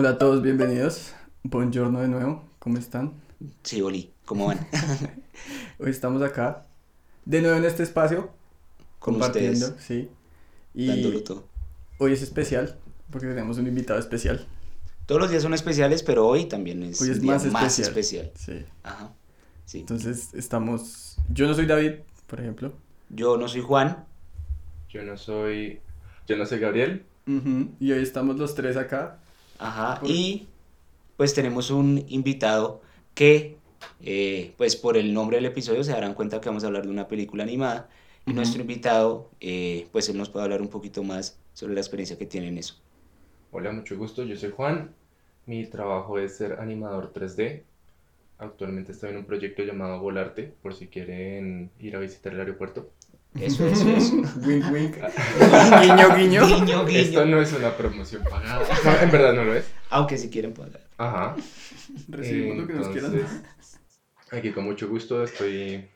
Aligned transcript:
Hola 0.00 0.10
a 0.10 0.18
todos, 0.18 0.42
bienvenidos. 0.42 1.12
Buongiorno 1.42 2.00
de 2.00 2.06
nuevo, 2.06 2.44
¿cómo 2.60 2.78
están? 2.78 3.14
Sí, 3.64 3.82
Oli, 3.82 4.12
¿cómo 4.26 4.46
van? 4.46 4.64
Hoy 5.80 5.90
estamos 5.90 6.22
acá, 6.22 6.66
de 7.24 7.42
nuevo 7.42 7.56
en 7.56 7.64
este 7.64 7.82
espacio, 7.82 8.30
Con 9.00 9.14
compartiendo, 9.14 9.66
ustedes, 9.66 9.82
sí. 9.84 10.08
Y 10.72 10.86
dándolo 10.86 11.24
todo. 11.24 11.48
hoy 11.98 12.12
es 12.12 12.22
especial, 12.22 12.78
porque 13.10 13.26
tenemos 13.26 13.58
un 13.58 13.66
invitado 13.66 13.98
especial. 13.98 14.46
Todos 15.04 15.20
los 15.20 15.32
días 15.32 15.42
son 15.42 15.52
especiales, 15.52 16.04
pero 16.04 16.28
hoy 16.28 16.44
también 16.44 16.84
es, 16.84 17.02
Hoy 17.02 17.10
es 17.10 17.16
un 17.16 17.22
día 17.22 17.32
más 17.32 17.46
más 17.46 17.80
especial. 17.80 18.28
especial. 18.28 18.32
Sí. 18.36 18.72
Ajá, 18.84 19.12
sí. 19.64 19.80
Entonces 19.80 20.32
estamos, 20.32 21.16
yo 21.28 21.48
no 21.48 21.54
soy 21.54 21.66
David, 21.66 21.94
por 22.28 22.38
ejemplo. 22.38 22.72
Yo 23.08 23.36
no 23.36 23.48
soy 23.48 23.62
Juan, 23.62 24.04
Yo 24.90 25.02
no 25.02 25.16
soy. 25.16 25.80
Yo 26.28 26.36
no 26.36 26.46
soy 26.46 26.60
Gabriel. 26.60 27.04
Ujú, 27.26 27.72
Y 27.80 27.90
hoy 27.90 28.00
estamos 28.00 28.36
los 28.38 28.54
tres 28.54 28.76
acá. 28.76 29.18
Ajá, 29.58 30.00
y 30.06 30.48
pues 31.16 31.34
tenemos 31.34 31.70
un 31.70 32.04
invitado 32.08 32.82
que, 33.14 33.58
eh, 34.00 34.54
pues 34.56 34.76
por 34.76 34.96
el 34.96 35.12
nombre 35.12 35.36
del 35.38 35.46
episodio 35.46 35.84
se 35.84 35.92
darán 35.92 36.14
cuenta 36.14 36.40
que 36.40 36.48
vamos 36.48 36.64
a 36.64 36.68
hablar 36.68 36.84
de 36.84 36.90
una 36.90 37.08
película 37.08 37.42
animada. 37.42 37.88
Y 38.26 38.34
nuestro 38.34 38.60
invitado, 38.60 39.30
eh, 39.40 39.88
pues 39.90 40.08
él 40.08 40.18
nos 40.18 40.28
puede 40.28 40.44
hablar 40.44 40.60
un 40.62 40.68
poquito 40.68 41.02
más 41.02 41.40
sobre 41.54 41.74
la 41.74 41.80
experiencia 41.80 42.18
que 42.18 42.26
tiene 42.26 42.48
en 42.48 42.58
eso. 42.58 42.74
Hola, 43.50 43.72
mucho 43.72 43.96
gusto. 43.96 44.22
Yo 44.24 44.36
soy 44.36 44.50
Juan. 44.50 44.94
Mi 45.46 45.66
trabajo 45.66 46.18
es 46.18 46.36
ser 46.36 46.60
animador 46.60 47.12
3D. 47.12 47.64
Actualmente 48.38 48.92
estoy 48.92 49.10
en 49.10 49.16
un 49.18 49.24
proyecto 49.24 49.64
llamado 49.64 49.98
Volarte, 50.00 50.54
por 50.62 50.74
si 50.74 50.88
quieren 50.88 51.72
ir 51.80 51.96
a 51.96 52.00
visitar 52.00 52.34
el 52.34 52.40
aeropuerto. 52.40 52.92
Eso, 53.34 53.66
eso, 53.68 53.88
eso. 53.88 54.14
wink, 54.46 54.64
wink. 54.72 54.96
guiño, 54.96 56.16
guiño. 56.16 56.46
Guiño, 56.46 56.86
guiño. 56.86 56.98
Esto 57.00 57.26
no 57.26 57.40
es 57.40 57.52
una 57.52 57.76
promoción 57.76 58.24
pagada. 58.24 58.66
No, 58.84 59.00
en 59.00 59.10
verdad 59.10 59.34
no 59.34 59.44
lo 59.44 59.54
es. 59.54 59.64
Aunque 59.90 60.18
si 60.18 60.28
quieren 60.28 60.54
pagar. 60.54 60.86
Ajá. 60.96 61.36
Recibimos 62.08 62.56
lo 62.58 62.66
que 62.66 62.72
nos 62.74 62.88
quieran. 62.88 63.12
Entonces, 63.14 63.40
Aquí 64.30 64.50
con 64.50 64.64
mucho 64.64 64.88
gusto 64.88 65.24
estoy 65.24 65.86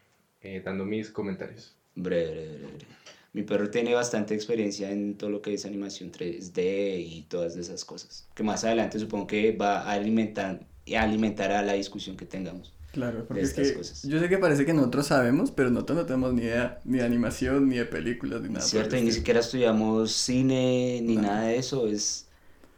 eh, 0.40 0.62
dando 0.64 0.84
mis 0.84 1.10
comentarios. 1.10 1.76
Breve, 1.94 2.30
breve, 2.30 2.46
breve, 2.46 2.66
breve. 2.66 3.02
Mi 3.34 3.42
perro 3.42 3.70
tiene 3.70 3.94
bastante 3.94 4.34
experiencia 4.34 4.90
en 4.90 5.16
todo 5.16 5.30
lo 5.30 5.40
que 5.40 5.54
es 5.54 5.64
animación 5.64 6.12
3D 6.12 7.02
y 7.02 7.26
todas 7.30 7.56
esas 7.56 7.84
cosas. 7.84 8.28
Que 8.34 8.42
más 8.42 8.62
adelante 8.64 8.98
supongo 8.98 9.26
que 9.26 9.52
va 9.52 9.80
a 9.80 9.92
alimentar, 9.92 10.60
a 10.94 11.02
alimentar 11.02 11.50
a 11.50 11.62
la 11.62 11.72
discusión 11.72 12.16
que 12.16 12.26
tengamos. 12.26 12.74
Claro, 12.92 13.24
porque 13.26 13.40
de 13.40 13.46
es 13.46 13.50
estas 13.50 13.68
que 13.72 13.74
cosas. 13.78 14.02
yo 14.02 14.20
sé 14.20 14.28
que 14.28 14.38
parece 14.38 14.66
que 14.66 14.74
nosotros 14.74 15.06
sabemos, 15.06 15.50
pero 15.50 15.70
nosotros 15.70 15.98
no 15.98 16.06
tenemos 16.06 16.34
ni 16.34 16.42
idea 16.42 16.78
ni 16.84 16.98
de 16.98 17.04
animación, 17.04 17.68
ni 17.68 17.78
de 17.78 17.86
películas, 17.86 18.42
ni 18.42 18.48
nada. 18.50 18.60
¿Cierto? 18.64 18.96
Y 18.96 19.02
ni 19.02 19.12
siquiera 19.12 19.40
estudiamos 19.40 20.12
cine 20.12 21.00
ni 21.02 21.16
Nada. 21.16 21.28
nada 21.36 21.46
de 21.48 21.56
eso. 21.56 21.86
Es 21.86 22.26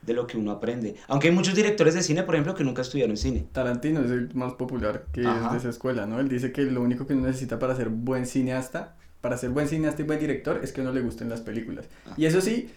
de 0.02 0.12
lo 0.12 0.26
que 0.26 0.36
uno 0.36 0.52
aprende. 0.52 0.94
Aunque 1.08 1.28
hay 1.28 1.34
muchos 1.34 1.54
directores 1.54 1.94
de 1.94 2.02
cine, 2.02 2.22
por 2.22 2.34
ejemplo, 2.34 2.54
que 2.54 2.62
nunca 2.62 2.82
estudiaron 2.82 3.16
cine. 3.16 3.46
Tarantino 3.52 4.04
es 4.04 4.10
el 4.10 4.32
más 4.34 4.52
popular 4.52 5.06
que 5.12 5.22
es 5.22 5.26
Ajá. 5.26 5.50
de 5.52 5.58
esa 5.58 5.70
escuela, 5.70 6.06
¿no? 6.06 6.20
Él 6.20 6.28
dice 6.28 6.52
que 6.52 6.62
lo 6.62 6.82
único 6.82 7.06
que 7.06 7.14
uno 7.14 7.26
necesita 7.26 7.58
para 7.58 7.74
ser 7.74 7.88
buen 7.88 8.26
cineasta, 8.26 8.96
para 9.20 9.36
ser 9.38 9.50
buen 9.50 9.66
cineasta 9.66 10.02
y 10.02 10.04
buen 10.04 10.20
director, 10.20 10.60
es 10.62 10.72
que 10.72 10.80
a 10.82 10.84
uno 10.84 10.92
le 10.92 11.00
gusten 11.00 11.28
las 11.30 11.40
películas. 11.40 11.86
Ah. 12.06 12.14
Y 12.18 12.26
eso 12.26 12.40
sí, 12.42 12.68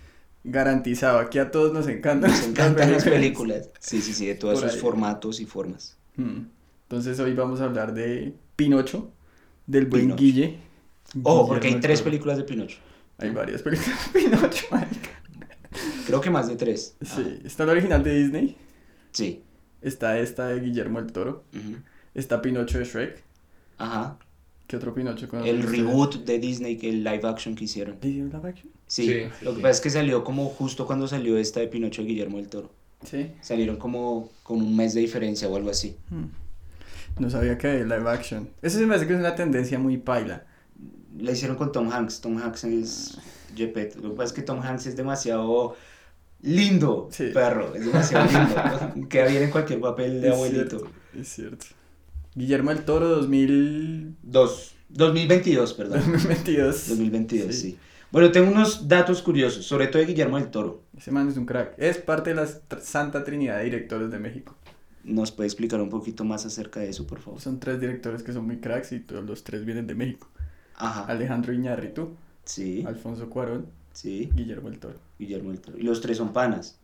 garantizado, 0.45 1.19
aquí 1.19 1.37
a 1.39 1.51
todos 1.51 1.73
nos 1.73 1.87
encantan. 1.87 2.31
Nos 2.31 2.43
encantan 2.47 2.91
las 2.93 3.03
películas. 3.03 3.69
Sí, 3.79 4.01
sí, 4.01 4.13
sí, 4.13 4.25
de 4.25 4.35
todos 4.35 4.61
sus 4.61 4.77
formatos 4.77 5.39
y 5.41 5.45
formas. 5.45 5.97
Mm. 6.15 6.39
Entonces 6.89 7.19
hoy 7.19 7.33
vamos 7.33 7.59
a 7.61 7.65
hablar 7.65 7.93
de 7.93 8.33
Pinocho, 8.55 9.11
del 9.65 9.85
buen 9.87 10.03
Pinocho. 10.03 10.21
Guille. 10.23 10.57
Oh, 11.23 11.47
porque 11.47 11.67
hay 11.67 11.79
tres 11.79 12.01
películas 12.01 12.37
de 12.37 12.43
Pinocho. 12.43 12.77
Hay 13.17 13.31
varias 13.31 13.61
películas 13.61 14.13
de 14.13 14.19
Pinocho, 14.21 14.65
marica. 14.71 15.09
Creo 16.05 16.21
que 16.21 16.29
más 16.29 16.47
de 16.47 16.55
tres. 16.55 16.95
Sí, 17.01 17.39
está 17.43 17.65
la 17.65 17.73
original 17.73 18.03
de 18.03 18.13
Disney, 18.23 18.55
Sí. 19.11 19.41
está 19.81 20.17
esta 20.19 20.47
de 20.47 20.59
Guillermo 20.61 20.99
el 20.99 21.11
Toro, 21.11 21.43
Ujú. 21.53 21.77
está 22.13 22.41
Pinocho 22.41 22.79
de 22.79 22.85
Shrek. 22.85 23.23
Ajá. 23.77 24.17
¿Qué 24.67 24.75
otro 24.75 24.93
Pinocho 24.93 25.27
El 25.45 25.63
reboot 25.63 26.25
de 26.25 26.39
Disney, 26.39 26.77
que 26.77 26.89
el 26.89 27.03
live 27.03 27.21
action 27.23 27.55
que 27.55 27.63
hicieron. 27.65 27.97
¿Le 28.01 28.09
dio 28.09 28.25
live 28.25 28.49
action? 28.49 28.69
Sí, 28.85 29.05
Sí, 29.07 29.13
lo 29.41 29.51
que 29.51 29.57
sí. 29.57 29.61
pasa 29.61 29.69
es 29.71 29.81
que 29.81 29.89
salió 29.89 30.23
como 30.23 30.45
justo 30.49 30.85
cuando 30.85 31.07
salió 31.07 31.37
esta 31.37 31.59
de 31.61 31.67
Pinocho 31.67 32.01
de 32.01 32.07
Guillermo 32.09 32.37
del 32.37 32.47
Toro. 32.47 32.71
Sí. 33.05 33.31
Salieron 33.41 33.77
como 33.77 34.29
con 34.43 34.57
un 34.61 34.75
mes 34.75 34.93
de 34.93 35.01
diferencia 35.01 35.47
o 35.47 35.55
algo 35.55 35.69
así. 35.69 35.95
Hmm. 36.09 36.25
No 37.19 37.29
sabía 37.29 37.57
que 37.57 37.67
había 37.67 37.83
live 37.97 38.09
action. 38.09 38.49
Eso 38.61 38.77
se 38.79 38.85
me 38.85 38.95
hace 38.95 39.07
que 39.07 39.13
es 39.13 39.19
una 39.19 39.35
tendencia 39.35 39.79
muy 39.79 39.97
paila. 39.97 40.45
La 41.17 41.31
hicieron 41.31 41.57
con 41.57 41.71
Tom 41.71 41.91
Hanks. 41.91 42.21
Tom 42.21 42.37
Hanks 42.37 42.63
es 42.65 43.17
Jepet. 43.55 43.95
Lo 43.95 44.11
que 44.11 44.15
pasa 44.17 44.27
es 44.27 44.33
que 44.33 44.41
Tom 44.43 44.61
Hanks 44.61 44.85
es 44.87 44.95
demasiado 44.95 45.75
lindo, 46.41 47.09
Sí. 47.11 47.31
perro. 47.33 47.73
Es 47.75 47.85
demasiado 47.85 48.27
lindo. 48.93 49.09
Queda 49.09 49.25
bien 49.27 49.43
en 49.43 49.51
cualquier 49.51 49.79
papel 49.79 50.21
de 50.21 50.27
Es 50.29 50.33
abuelito. 50.35 50.77
cierto, 50.79 50.91
es 51.19 51.27
cierto. 51.27 51.65
Guillermo 52.35 52.69
el 52.71 52.85
Toro 52.85 53.07
2000... 53.09 54.15
Dos. 54.21 54.75
2022, 54.89 55.73
perdón. 55.73 55.99
2022. 56.11 56.89
2022, 56.89 57.55
Sí. 57.55 57.61
sí. 57.71 57.77
Bueno, 58.11 58.31
tengo 58.31 58.49
unos 58.49 58.87
datos 58.87 59.21
curiosos, 59.21 59.65
sobre 59.65 59.87
todo 59.87 59.99
de 60.01 60.05
Guillermo 60.07 60.37
del 60.39 60.49
Toro. 60.49 60.83
Ese 60.97 61.11
man 61.11 61.27
es 61.27 61.35
un 61.35 61.45
crack. 61.45 61.73
Es 61.77 61.97
parte 61.97 62.29
de 62.29 62.35
la 62.37 62.47
Santa 62.79 63.23
Trinidad 63.23 63.57
de 63.57 63.65
Directores 63.65 64.11
de 64.11 64.19
México. 64.19 64.55
¿Nos 65.07 65.31
puede 65.31 65.47
explicar 65.47 65.81
un 65.81 65.89
poquito 65.89 66.23
más 66.23 66.45
acerca 66.45 66.79
de 66.81 66.89
eso, 66.89 67.07
por 67.07 67.19
favor? 67.19 67.39
Son 67.41 67.59
tres 67.59 67.79
directores 67.79 68.23
que 68.23 68.33
son 68.33 68.45
muy 68.45 68.57
cracks 68.57 68.91
y 68.91 68.99
todos 68.99 69.23
los 69.25 69.43
tres 69.43 69.65
vienen 69.65 69.87
de 69.87 69.95
México. 69.95 70.29
Ajá. 70.75 71.05
Alejandro 71.05 71.53
Iñárritu, 71.53 72.15
Sí, 72.45 72.83
Alfonso 72.87 73.29
Cuarón, 73.29 73.65
sí. 73.93 74.29
Guillermo 74.33 74.69
el 74.69 74.79
Toro. 74.79 74.99
Guillermo 75.19 75.49
del 75.51 75.59
Toro. 75.59 75.77
Y 75.77 75.81
los 75.83 75.99
tres 76.01 76.17
son 76.17 76.31
panas. 76.33 76.77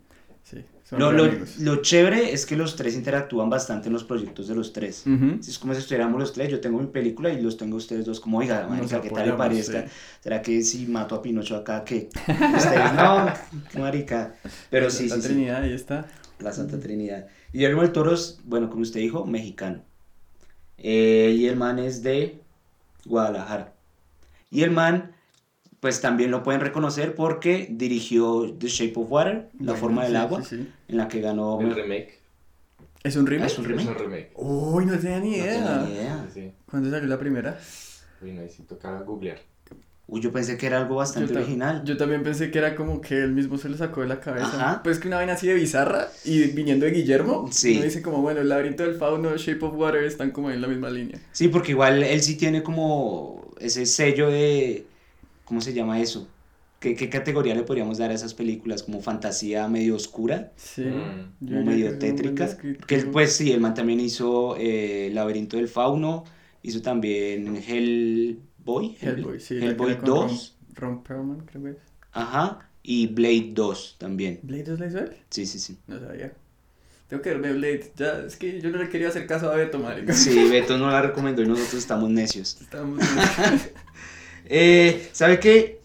Sí, 0.43 0.57
son 0.83 0.99
Lo, 0.99 1.11
lo, 1.13 1.25
lo 1.59 1.75
chévere 1.81 2.33
es 2.33 2.45
que 2.45 2.57
los 2.57 2.75
tres 2.75 2.95
interactúan 2.95 3.49
bastante 3.49 3.87
en 3.87 3.93
los 3.93 4.03
proyectos 4.03 4.49
de 4.49 4.55
los 4.55 4.73
tres. 4.73 5.03
Ujú. 5.07 5.41
Si 5.41 5.51
es 5.51 5.57
como 5.59 5.73
si 5.73 5.79
estuviéramos 5.79 6.19
los 6.19 6.33
tres, 6.33 6.49
yo 6.49 6.59
tengo 6.59 6.79
mi 6.79 6.87
película 6.87 7.29
y 7.31 7.41
los 7.41 7.55
tengo 7.55 7.77
ustedes 7.77 8.03
dos 8.05 8.19
como, 8.19 8.39
oiga, 8.39 8.67
marica, 8.67 8.99
¿qué 8.99 9.09
tal 9.09 9.27
le 9.27 9.33
parezca? 9.33 9.83
sí. 9.83 9.93
¿Será 10.21 10.41
que 10.41 10.61
si 10.63 10.85
mato 10.87 11.15
a 11.15 11.21
Pinocho 11.21 11.55
acá, 11.55 11.85
qué? 11.85 12.09
Ustedes, 12.57 12.93
no, 12.93 13.27
marica. 13.79 14.35
Pero 14.69 14.89
sí, 14.89 15.07
La 15.07 15.15
sí, 15.15 15.21
sí, 15.21 15.27
Trinidad, 15.29 15.61
ahí 15.63 15.73
está. 15.73 16.07
la 16.39 16.51
Santa 16.51 16.77
Trinidad. 16.77 17.27
Guillermo 17.53 17.81
del 17.81 17.91
Toro 17.91 18.13
es, 18.13 18.39
bueno, 18.45 18.69
como 18.69 18.81
usted 18.81 18.99
dijo, 18.99 19.25
mexicano. 19.25 19.83
Eh, 20.77 21.33
y 21.37 21.47
el 21.47 21.55
man 21.55 21.79
es 21.79 22.03
de 22.03 22.41
Guadalajara. 23.05 23.73
Y 24.49 24.63
el 24.63 24.71
man, 24.71 25.11
pues 25.79 26.01
también 26.01 26.31
lo 26.31 26.43
pueden 26.43 26.61
reconocer 26.61 27.15
porque 27.15 27.67
dirigió 27.69 28.53
The 28.57 28.67
Shape 28.67 28.93
of 28.99 29.11
Water, 29.11 29.49
La 29.59 29.73
Bueno, 29.73 29.75
forma 29.75 30.03
del 30.03 30.11
sí, 30.13 30.17
agua, 30.17 30.43
sí, 30.43 30.57
sí. 30.57 30.71
en 30.87 30.97
la 30.97 31.07
que 31.07 31.21
ganó... 31.21 31.61
El 31.61 31.73
remake. 31.75 32.19
¿Es 33.03 33.15
un 33.17 33.27
Ah, 33.27 33.29
remake? 33.31 33.51
es 33.51 33.59
un 33.59 33.65
Es 33.65 33.69
remake. 33.71 33.89
un 33.89 33.95
remake. 33.97 34.31
Uy, 34.35 34.85
no 34.85 34.97
tenía 34.99 35.19
ni 35.19 35.31
No 35.31 35.35
idea. 35.37 35.53
tenía 35.53 35.77
ni 35.87 35.91
idea. 35.93 36.25
Sí, 36.33 36.41
sí. 36.41 36.51
¿Cuándo 36.69 36.89
salió 36.89 37.07
la 37.07 37.19
primera? 37.19 37.59
Uy, 38.21 38.31
no, 38.31 38.41
ahí 38.41 38.49
sí 38.49 38.63
toca 38.63 38.99
googlear. 39.01 39.39
Uy, 40.05 40.19
yo 40.19 40.31
pensé 40.33 40.57
que 40.57 40.67
era 40.67 40.79
algo 40.81 40.95
bastante 40.95 41.29
Yo 41.29 41.33
ta- 41.39 41.45
original. 41.45 41.83
Yo 41.85 41.95
también 41.95 42.23
pensé 42.23 42.51
que 42.51 42.57
era 42.59 42.75
como 42.75 42.99
que 42.99 43.15
él 43.23 43.31
mismo 43.31 43.57
se 43.57 43.69
lo 43.69 43.77
sacó 43.77 44.01
de 44.01 44.07
la 44.07 44.19
cabeza. 44.19 44.47
Ajá. 44.47 44.83
Pues 44.83 44.99
que 44.99 45.07
una 45.07 45.17
vaina 45.17 45.33
así 45.33 45.47
de 45.47 45.53
bizarra 45.53 46.09
y 46.25 46.43
viniendo 46.47 46.85
de 46.85 46.91
Guillermo, 46.91 47.47
Sí. 47.51 47.75
uno 47.77 47.85
dice 47.85 48.01
como, 48.01 48.21
bueno, 48.21 48.41
el 48.41 48.49
laberinto 48.49 48.83
del 48.83 48.95
fauno, 48.95 49.35
Shape 49.37 49.63
of 49.63 49.75
Water 49.75 50.03
están 50.03 50.31
como 50.31 50.51
en 50.51 50.61
la 50.61 50.67
misma 50.67 50.89
línea. 50.89 51.19
Sí, 51.31 51.47
porque 51.47 51.71
igual 51.71 52.03
él 52.03 52.21
sí 52.21 52.35
tiene 52.35 52.63
como 52.63 53.53
ese 53.59 53.85
sello 53.85 54.29
de... 54.29 54.85
¿Cómo 55.45 55.61
se 55.61 55.73
llama 55.73 55.99
eso? 56.01 56.27
¿Qué, 56.81 56.95
qué 56.95 57.07
categoría 57.09 57.55
le 57.55 57.63
podríamos 57.63 57.97
dar 57.97 58.11
a 58.11 58.13
esas 58.13 58.33
películas? 58.33 58.83
¿Como 58.83 58.99
fantasía 59.01 59.69
medio 59.69 59.95
oscura? 59.95 60.51
Sí. 60.57 60.81
Mm. 60.81 61.29
yo 61.39 61.57
como 61.59 61.71
diría 61.71 61.91
medio 61.91 61.97
tétrica. 61.99 62.57
Que 62.87 62.95
él, 62.95 63.07
pues 63.09 63.31
sí, 63.33 63.53
el 63.53 63.61
man 63.61 63.73
también 63.73 64.01
hizo 64.01 64.57
eh, 64.59 65.09
Laberinto 65.13 65.55
del 65.55 65.69
Fauno, 65.69 66.25
hizo 66.61 66.81
también 66.81 67.55
Hellboy. 68.65 68.97
Hellboy, 69.01 69.39
sí. 69.39 69.55
Hellboy 69.59 69.91
era 69.91 69.97
con 69.97 70.13
2, 70.13 70.17
Ron, 70.17 70.51
Ron 70.73 71.03
Perlman, 71.03 71.45
creo 71.45 71.63
que 71.63 71.69
es. 71.71 71.77
ajá, 72.11 72.69
y 72.81 73.07
Blade 73.07 73.51
2 73.53 73.95
también. 73.99 74.39
¿Blade 74.43 74.63
2 74.63 74.79
la 74.79 74.87
hizo 74.87 74.99
él? 74.99 75.17
Sí, 75.29 75.45
sí, 75.45 75.59
sí. 75.59 75.77
No 75.87 75.99
sabía. 75.99 76.33
Tengo 77.07 77.21
que 77.21 77.29
verme 77.29 77.53
Blade. 77.53 77.93
Ya, 77.95 78.19
es 78.25 78.37
que 78.37 78.59
yo 78.61 78.69
no 78.71 78.77
le 78.77 78.89
quería 78.89 79.09
hacer 79.09 79.27
caso 79.27 79.51
a 79.51 79.55
Beto, 79.55 79.79
marica. 79.79 80.13
Sí, 80.13 80.47
Beto 80.49 80.77
no 80.77 80.89
la 80.89 81.01
recomendó 81.01 81.41
y 81.43 81.47
nosotros 81.47 81.75
estamos 81.81 82.09
necios. 82.09 82.57
Estamos... 82.61 82.99
Eh, 84.45 85.09
¿Sabe 85.13 85.39
qué? 85.39 85.81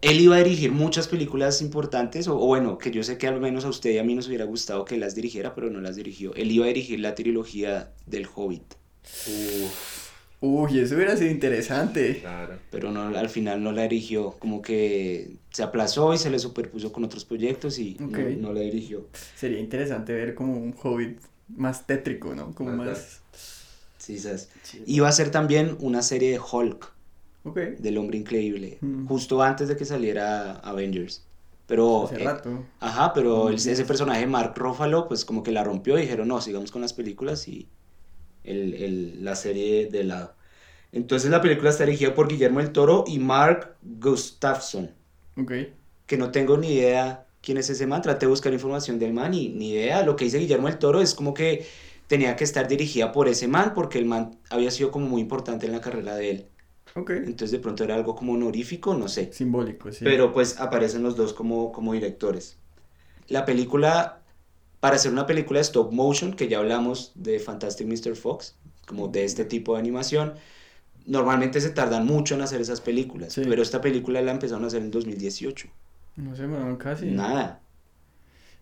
Él 0.00 0.20
iba 0.20 0.36
a 0.36 0.42
dirigir 0.42 0.72
muchas 0.72 1.08
películas 1.08 1.60
importantes, 1.62 2.28
o, 2.28 2.36
o 2.38 2.46
bueno, 2.46 2.78
que 2.78 2.90
yo 2.90 3.02
sé 3.02 3.18
que 3.18 3.26
al 3.26 3.40
menos 3.40 3.64
a 3.64 3.68
usted 3.68 3.90
y 3.90 3.98
a 3.98 4.04
mí 4.04 4.14
nos 4.14 4.28
hubiera 4.28 4.44
gustado 4.44 4.84
que 4.86 4.96
las 4.98 5.14
dirigiera, 5.14 5.54
pero 5.54 5.70
no 5.70 5.80
las 5.80 5.96
dirigió. 5.96 6.34
Él 6.34 6.50
iba 6.50 6.64
a 6.66 6.68
dirigir 6.68 7.00
la 7.00 7.14
trilogía 7.14 7.92
del 8.06 8.26
Hobbit, 8.34 8.74
Uf, 9.26 10.05
Uy, 10.46 10.78
eso 10.80 10.94
hubiera 10.94 11.16
sido 11.16 11.30
interesante. 11.30 12.18
claro. 12.20 12.58
pero 12.70 12.90
no, 12.92 13.02
al 13.16 13.28
final 13.28 13.62
no 13.62 13.72
la 13.72 13.82
dirigió. 13.82 14.32
Como 14.38 14.62
que 14.62 15.36
se 15.50 15.62
aplazó 15.62 16.12
y 16.14 16.18
se 16.18 16.30
le 16.30 16.38
superpuso 16.38 16.92
con 16.92 17.04
otros 17.04 17.24
proyectos 17.24 17.78
y 17.78 17.96
no- 17.98 18.52
la 18.52 18.60
dirigió. 18.60 19.06
Sería 19.34 19.58
interesante 19.58 20.12
ver 20.12 20.34
como 20.34 20.56
un 20.56 20.74
hobbit 20.82 21.18
más 21.56 21.86
tétrico, 21.86 22.34
¿no? 22.34 22.54
Como 22.54 22.70
Más 22.72 22.86
más... 22.86 23.20
Sí, 23.98 24.18
¿sabes? 24.18 24.50
Iba 24.86 25.08
a 25.08 25.12
ser 25.12 25.30
también 25.30 25.76
una 25.80 26.00
serie 26.02 26.30
de 26.30 26.38
Hulk, 26.38 26.92
Ok. 27.44 27.56
del 27.78 27.98
hombre 27.98 28.18
increíble, 28.18 28.78
Mm. 28.80 29.06
justo 29.06 29.42
antes 29.42 29.66
de 29.68 29.76
que 29.76 29.84
saliera 29.84 30.52
Avengers. 30.60 31.24
Pero, 31.66 32.04
Hace 32.04 32.22
eh, 32.22 32.24
rato. 32.24 32.64
ajá, 32.78 33.12
pero 33.12 33.48
el- 33.48 33.56
ese 33.56 33.84
personaje 33.84 34.24
Mark 34.28 34.52
Ruffalo, 34.56 35.08
pues 35.08 35.24
como 35.24 35.42
que 35.42 35.50
la 35.50 35.64
rompió 35.64 35.98
y 35.98 36.02
dijeron, 36.02 36.28
no, 36.28 36.40
sigamos 36.40 36.70
con 36.70 36.82
las 36.82 36.92
películas 36.92 37.48
y 37.48 37.66
el, 38.44 38.74
el- 38.74 39.24
la 39.24 39.34
serie 39.34 39.86
de 39.90 40.04
lado. 40.04 40.34
Entonces 40.92 41.30
la 41.30 41.40
película 41.42 41.70
está 41.70 41.84
dirigida 41.84 42.14
por 42.14 42.28
Guillermo 42.28 42.60
el 42.60 42.72
Toro 42.72 43.04
y 43.06 43.18
Mark 43.18 43.76
Gustafson, 43.82 44.90
Ok. 45.36 45.52
que 46.06 46.16
no 46.16 46.30
tengo 46.30 46.56
ni 46.56 46.68
idea 46.74 47.26
quién 47.40 47.58
es 47.58 47.70
ese 47.70 47.86
man, 47.86 48.02
traté 48.02 48.26
de 48.26 48.30
buscar 48.30 48.52
información 48.52 48.98
del 48.98 49.12
man 49.12 49.34
y 49.34 49.48
ni 49.50 49.70
idea. 49.72 50.02
Lo 50.04 50.16
que 50.16 50.24
dice 50.24 50.38
Guillermo 50.38 50.68
el 50.68 50.78
Toro 50.78 51.00
es 51.00 51.14
como 51.14 51.34
que 51.34 51.66
tenía 52.08 52.36
que 52.36 52.44
estar 52.44 52.68
dirigida 52.68 53.12
por 53.12 53.28
ese 53.28 53.48
man 53.48 53.72
porque 53.74 53.98
el 53.98 54.06
man 54.06 54.38
había 54.50 54.70
sido 54.70 54.90
como 54.90 55.06
muy 55.06 55.20
importante 55.22 55.66
en 55.66 55.72
la 55.72 55.80
carrera 55.80 56.14
de 56.16 56.30
él. 56.30 56.46
Ok. 56.94 57.10
Entonces 57.10 57.50
de 57.52 57.58
pronto 57.58 57.84
era 57.84 57.94
algo 57.94 58.14
como 58.14 58.32
honorífico, 58.34 58.94
no 58.94 59.08
sé. 59.08 59.32
Simbólico, 59.32 59.92
sí. 59.92 60.04
Pero 60.04 60.32
pues 60.32 60.58
aparecen 60.60 61.02
los 61.02 61.16
dos 61.16 61.32
como, 61.34 61.72
como 61.72 61.92
directores. 61.92 62.58
La 63.28 63.44
película, 63.44 64.22
para 64.80 64.96
hacer 64.96 65.12
una 65.12 65.26
película 65.26 65.58
de 65.58 65.62
stop 65.64 65.92
motion, 65.92 66.34
que 66.34 66.48
ya 66.48 66.58
hablamos 66.58 67.12
de 67.14 67.38
Fantastic 67.40 67.86
Mr. 67.86 68.16
Fox, 68.16 68.56
como 68.86 69.08
de 69.08 69.24
este 69.24 69.44
tipo 69.44 69.74
de 69.74 69.80
animación, 69.80 70.34
normalmente 71.06 71.60
se 71.60 71.70
tardan 71.70 72.06
mucho 72.06 72.34
en 72.34 72.42
hacer 72.42 72.60
esas 72.60 72.80
películas. 72.80 73.32
Sí. 73.32 73.42
Pero 73.48 73.62
esta 73.62 73.80
película 73.80 74.20
la 74.22 74.32
empezaron 74.32 74.64
a 74.64 74.66
hacer 74.68 74.82
en 74.82 74.90
2018. 74.90 75.68
No 76.16 76.34
sé, 76.36 76.46
bueno, 76.46 76.76
casi. 76.78 77.06
Nada, 77.06 77.60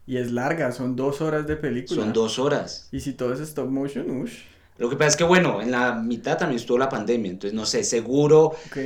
Y 0.07 0.19
es 0.19 0.31
larga, 0.33 0.71
son 0.73 0.97
dos 0.97 1.21
horas 1.21 1.47
de 1.47 1.57
película. 1.57 2.03
son 2.03 2.13
dos 2.13 2.39
horas. 2.39 2.89
Y 2.93 3.01
si 3.01 3.13
todo 3.15 3.33
es 3.33 3.41
stop 3.41 3.69
motion, 3.71 4.11
uff. 4.23 4.33
Lo 4.77 4.91
que 4.91 4.97
pasa 4.97 5.09
es 5.11 5.17
que, 5.17 5.25
bueno, 5.25 5.63
en 5.63 5.71
la 5.71 5.95
mitad 5.95 6.37
también 6.37 6.59
estuvo 6.61 6.79
la 6.79 6.89
pandemia, 6.89 7.31
entonces 7.31 7.55
no 7.55 7.65
sé, 7.65 7.85
seguro, 7.85 8.47
Ok. 8.67 8.79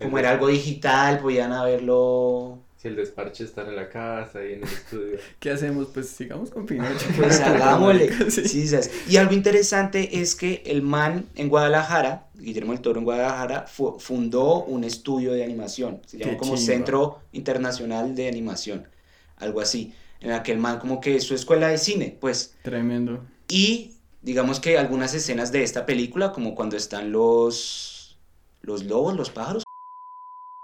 como 0.00 0.18
era 0.18 0.30
algo 0.30 0.48
digital, 0.48 1.20
podían 1.20 1.52
haberlo 1.52 2.58
Si 2.76 2.88
el 2.88 2.96
desparche 2.96 3.44
estar 3.44 3.68
en 3.68 3.76
la 3.76 3.90
casa 3.90 4.42
y 4.44 4.54
en 4.54 4.62
el 4.64 4.68
estudio. 4.68 5.18
¿Qué 5.38 5.50
hacemos? 5.50 5.88
Pues 5.92 6.08
sigamos 6.08 6.50
con 6.50 6.64
Pinocho. 6.66 7.06
Pues 7.16 7.38
hagámosle. 7.42 8.30
Sí. 8.30 8.66
Sí. 8.66 8.76
Y 9.08 9.18
algo 9.18 9.34
interesante 9.34 10.20
es 10.22 10.34
que 10.34 10.62
el 10.66 10.80
man 10.82 11.26
en 11.34 11.48
Guadalajara, 11.50 12.28
Guillermo 12.40 12.72
del 12.72 12.80
Toro 12.82 12.98
en 12.98 13.04
Guadalajara, 13.04 13.66
fu- 13.66 13.98
fundó 13.98 14.64
un 14.64 14.84
estudio 14.84 15.32
de 15.32 15.44
animación. 15.44 16.00
Se 16.06 16.18
llama 16.18 16.32
Qué 16.32 16.38
como. 16.38 16.56
Centro 16.56 17.20
Internacional 17.32 18.14
de 18.14 18.28
Animación. 18.28 18.88
Algo 19.36 19.60
así. 19.60 19.92
En 20.20 20.30
la 20.30 20.42
que 20.42 20.52
el 20.52 20.58
man 20.58 20.78
como 20.78 21.00
que 21.00 21.16
es 21.16 21.24
su 21.24 21.34
escuela 21.34 21.68
de 21.68 21.78
cine, 21.78 22.16
pues. 22.20 22.54
Tremendo. 22.62 23.20
Y 23.48 23.92
digamos 24.22 24.60
que 24.60 24.76
algunas 24.78 25.14
escenas 25.14 25.50
de 25.52 25.62
esta 25.62 25.86
película, 25.86 26.32
como 26.32 26.54
cuando 26.54 26.76
están 26.76 27.10
los... 27.12 28.18
Los 28.62 28.84
lobos, 28.84 29.16
los 29.16 29.30
pájaros. 29.30 29.62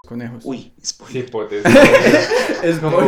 Conejos. 0.07 0.45
Uy, 0.45 0.73
Sí, 0.83 0.85
spoiler. 0.85 1.31
potes. 1.31 1.65
es 2.63 2.79
Como 2.79 3.01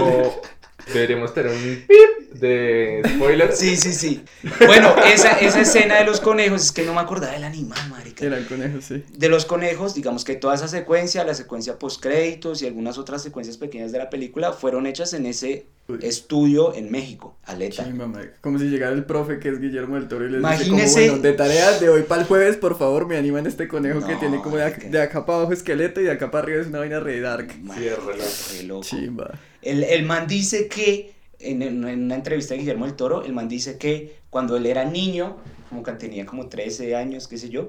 deberíamos 0.93 1.35
tener 1.35 1.53
un 1.53 1.85
pip 1.87 1.91
de 2.35 3.03
spoiler. 3.17 3.53
Sí, 3.53 3.77
sí, 3.77 3.93
sí. 3.93 4.23
Bueno, 4.67 4.95
esa, 5.13 5.33
esa 5.39 5.61
escena 5.61 5.97
de 5.99 6.05
los 6.05 6.21
conejos, 6.21 6.63
es 6.63 6.73
que 6.73 6.85
no 6.85 6.95
me 6.95 7.01
acordaba 7.01 7.33
del 7.33 7.45
animal, 7.45 7.79
marica. 7.91 8.25
Eran 8.25 8.45
conejos, 8.45 8.85
sí. 8.85 9.03
de 9.13 9.29
los 9.29 9.45
conejos, 9.45 9.95
digamos 9.95 10.25
que 10.25 10.35
toda 10.37 10.55
esa 10.55 10.69
secuencia, 10.69 11.25
la 11.25 11.35
secuencia 11.35 11.79
post 11.79 12.03
créditos 12.03 12.63
y 12.63 12.67
algunas 12.67 12.99
otras 12.99 13.23
secuencias 13.23 13.57
pequeñas 13.57 13.93
de 13.93 13.99
la 13.99 14.11
película 14.11 14.53
fueron 14.53 14.87
hechas 14.87 15.13
en 15.15 15.27
ese 15.27 15.67
Uy. 15.89 15.99
estudio 16.03 16.75
en 16.75 16.91
México, 16.91 17.37
Aleta. 17.45 17.85
Chimba, 17.85 18.07
marica. 18.07 18.35
Como 18.41 18.59
si 18.59 18.67
llegara 18.67 18.93
el 18.93 19.05
profe 19.05 19.39
que 19.39 19.49
es 19.49 19.61
Guillermo 19.61 19.95
del 19.95 20.09
Toro 20.09 20.27
y 20.27 20.31
les 20.31 20.41
Imagínese- 20.41 20.75
dice 20.75 21.01
como, 21.07 21.13
bueno, 21.19 21.23
de 21.23 21.33
tareas 21.33 21.81
de 21.81 21.89
hoy 21.89 22.03
para 22.03 22.21
el 22.23 22.27
jueves, 22.27 22.57
por 22.57 22.77
favor, 22.79 23.07
me 23.07 23.17
animan 23.17 23.47
este 23.47 23.69
conejo 23.69 24.05
que 24.07 24.17
tiene 24.17 24.41
como 24.43 24.57
de, 24.57 24.71
de 24.71 25.01
acá 25.03 25.25
para 25.25 25.39
abajo 25.39 25.53
esqueleto 25.55 26.01
y 26.01 26.05
de 26.05 26.13
acá 26.13 26.31
para 26.31 26.45
arriba 26.45 26.61
es 26.61 26.67
una 26.67 26.81
vaina 26.81 27.01
re 27.01 27.21
dark. 27.21 27.55
Marica, 27.63 27.97
re 27.97 28.17
loco. 28.17 28.23
re 28.53 28.63
loco. 28.65 28.83
Chimba. 28.83 29.39
El, 29.63 29.83
el 29.85 30.05
man 30.05 30.27
dice 30.27 30.69
que, 30.69 31.15
en, 31.41 31.63
en 31.63 31.85
una 32.05 32.15
entrevista 32.15 32.55
de 32.55 32.61
Guillermo 32.61 32.87
del 32.87 32.95
Toro, 32.97 33.25
el 33.25 33.33
man 33.33 33.49
dice 33.49 33.79
que 33.79 34.19
cuando 34.31 34.57
él 34.57 34.67
era 34.67 34.85
niño, 34.85 35.37
como 35.69 35.83
que 35.83 35.93
tenía 35.93 36.27
como 36.27 36.49
13 36.49 36.97
años, 36.97 37.29
qué 37.29 37.39
sé 37.39 37.49
yo, 37.49 37.69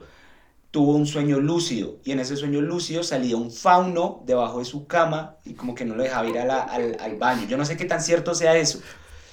tuvo 0.72 0.96
un 0.96 1.08
sueño 1.08 1.40
lúcido 1.40 1.98
y 2.04 2.12
en 2.12 2.20
ese 2.20 2.36
sueño 2.36 2.62
lúcido 2.62 3.02
salía 3.04 3.36
un 3.38 3.52
fauno 3.52 4.22
debajo 4.26 4.60
de 4.60 4.66
su 4.66 4.86
cama 4.86 5.36
y 5.46 5.54
como 5.54 5.74
que 5.74 5.84
no 5.86 5.96
lo 5.96 6.04
dejaba 6.04 6.28
ir 6.30 6.38
a 6.38 6.46
la- 6.46 6.62
al, 6.64 6.96
al 7.00 7.16
baño. 7.16 7.48
Yo 7.48 7.58
no 7.58 7.66
sé 7.66 7.76
qué 7.76 7.86
tan 7.86 8.02
cierto 8.02 8.36
sea 8.36 8.56
eso. 8.58 8.80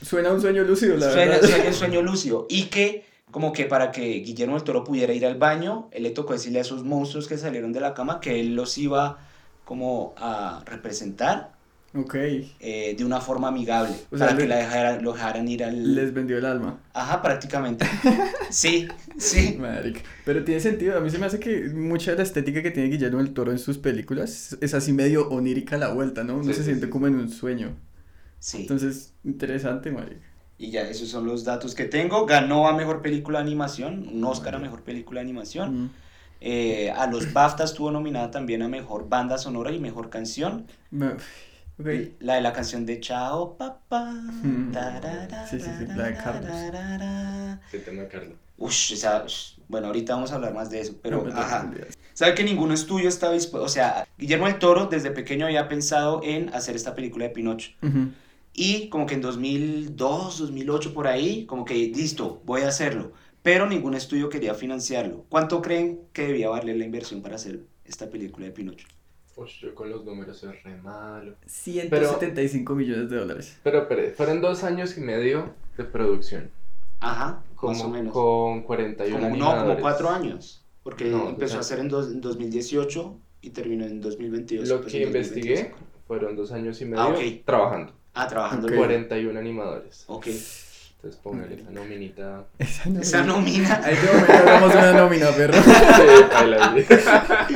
Suena 0.02 0.32
un 0.32 0.40
sueño 0.40 0.62
lúcido, 0.64 0.96
la 0.96 1.10
sueña, 1.12 1.32
verdad. 1.32 1.48
sueña 1.48 1.68
un 1.68 1.74
sueño 1.74 2.02
lúcido. 2.02 2.46
Y 2.48 2.64
que, 2.64 3.04
como 3.30 3.52
que 3.52 3.64
para 3.66 3.90
que 3.92 4.02
Guillermo 4.20 4.54
del 4.54 4.64
Toro 4.64 4.84
pudiera 4.84 5.12
ir 5.12 5.26
al 5.26 5.36
baño, 5.36 5.88
él 5.92 6.02
le 6.04 6.10
tocó 6.10 6.32
decirle 6.32 6.58
a 6.58 6.62
esos 6.62 6.84
monstruos 6.84 7.28
que 7.28 7.36
salieron 7.38 7.72
de 7.72 7.80
la 7.80 7.92
cama 7.94 8.20
que 8.20 8.40
él 8.40 8.54
los 8.54 8.76
iba 8.78 9.18
como 9.64 10.14
a 10.16 10.62
representar 10.64 11.52
Ok. 11.94 12.14
eh, 12.14 12.94
de 12.96 13.04
una 13.04 13.20
forma 13.20 13.48
amigable, 13.48 13.94
O 14.10 14.18
sea, 14.18 14.26
para 14.26 14.36
que 14.36 14.44
le- 14.44 14.48
la 14.48 14.56
dejaran, 14.56 15.02
lo 15.02 15.12
dejaran 15.14 15.48
ir 15.48 15.64
al... 15.64 15.94
Les 15.94 16.12
vendió 16.12 16.36
el 16.36 16.44
alma. 16.44 16.78
Ajá, 16.92 17.22
prácticamente. 17.22 17.86
Sí, 18.50 18.88
sí. 19.18 19.56
Marica. 19.58 20.00
Pero 20.24 20.44
tiene 20.44 20.60
sentido, 20.60 20.96
a 20.96 21.00
mí 21.00 21.10
se 21.10 21.18
me 21.18 21.26
hace 21.26 21.40
que 21.40 21.68
mucha 21.70 22.10
de 22.12 22.18
la 22.18 22.22
estética 22.22 22.62
que 22.62 22.70
tiene 22.70 22.88
Guillermo 22.90 23.18
del 23.18 23.32
Toro 23.34 23.50
en 23.52 23.58
sus 23.58 23.78
películas 23.78 24.56
es 24.60 24.74
así 24.74 24.92
medio 24.92 25.28
onírica 25.30 25.76
a 25.76 25.78
la 25.78 25.92
vuelta, 25.92 26.22
¿no? 26.24 26.34
Uno 26.36 26.44
Sí, 26.44 26.54
se 26.54 26.58
sí, 26.60 26.64
siente 26.64 26.86
sí. 26.86 26.90
como 26.90 27.06
en 27.06 27.16
un 27.16 27.28
sueño. 27.30 27.76
Sí. 28.38 28.58
Entonces, 28.62 29.14
interesante, 29.24 29.90
marica. 29.90 30.20
Y 30.58 30.70
ya, 30.70 30.82
esos 30.88 31.08
son 31.08 31.26
los 31.26 31.44
datos 31.44 31.74
que 31.74 31.84
tengo. 31.84 32.24
Ganó 32.26 32.68
a 32.68 32.74
Mejor 32.76 33.02
Película 33.02 33.38
de 33.40 33.44
Animación, 33.46 34.08
un 34.12 34.24
Oscar 34.24 34.54
a 34.54 34.58
Mejor 34.58 34.82
Película 34.82 35.20
de 35.20 35.24
Animación. 35.24 35.84
Mm. 35.84 35.90
Eh, 36.40 36.90
a 36.90 37.06
los 37.06 37.32
BAFTA 37.32 37.64
estuvo 37.64 37.90
nominada 37.90 38.30
también 38.30 38.62
a 38.62 38.68
Mejor 38.68 39.08
Banda 39.08 39.38
Sonora 39.38 39.72
y 39.72 39.78
Mejor 39.80 40.10
Canción. 40.10 40.66
Ok. 41.78 41.86
La 42.20 42.36
de 42.36 42.40
la 42.40 42.52
canción 42.52 42.86
de 42.86 43.00
Chao 43.00 43.56
Papá. 43.56 44.10
Mm. 44.12 44.72
Sí, 45.50 45.60
sí, 45.60 45.66
sí, 45.78 45.86
la 45.94 46.06
de 46.06 46.14
Carlos. 46.14 46.50
tarara. 46.50 47.60
El 47.72 47.84
tema 47.84 48.02
de 48.02 48.08
Carlos. 48.08 48.34
Ush, 48.58 48.92
esa, 48.92 49.22
ush, 49.24 49.58
bueno, 49.68 49.88
ahorita 49.88 50.14
vamos 50.14 50.32
a 50.32 50.36
hablar 50.36 50.54
más 50.54 50.70
de 50.70 50.80
eso, 50.80 50.94
pero 51.02 51.22
No, 51.22 51.38
ajá. 51.38 51.70
¿Sabe 52.14 52.34
que 52.34 52.44
ningún 52.44 52.72
estudio 52.72 53.08
estaba 53.08 53.34
dispuesto? 53.34 53.66
O 53.66 53.68
sea, 53.68 54.08
Guillermo 54.16 54.46
del 54.46 54.58
Toro 54.58 54.86
desde 54.86 55.10
pequeño 55.10 55.44
había 55.44 55.68
pensado 55.68 56.22
en 56.24 56.48
hacer 56.54 56.74
esta 56.74 56.94
película 56.94 57.26
de 57.26 57.30
Pinocho. 57.30 57.72
Ujú. 57.82 58.08
Y 58.54 58.88
como 58.88 59.04
que 59.04 59.14
en 59.14 59.20
2002, 59.20 60.38
2008 60.38 60.94
por 60.94 61.08
ahí, 61.08 61.44
como 61.44 61.66
que 61.66 61.74
listo, 61.74 62.40
voy 62.46 62.62
a 62.62 62.68
hacerlo. 62.68 63.12
Pero 63.42 63.66
ningún 63.68 63.94
estudio 63.94 64.30
quería 64.30 64.54
financiarlo. 64.54 65.26
¿Cuánto 65.28 65.60
creen 65.60 66.00
que 66.14 66.26
debía 66.26 66.48
valer 66.48 66.76
la 66.78 66.84
inversión 66.86 67.20
para 67.20 67.36
hacer 67.36 67.60
esta 67.84 68.08
película 68.08 68.46
de 68.46 68.52
Pinocho? 68.52 68.88
Ush, 69.36 69.60
yo 69.60 69.74
con 69.74 69.90
los 69.90 70.04
números 70.04 70.38
soy 70.38 70.56
re 70.64 70.76
malo. 70.82 71.34
175 71.46 72.74
millones 72.74 73.10
de 73.10 73.16
dólares. 73.16 73.58
Pero, 73.62 73.86
pero, 73.86 74.10
fueron 74.14 74.40
dos 74.40 74.64
años 74.64 74.96
y 74.96 75.00
medio 75.02 75.54
de 75.76 75.84
producción. 75.84 76.50
Ajá, 77.00 77.42
Como, 77.54 77.72
más 77.74 77.82
o 77.82 77.88
menos. 77.90 78.12
Con 78.14 78.62
41 78.62 79.20
Como, 79.20 79.36
no, 79.36 79.44
como 79.44 79.50
animadores. 79.52 79.82
cuatro 79.82 80.08
años. 80.10 80.64
Porque 80.82 81.04
No, 81.06 81.28
empezó 81.28 81.56
o 81.56 81.60
a 81.60 81.62
sea- 81.62 81.74
hacer 81.74 81.80
en, 81.80 81.88
dos- 81.90 82.10
en 82.12 82.20
2018 82.22 83.18
y 83.42 83.50
terminó 83.50 83.84
en 83.84 84.00
2022. 84.00 84.68
Lo 84.68 84.80
pues, 84.80 84.92
que 84.92 85.02
investigué 85.02 85.54
2025. 85.56 85.78
fueron 86.06 86.36
dos 86.36 86.52
años 86.52 86.80
y 86.80 86.84
medio 86.86 87.02
Ah, 87.02 87.08
ok. 87.08 87.20
trabajando. 87.44 87.92
Ah, 88.14 88.26
trabajando. 88.28 88.66
Ok. 88.68 88.72
en- 88.72 88.78
41 88.78 89.38
animadores. 89.38 90.04
Ok. 90.06 90.28
Entonces 90.28 91.20
póngale 91.22 91.56
esa 91.60 91.70
nominita. 91.70 92.46
Esa 92.58 92.84
nómina. 92.86 93.02
Esa 93.02 93.22
nómina. 93.22 93.74
A 93.84 93.90
este 93.90 94.06
momento 94.06 94.32
hagamos 94.32 94.74
una 94.74 94.92
nómina, 94.94 95.30
perro. 95.32 95.54
Sí. 95.62 97.54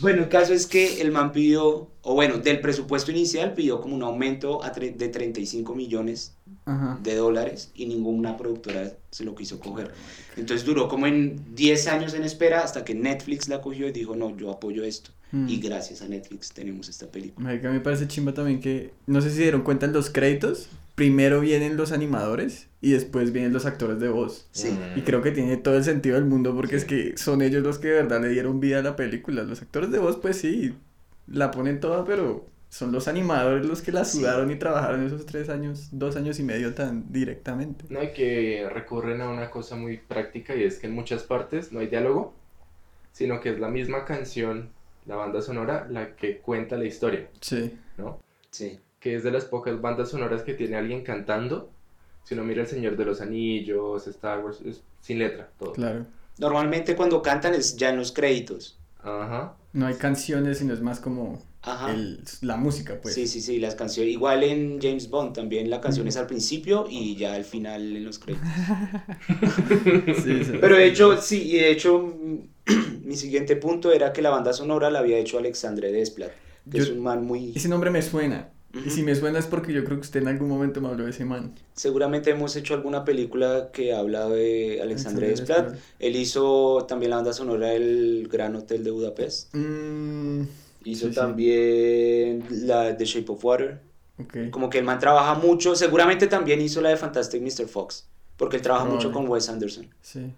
Bueno, 0.00 0.22
el 0.22 0.28
caso 0.28 0.52
es 0.52 0.66
que 0.66 1.00
el 1.00 1.10
man 1.10 1.32
pidió, 1.32 1.88
o 2.02 2.14
bueno, 2.14 2.38
del 2.38 2.60
presupuesto 2.60 3.10
inicial 3.10 3.54
pidió 3.54 3.80
como 3.80 3.96
un 3.96 4.02
aumento 4.02 4.62
a 4.62 4.70
de 4.70 5.08
35 5.08 5.74
millones 5.74 6.36
Ajá. 6.66 6.98
de 7.02 7.16
dólares 7.16 7.70
y 7.74 7.86
ninguna 7.86 8.36
productora 8.36 8.92
se 9.10 9.24
lo 9.24 9.34
quiso 9.34 9.58
coger. 9.58 9.92
Entonces 10.36 10.64
duró 10.64 10.88
como 10.88 11.06
en 11.06 11.54
10 11.54 11.88
años 11.88 12.14
en 12.14 12.22
espera 12.22 12.62
hasta 12.62 12.84
que 12.84 12.94
Netflix 12.94 13.48
la 13.48 13.60
cogió 13.60 13.88
y 13.88 13.92
dijo, 13.92 14.14
no, 14.14 14.36
yo 14.36 14.50
apoyo 14.50 14.84
esto. 14.84 15.10
Mm. 15.32 15.48
Y 15.48 15.60
gracias 15.60 16.02
a 16.02 16.08
Netflix 16.08 16.52
tenemos 16.52 16.88
esta 16.88 17.06
película. 17.06 17.44
Marica, 17.48 17.70
me 17.70 17.80
parece 17.80 18.06
chimba 18.08 18.32
también 18.32 18.60
que, 18.60 18.92
no 19.06 19.20
sé 19.20 19.30
si 19.30 19.36
se 19.36 19.42
dieron 19.42 19.62
cuenta 19.62 19.86
en 19.86 19.92
los 19.92 20.10
créditos, 20.10 20.68
primero 20.94 21.40
vienen 21.40 21.76
los 21.76 21.92
animadores 21.92 22.66
y 22.80 22.92
después 22.92 23.30
vienen 23.32 23.52
los 23.52 23.66
actores 23.66 24.00
de 24.00 24.08
voz. 24.08 24.48
Sí. 24.52 24.76
Y 24.96 25.02
creo 25.02 25.22
que 25.22 25.30
tiene 25.30 25.56
todo 25.56 25.76
el 25.76 25.84
sentido 25.84 26.16
del 26.16 26.24
mundo 26.24 26.54
porque 26.56 26.76
es 26.76 26.84
que 26.84 27.16
son 27.18 27.42
ellos 27.42 27.62
los 27.62 27.78
que 27.78 27.88
de 27.88 27.94
verdad 27.94 28.20
le 28.22 28.30
dieron 28.30 28.58
vida 28.60 28.78
a 28.78 28.82
la 28.82 28.96
película. 28.96 29.42
Los 29.42 29.62
actores 29.62 29.90
de 29.90 29.98
voz, 29.98 30.16
pues 30.16 30.38
sí, 30.38 30.74
la 31.26 31.50
ponen 31.50 31.78
toda, 31.80 32.04
pero 32.04 32.46
son 32.70 32.92
los 32.92 33.06
animadores 33.08 33.64
los 33.66 33.80
que 33.80 33.92
la 33.92 34.04
Sí. 34.04 34.18
sudaron 34.18 34.50
y 34.50 34.56
trabajaron 34.56 35.06
esos 35.06 35.24
tres 35.24 35.48
años, 35.50 35.88
dos 35.92 36.16
años 36.16 36.38
y 36.38 36.42
medio 36.42 36.74
tan 36.74 37.12
directamente. 37.12 37.84
No 37.90 38.00
hay 38.00 38.12
que 38.12 38.68
recurren 38.72 39.20
a 39.20 39.28
una 39.30 39.50
cosa 39.50 39.76
muy 39.76 39.98
práctica 39.98 40.54
y 40.56 40.64
es 40.64 40.78
que 40.78 40.86
en 40.86 40.94
muchas 40.94 41.22
partes 41.22 41.72
no 41.72 41.80
hay 41.80 41.86
diálogo, 41.86 42.34
sino 43.12 43.40
que 43.40 43.50
es 43.50 43.58
la 43.58 43.68
misma 43.68 44.04
canción, 44.04 44.68
la 45.08 45.16
banda 45.16 45.42
sonora, 45.42 45.86
la 45.90 46.14
que 46.14 46.38
cuenta 46.38 46.76
la 46.76 46.84
historia, 46.84 47.28
Sí. 47.40 47.72
¿no? 47.96 48.20
Sí. 48.50 48.78
Que 49.00 49.16
es 49.16 49.24
de 49.24 49.30
las 49.32 49.44
pocas 49.46 49.80
bandas 49.80 50.10
sonoras 50.10 50.42
que 50.42 50.54
tiene 50.54 50.76
alguien 50.76 51.02
cantando. 51.02 51.70
Si 52.24 52.34
uno 52.34 52.44
mira 52.44 52.60
El 52.62 52.68
Señor 52.68 52.96
de 52.96 53.04
los 53.06 53.20
Anillos, 53.20 54.06
Star 54.06 54.44
Wars, 54.44 54.60
es 54.64 54.82
sin 55.00 55.18
letra, 55.18 55.50
todo. 55.58 55.72
Claro. 55.72 56.06
Normalmente 56.38 56.94
cuando 56.94 57.22
cantan 57.22 57.54
es 57.54 57.76
ya 57.76 57.88
en 57.90 57.96
los 57.96 58.12
créditos. 58.12 58.78
Ajá. 59.02 59.54
No 59.72 59.86
hay 59.86 59.94
canciones, 59.94 60.58
sino 60.58 60.74
es 60.74 60.80
más 60.80 61.00
como 61.00 61.40
Ajá. 61.62 61.92
el, 61.92 62.22
la 62.42 62.56
música, 62.56 62.98
pues. 63.00 63.14
Sí, 63.14 63.26
sí, 63.26 63.40
sí, 63.40 63.58
las 63.58 63.74
canciones. 63.76 64.12
Igual 64.12 64.42
en 64.42 64.80
James 64.80 65.08
Bond 65.08 65.34
también 65.34 65.70
la 65.70 65.80
canción 65.80 66.06
es 66.08 66.16
al 66.16 66.26
principio 66.26 66.86
y 66.88 67.16
ya 67.16 67.34
al 67.34 67.44
final 67.44 67.96
en 67.96 68.04
los 68.04 68.18
créditos. 68.18 68.46
Sí, 70.22 70.44
sí, 70.44 70.52
Pero 70.60 70.76
de 70.76 70.84
sí. 70.86 70.90
hecho, 70.90 71.16
sí, 71.22 71.42
y 71.50 71.56
de 71.58 71.70
hecho, 71.70 72.14
mi 73.04 73.16
siguiente 73.16 73.56
punto 73.56 73.92
era 73.92 74.12
que 74.12 74.22
la 74.22 74.30
banda 74.30 74.52
sonora 74.52 74.90
la 74.90 74.98
había 75.00 75.18
hecho 75.18 75.38
Alexandre 75.38 75.90
Desplat, 75.92 76.30
que 76.70 76.78
Yo- 76.78 76.84
es 76.84 76.90
un 76.90 77.00
man 77.00 77.24
muy... 77.24 77.52
Ese 77.56 77.68
nombre 77.68 77.90
me 77.90 78.02
suena. 78.02 78.50
Y 78.86 78.90
si 78.90 79.02
me 79.02 79.14
suena 79.14 79.38
es 79.38 79.46
porque 79.46 79.72
yo 79.72 79.82
creo 79.82 79.96
que 79.96 80.02
usted 80.02 80.20
en 80.20 80.28
algún 80.28 80.48
momento 80.50 80.82
me 80.82 80.88
habló 80.88 81.04
de 81.04 81.10
ese 81.10 81.24
man. 81.24 81.54
Seguramente 81.72 82.30
hemos 82.30 82.54
hecho 82.54 82.74
alguna 82.74 83.02
película 83.02 83.70
que 83.72 83.94
habla 83.94 84.28
de 84.28 84.80
Alexandre 84.82 85.28
Desplat. 85.28 85.60
Desplat. 85.70 85.82
Él 85.98 86.16
hizo 86.16 86.84
también 86.86 87.08
la 87.10 87.16
banda 87.16 87.32
sonora 87.32 87.68
del 87.68 88.28
Gran 88.30 88.54
Hotel 88.56 88.84
de 88.84 88.90
Budapest. 88.90 89.54
Mm, 89.54 90.42
Hizo 90.84 91.06
Sí, 91.06 91.12
sí. 91.12 91.18
también 91.18 92.44
la 92.66 92.92
de 92.92 93.04
Shape 93.04 93.32
of 93.32 93.42
Water. 93.44 93.80
ok. 94.20 94.50
Como 94.50 94.68
que 94.68 94.78
el 94.78 94.84
man 94.84 94.98
trabaja 94.98 95.34
mucho. 95.34 95.74
Seguramente 95.74 96.26
también 96.26 96.60
hizo 96.60 96.80
la 96.82 96.90
de 96.90 96.96
Fantastic 96.98 97.40
Mr. 97.42 97.66
Fox. 97.68 98.06
Porque 98.36 98.56
él 98.56 98.62
trabaja 98.62 98.84
mucho 98.84 99.10
con 99.10 99.26
Wes 99.28 99.48
Anderson. 99.48 99.86
Sí. 100.02 100.32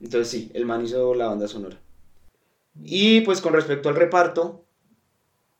Entonces 0.00 0.28
sí, 0.28 0.50
el 0.54 0.66
man 0.66 0.84
hizo 0.84 1.14
la 1.14 1.26
banda 1.26 1.46
sonora. 1.48 1.76
Y 2.82 3.20
pues 3.22 3.40
con 3.40 3.52
respecto 3.52 3.88
al 3.88 3.96
reparto, 3.96 4.64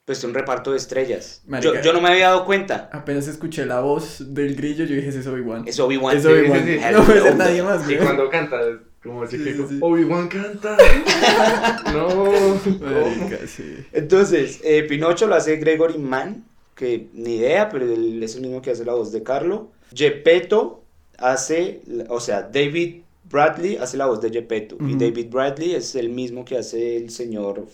pues 0.05 0.23
un 0.23 0.33
reparto 0.33 0.71
de 0.71 0.77
estrellas. 0.77 1.41
Yo, 1.45 1.51
Marica. 1.51 1.81
yo 1.81 1.93
no 1.93 2.01
me 2.01 2.09
había 2.09 2.29
dado 2.29 2.45
cuenta. 2.45 2.89
Apenas 2.91 3.27
escuché 3.27 3.65
la 3.65 3.81
voz 3.81 4.33
del 4.33 4.55
grillo, 4.55 4.85
yo 4.85 4.95
dije, 4.95 5.09
ese 5.09 5.19
es 5.19 5.27
Obi-Wan. 5.27 5.67
Es 5.67 5.79
Obi-Wan. 5.79 6.17
Es 6.17 6.25
Obi-Wan. 6.25 6.65
sí, 6.65 6.73
sí, 6.73 6.79
sí. 6.79 6.85
No 6.93 7.03
puede 7.03 7.21
ser 7.21 7.35
nadie 7.35 7.61
más, 7.63 7.89
Y 7.89 7.95
cuando 7.97 8.29
canta, 8.29 8.59
como 9.03 9.23
así 9.23 9.37
Sí, 9.37 9.43
que 9.43 9.53
sí, 9.53 9.65
sí. 9.69 9.77
Obi-Wan 9.81 10.27
canta. 10.27 10.75
no. 11.93 12.07
Marica, 12.79 13.45
sí. 13.47 13.75
Entonces, 13.91 14.59
eh, 14.63 14.83
Pinocho 14.83 15.27
lo 15.27 15.35
hace 15.35 15.57
Gregory 15.57 15.99
Mann, 15.99 16.45
que 16.75 17.09
ni 17.13 17.35
idea, 17.35 17.69
pero 17.69 17.85
él 17.85 18.21
es 18.23 18.35
el 18.35 18.41
mismo 18.41 18.61
que 18.61 18.71
hace 18.71 18.85
la 18.85 18.93
voz 18.93 19.11
de 19.11 19.21
Carlo. 19.21 19.69
Gepetto 19.93 20.83
hace, 21.17 21.81
o 22.09 22.19
sea, 22.19 22.41
David 22.43 23.01
Bradley 23.31 23.77
hace 23.77 23.97
la 23.97 24.05
voz 24.07 24.21
de 24.21 24.29
Gepetto. 24.29 24.77
Y. 24.79 24.95
David 24.95 25.29
Bradley 25.29 25.73
es 25.75 25.95
el 25.95 26.09
mismo 26.09 26.43
que 26.45 26.57
hace 26.57 26.97
el 26.97 27.09
señor 27.09 27.67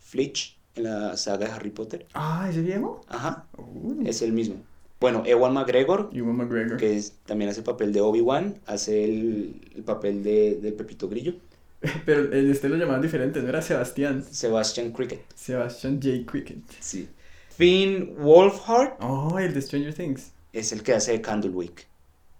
Flitch 0.00 0.56
en 0.76 0.84
la 0.84 1.16
saga 1.16 1.46
de 1.46 1.52
Harry 1.52 1.70
Potter. 1.70 2.06
Ah, 2.14 2.46
¿ese 2.50 2.62
viejo? 2.62 3.00
Ajá, 3.08 3.46
Uh, 3.56 4.02
es 4.06 4.22
el 4.22 4.32
mismo. 4.32 4.56
Bueno, 5.00 5.22
Ewan 5.26 5.52
McGregor, 5.52 6.10
Ewan 6.12 6.36
McGregor. 6.36 6.76
que 6.78 6.96
es- 6.96 7.12
también 7.26 7.50
hace 7.50 7.60
el 7.60 7.64
papel 7.64 7.92
de 7.92 8.00
Obi-Wan, 8.00 8.58
hace 8.66 9.04
el, 9.04 9.60
el 9.76 9.82
papel 9.82 10.22
de, 10.22 10.56
de 10.62 10.72
Pepito 10.72 11.08
Grillo. 11.08 11.34
Pero 12.06 12.32
este 12.32 12.68
lo 12.68 12.76
llamaban 12.76 13.02
diferente, 13.02 13.42
¿no? 13.42 13.48
Era 13.48 13.60
Sebastián. 13.60 14.24
Sebastian 14.30 14.92
Cricket, 14.92 15.20
Sebastian 15.34 16.00
J. 16.02 16.24
Cricket. 16.30 16.58
sí. 16.80 17.08
Finn 17.56 18.16
Wolfhard 18.18 18.94
Oh, 19.00 19.38
el 19.38 19.54
de 19.54 19.62
Stranger 19.62 19.94
Things. 19.94 20.32
es 20.52 20.72
el 20.72 20.82
que 20.82 20.92
hace 20.94 21.20
Candlewick. 21.20 21.86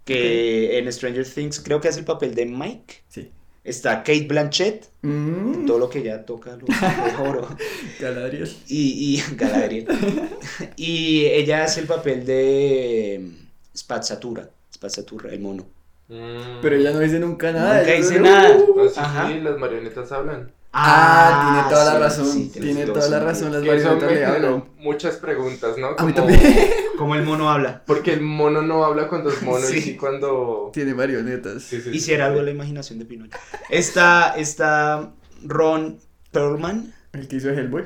Que 0.05 0.77
en 0.77 0.91
Stranger 0.93 1.25
Things 1.27 1.59
creo 1.59 1.81
que 1.81 1.87
hace 1.89 1.99
el 1.99 2.05
papel 2.05 2.33
de 2.35 2.45
Mike. 2.45 3.01
Sí. 3.09 3.31
Está 3.63 3.99
Kate 4.03 4.27
Blanchett, 4.27 4.85
Mm, 5.01 5.65
todo 5.65 5.77
lo 5.79 5.89
que 5.89 5.99
ella 5.99 6.23
toca 6.25 6.51
lo 6.55 6.65
de 7.23 7.29
oro. 7.29 7.47
Galadriel. 7.99 8.51
Y, 8.67 9.15
y 9.17 9.23
Galadriel. 9.35 9.87
y 10.75 11.25
ella 11.25 11.63
hace 11.63 11.81
el 11.81 11.87
papel 11.87 12.25
de 12.25 13.19
mm, 13.23 13.77
Spazzatura. 13.77 14.49
Spazzatura, 14.73 15.31
el 15.31 15.39
mono. 15.39 15.65
Mm. 16.07 16.61
Pero 16.61 16.75
ella 16.75 16.91
no 16.91 16.99
dice 16.99 17.17
nunca 17.19 17.51
nada. 17.51 17.79
Nunca 17.79 17.93
dice 17.93 18.19
nada. 18.19 18.55
Uh. 18.57 18.75
No, 18.77 18.87
sí, 18.89 18.95
Ajá. 18.99 19.27
sí, 19.27 19.39
las 19.41 19.57
marionetas 19.57 20.11
hablan. 20.11 20.51
Ah, 20.77 21.63
tiene 21.63 21.69
toda 21.73 21.93
la 21.93 21.99
razón. 21.99 22.25
sí, 22.27 22.51
tiene 22.53 22.85
toda 22.85 23.07
la 23.09 23.19
razón. 23.21 23.51
Las 23.53 23.63
marionetas 23.63 24.11
le 24.11 24.25
hablan. 24.25 24.65
muchas 24.77 25.15
preguntas, 25.15 25.77
¿no? 25.77 25.95
A 25.97 26.03
mí 26.05 26.13
también. 26.13 26.39
Como 26.97 27.15
el 27.15 27.23
mono 27.23 27.49
habla. 27.49 27.83
Porque 27.85 28.13
el 28.13 28.21
mono 28.21 28.61
no 28.61 28.83
habla 28.85 29.07
cuando 29.07 29.29
es 29.29 29.41
mono 29.41 29.69
y 29.69 29.81
Sí. 29.81 29.95
cuando... 29.97 30.69
Tiene 30.73 30.93
marionetas. 30.93 31.63
Sí, 31.63 31.81
sí, 31.81 31.89
Hiciera 31.91 32.25
sí. 32.25 32.29
algo 32.31 32.41
la 32.43 32.51
imaginación 32.51 32.99
de 32.99 33.05
Pinocho. 33.05 33.37
Está, 33.69 34.35
está 34.37 35.13
Ron 35.43 35.99
Perlman, 36.31 36.93
El 37.13 37.27
que 37.27 37.35
hizo 37.37 37.49
Hellboy. 37.49 37.83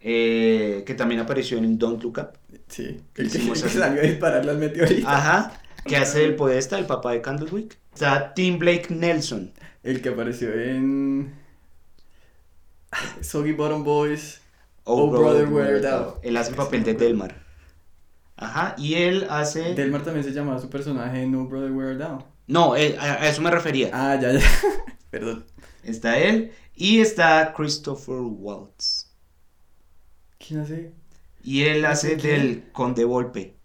eh, 0.00 0.82
que 0.86 0.94
también 0.94 1.20
apareció 1.20 1.58
en 1.58 1.78
Don't 1.78 2.02
Look 2.02 2.18
Up. 2.18 2.38
Sí. 2.68 3.00
El 3.16 3.30
que, 3.30 3.38
que 3.38 3.56
salió 3.56 4.00
a 4.00 4.04
disparar 4.04 4.44
las 4.44 4.56
meteoritas. 4.56 5.04
Ajá. 5.06 5.60
Que 5.84 5.96
hace 5.96 6.24
el 6.24 6.34
podesta, 6.34 6.78
el 6.78 6.86
papá 6.86 7.12
de 7.12 7.20
Candlewick. 7.20 7.76
Está 7.92 8.32
Tim 8.34 8.58
Blake 8.58 8.86
Nelson. 8.90 9.52
El 9.82 10.00
que 10.00 10.08
apareció 10.08 10.52
en. 10.52 11.34
Soggy 13.20 13.52
Bottom 13.52 13.84
Boys. 13.84 14.40
Oh, 14.84 15.04
Oh, 15.04 15.10
Brother, 15.10 15.48
Where 15.48 15.80
Thou. 15.80 16.20
Él 16.22 16.36
hace 16.36 16.50
el 16.50 16.56
papel 16.56 16.84
de 16.84 16.94
Delmar. 16.94 17.43
Ajá. 18.36 18.74
Y 18.78 18.94
él 18.94 19.26
hace. 19.30 19.74
Delmar 19.74 20.02
también 20.02 20.24
se 20.24 20.32
llamaba 20.32 20.58
su 20.60 20.68
personaje 20.70 21.26
No 21.26 21.46
Brother 21.46 21.70
Where 21.72 21.96
Thou. 21.96 22.24
No, 22.46 22.76
eh, 22.76 22.96
a, 22.98 23.14
a 23.22 23.28
eso 23.28 23.40
me 23.42 23.50
refería. 23.50 23.90
Ah, 23.92 24.18
ya, 24.20 24.32
ya. 24.32 24.40
Perdón. 25.10 25.44
Está 25.82 26.18
él. 26.18 26.52
Y 26.74 26.98
está 27.00 27.52
Christopher 27.56 28.16
Waltz. 28.20 29.12
¿Quién 30.38 30.60
hace? 30.60 30.92
Y 31.42 31.62
él 31.62 31.84
hace 31.84 32.16
¿Quién? 32.16 32.40
del 32.40 32.72
Conde 32.72 33.04
Volpe. 33.04 33.56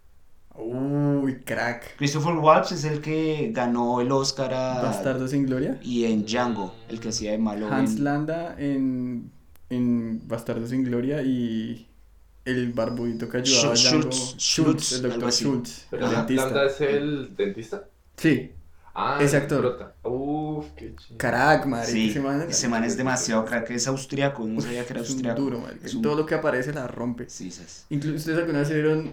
Uy, 0.54 1.40
crack. 1.44 1.96
Christopher 1.96 2.34
Waltz 2.34 2.72
es 2.72 2.84
el 2.84 3.00
que 3.00 3.50
ganó 3.52 4.00
el 4.00 4.12
Oscar 4.12 4.52
a. 4.54 4.82
Bastardo 4.82 5.26
sin 5.28 5.46
gloria. 5.46 5.78
Y 5.82 6.04
en 6.04 6.24
Django, 6.24 6.74
el 6.88 7.00
que 7.00 7.08
hacía 7.08 7.32
de 7.32 7.38
malo. 7.38 7.68
Hans 7.72 7.96
en- 7.96 8.04
Landa 8.04 8.54
en, 8.58 9.32
en 9.70 10.26
Bastardo 10.28 10.66
sin 10.66 10.84
gloria 10.84 11.22
y 11.22 11.88
el 12.44 12.72
barbudito 12.72 13.28
que 13.28 13.38
ayudaba 13.38 13.72
a 13.72 13.76
Schultz, 13.76 13.90
Django. 13.90 14.10
Schultz, 14.10 14.36
Schultz, 14.38 14.92
el 14.92 14.98
algo 14.98 15.08
doctor 15.12 15.28
así. 15.28 15.44
Schultz, 15.44 15.86
el 15.92 16.00
la- 16.00 16.10
dentista. 16.10 16.44
Lambda 16.44 16.66
es 16.66 16.80
el 16.80 17.36
dentista. 17.36 17.84
Sí, 18.16 18.52
Ah, 18.92 19.18
Ese 19.22 19.36
actor. 19.36 19.94
Uf, 20.02 20.66
qué 20.76 20.92
chido. 20.96 21.16
crack, 21.16 21.64
madre. 21.64 21.86
Sí, 21.86 22.10
ese 22.10 22.20
man, 22.20 22.42
ese 22.50 22.68
man 22.68 22.82
es 22.82 22.96
demasiado 22.96 23.44
crack, 23.44 23.70
es 23.70 23.86
austriaco, 23.86 24.44
no 24.44 24.60
sabía 24.60 24.84
que 24.84 24.92
era 24.92 25.00
es 25.02 25.08
un 25.10 25.14
austriaco. 25.14 25.40
duro, 25.40 25.60
madre. 25.60 25.78
Es 25.84 25.94
un- 25.94 26.02
Todo 26.02 26.16
lo 26.16 26.26
que 26.26 26.34
aparece 26.34 26.72
la 26.72 26.88
rompe. 26.88 27.30
Sí, 27.30 27.52
sas. 27.52 27.86
Incluso 27.88 28.16
ustedes 28.16 28.38
alguna 28.38 28.58
vez 28.58 28.68
se 28.68 28.74
vieron, 28.74 29.12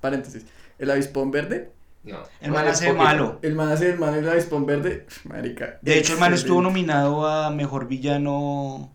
paréntesis, 0.00 0.44
el 0.80 0.90
avispón 0.90 1.30
verde. 1.30 1.70
No. 2.02 2.18
El 2.40 2.50
man 2.50 2.66
hace 2.66 2.92
malo. 2.92 3.38
El 3.42 3.54
man 3.54 3.68
hace 3.70 3.90
el 3.92 3.98
man 3.98 4.12
el 4.14 4.28
avispón 4.28 4.66
verde. 4.66 5.06
Marica. 5.24 5.78
De 5.82 5.98
hecho, 5.98 6.14
el 6.14 6.18
man 6.18 6.34
estuvo 6.34 6.60
nominado 6.60 7.26
a 7.26 7.50
mejor 7.50 7.86
villano 7.86 8.92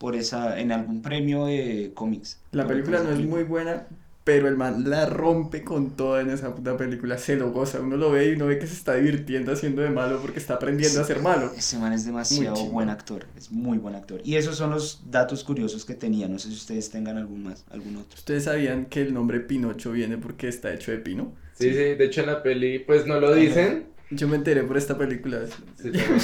por 0.00 0.16
esa 0.16 0.58
en 0.58 0.72
algún 0.72 1.02
premio 1.02 1.44
de 1.44 1.92
cómics. 1.92 2.40
La 2.52 2.66
película 2.66 3.02
no 3.02 3.10
es 3.10 3.20
muy 3.20 3.42
buena, 3.42 3.86
pero 4.24 4.48
el 4.48 4.56
man 4.56 4.88
la 4.88 5.04
rompe 5.04 5.62
con 5.62 5.90
toda 5.90 6.22
en 6.22 6.30
esa 6.30 6.54
puta 6.54 6.74
película. 6.78 7.18
Se 7.18 7.36
lo 7.36 7.52
goza. 7.52 7.80
Uno 7.80 7.98
lo 7.98 8.10
ve 8.10 8.30
y 8.30 8.32
uno 8.32 8.46
ve 8.46 8.58
que 8.58 8.66
se 8.66 8.72
está 8.72 8.94
divirtiendo 8.94 9.52
haciendo 9.52 9.82
de 9.82 9.90
malo 9.90 10.18
porque 10.22 10.38
está 10.38 10.54
aprendiendo 10.54 11.02
a 11.02 11.04
ser 11.04 11.20
malo. 11.20 11.52
Ese 11.54 11.78
man 11.78 11.92
es 11.92 12.06
demasiado 12.06 12.64
buen 12.70 12.88
actor, 12.88 13.26
es 13.36 13.52
muy 13.52 13.76
buen 13.76 13.94
actor. 13.94 14.22
Y 14.24 14.36
esos 14.36 14.56
son 14.56 14.70
los 14.70 15.02
datos 15.10 15.44
curiosos 15.44 15.84
que 15.84 15.92
tenía. 15.92 16.28
No 16.28 16.38
sé 16.38 16.48
si 16.48 16.54
ustedes 16.54 16.88
tengan 16.88 17.18
algún 17.18 17.42
más, 17.42 17.66
algún 17.70 17.96
otro. 17.96 18.16
¿Ustedes 18.16 18.44
sabían 18.44 18.86
que 18.86 19.02
el 19.02 19.12
nombre 19.12 19.40
Pinocho 19.40 19.92
viene 19.92 20.16
porque 20.16 20.48
está 20.48 20.72
hecho 20.72 20.92
de 20.92 20.98
pino? 20.98 21.34
Sí, 21.52 21.72
sí, 21.72 21.74
de 21.74 22.04
hecho 22.06 22.22
en 22.22 22.28
la 22.28 22.42
peli, 22.42 22.78
pues 22.78 23.06
no 23.06 23.20
lo 23.20 23.34
dicen. 23.34 23.84
Yo 24.10 24.26
me 24.28 24.36
enteré 24.36 24.62
por 24.64 24.76
esta 24.76 24.98
película. 24.98 25.40
Llama- 25.82 26.18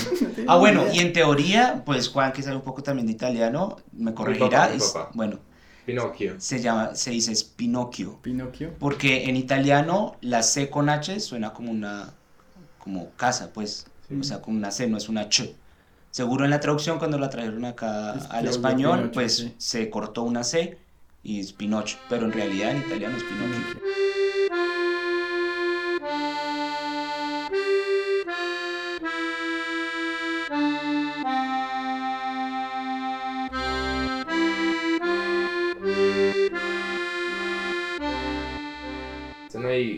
Ah, 0.49 0.57
bueno, 0.59 0.85
y 0.93 0.99
en 0.99 1.13
teoría, 1.13 1.83
pues 1.85 2.09
Juan, 2.09 2.33
que 2.33 2.43
sabe 2.43 2.57
un 2.57 2.63
poco 2.63 2.83
también 2.83 3.07
de 3.07 3.13
italiano, 3.13 3.77
me 3.93 4.13
corregirá. 4.15 4.49
papá, 4.63 4.69
mi 4.71 4.77
es- 4.77 4.91
papá. 4.91 5.11
bueno, 5.15 5.39
Pinocchio. 5.87 6.35
se 6.39 6.61
llama, 6.61 6.95
se 6.97 7.11
dice 7.11 7.31
es 7.33 7.45
Pinocchio. 7.45 8.19
Pinocchio. 8.23 8.73
Porque 8.79 9.25
en 9.31 9.37
italiano 9.37 10.17
la 10.21 10.43
C 10.43 10.69
con 10.69 10.89
H 10.89 11.21
suena 11.21 11.53
como 11.53 11.71
una 11.71 12.13
como 12.79 13.11
casa, 13.17 13.51
pues. 13.53 13.87
Sí. 14.09 14.17
O 14.21 14.23
sea, 14.23 14.41
como 14.41 14.57
una 14.59 14.71
C, 14.71 14.87
no 14.89 14.97
es 14.97 15.09
una 15.09 15.29
Ch. 15.29 15.53
Seguro 16.13 16.45
en 16.45 16.51
la 16.51 16.61
traducción 16.61 16.99
cuando 16.99 17.19
la 17.19 17.29
trajeron 17.31 17.65
acá 17.65 18.15
Es 18.17 18.25
al 18.31 18.47
español, 18.47 18.99
Pinocho, 18.99 19.13
pues 19.13 19.37
sí. 19.37 19.55
se 19.59 19.91
cortó 19.91 20.23
una 20.23 20.45
C 20.45 20.79
y 21.25 21.41
es 21.41 21.53
Pinocho. 21.53 21.99
Pero 22.09 22.27
en 22.27 22.33
realidad 22.33 22.71
en 22.71 22.79
italiano 22.79 23.17
es 23.17 23.25
Pinocchio. 23.25 23.81
Bueno, 23.81 23.97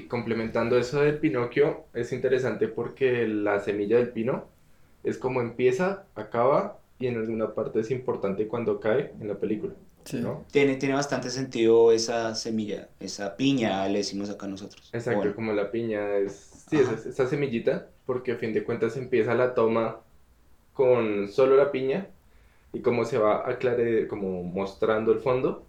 complementando 0.08 0.78
eso 0.78 1.00
del 1.02 1.18
Pinocchio, 1.18 1.84
es 1.94 2.12
interesante 2.12 2.68
porque 2.68 3.26
la 3.28 3.60
semilla 3.60 3.96
del 3.98 4.10
pino 4.10 4.46
es 5.04 5.18
como 5.18 5.40
empieza, 5.40 6.06
acaba 6.14 6.78
y 6.98 7.06
en 7.06 7.16
alguna 7.18 7.54
parte 7.54 7.80
es 7.80 7.90
importante 7.90 8.48
cuando 8.48 8.80
cae 8.80 9.12
en 9.20 9.28
la 9.28 9.38
película, 9.38 9.74
Sí. 10.04 10.18
¿no? 10.20 10.44
Tiene, 10.50 10.76
tiene 10.76 10.94
bastante 10.94 11.30
sentido 11.30 11.92
esa 11.92 12.34
semilla, 12.34 12.88
esa 12.98 13.36
piña, 13.36 13.86
le 13.88 13.98
decimos 13.98 14.30
acá 14.30 14.46
nosotros. 14.46 14.88
Exacto, 14.92 15.18
Bueno, 15.18 15.34
como 15.34 15.52
la 15.52 15.70
piña 15.70 16.16
es, 16.16 16.66
sí, 16.70 16.76
es 16.78 17.06
esa 17.06 17.26
semillita, 17.28 17.88
porque 18.06 18.32
a 18.32 18.36
fin 18.36 18.52
de 18.54 18.64
cuentas 18.64 18.96
empieza 18.96 19.34
la 19.34 19.54
toma 19.54 20.00
con 20.72 21.28
solo 21.28 21.56
la 21.56 21.70
piña, 21.72 22.08
y 22.72 22.80
cómo 22.80 23.04
se 23.04 23.18
va 23.18 23.48
aclare, 23.48 24.06
como 24.08 24.42
mostrando 24.42 25.12
el 25.12 25.20
fondo. 25.20 25.64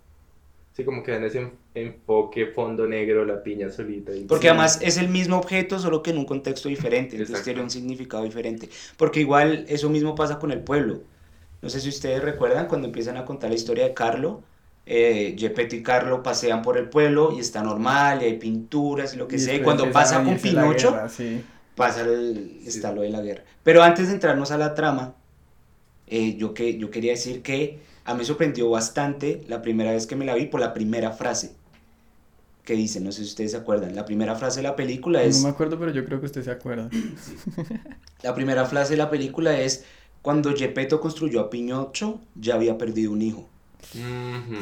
Sí, 0.74 0.84
como 0.86 1.04
que 1.04 1.12
dan 1.12 1.24
ese 1.24 1.52
enfoque 1.80 2.48
fondo 2.48 2.88
negro, 2.88 3.26
la 3.26 3.42
piña 3.44 3.70
solita. 3.70 4.14
Y 4.16 4.26
Porque 4.26 4.50
además 4.50 4.80
es 4.82 4.98
el 4.98 5.10
mismo 5.10 5.38
objeto, 5.38 5.80
solo 5.80 6.04
que 6.04 6.12
en 6.12 6.18
un 6.18 6.26
contexto 6.26 6.70
diferente, 6.70 7.16
entonces 7.16 7.40
Exacto. 7.40 7.46
tiene 7.46 7.62
un 7.62 7.70
significado 7.70 8.24
diferente. 8.24 8.70
Porque 8.98 9.20
igual 9.22 9.66
eso 9.68 9.90
mismo 9.90 10.16
pasa 10.16 10.40
con 10.40 10.52
el 10.52 10.62
pueblo. 10.64 11.02
No 11.62 11.70
sé 11.70 11.82
si 11.82 11.90
ustedes 11.90 12.24
recuerdan 12.24 12.68
cuando 12.68 12.88
empiezan 12.88 13.18
a 13.18 13.26
contar 13.26 13.50
la 13.50 13.56
historia 13.56 13.86
de 13.86 13.94
Carlo, 13.94 14.44
eh, 14.86 15.36
Gepetto 15.38 15.76
y 15.76 15.84
Carlo 15.84 16.24
pasean 16.24 16.62
por 16.62 16.78
el 16.78 16.90
pueblo 16.90 17.32
y 17.36 17.40
está 17.40 17.62
normal, 17.64 18.22
y 18.22 18.26
hay 18.26 18.38
pinturas 18.38 19.14
y 19.14 19.18
lo 19.18 19.28
que 19.28 19.38
Y 19.38 19.40
sea, 19.40 19.56
y 19.56 19.62
cuando 19.62 19.92
pasa 19.92 20.24
con 20.24 20.38
Pinocho, 20.38 20.92
guerra, 20.92 21.10
sí. 21.10 21.44
pasa 21.76 22.02
el 22.02 22.62
Sí. 22.68 22.80
está 22.80 22.92
lo 22.94 23.02
de 23.02 23.10
la 23.10 23.22
guerra. 23.22 23.44
Pero 23.64 23.84
antes 23.84 24.08
de 24.08 24.14
entrarnos 24.16 24.52
a 24.52 24.58
la 24.58 24.74
trama, 24.74 25.16
eh, 26.08 26.36
yo, 26.38 26.54
que, 26.54 26.78
yo 26.78 26.90
quería 26.92 27.12
decir 27.12 27.42
que 27.42 27.80
a 28.06 28.14
mí 28.14 28.20
me 28.20 28.26
sorprendió 28.26 28.70
bastante 28.70 29.44
la 29.48 29.62
primera 29.62 29.92
vez 29.92 30.08
que 30.08 30.16
me 30.16 30.26
la 30.26 30.34
vi 30.36 30.48
por 30.48 30.60
la 30.60 30.74
primera 30.74 31.12
frase 31.12 31.52
que 32.70 32.76
dice, 32.76 33.00
no 33.02 33.12
sé 33.12 33.24
si 33.24 33.30
ustedes 33.30 33.50
se 33.52 33.58
acuerdan, 33.58 33.96
la 33.96 34.06
primera 34.06 34.36
frase 34.36 34.60
de 34.60 34.64
la 34.68 34.76
película 34.76 35.24
es... 35.24 35.38
No 35.38 35.46
me 35.46 35.50
acuerdo, 35.50 35.80
pero 35.80 35.92
yo 35.92 36.06
creo 36.06 36.20
que 36.20 36.28
usted 36.28 36.44
se 36.44 36.52
acuerda. 36.52 36.88
La 38.22 38.36
primera 38.36 38.64
frase 38.66 38.92
de 38.94 38.98
la 38.98 39.10
película 39.10 39.60
es 39.60 39.86
cuando 40.22 40.54
Gepetto 40.56 41.00
construyó 41.02 41.40
a 41.40 41.50
Pinocho 41.50 42.20
ya 42.36 42.54
había 42.56 42.78
perdido 42.78 43.12
un 43.12 43.24
hijo. 43.24 43.50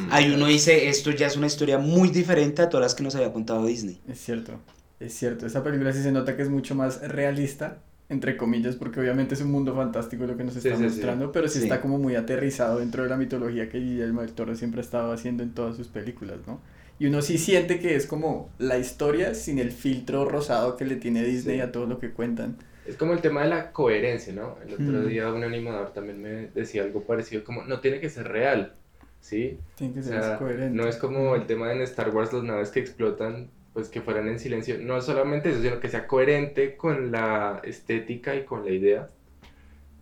Ahí 0.09 0.31
uno 0.31 0.45
dice, 0.47 0.87
esto 0.87 1.11
ya 1.11 1.27
es 1.27 1.35
una 1.35 1.47
historia 1.47 1.77
muy 1.79 2.07
diferente 2.09 2.61
a 2.61 2.69
todas 2.69 2.85
las 2.85 2.95
que 2.95 3.03
nos 3.03 3.13
había 3.15 3.33
contado 3.33 3.65
Disney. 3.65 3.99
Es 4.07 4.19
cierto, 4.19 4.53
es 5.01 5.13
cierto. 5.13 5.45
Esa 5.45 5.63
película 5.63 5.91
sí 5.91 6.01
se 6.01 6.13
nota 6.13 6.37
que 6.37 6.43
es 6.43 6.49
mucho 6.49 6.75
más 6.75 7.01
realista, 7.01 7.79
entre 8.09 8.37
comillas, 8.37 8.75
porque 8.77 8.99
obviamente 9.01 9.33
es 9.33 9.41
un 9.41 9.51
mundo 9.51 9.75
fantástico 9.75 10.25
lo 10.25 10.37
que 10.37 10.43
nos 10.45 10.53
Sí, 10.53 10.59
está 10.59 10.77
sí, 10.77 10.77
sí. 10.77 10.83
mostrando, 10.89 11.31
pero 11.33 11.47
sí, 11.49 11.57
Sí. 11.57 11.63
está 11.65 11.81
como 11.81 11.97
muy 11.97 12.15
aterrizado 12.15 12.79
dentro 12.79 13.03
de 13.03 13.09
la 13.09 13.17
mitología 13.17 13.67
que 13.69 13.79
Guillermo 13.79 14.21
del 14.21 14.31
Toro 14.31 14.55
siempre 14.55 14.79
ha 14.79 14.83
estado 14.83 15.11
haciendo 15.11 15.43
en 15.43 15.53
todas 15.53 15.75
sus 15.75 15.87
películas, 15.89 16.37
¿no? 16.47 16.59
Y 16.99 17.05
uno 17.05 17.21
sí 17.21 17.37
siente 17.37 17.79
que 17.79 17.95
es 17.95 18.07
como 18.07 18.49
la 18.57 18.77
historia 18.79 19.35
sin 19.35 19.59
el 19.59 19.71
filtro 19.71 20.25
rosado 20.25 20.77
que 20.77 20.85
le 20.85 20.95
tiene 20.95 21.23
Disney 21.23 21.57
Sí. 21.57 21.61
a 21.61 21.71
todo 21.71 21.85
lo 21.85 21.99
que 21.99 22.11
cuentan. 22.11 22.57
Es 22.87 22.95
como 22.95 23.13
el 23.13 23.21
tema 23.21 23.43
de 23.43 23.49
la 23.49 23.71
coherencia, 23.71 24.33
¿no? 24.33 24.57
El 24.65 24.73
otro 24.73 24.85
Mm. 25.03 25.07
día 25.07 25.31
un 25.31 25.43
animador 25.43 25.93
también 25.93 26.21
me 26.21 26.47
decía 26.55 26.83
algo 26.83 27.03
parecido, 27.03 27.43
como 27.43 27.63
no 27.65 27.81
tiene 27.81 27.99
que 27.99 28.09
ser 28.09 28.27
real, 28.29 28.73
¿sí? 29.19 29.59
Tiene 29.75 29.93
que 29.93 29.99
O 29.99 30.03
ser 30.03 30.23
sea, 30.23 30.37
coherente. 30.39 30.75
no 30.75 30.87
es 30.87 30.95
como 30.95 31.35
el 31.35 31.45
tema 31.45 31.67
de 31.67 31.75
en 31.75 31.81
Star 31.81 32.09
Wars 32.15 32.33
las 32.33 32.43
naves 32.43 32.69
que 32.71 32.79
explotan, 32.79 33.49
pues 33.73 33.89
que 33.89 34.01
fueran 34.01 34.27
en 34.29 34.39
silencio. 34.39 34.79
No 34.79 34.99
solamente 35.01 35.49
eso, 35.51 35.61
sino 35.61 35.79
que 35.79 35.89
sea 35.89 36.07
coherente 36.07 36.77
con 36.77 37.11
la 37.11 37.61
estética 37.63 38.35
y 38.35 38.43
con 38.45 38.65
la 38.65 38.71
idea. 38.71 39.07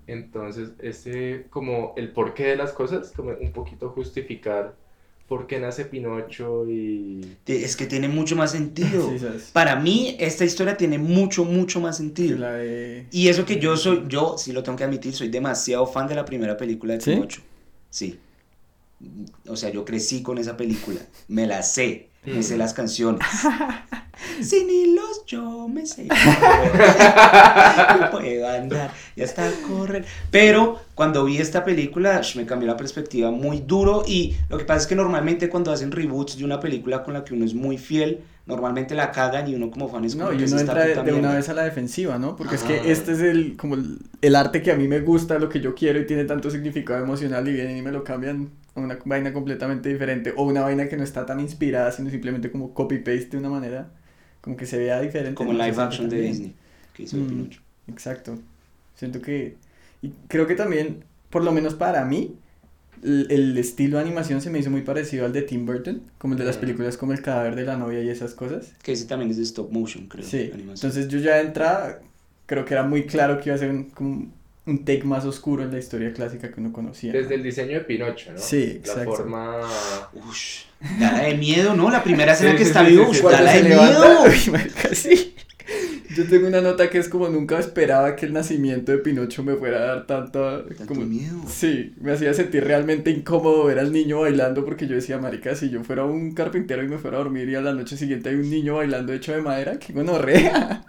Entonces, 0.08 0.70
ese 0.80 1.48
como 1.50 1.94
el 1.98 2.12
porqué 2.12 2.46
de 2.46 2.56
las 2.56 2.72
cosas, 2.72 3.12
como 3.16 3.32
un 3.32 3.52
poquito 3.52 3.90
justificar 3.90 4.76
por 5.28 5.48
qué 5.48 5.60
nace 5.60 5.86
Pinocho 5.86 6.70
y... 6.70 7.22
Es 7.48 7.76
que 7.76 7.86
tiene 7.88 8.08
mucho 8.08 8.36
más 8.36 8.52
sentido. 8.52 9.12
Para 9.54 9.76
mí, 9.76 10.16
esta 10.20 10.46
historia 10.46 10.78
tiene 10.78 10.98
mucho, 10.98 11.46
mucho 11.46 11.80
más 11.80 11.98
sentido. 11.98 12.38
la 12.38 12.54
de... 12.54 13.08
Y 13.12 13.28
eso 13.28 13.46
que 13.46 13.60
yo 13.60 13.76
soy, 13.78 14.04
yo 14.08 14.38
sí 14.38 14.52
lo 14.54 14.62
tengo 14.64 14.78
que 14.78 14.84
admitir, 14.84 15.14
soy 15.14 15.30
demasiado 15.30 15.88
fan 15.88 16.08
de 16.08 16.16
la 16.16 16.26
primera 16.26 16.56
película 16.58 16.94
de 16.94 17.02
¿Sí? 17.02 17.12
Pinocho. 17.12 17.42
Sí. 17.90 18.20
O 19.48 19.56
sea, 19.56 19.70
yo 19.72 19.84
crecí 19.86 20.22
con 20.22 20.38
esa 20.38 20.56
película. 20.58 21.02
Me 21.28 21.48
la 21.48 21.64
sé. 21.64 22.10
Me 22.26 22.42
sé 22.42 22.56
Mm. 22.56 22.60
las 22.60 22.74
canciones. 22.74 23.22
Sin 24.42 24.70
hilos 24.70 25.24
yo 25.28 25.68
me 25.68 25.86
sé. 25.86 26.08
No 28.00 28.12
puedo 28.12 28.48
andar 28.50 28.92
y 29.16 29.22
hasta 29.22 29.50
correr. 29.68 30.06
Pero 30.32 30.80
cuando 30.96 31.26
vi 31.26 31.38
esta 31.38 31.64
película 31.64 32.22
me 32.36 32.46
cambió 32.46 32.68
la 32.68 32.78
perspectiva 32.78 33.32
muy 33.32 33.62
duro 33.62 34.04
y 34.08 34.36
lo 34.50 34.58
que 34.58 34.66
pasa 34.66 34.82
es 34.82 34.88
que 34.88 34.96
normalmente 34.96 35.50
cuando 35.50 35.72
hacen 35.72 35.92
reboots 35.92 36.38
de 36.38 36.46
una 36.46 36.60
película 36.60 37.04
con 37.04 37.14
la 37.14 37.24
que 37.24 37.34
uno 37.34 37.46
es 37.46 37.54
muy 37.54 37.78
fiel, 37.78 38.22
normalmente 38.46 38.96
la 38.96 39.12
cagan 39.12 39.48
y 39.48 39.56
uno 39.56 39.72
como 39.72 39.90
fan 39.90 40.06
es 40.06 40.16
como 40.16 40.28
No, 40.28 40.34
y 40.34 40.38
que 40.38 40.46
uno 40.46 40.60
entra 40.60 40.86
de, 40.86 41.14
una 41.14 41.34
vez 41.34 41.50
a 41.50 41.54
la 41.54 41.64
defensiva, 41.64 42.18
¿no? 42.18 42.36
Porque 42.36 42.56
es 42.56 42.64
que 42.64 42.92
este 42.92 43.14
es 43.14 43.20
el, 43.20 43.56
como 43.58 43.76
el, 43.76 44.00
el 44.22 44.36
arte 44.36 44.62
que 44.62 44.72
a 44.72 44.76
mí 44.76 44.88
me 44.88 45.00
gusta, 45.00 45.40
lo 45.40 45.50
que 45.50 45.60
yo 45.60 45.74
quiero 45.76 46.00
y 46.00 46.06
tiene 46.06 46.26
tanto 46.26 46.50
significado 46.50 47.04
emocional 47.04 47.48
y 47.48 47.54
vienen 47.54 47.78
y 47.78 47.82
me 47.82 47.92
lo 47.92 48.04
cambian 48.04 48.52
a 48.76 48.80
una 48.80 48.98
vaina 49.06 49.34
completamente 49.34 49.90
diferente 49.90 50.34
o 50.36 50.44
una 50.44 50.62
vaina 50.62 50.88
que 50.88 50.98
no 50.98 51.04
está 51.04 51.26
tan 51.26 51.40
inspirada, 51.40 51.92
sino 51.92 52.10
simplemente 52.10 52.52
como 52.52 52.74
copy-paste 52.74 53.30
de 53.32 53.38
una 53.38 53.50
manera, 53.50 53.92
como 54.46 54.56
que 54.56 54.66
se 54.66 54.78
vea 54.78 55.02
diferente. 55.02 55.34
como 55.36 55.52
live 55.52 55.76
action 55.82 56.08
de. 56.08 56.22
Disney 56.22 56.54
que 56.94 57.04
hizo 57.04 57.18
de 57.18 57.24
Mm. 57.24 57.28
Pinocho. 57.28 57.62
Exacto. 57.90 58.40
Siento 58.96 59.22
que, 59.22 59.58
y 60.02 60.12
creo 60.30 60.48
que 60.48 60.56
también, 60.56 61.04
por 61.30 61.44
lo 61.44 61.52
menos 61.52 61.74
para 61.74 62.06
mí, 62.06 62.36
el, 63.04 63.28
el 63.30 63.58
estilo 63.58 63.98
de 63.98 64.04
animación 64.06 64.40
se 64.40 64.50
me 64.50 64.60
hizo 64.60 64.70
muy 64.72 64.82
parecido 64.84 65.26
al 65.26 65.34
de 65.34 65.42
Tim 65.42 65.66
Burton, 65.66 66.02
como 66.18 66.36
el 66.36 66.40
de 66.40 66.46
las 66.46 66.56
Mm. 66.58 66.62
películas 66.62 66.96
como 66.98 67.12
El 67.12 67.22
cadáver 67.22 67.56
de 67.56 67.64
la 67.66 67.76
novia 67.76 68.02
y 68.02 68.10
esas 68.10 68.34
cosas. 68.36 68.72
Que 68.82 68.94
ese 68.94 69.06
también 69.06 69.30
es 69.32 69.38
de 69.38 69.44
stop 69.44 69.72
motion, 69.72 70.08
creo. 70.08 70.24
Sí, 70.26 70.52
entonces 70.54 71.08
yo 71.10 71.20
ya 71.20 71.36
de 71.36 71.42
entrada 71.42 72.00
creo 72.46 72.64
que 72.64 72.74
era 72.76 72.84
muy 72.84 73.06
claro 73.06 73.40
que 73.40 73.50
iba 73.50 73.56
a 73.56 73.60
ser 73.60 73.72
un, 73.72 73.86
como 73.90 74.28
un 74.68 74.84
take 74.84 75.04
más 75.04 75.26
oscuro 75.26 75.64
en 75.64 75.72
la 75.72 75.78
historia 75.80 76.12
clásica 76.14 76.52
que 76.52 76.60
uno 76.60 76.74
conocía. 76.74 77.14
¿no? 77.14 77.20
Desde 77.20 77.36
el 77.36 77.44
diseño 77.44 77.74
de 77.74 77.82
Pinocho, 77.82 78.32
¿no? 78.34 78.38
Sí, 78.40 78.82
La 78.86 78.92
exacto. 78.92 79.12
forma... 79.16 79.62
Ush, 80.28 80.64
da 81.00 81.12
la 81.12 81.24
de 81.24 81.36
miedo, 81.36 81.76
¿no? 81.76 81.90
La 81.92 82.04
primera 82.04 82.34
escena 82.34 82.52
Sí, 82.52 82.58
que 82.58 82.64
sí, 82.64 82.70
está 82.70 82.86
sí, 82.86 82.92
vivo, 82.92 83.14
sí, 83.14 83.22
ush, 83.24 83.32
la 83.32 83.52
se 83.52 83.64
de 83.64 83.70
levanta, 83.70 84.00
miedo. 84.00 84.24
uy, 84.26 84.52
marica, 84.52 84.96
sí. 84.96 85.36
Yo 86.16 86.26
tengo 86.28 86.48
una 86.48 86.62
nota 86.62 86.90
que 86.90 86.98
es 86.98 87.10
como 87.10 87.28
nunca 87.28 87.60
esperaba 87.60 88.16
que 88.16 88.26
el 88.26 88.34
nacimiento 88.34 88.92
de 88.92 89.00
Pinocho 89.00 89.44
me 89.44 89.56
fuera 89.56 89.78
a 89.80 89.86
dar 89.88 90.08
tanto, 90.08 90.64
Tanto 90.64 90.86
como, 90.86 91.02
miedo. 91.06 91.42
Sí, 91.48 91.94
me 92.00 92.14
hacía 92.14 92.34
sentir 92.34 92.64
realmente 92.64 93.12
incómodo 93.12 93.66
ver 93.66 93.80
al 93.80 93.92
niño 93.92 94.22
bailando 94.22 94.64
porque 94.64 94.88
yo 94.88 94.96
decía, 94.96 95.18
marica, 95.18 95.56
si 95.56 95.70
yo 95.70 95.84
fuera 95.84 96.06
un 96.06 96.34
carpintero 96.34 96.84
y 96.84 96.88
me 96.88 96.98
fuera 97.00 97.18
a 97.18 97.20
dormir 97.20 97.50
y 97.50 97.56
a 97.56 97.62
la 97.62 97.74
noche 97.74 97.98
siguiente 97.98 98.30
hay 98.30 98.36
un 98.36 98.50
niño 98.50 98.76
bailando 98.76 99.12
hecho 99.14 99.34
de 99.34 99.42
madera, 99.42 99.78
qué 99.78 99.92
gonorrea. 99.94 100.86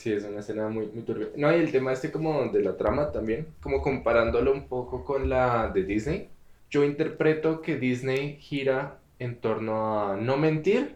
Sí, 0.00 0.10
es 0.14 0.24
una 0.24 0.40
escena 0.40 0.66
muy, 0.70 0.86
muy 0.86 1.02
turbia. 1.02 1.28
No, 1.36 1.52
y 1.54 1.56
el 1.60 1.70
tema 1.70 1.92
este 1.92 2.10
como 2.10 2.46
de 2.46 2.62
la 2.62 2.74
trama 2.78 3.12
también, 3.12 3.46
como 3.62 3.82
comparándolo 3.82 4.50
un 4.50 4.66
poco 4.66 5.04
con 5.04 5.28
la 5.28 5.68
de 5.68 5.84
Disney. 5.84 6.28
Yo 6.70 6.84
interpreto 6.84 7.60
que 7.60 7.76
Disney 7.76 8.36
gira 8.40 8.96
en 9.18 9.36
torno 9.36 10.00
a 10.08 10.16
no 10.16 10.38
mentir 10.38 10.94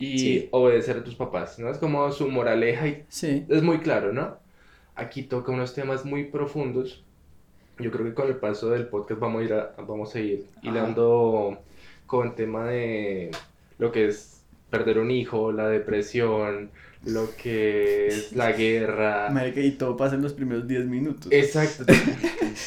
y 0.00 0.18
Sí. 0.18 0.48
obedecer 0.50 0.96
a 0.96 1.04
tus 1.04 1.14
papás, 1.14 1.60
¿no? 1.60 1.70
Es 1.70 1.78
como 1.78 2.10
su 2.10 2.28
moraleja 2.28 2.88
y 2.88 3.04
Sí. 3.08 3.46
es 3.48 3.62
muy 3.62 3.78
claro, 3.78 4.12
¿no? 4.12 4.36
Aquí 4.96 5.22
toca 5.22 5.52
unos 5.52 5.72
temas 5.72 6.04
muy 6.04 6.24
profundos. 6.24 7.04
Yo 7.78 7.92
creo 7.92 8.04
que 8.04 8.14
con 8.14 8.26
el 8.26 8.34
paso 8.34 8.70
del 8.70 8.88
podcast 8.88 9.20
vamos 9.20 9.42
a 9.42 9.44
ir, 9.44 9.52
a- 9.54 9.74
vamos 9.78 10.12
a 10.16 10.18
ir 10.18 10.44
Ajá. 10.56 10.68
hilando 10.68 11.56
con 12.08 12.34
tema 12.34 12.64
de 12.66 13.30
lo 13.78 13.92
que 13.92 14.08
es 14.08 14.42
perder 14.70 14.98
un 14.98 15.12
hijo, 15.12 15.52
la 15.52 15.68
depresión, 15.68 16.70
lo 17.04 17.34
que 17.36 18.06
es 18.08 18.32
la 18.32 18.52
guerra. 18.52 19.28
Marica, 19.30 19.60
y 19.60 19.72
todo 19.72 19.96
pasa 19.96 20.14
en 20.14 20.22
los 20.22 20.32
primeros 20.34 20.66
10 20.68 20.86
minutos. 20.86 21.32
Exacto. 21.32 21.84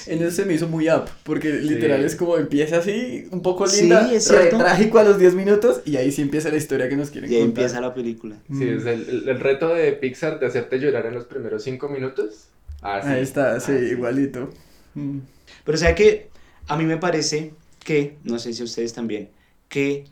En 0.07 0.21
eso 0.21 0.31
se 0.31 0.45
me 0.45 0.53
hizo 0.55 0.67
muy 0.67 0.89
up, 0.89 1.05
porque 1.23 1.49
literal 1.53 1.99
Sí. 2.01 2.05
es 2.07 2.15
como 2.15 2.37
empieza 2.37 2.77
así, 2.77 3.27
un 3.31 3.41
poco 3.43 3.67
Sí, 3.67 3.81
linda, 3.81 4.11
es 4.11 4.29
re 4.31 4.39
cierto. 4.39 4.57
trágico 4.57 4.97
a 4.97 5.03
los 5.03 5.19
10 5.19 5.35
minutos, 5.35 5.81
y 5.85 5.95
ahí 5.97 6.11
sí 6.11 6.21
empieza 6.23 6.49
la 6.49 6.57
historia 6.57 6.89
que 6.89 6.95
nos 6.95 7.11
quieren 7.11 7.31
Y 7.31 7.35
ahí 7.35 7.41
contar. 7.41 7.63
empieza 7.65 7.81
la 7.81 7.93
película. 7.93 8.35
Sí, 8.51 8.67
es 8.67 8.85
el, 8.85 9.07
el- 9.09 9.29
el 9.29 9.39
reto 9.39 9.69
de 9.73 9.91
Pixar 9.93 10.39
de 10.39 10.47
hacerte 10.47 10.79
llorar 10.79 11.05
en 11.05 11.13
los 11.13 11.25
primeros 11.25 11.63
cinco 11.63 11.87
minutos. 11.89 12.47
Así, 12.81 13.07
Ahí 13.09 13.21
está, 13.21 13.59
sí, 13.59 13.71
así. 13.73 13.85
igualito. 13.85 14.49
Mm. 14.95 15.19
Pero 15.63 15.77
sabe 15.77 15.93
que 15.95 16.29
a 16.67 16.77
mí 16.77 16.85
me 16.85 16.97
parece 16.97 17.53
que, 17.83 18.17
no 18.23 18.39
sé 18.39 18.53
si 18.53 18.61
a 18.63 18.65
ustedes 18.65 18.93
también, 18.93 19.29
que 19.69 20.05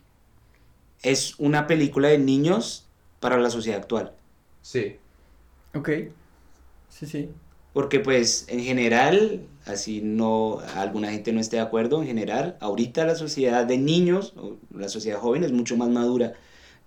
es 1.01 1.33
una 1.39 1.65
película 1.67 2.09
de 2.09 2.19
niños 2.19 2.85
para 3.23 3.37
la 3.37 3.49
sociedad 3.49 3.79
actual. 3.79 4.11
Sí. 4.61 4.97
Ok, 5.73 5.89
sí, 6.89 7.05
sí. 7.05 7.29
Porque 7.71 8.01
pues 8.01 8.45
en 8.49 8.59
general, 8.59 9.47
así 9.65 10.01
no, 10.03 10.59
alguna 10.75 11.09
gente 11.09 11.31
no 11.31 11.39
esté 11.39 11.55
de 11.55 11.61
acuerdo, 11.61 12.01
en 12.01 12.07
general, 12.07 12.57
ahorita 12.59 13.05
la 13.05 13.15
sociedad 13.15 13.65
de 13.65 13.77
niños, 13.77 14.33
o 14.35 14.57
la 14.77 14.89
sociedad 14.89 15.19
joven 15.19 15.45
es 15.45 15.53
mucho 15.53 15.77
más 15.77 15.87
madura 15.87 16.33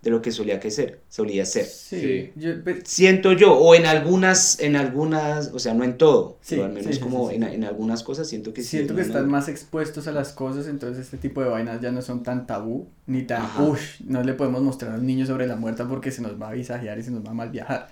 de 0.02 0.10
lo 0.10 0.22
que 0.22 0.30
solía 0.30 0.60
que 0.60 0.70
ser, 0.70 1.00
solía 1.08 1.44
ser. 1.44 1.64
Sí, 1.64 2.30
yo- 2.36 2.52
Siento 2.84 3.32
yo, 3.32 3.54
o 3.58 3.74
en 3.74 3.86
algunas, 3.86 4.60
en 4.60 4.76
algunas, 4.76 5.50
o 5.52 5.58
sea, 5.58 5.74
no 5.74 5.82
en 5.82 5.98
todo, 5.98 6.38
Sí, 6.42 6.54
pero 6.54 6.66
al 6.66 6.72
menos 6.72 6.94
sí, 6.94 7.00
como 7.00 7.28
sí, 7.28 7.36
sí. 7.36 7.36
En, 7.36 7.42
en 7.44 7.64
algunas 7.64 8.02
cosas 8.04 8.28
siento 8.28 8.52
que 8.54 8.62
sí 8.62 8.68
Siento 8.76 8.94
que 8.94 9.00
están 9.02 9.28
más 9.28 9.48
expuestos 9.48 10.06
a 10.06 10.12
las 10.12 10.32
cosas, 10.32 10.68
entonces 10.68 11.04
este 11.06 11.16
tipo 11.16 11.42
de 11.42 11.48
vainas 11.48 11.80
ya 11.80 11.90
no 11.90 12.02
son 12.02 12.22
tan 12.22 12.46
tabú, 12.46 12.86
ni 13.06 13.22
tan, 13.22 13.42
Ajá. 13.42 13.62
uff, 13.64 14.00
no 14.04 14.22
le 14.22 14.34
podemos 14.34 14.62
mostrar 14.62 14.92
a 14.94 14.98
un 14.98 15.06
niño 15.06 15.26
sobre 15.26 15.46
la 15.48 15.56
muerte 15.56 15.84
porque 15.88 16.10
se 16.12 16.22
nos 16.22 16.40
va 16.40 16.50
a 16.50 16.52
visajear 16.52 16.98
y 16.98 17.02
se 17.02 17.10
nos 17.10 17.24
va 17.24 17.30
a 17.30 17.34
mal 17.34 17.50
viajar. 17.50 17.88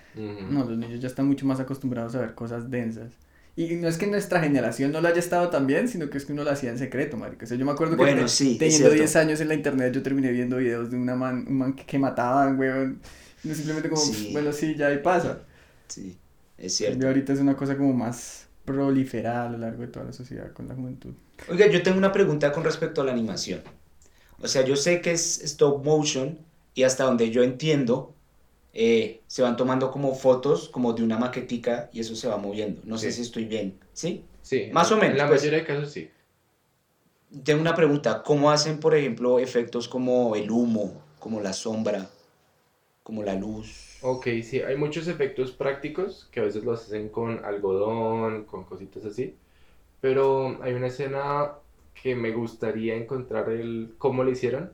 No, 0.49 0.63
los 0.63 0.77
niños 0.77 1.01
ya 1.01 1.07
están 1.07 1.27
mucho 1.27 1.45
más 1.45 1.59
acostumbrados 1.59 2.15
a 2.15 2.21
ver 2.21 2.33
cosas 2.33 2.69
densas. 2.71 3.11
Y 3.57 3.75
no 3.75 3.87
es 3.87 3.97
que 3.97 4.07
nuestra 4.07 4.41
generación 4.41 4.91
no 4.91 4.99
lo 5.01 5.07
haya 5.07 5.19
estado 5.19 5.49
tan 5.49 5.65
bien, 5.65 5.87
sino 5.87 6.09
que 6.09 6.17
es 6.17 6.25
que 6.25 6.33
uno 6.33 6.43
lo 6.43 6.51
hacía 6.51 6.71
en 6.71 6.77
secreto, 6.77 7.15
marica. 7.17 7.45
O 7.45 7.47
sea, 7.47 7.57
yo 7.57 7.65
me 7.65 7.71
acuerdo 7.71 7.99
que 8.01 8.03
Bueno, 8.03 8.27
sí, 8.27 8.57
teniendo 8.57 8.89
cierto. 8.89 8.91
10 8.91 9.15
años 9.15 9.39
en 9.39 9.47
la 9.47 9.53
internet 9.55 9.93
yo 9.93 10.03
terminé 10.03 10.31
viendo 10.31 10.57
videos 10.57 10.91
de 10.91 10.97
una 10.97 11.15
man, 11.15 11.45
un 11.47 11.57
man 11.57 11.73
que, 11.75 11.85
que 11.85 11.97
mataban, 11.99 12.59
weón. 12.59 13.01
Y 13.43 13.53
simplemente 13.55 13.89
como, 13.89 14.01
Sí. 14.01 14.29
bueno, 14.31 14.51
sí, 14.51 14.75
ya 14.75 14.87
ahí 14.87 14.99
pasa. 14.99 15.45
Sí, 15.87 16.17
es 16.57 16.73
Y 16.73 16.77
cierto. 16.77 17.07
ahorita 17.07 17.33
es 17.33 17.39
una 17.39 17.55
cosa 17.55 17.77
como 17.77 17.93
más 17.93 18.47
proliferar 18.65 19.47
a 19.47 19.49
lo 19.51 19.57
largo 19.59 19.81
de 19.83 19.87
toda 19.89 20.05
la 20.05 20.13
sociedad 20.13 20.51
con 20.53 20.67
la 20.67 20.75
juventud. 20.75 21.13
Oiga, 21.47 21.67
yo 21.67 21.83
tengo 21.83 21.97
una 21.97 22.11
pregunta 22.11 22.51
con 22.51 22.63
respecto 22.63 23.01
a 23.01 23.05
la 23.05 23.11
animación. 23.11 23.61
O 24.39 24.47
sea, 24.47 24.63
yo 24.65 24.75
sé 24.77 25.01
que 25.01 25.11
es 25.13 25.41
stop 25.43 25.85
motion 25.85 26.39
y 26.75 26.83
hasta 26.83 27.05
donde 27.05 27.31
yo 27.31 27.43
entiendo, 27.43 28.14
eh, 28.75 29.21
se 29.27 29.41
van 29.41 29.57
tomando 29.57 29.89
como 29.91 30.13
fotos 30.13 30.69
como 30.69 30.93
de 30.93 31.03
una 31.03 31.17
maquetica 31.17 31.89
y 31.93 32.01
eso 32.01 32.15
se 32.15 32.27
va 32.27 32.37
moviendo. 32.37 32.81
No 32.85 32.97
sé 32.97 33.11
si 33.11 33.21
estoy 33.23 33.45
bien. 33.45 33.79
¿Sí? 33.93 34.23
Sí, 34.41 34.69
Más 34.73 34.91
o 34.91 34.97
menos, 34.97 35.13
En 35.13 35.17
la 35.17 35.27
pues. 35.27 35.41
mayoría 35.41 35.59
de 35.59 35.65
casos 35.65 35.91
sí. 35.91 36.09
Tengo 37.43 37.61
una 37.61 37.75
pregunta. 37.75 38.23
¿Cómo 38.23 38.51
hacen, 38.51 38.79
por 38.79 38.95
ejemplo, 38.95 39.39
efectos 39.39 39.87
como 39.87 40.35
el 40.35 40.49
humo, 40.51 41.01
como 41.19 41.41
la 41.41 41.53
sombra, 41.53 42.09
como 43.03 43.23
la 43.23 43.35
luz? 43.35 43.97
Ok, 44.01 44.27
sí, 44.43 44.61
hay 44.61 44.77
muchos 44.77 45.07
efectos 45.07 45.51
prácticos 45.51 46.29
que 46.31 46.39
a 46.39 46.43
veces 46.43 46.63
los 46.63 46.83
hacen 46.83 47.09
con 47.09 47.43
algodón, 47.43 48.45
con 48.45 48.63
cositas 48.65 49.05
así. 49.05 49.35
Pero 50.01 50.61
hay 50.63 50.73
una 50.73 50.87
escena 50.87 51.53
que 52.01 52.15
me 52.15 52.31
gustaría 52.31 52.95
encontrar 52.95 53.49
el 53.51 53.95
cómo 53.97 54.23
lo 54.23 54.31
hicieron. 54.31 54.73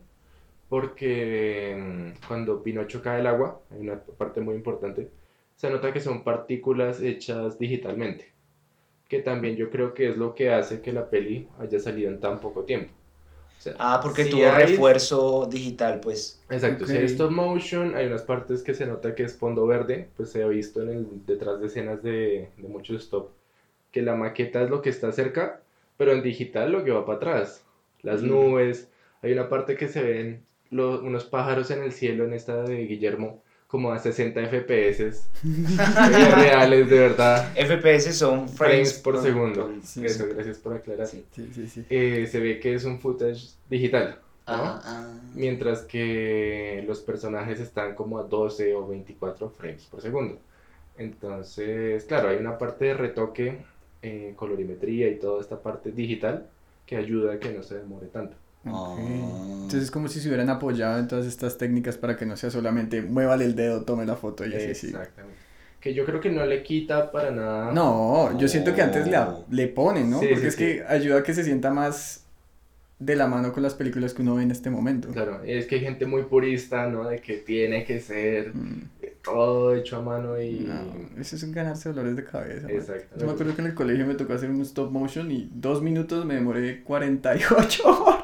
Porque 0.72 1.76
mm, 1.78 2.26
cuando 2.30 2.64
Pinocho 2.64 3.02
cae 3.02 3.20
al 3.20 3.28
agua, 3.28 3.60
hay 3.72 3.80
una 3.82 4.00
parte 4.00 4.40
muy 4.40 4.56
importante, 4.56 5.10
se 5.58 5.70
nota 5.70 5.92
que 5.92 6.00
son 6.00 6.24
partículas 6.24 7.02
hechas 7.02 7.60
digitalmente. 7.60 8.32
Que 9.10 9.20
también 9.22 9.58
yo 9.58 9.70
creo 9.70 9.94
que 9.94 10.08
es 10.12 10.16
lo 10.16 10.34
que 10.34 10.50
hace 10.50 10.80
que 10.80 10.94
la 10.94 11.10
peli 11.10 11.46
haya 11.60 11.78
salido 11.78 12.10
en 12.10 12.22
tan 12.22 12.40
poco 12.40 12.64
tiempo. 12.64 12.90
O 13.60 13.62
sea, 13.62 13.76
Ah, 13.80 14.00
porque 14.02 14.24
sí 14.24 14.30
tuvo 14.30 14.50
hay- 14.50 14.66
refuerzo 14.68 15.46
digital, 15.52 16.00
pues. 16.00 16.42
Exacto, 16.50 16.86
si 16.88 16.96
hay 16.96 17.04
stop 17.04 17.32
motion, 17.32 17.94
hay 17.94 18.08
unas 18.08 18.22
partes 18.22 18.64
que 18.64 18.74
se 18.74 18.86
nota 18.86 19.14
que 19.14 19.24
es 19.24 19.36
fondo 19.38 19.68
verde, 19.68 20.08
pues 20.16 20.32
se 20.32 20.42
ha 20.42 20.48
visto 20.48 20.82
en 20.84 20.90
el, 20.90 21.08
detrás 21.26 21.60
de 21.60 21.68
escenas 21.68 22.02
de, 22.02 22.48
de 22.56 22.68
muchos 22.70 23.04
stop, 23.04 23.32
que 23.92 24.02
la 24.02 24.16
maqueta 24.16 24.64
es 24.64 24.70
lo 24.70 24.82
que 24.82 24.90
está 24.90 25.12
cerca, 25.12 25.60
pero 25.98 26.14
en 26.14 26.24
digital 26.24 26.72
lo 26.72 26.86
que 26.86 26.92
va 26.92 27.06
para 27.06 27.18
atrás, 27.18 27.66
las 28.04 28.24
Mm. 28.24 28.28
nubes, 28.30 28.88
hay 29.22 29.34
una 29.34 29.50
parte 29.50 29.76
que 29.76 29.90
se 29.90 30.02
ven 30.02 30.46
lo- 30.72 31.02
unos 31.02 31.26
pájaros 31.26 31.70
en 31.72 31.84
el 31.84 31.92
cielo 31.92 32.26
en 32.26 32.34
esta 32.34 32.64
de 32.64 32.86
Guillermo, 32.88 33.44
como 33.68 33.92
a 33.94 34.00
60 34.00 34.42
FPS, 34.50 35.22
eh, 35.46 36.36
reales 36.36 36.90
de 36.90 37.00
verdad, 37.00 37.54
FPS 37.56 38.12
son 38.14 38.50
frames, 38.50 38.56
frames 38.58 38.94
por 39.00 39.22
segundo. 39.22 39.72
Sí, 39.84 40.06
Eso, 40.06 40.26
sí. 40.26 40.30
gracias 40.34 40.58
por 40.58 40.74
aclarar. 40.74 41.08
Sí. 41.08 41.24
Sí, 41.32 41.50
sí, 41.54 41.68
sí. 41.68 41.86
Eh, 41.90 42.28
se 42.30 42.40
ve 42.42 42.60
que 42.60 42.74
es 42.74 42.84
un 42.84 43.00
footage 43.00 43.52
digital, 43.70 44.20
¿no? 44.48 44.54
Ah, 44.54 44.82
ah. 44.84 45.20
mientras 45.36 45.84
que 45.84 46.84
los 46.86 47.00
personajes 47.00 47.60
están 47.62 47.96
como 47.96 48.20
a 48.20 48.24
12 48.24 48.74
o 48.76 48.88
24 48.88 49.50
frames 49.52 49.84
por 49.86 50.02
segundo. 50.02 50.40
Entonces, 50.98 52.04
claro, 52.06 52.30
hay 52.30 52.38
una 52.38 52.58
parte 52.58 52.86
de 52.86 52.94
retoque, 52.94 53.64
eh, 54.02 54.34
colorimetría 54.36 55.08
y 55.10 55.16
toda 55.20 55.42
esta 55.42 55.62
parte 55.62 55.92
digital 55.92 56.48
que 56.86 56.98
ayuda 56.98 57.34
a 57.34 57.40
que 57.40 57.52
no 57.54 57.64
se 57.64 57.76
demore 57.78 58.08
tanto. 58.08 58.36
Ah. 58.66 58.96
Entonces 59.00 59.84
es 59.84 59.92
como 59.92 60.08
si 60.08 60.20
se 60.20 60.28
hubieran 60.28 60.50
apoyado 60.50 61.00
en 61.00 61.08
todas 61.08 61.26
estas 61.26 61.58
técnicas 61.58 61.98
para 61.98 62.16
que 62.16 62.26
no 62.26 62.38
sea 62.38 62.52
solamente 62.52 63.02
muévale 63.02 63.46
el 63.46 63.56
dedo, 63.56 63.84
tome 63.84 64.06
la 64.06 64.16
foto 64.16 64.46
y 64.46 64.54
así, 64.54 64.76
sí. 64.76 64.88
Exactamente. 64.88 65.40
Que 65.80 65.96
yo 65.96 66.06
creo 66.06 66.20
que 66.20 66.30
no 66.30 66.46
le 66.46 66.62
quita 66.62 67.12
para 67.12 67.32
nada. 67.32 67.72
No, 67.72 68.38
yo 68.38 68.48
siento 68.48 68.76
que 68.76 68.84
antes 68.84 69.08
le, 69.08 69.18
le 69.50 69.68
ponen, 69.68 70.12
¿no? 70.12 70.20
Sí, 70.20 70.28
Porque 70.28 70.42
sí, 70.42 70.48
es 70.48 70.56
que 70.56 70.84
ayuda 70.88 71.20
a 71.20 71.24
que 71.24 71.34
se 71.34 71.44
sienta 71.44 71.72
más 71.72 72.26
de 73.00 73.16
la 73.16 73.26
mano 73.26 73.52
con 73.52 73.64
las 73.64 73.74
películas 73.74 74.14
que 74.14 74.22
uno 74.22 74.36
ve 74.36 74.44
en 74.44 74.52
este 74.52 74.70
momento. 74.70 75.08
Claro, 75.10 75.42
es 75.44 75.66
que 75.66 75.76
hay 75.76 75.82
gente 75.82 76.06
muy 76.06 76.22
purista, 76.24 76.88
¿no? 76.88 77.10
De 77.10 77.20
que 77.20 77.38
tiene 77.38 77.84
que 77.84 78.00
ser 78.00 78.54
Mm, 78.54 78.84
todo 79.24 79.76
hecho 79.76 79.98
a 79.98 80.02
mano 80.02 80.40
y... 80.40 80.62
No, 80.62 81.20
eso 81.20 81.36
es 81.36 81.44
un 81.44 81.52
ganarse 81.52 81.90
dolores 81.90 82.16
de 82.16 82.24
cabeza. 82.24 82.70
Exacto. 82.70 83.20
Yo 83.20 83.26
me 83.26 83.32
acuerdo 83.34 83.56
que 83.56 83.62
en 83.62 83.68
el 83.68 83.74
colegio 83.74 84.06
me 84.06 84.16
tocó 84.16 84.34
hacer 84.34 84.50
un 84.50 84.62
stop 84.62 84.92
motion 84.92 85.32
y 85.32 85.50
dos 85.54 85.82
minutos 85.82 86.26
me 86.26 86.36
demoré 86.36 86.84
48 86.84 87.84
horas. 87.88 88.21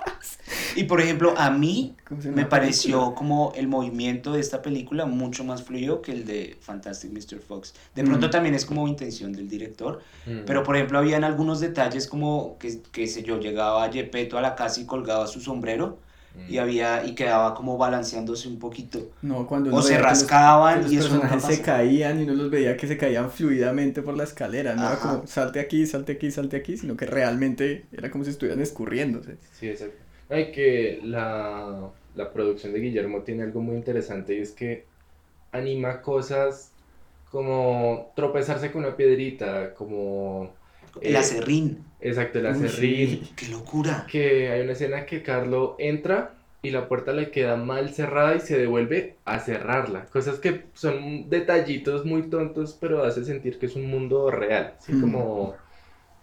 Y 0.78 0.84
por 0.84 1.02
ejemplo, 1.02 1.34
a 1.38 1.50
mí 1.50 1.96
me 2.34 2.46
pareció 2.46 2.98
película. 3.00 3.16
como 3.16 3.54
el 3.56 3.68
movimiento 3.68 4.34
de 4.34 4.40
esta 4.40 4.62
película 4.62 5.06
mucho 5.06 5.44
más 5.44 5.64
fluido 5.64 6.02
que 6.02 6.12
el 6.12 6.26
de 6.26 6.56
Fantastic 6.62 7.12
Mr. 7.12 7.40
Fox. 7.40 7.74
De 7.96 8.04
Mm. 8.04 8.06
pronto 8.06 8.30
también 8.30 8.54
es 8.56 8.66
como 8.66 8.88
intención 8.88 9.34
del 9.34 9.50
director, 9.50 10.02
Mm. 10.26 10.40
pero 10.46 10.64
por 10.64 10.76
ejemplo 10.76 11.00
habían 11.00 11.24
algunos 11.24 11.60
detalles 11.60 12.08
como 12.08 12.58
que, 12.60 12.80
que 12.92 13.08
sé 13.08 13.24
yo, 13.24 13.40
llegaba 13.40 13.92
Gepetto 13.92 14.38
a 14.38 14.42
la 14.42 14.56
casa 14.56 14.80
y 14.82 14.86
colgaba 14.86 15.26
su 15.28 15.42
sombrero 15.42 15.98
Mm. 16.36 16.54
y 16.54 16.58
había 16.60 17.04
y 17.04 17.16
quedaba 17.16 17.56
como 17.56 17.78
balanceándose 17.80 18.48
un 18.48 18.60
poquito. 18.60 19.10
No, 19.24 19.48
cuando 19.48 19.74
O 19.76 19.82
se 19.82 19.94
los- 19.96 20.04
rascaban 20.04 20.84
los 20.84 20.92
y 20.92 20.98
eso 20.98 21.10
nunca 21.16 21.30
personajes 21.30 21.58
se 21.58 21.64
caían 21.64 22.20
y 22.20 22.24
uno 22.26 22.34
los 22.36 22.52
veía 22.52 22.78
que 22.78 22.86
se 22.88 22.96
caían 22.98 23.32
fluidamente 23.32 24.04
por 24.04 24.16
la 24.16 24.24
escalera. 24.26 24.76
No 24.76 24.82
era 24.84 24.92
Ajá. 24.94 25.10
como 25.16 25.28
salte 25.28 25.60
aquí, 25.60 25.88
salte 25.88 26.12
aquí, 26.12 26.30
salte 26.30 26.58
aquí, 26.58 26.78
sino 26.78 26.96
que 26.96 27.08
realmente 27.08 27.86
era 27.92 28.12
como 28.12 28.24
si 28.24 28.30
estuvieran 28.30 28.62
escurriéndose. 28.62 29.38
Sí, 29.60 29.68
exacto. 29.70 29.98
Hay 30.30 30.52
que 30.52 31.00
la, 31.04 31.92
la 32.16 32.34
producción 32.34 32.74
de 32.74 32.80
Guillermo 32.80 33.24
tiene 33.24 33.44
algo 33.44 33.62
muy 33.62 33.76
interesante 33.76 34.36
y 34.38 34.42
es 34.42 34.52
que 34.52 34.86
anima 35.52 36.02
cosas 36.02 36.76
como 37.26 38.14
tropezarse 38.16 38.72
con 38.72 38.86
una 38.86 38.96
piedrita, 38.98 39.74
como... 39.76 40.58
El 41.02 41.16
eh, 41.16 41.18
acerrín, 41.18 41.84
Exacto, 42.00 42.40
el 42.40 42.46
Uy, 42.46 42.48
acerrín. 42.48 43.30
qué 43.36 43.48
locura. 43.48 44.08
Que 44.08 44.50
hay 44.52 44.62
una 44.62 44.74
escena 44.74 45.06
que 45.06 45.24
Carlo 45.24 45.76
entra 45.80 46.36
y 46.62 46.72
la 46.72 46.88
puerta 46.88 47.14
le 47.14 47.32
queda 47.32 47.56
mal 47.58 47.94
cerrada 47.94 48.36
y 48.36 48.40
se 48.40 48.58
devuelve 48.58 49.20
a 49.26 49.40
cerrarla. 49.40 50.06
Cosas 50.08 50.40
que 50.40 50.70
son 50.74 51.30
detallitos 51.30 52.06
muy 52.06 52.30
tontos, 52.30 52.78
pero 52.80 53.04
hace 53.04 53.26
sentir 53.26 53.60
que 53.60 53.68
es 53.68 53.76
un 53.76 53.90
mundo 53.90 54.32
real. 54.32 54.76
Así 54.80 54.94
Mm. 54.94 55.02
como 55.02 55.58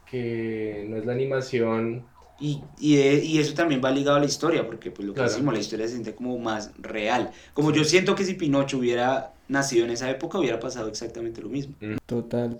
que 0.04 0.86
no 0.88 0.96
es 0.96 1.06
la 1.06 1.12
animación 1.12 2.08
Y, 2.40 2.62
y, 2.80 2.98
eh, 2.98 3.22
y 3.24 3.38
eso 3.38 3.54
también 3.54 3.80
va 3.84 3.90
ligado 3.90 4.16
a 4.16 4.20
la 4.20 4.26
historia, 4.26 4.66
porque 4.66 4.90
pues 4.90 5.06
lo 5.06 5.14
que 5.14 5.18
Claro. 5.18 5.30
decimos, 5.30 5.54
la 5.54 5.60
historia 5.60 5.86
se 5.86 5.92
siente 5.92 6.14
como 6.14 6.36
más 6.38 6.72
real. 6.78 7.30
Como 7.54 7.70
yo 7.72 7.84
siento 7.84 8.14
que 8.14 8.24
si 8.24 8.34
Pinocho 8.34 8.78
hubiera 8.78 9.32
nacido 9.48 9.84
en 9.84 9.92
esa 9.92 10.10
época, 10.10 10.38
hubiera 10.38 10.58
pasado 10.58 10.88
exactamente 10.88 11.40
lo 11.40 11.48
mismo. 11.48 11.74
Total. 12.06 12.58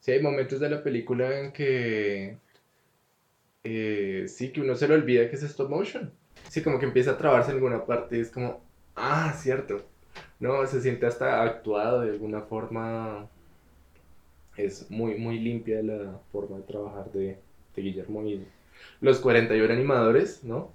Sí, 0.00 0.10
hay 0.10 0.20
momentos 0.22 0.60
de 0.60 0.68
la 0.70 0.82
película 0.82 1.40
en 1.40 1.52
que 1.52 2.36
eh, 3.64 4.26
sí, 4.28 4.50
que 4.52 4.60
uno 4.60 4.74
se 4.76 4.86
le 4.86 4.94
olvida 4.94 5.28
que 5.28 5.36
es 5.36 5.42
stop 5.42 5.70
motion. 5.70 6.12
Sí, 6.48 6.62
como 6.62 6.78
que 6.78 6.86
empieza 6.86 7.12
a 7.12 7.18
trabarse 7.18 7.50
en 7.50 7.56
alguna 7.56 7.84
parte 7.84 8.18
y 8.18 8.20
es 8.20 8.30
como, 8.30 8.60
ah, 8.94 9.34
cierto. 9.36 9.84
No, 10.38 10.66
se 10.66 10.80
siente 10.80 11.06
hasta 11.06 11.42
actuado 11.42 12.02
de 12.02 12.10
alguna 12.10 12.42
forma. 12.42 13.28
Es 14.56 14.90
muy, 14.90 15.16
muy 15.16 15.38
limpia 15.38 15.82
la 15.82 16.18
forma 16.32 16.58
de 16.58 16.62
trabajar 16.62 17.10
de, 17.12 17.38
de 17.74 17.82
Guillermo 17.82 18.22
y 18.26 18.46
los 19.00 19.18
41 19.20 19.72
animadores, 19.72 20.44
¿no? 20.44 20.72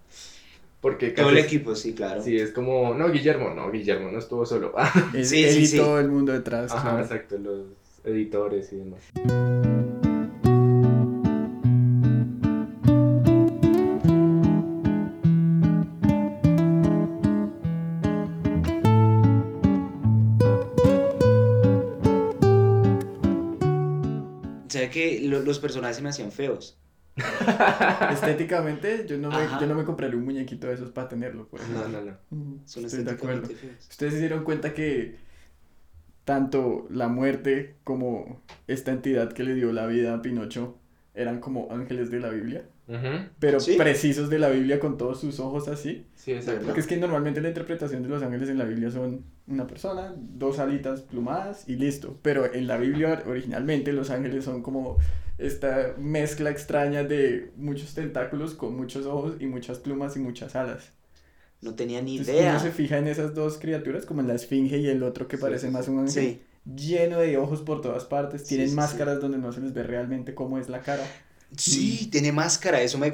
Porque 0.81 1.09
Todo 1.11 1.29
el 1.29 1.35
casi- 1.35 1.45
equipo, 1.47 1.75
sí, 1.75 1.93
claro. 1.93 2.23
Sí, 2.23 2.35
es 2.37 2.51
como, 2.51 2.93
no, 2.95 3.11
Guillermo, 3.11 3.51
no, 3.51 3.69
Guillermo 3.71 4.09
no 4.11 4.17
estuvo 4.19 4.45
solo. 4.45 4.73
Sí, 5.23 5.43
él 5.43 5.51
sí, 5.53 5.59
y 5.61 5.65
sí. 5.67 5.77
todo 5.77 5.99
el 5.99 6.07
mundo 6.09 6.31
detrás. 6.33 6.71
Ajá, 6.71 6.81
claro. 6.89 7.03
exacto, 7.03 7.37
los 7.37 7.65
editores 8.03 8.73
y 8.73 8.77
demás. 8.77 9.01
O 23.53 24.69
sea 24.71 24.89
que 24.89 25.19
lo- 25.21 25.41
los 25.41 25.59
personajes 25.59 25.97
se 25.97 26.01
me 26.01 26.09
hacían 26.09 26.31
feos. 26.31 26.77
Estéticamente, 28.11 29.05
yo 29.07 29.17
no, 29.17 29.29
me, 29.29 29.35
Ajá. 29.37 29.59
yo 29.59 29.67
no 29.67 29.75
me 29.75 29.83
compraría 29.83 30.17
un 30.17 30.25
muñequito 30.25 30.67
de 30.67 30.73
esos 30.73 30.91
para 30.91 31.09
tenerlo. 31.09 31.47
Por 31.47 31.59
ejemplo. 31.61 31.87
No, 31.87 32.01
no, 32.01 32.17
no. 32.29 32.59
Son 32.65 32.85
Estoy 32.85 33.03
de 33.03 33.11
acuerdo. 33.11 33.47
feos. 33.47 33.87
Ustedes 33.89 34.13
se 34.13 34.19
dieron 34.19 34.43
cuenta 34.43 34.73
que 34.73 35.15
tanto 36.25 36.87
la 36.89 37.07
muerte 37.07 37.75
como 37.83 38.41
esta 38.67 38.91
entidad 38.91 39.33
que 39.33 39.43
le 39.43 39.55
dio 39.55 39.71
la 39.73 39.87
vida 39.87 40.13
a 40.13 40.21
Pinocho 40.21 40.77
eran 41.13 41.39
como 41.39 41.71
ángeles 41.71 42.09
de 42.11 42.19
la 42.19 42.29
Biblia, 42.29 42.65
pero 43.39 43.59
¿Sí? 43.59 43.75
precisos 43.77 44.29
de 44.29 44.37
la 44.39 44.49
Biblia 44.49 44.79
con 44.79 44.97
todos 44.97 45.19
sus 45.21 45.39
ojos 45.39 45.67
así. 45.67 46.05
Sí, 46.15 46.33
exacto. 46.33 46.65
Porque 46.65 46.79
es 46.81 46.87
que 46.87 46.97
normalmente 46.97 47.41
la 47.41 47.47
interpretación 47.49 48.03
de 48.03 48.09
los 48.09 48.21
ángeles 48.21 48.49
en 48.49 48.57
la 48.57 48.65
Biblia 48.65 48.91
son 48.91 49.23
una 49.47 49.65
persona, 49.67 50.13
dos 50.17 50.59
alitas 50.59 51.01
plumadas 51.01 51.67
y 51.67 51.75
listo. 51.75 52.17
Pero 52.21 52.53
en 52.53 52.67
la 52.67 52.77
Biblia 52.77 53.23
originalmente 53.25 53.91
los 53.93 54.09
ángeles 54.09 54.45
son 54.45 54.61
como 54.61 54.97
esta 55.41 55.95
mezcla 55.97 56.49
extraña 56.49 57.03
de 57.03 57.51
muchos 57.57 57.93
tentáculos 57.93 58.53
con 58.53 58.75
muchos 58.75 59.05
ojos 59.05 59.35
y 59.39 59.47
muchas 59.47 59.79
plumas 59.79 60.15
y 60.15 60.19
muchas 60.19 60.55
alas. 60.55 60.93
No 61.61 61.75
tenía 61.75 62.01
ni 62.01 62.17
Entonces 62.17 62.35
idea. 62.35 62.51
uno 62.51 62.59
se 62.59 62.71
fija 62.71 62.97
en 62.97 63.07
esas 63.07 63.35
dos 63.35 63.57
criaturas, 63.59 64.05
como 64.05 64.21
en 64.21 64.27
la 64.27 64.33
esfinge 64.35 64.77
y 64.77 64.87
el 64.87 65.03
otro 65.03 65.27
que 65.27 65.37
Sí, 65.37 65.41
parece 65.43 65.67
sí, 65.67 65.73
más 65.73 65.87
un 65.87 65.99
ángel, 65.99 66.11
Sí. 66.11 66.41
lleno 66.75 67.19
de 67.19 67.37
ojos 67.37 67.61
por 67.61 67.81
todas 67.81 68.05
partes, 68.05 68.43
tienen 68.45 68.67
sí, 68.67 68.71
sí. 68.71 68.75
máscaras 68.75 69.19
donde 69.21 69.37
no 69.37 69.51
se 69.51 69.61
les 69.61 69.73
ve 69.73 69.83
realmente 69.83 70.33
cómo 70.33 70.57
es 70.57 70.69
la 70.69 70.81
cara. 70.81 71.03
Sí, 71.55 72.07
tiene 72.11 72.31
máscara. 72.31 72.81
Eso 72.81 72.97
me, 72.97 73.11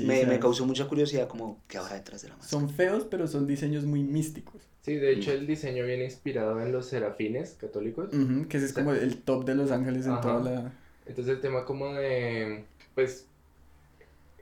me, 0.00 0.26
me 0.26 0.38
causó 0.38 0.66
mucha 0.66 0.86
curiosidad, 0.86 1.26
como, 1.28 1.62
¿qué 1.66 1.78
habrá 1.78 1.94
detrás 1.94 2.22
de 2.22 2.28
la 2.28 2.36
máscara? 2.36 2.60
Son 2.60 2.68
feos, 2.70 3.06
pero 3.10 3.26
son 3.26 3.46
diseños 3.46 3.84
muy 3.86 4.02
místicos. 4.02 4.62
Sí, 4.82 4.94
de 4.96 5.12
hecho 5.12 5.32
el 5.32 5.46
diseño 5.46 5.84
viene 5.84 6.04
inspirado 6.04 6.60
en 6.60 6.72
los 6.72 6.86
serafines 6.86 7.56
católicos. 7.60 8.12
Ujú, 8.12 8.48
que 8.48 8.56
ese 8.58 8.66
es 8.66 8.72
como 8.72 8.92
el 8.92 9.16
top 9.22 9.44
de 9.44 9.54
los 9.54 9.70
ángeles 9.70 10.06
en 10.06 10.12
Ajá. 10.12 10.20
toda 10.20 10.40
la... 10.40 10.72
Entonces 11.06 11.34
el 11.34 11.40
tema 11.40 11.64
como 11.64 11.92
de, 11.94 12.64
pues, 12.94 13.26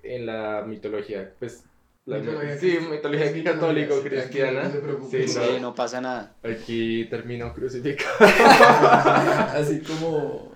en 0.03 0.27
la 0.27 0.65
mitología, 0.67 1.33
pues, 1.39 1.65
la 2.07 2.19
Mitología 2.19 2.57
sí, 2.59 2.71
cristi- 2.79 2.89
mitología 2.91 3.45
católico, 3.45 3.95
sí, 4.03 4.09
cristiana. 4.09 4.63
no. 4.65 5.11
Sí, 5.11 5.29
Sí, 5.29 5.39
no, 5.55 5.59
no 5.61 5.75
pasa 5.75 6.01
nada. 6.01 6.35
aquí 6.43 7.05
terminó 7.11 7.53
crucificado. 7.53 8.09
Así 9.55 9.81
como. 9.83 10.53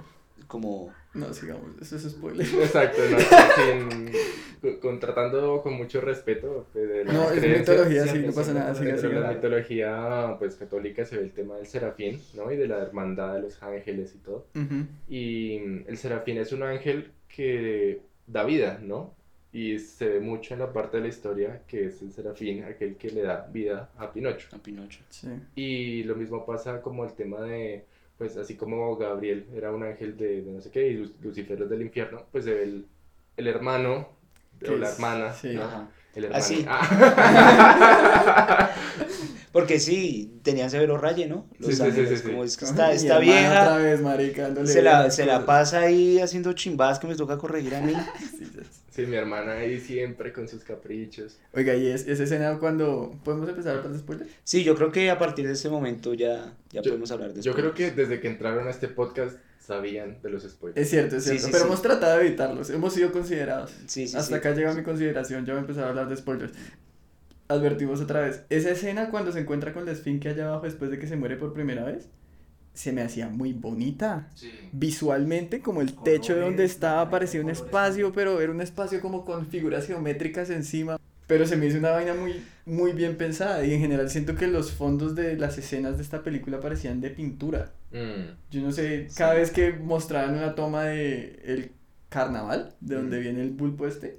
Como. 0.47 0.93
No, 1.14 1.33
sigamos, 1.35 1.77
eso 1.81 1.96
es 1.96 2.03
spoiler. 2.11 2.46
Exacto, 2.46 3.01
no, 3.11 3.18
sin, 3.18 4.12
con- 4.62 4.77
con- 4.81 5.01
tratando 5.01 5.61
con 5.62 5.75
mucho 5.75 6.01
respeto 6.01 6.66
pues, 6.72 6.88
de 6.88 7.05
No, 7.05 7.31
es 7.31 7.42
mitología, 7.59 8.07
sí, 8.07 8.18
no 8.20 8.33
pasa 8.33 8.55
nada, 8.55 8.75
siga, 8.75 8.96
siga. 8.96 9.20
la 9.20 9.33
mitología 9.33 10.37
pues 10.38 10.55
católica 10.57 11.05
se 11.05 11.16
ve 11.18 11.25
el 11.25 11.33
tema 11.33 11.57
del 11.57 11.66
serafín, 11.66 12.18
¿no? 12.35 12.51
Y 12.51 12.57
de 12.57 12.66
la 12.66 12.79
hermandad 12.79 13.35
de 13.35 13.42
los 13.42 13.62
ángeles 13.62 14.14
y 14.14 14.18
todo. 14.18 14.46
Ujú. 14.55 14.87
Y 15.09 15.57
el 15.87 15.96
serafín 15.98 16.38
es 16.38 16.53
un 16.53 16.62
ángel 16.62 17.11
que 17.29 18.01
da 18.27 18.44
vida, 18.44 18.79
¿no? 18.83 19.14
Y 19.55 19.79
se 19.81 20.09
ve 20.09 20.20
mucho 20.20 20.55
en 20.55 20.61
la 20.61 20.72
parte 20.72 20.96
de 20.96 21.03
la 21.03 21.09
historia 21.11 21.61
que 21.66 21.87
es 21.88 22.01
el 22.01 22.11
serafín, 22.11 22.64
aquel 22.64 22.96
que 22.96 23.11
le 23.11 23.20
da 23.20 23.46
vida 23.53 23.90
a 23.98 24.11
Pinocho. 24.11 24.48
A 24.55 24.59
Pinocho. 24.59 25.01
Sí. 25.11 25.29
Y 25.57 26.05
lo 26.05 26.14
mismo 26.16 26.46
pasa 26.46 26.81
como 26.81 27.05
el 27.05 27.12
tema 27.12 27.42
de, 27.42 27.85
pues 28.23 28.37
así 28.37 28.55
como 28.57 28.97
Gabriel 28.97 29.49
era 29.53 29.73
un 29.73 29.83
ángel 29.83 30.17
de, 30.17 30.43
de 30.43 30.53
no 30.53 30.61
sé 30.61 30.71
qué 30.71 30.87
y 30.87 30.95
Lu- 30.95 31.13
Lucifer 31.23 31.61
es 31.61 31.69
del 31.69 31.83
infierno, 31.83 32.25
pues 32.31 32.45
se 32.45 32.55
ve 32.55 32.63
el, 32.63 32.87
el 33.37 33.49
hermano 33.49 34.11
o 34.65 34.71
la 34.77 34.91
hermana, 34.91 35.33
sí. 35.33 35.55
¿no? 35.55 35.65
Ajá. 35.65 35.89
El 36.15 36.25
hermano. 36.27 36.45
Así. 36.45 36.65
Ah. 36.69 38.71
Porque 39.51 39.81
sí, 39.81 40.39
tenían 40.45 40.71
severo 40.71 40.99
raye, 40.99 41.27
¿no? 41.27 41.49
Los 41.59 41.71
Sí, 41.71 41.73
sí, 41.73 41.77
sí, 41.83 41.89
ángeles, 41.89 42.11
sí, 42.11 42.17
sí. 42.19 42.23
como 42.31 42.45
es 42.45 42.57
que 42.57 42.65
está, 42.65 42.93
está 42.93 43.19
vieja, 43.19 43.63
Otra 43.65 43.77
vez, 43.79 44.01
marica, 44.01 44.55
se 44.67 44.83
la, 44.83 45.11
se 45.11 45.27
la 45.27 45.45
pasa 45.45 45.81
ahí 45.81 46.21
haciendo 46.21 46.53
chimbadas 46.53 47.01
que 47.01 47.09
me 47.09 47.17
toca 47.17 47.39
corregir 47.39 47.75
a 47.75 47.81
mí. 47.83 47.93
Sí, 48.95 49.07
mi 49.07 49.17
hermana 49.17 49.53
ahí 49.53 49.81
siempre 49.81 50.33
con 50.35 50.47
sus 50.49 50.65
caprichos. 50.65 51.39
Oiga, 51.55 51.75
y 51.75 51.87
es, 51.87 52.07
esa 52.07 52.25
escena 52.25 52.59
cuando. 52.59 53.19
¿Podemos 53.25 53.49
empezar 53.49 53.75
a 53.75 53.79
hablar 53.79 53.93
de 53.93 53.99
spoilers? 53.99 54.31
Sí, 54.45 54.65
yo 54.65 54.75
creo 54.77 54.93
que 54.93 55.11
a 55.11 55.19
partir 55.19 55.47
de 55.47 55.55
ese 55.55 55.71
momento 55.71 56.13
ya, 56.13 56.55
ya 56.71 56.83
Yo- 56.83 56.91
podemos 56.91 57.11
hablar 57.11 57.33
de 57.33 57.41
Yo 57.41 57.55
creo 57.55 57.73
que 57.75 57.89
spoilers. 57.89 57.97
desde 57.97 58.21
que 58.21 58.29
entraron 58.29 58.67
a 58.69 58.71
este 58.71 58.89
podcast 58.89 59.39
sabían 59.61 60.21
de 60.23 60.29
los 60.31 60.43
spoilers. 60.43 60.79
Es 60.81 60.91
cierto, 60.91 61.17
es 61.17 61.25
cierto. 61.25 61.43
sí, 61.43 61.49
pero 61.51 61.65
sí. 61.65 61.69
hemos 61.69 61.81
tratado 61.81 62.19
de 62.19 62.27
evitarlos. 62.27 62.69
Hemos 62.69 62.93
sido 62.93 63.13
considerados. 63.13 63.71
Sí, 63.87 64.07
sí, 64.07 64.17
Hasta 64.17 64.29
sí. 64.29 64.35
acá 64.35 64.53
llega 64.55 64.75
mi 64.75 64.83
consideración. 64.83 65.47
Ya 65.47 65.55
voy 65.55 65.59
a 65.59 65.63
empezar 65.63 65.85
a 65.85 65.89
hablar 65.89 66.09
de 66.11 66.17
spoilers. 66.17 66.53
Advertimos 67.49 68.01
otra 68.01 68.21
vez. 68.23 68.43
Esa 68.51 68.71
escena 68.71 69.11
cuando 69.11 69.33
se 69.33 69.41
encuentra 69.41 69.73
con 69.73 69.85
la 69.85 69.93
esfinge 69.93 70.29
allá 70.29 70.49
abajo 70.49 70.65
después 70.65 70.91
de 70.91 70.99
que 70.99 71.07
se 71.07 71.17
muere 71.17 71.37
por 71.37 71.53
primera 71.55 71.85
vez. 71.85 72.09
Se 72.75 72.93
me 72.93 73.03
hacía 73.03 73.29
muy 73.29 73.53
bonita. 73.53 74.29
Visualmente, 74.73 75.61
como 75.61 75.81
el 75.83 75.95
techo 75.95 76.35
de 76.35 76.41
donde 76.41 76.65
estaba, 76.65 77.11
parecía 77.11 77.41
un 77.41 77.51
espacio, 77.51 78.13
pero 78.13 78.41
era 78.41 78.51
un 78.51 78.61
espacio 78.61 79.01
como 79.01 79.25
con 79.25 79.47
figuras 79.47 79.87
geométricas 79.87 80.49
encima. 80.51 80.99
Pero 81.27 81.47
se 81.47 81.57
me 81.57 81.67
hizo 81.67 81.79
una 81.79 81.91
vaina 81.91 82.15
muy, 82.15 82.43
muy 82.67 82.93
bien 82.93 83.17
pensada. 83.17 83.65
Y 83.65 83.73
en 83.75 83.81
general 83.81 84.11
siento 84.11 84.35
que 84.35 84.47
los 84.49 84.73
fondos 84.73 85.15
de 85.15 85.37
las 85.37 85.57
escenas 85.59 85.97
de 85.97 86.03
esta 86.03 86.23
película 86.23 86.61
parecían 86.61 87.01
de 87.01 87.11
pintura. 87.11 87.73
Mm. 87.93 88.51
Yo 88.51 88.61
no 88.63 88.73
sé, 88.73 89.09
cada 89.17 89.35
vez 89.35 89.51
que 89.51 89.73
mostraban 89.73 90.35
una 90.37 90.55
toma 90.55 90.85
de 90.85 91.41
el 91.45 91.73
carnaval, 92.09 92.75
de 92.81 92.97
donde 92.97 93.19
Mm. 93.19 93.23
viene 93.23 93.43
el 93.43 93.51
pulpo 93.51 93.87
este, 93.87 94.19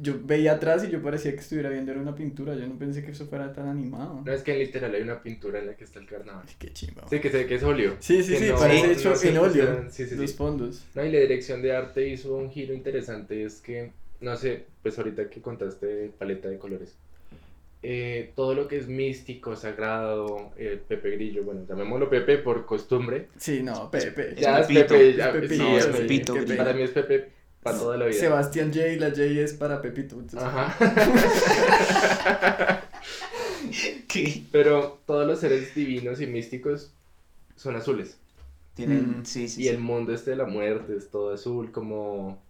yo 0.00 0.18
veía 0.22 0.52
atrás 0.52 0.84
y 0.84 0.90
yo 0.90 1.02
parecía 1.02 1.32
que 1.32 1.38
estuviera 1.40 1.70
viendo 1.70 1.90
era 1.92 2.00
una 2.00 2.14
pintura. 2.14 2.54
Yo 2.54 2.66
no 2.66 2.78
pensé 2.78 3.04
que 3.04 3.10
eso 3.10 3.26
fuera 3.26 3.52
tan 3.52 3.68
animado. 3.68 4.22
No 4.24 4.32
es 4.32 4.42
que 4.42 4.56
literal 4.56 4.94
hay 4.94 5.02
una 5.02 5.22
pintura 5.22 5.58
en 5.58 5.66
la 5.66 5.74
que 5.76 5.84
está 5.84 5.98
el 5.98 6.06
carnaval. 6.06 6.44
Ay, 6.46 6.54
qué 6.58 6.72
chimba. 6.72 7.04
Sí, 7.08 7.20
que 7.20 7.30
se 7.30 7.38
ve 7.38 7.46
que 7.46 7.56
es 7.56 7.62
óleo. 7.62 7.96
Sí, 7.98 8.22
sí, 8.22 8.36
sí, 8.36 8.48
no- 8.48 8.56
parece 8.56 8.86
no 8.86 8.92
hecho 8.92 9.16
se 9.16 9.28
en 9.30 9.38
óleo. 9.38 9.84
sí, 9.90 10.06
sí, 10.06 10.14
los 10.16 10.30
sí. 10.30 10.36
fondos. 10.36 10.84
No, 10.94 11.04
y 11.04 11.10
la 11.10 11.18
dirección 11.18 11.62
de 11.62 11.74
arte 11.74 12.08
hizo 12.08 12.34
un 12.36 12.50
giro 12.50 12.74
interesante, 12.74 13.42
es 13.44 13.60
que, 13.60 13.90
no 14.20 14.36
sé, 14.36 14.66
pues 14.82 14.96
ahorita 14.98 15.28
que 15.28 15.40
contaste 15.40 16.10
paleta 16.18 16.48
de 16.48 16.58
colores, 16.58 16.94
eh, 17.82 18.32
todo 18.34 18.54
lo 18.54 18.66
que 18.66 18.76
es 18.76 18.88
místico, 18.88 19.54
sagrado, 19.54 20.50
el 20.56 20.80
Pepe 20.80 21.10
Grillo, 21.12 21.44
bueno, 21.44 21.64
llamémoslo 21.68 22.10
Pepe 22.10 22.38
por 22.38 22.66
costumbre, 22.66 23.28
Sí, 23.36 23.62
no, 23.62 23.88
Pepe. 23.90 24.30
Es 24.32 24.40
ya 24.40 24.60
es 24.60 24.66
Pepe, 24.66 25.10
es 25.10 25.16
ya, 25.16 25.32
Pepito, 25.32 25.54
sí, 25.54 25.58
no, 25.60 25.78
es 25.78 25.86
Pepito 25.86 26.34
para 26.56 26.72
mí 26.72 26.82
es 26.82 26.90
Pepe 26.90 27.37
para 27.68 27.78
toda 27.78 27.96
la 27.96 28.06
vida. 28.06 28.18
Sebastián 28.20 28.70
J, 28.74 28.86
la 28.98 29.10
J 29.10 29.22
es 29.22 29.52
para 29.54 29.80
Pepito. 29.82 30.16
entonces- 30.16 30.42
Ajá. 30.42 30.76
¿Qué? 34.08 34.42
Pero 34.52 35.00
todos 35.06 35.26
los 35.26 35.40
seres 35.40 35.74
divinos 35.74 36.20
y 36.20 36.26
místicos 36.26 36.90
son 37.56 37.76
azules. 37.76 38.16
Tienen, 38.74 39.20
Mm. 39.20 39.24
sí, 39.24 39.48
sí, 39.48 39.62
Y 39.62 39.64
sí. 39.64 39.68
el 39.68 39.78
mundo 39.78 40.12
este 40.14 40.30
de 40.30 40.36
la 40.36 40.46
muerte 40.46 40.96
es 40.96 41.10
todo 41.10 41.34
azul, 41.34 41.72
como... 41.72 42.40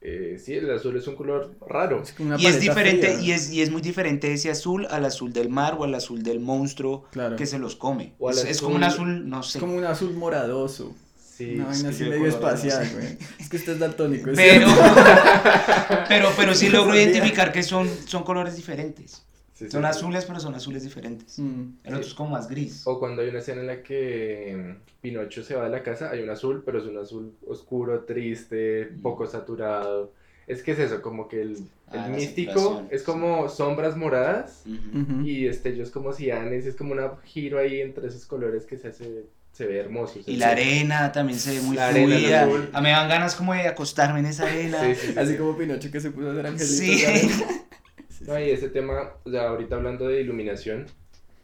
Eh, 0.00 0.40
sí, 0.44 0.54
el 0.54 0.70
azul 0.70 0.96
es 0.96 1.08
un 1.08 1.16
color 1.16 1.50
raro. 1.66 2.02
Es 2.02 2.14
Y 2.38 2.46
es 2.46 2.60
diferente, 2.60 3.08
fría. 3.14 3.20
y 3.20 3.32
es, 3.32 3.50
y 3.50 3.62
es 3.62 3.70
muy 3.70 3.80
diferente 3.82 4.32
ese 4.32 4.48
azul 4.50 4.86
al 4.90 5.04
azul 5.04 5.32
del 5.32 5.48
mar 5.48 5.74
o 5.76 5.82
al 5.84 5.94
azul 5.94 6.22
del 6.22 6.38
monstruo 6.38 7.04
Claro. 7.10 7.34
que 7.34 7.46
se 7.46 7.58
los 7.58 7.74
come. 7.74 8.12
O 8.20 8.30
Es, 8.30 8.44
es 8.44 8.60
como 8.62 8.76
un 8.76 8.84
azul, 8.84 9.28
no 9.28 9.40
Es 9.40 9.46
sé. 9.46 9.58
como 9.58 9.74
un 9.74 9.84
azul 9.84 10.14
moradoso. 10.14 10.94
Sí, 11.38 11.54
una 11.54 11.66
vaina 11.66 11.78
es 11.80 11.84
así 11.94 11.98
que 11.98 12.04
yo 12.04 12.10
medio 12.10 12.22
no 12.22 12.28
espacial, 12.28 12.90
güey. 12.94 13.18
Es 13.38 13.48
que 13.48 13.56
usted 13.56 13.72
es 13.74 13.78
daltónico. 13.78 14.30
es 14.30 14.36
Pero, 14.36 14.66
pero, 16.08 16.28
pero 16.36 16.54
sí 16.54 16.66
No 16.68 16.78
logro 16.78 16.96
identificar 16.96 17.52
que 17.52 17.62
son, 17.62 17.88
son 18.06 18.24
colores 18.24 18.56
diferentes. 18.56 19.22
sí, 19.54 19.64
sí, 19.66 19.70
Son 19.70 19.82
sí. 19.82 19.88
azules, 19.88 20.24
pero 20.24 20.40
son 20.40 20.54
azules 20.54 20.82
diferentes. 20.82 21.38
Mm. 21.38 21.62
El 21.84 21.94
otro 21.94 22.06
es 22.06 22.14
como 22.14 22.30
más 22.30 22.48
gris. 22.48 22.82
O 22.86 22.98
cuando 22.98 23.22
hay 23.22 23.28
una 23.28 23.38
escena 23.38 23.60
en 23.60 23.66
la 23.68 23.82
que 23.82 24.76
mm, 24.80 25.00
Pinocho 25.00 25.42
se 25.44 25.54
va 25.54 25.64
de 25.64 25.70
la 25.70 25.82
casa, 25.82 26.10
hay 26.10 26.22
un 26.22 26.30
azul, 26.30 26.62
pero 26.64 26.78
es 26.80 26.84
un 26.86 26.98
azul 26.98 27.32
oscuro, 27.46 28.00
triste, 28.04 28.90
Mm. 28.96 29.00
poco 29.02 29.26
saturado. 29.26 30.12
Es 30.46 30.62
que 30.62 30.72
es 30.72 30.78
eso, 30.78 31.02
como 31.02 31.28
que 31.28 31.42
el, 31.42 31.58
Ah, 31.90 32.08
místico 32.08 32.82
es 32.90 33.00
sí. 33.00 33.06
como 33.06 33.48
sombras 33.48 33.96
moradas 33.96 34.62
Ujú. 34.66 35.00
Ujú. 35.00 35.26
y 35.26 35.44
destellos 35.44 35.90
como 35.90 36.12
cianes, 36.12 36.66
es 36.66 36.74
como 36.74 36.92
un 36.94 37.00
giro 37.24 37.58
ahí 37.58 37.80
entre 37.80 38.08
esos 38.08 38.24
colores 38.26 38.64
que 38.66 38.76
se 38.78 38.88
hace, 38.88 39.24
se 39.58 39.66
ve 39.66 39.78
hermoso. 39.80 40.22
se 40.22 40.30
Y 40.30 40.34
ve- 40.34 40.38
la 40.40 40.50
arena 40.50 41.10
también 41.12 41.36
se 41.38 41.54
ve 41.56 41.60
muy 41.62 41.74
La 41.76 41.88
fluida. 41.90 42.44
azul. 42.44 42.70
A 42.72 42.80
mí 42.80 42.84
me 42.84 42.90
dan 42.92 43.08
ganas 43.08 43.34
como 43.34 43.54
de 43.54 43.66
acostarme 43.66 44.20
en 44.20 44.26
esa 44.26 44.44
arena. 44.46 44.78
Sí, 44.84 44.94
sí, 44.94 45.12
sí, 45.12 45.18
Así 45.18 45.32
sí. 45.32 45.36
como 45.38 45.58
Pinocho 45.58 45.90
que 45.90 46.00
se 46.00 46.12
puso 46.12 46.28
a 46.28 46.32
hacer 46.32 46.46
angelitos. 46.46 46.76
Sí. 46.76 47.44
No, 48.26 48.38
y 48.38 48.50
ese 48.50 48.68
tema, 48.68 49.14
o 49.24 49.30
sea, 49.30 49.48
ahorita 49.48 49.76
hablando 49.76 50.06
de 50.08 50.20
iluminación, 50.20 50.86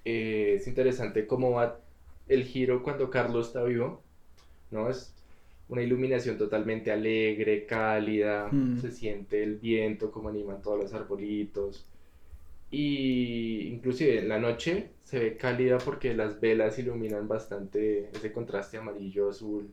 eh, 0.05 0.57
es 0.59 0.67
interesante 0.67 1.27
cómo 1.27 1.53
va 1.53 1.79
el 2.29 2.45
giro 2.45 2.83
cuando 2.83 3.09
Carlos 3.11 3.47
está 3.47 3.63
vivo, 3.63 4.03
¿no? 4.71 4.91
Es 4.91 5.15
una 5.69 5.83
iluminación 5.83 6.37
totalmente 6.37 6.91
alegre, 6.93 7.65
cálida, 7.65 8.49
Mm. 8.51 8.81
se 8.81 8.91
siente 8.91 9.43
el 9.43 9.57
viento, 9.57 10.11
como 10.11 10.29
animan 10.29 10.61
todos 10.63 10.79
los 10.79 10.93
arbolitos. 10.93 11.87
Y 12.77 13.69
inclusive 13.69 14.19
en 14.19 14.29
la 14.29 14.41
noche 14.41 14.91
se 15.05 15.21
ve 15.21 15.37
cálida 15.37 15.79
porque 15.79 16.13
las 16.13 16.41
velas 16.41 16.77
iluminan 16.79 17.29
bastante 17.29 18.11
ese 18.11 18.33
contraste 18.33 18.79
amarillo, 18.79 19.31
azul. 19.31 19.73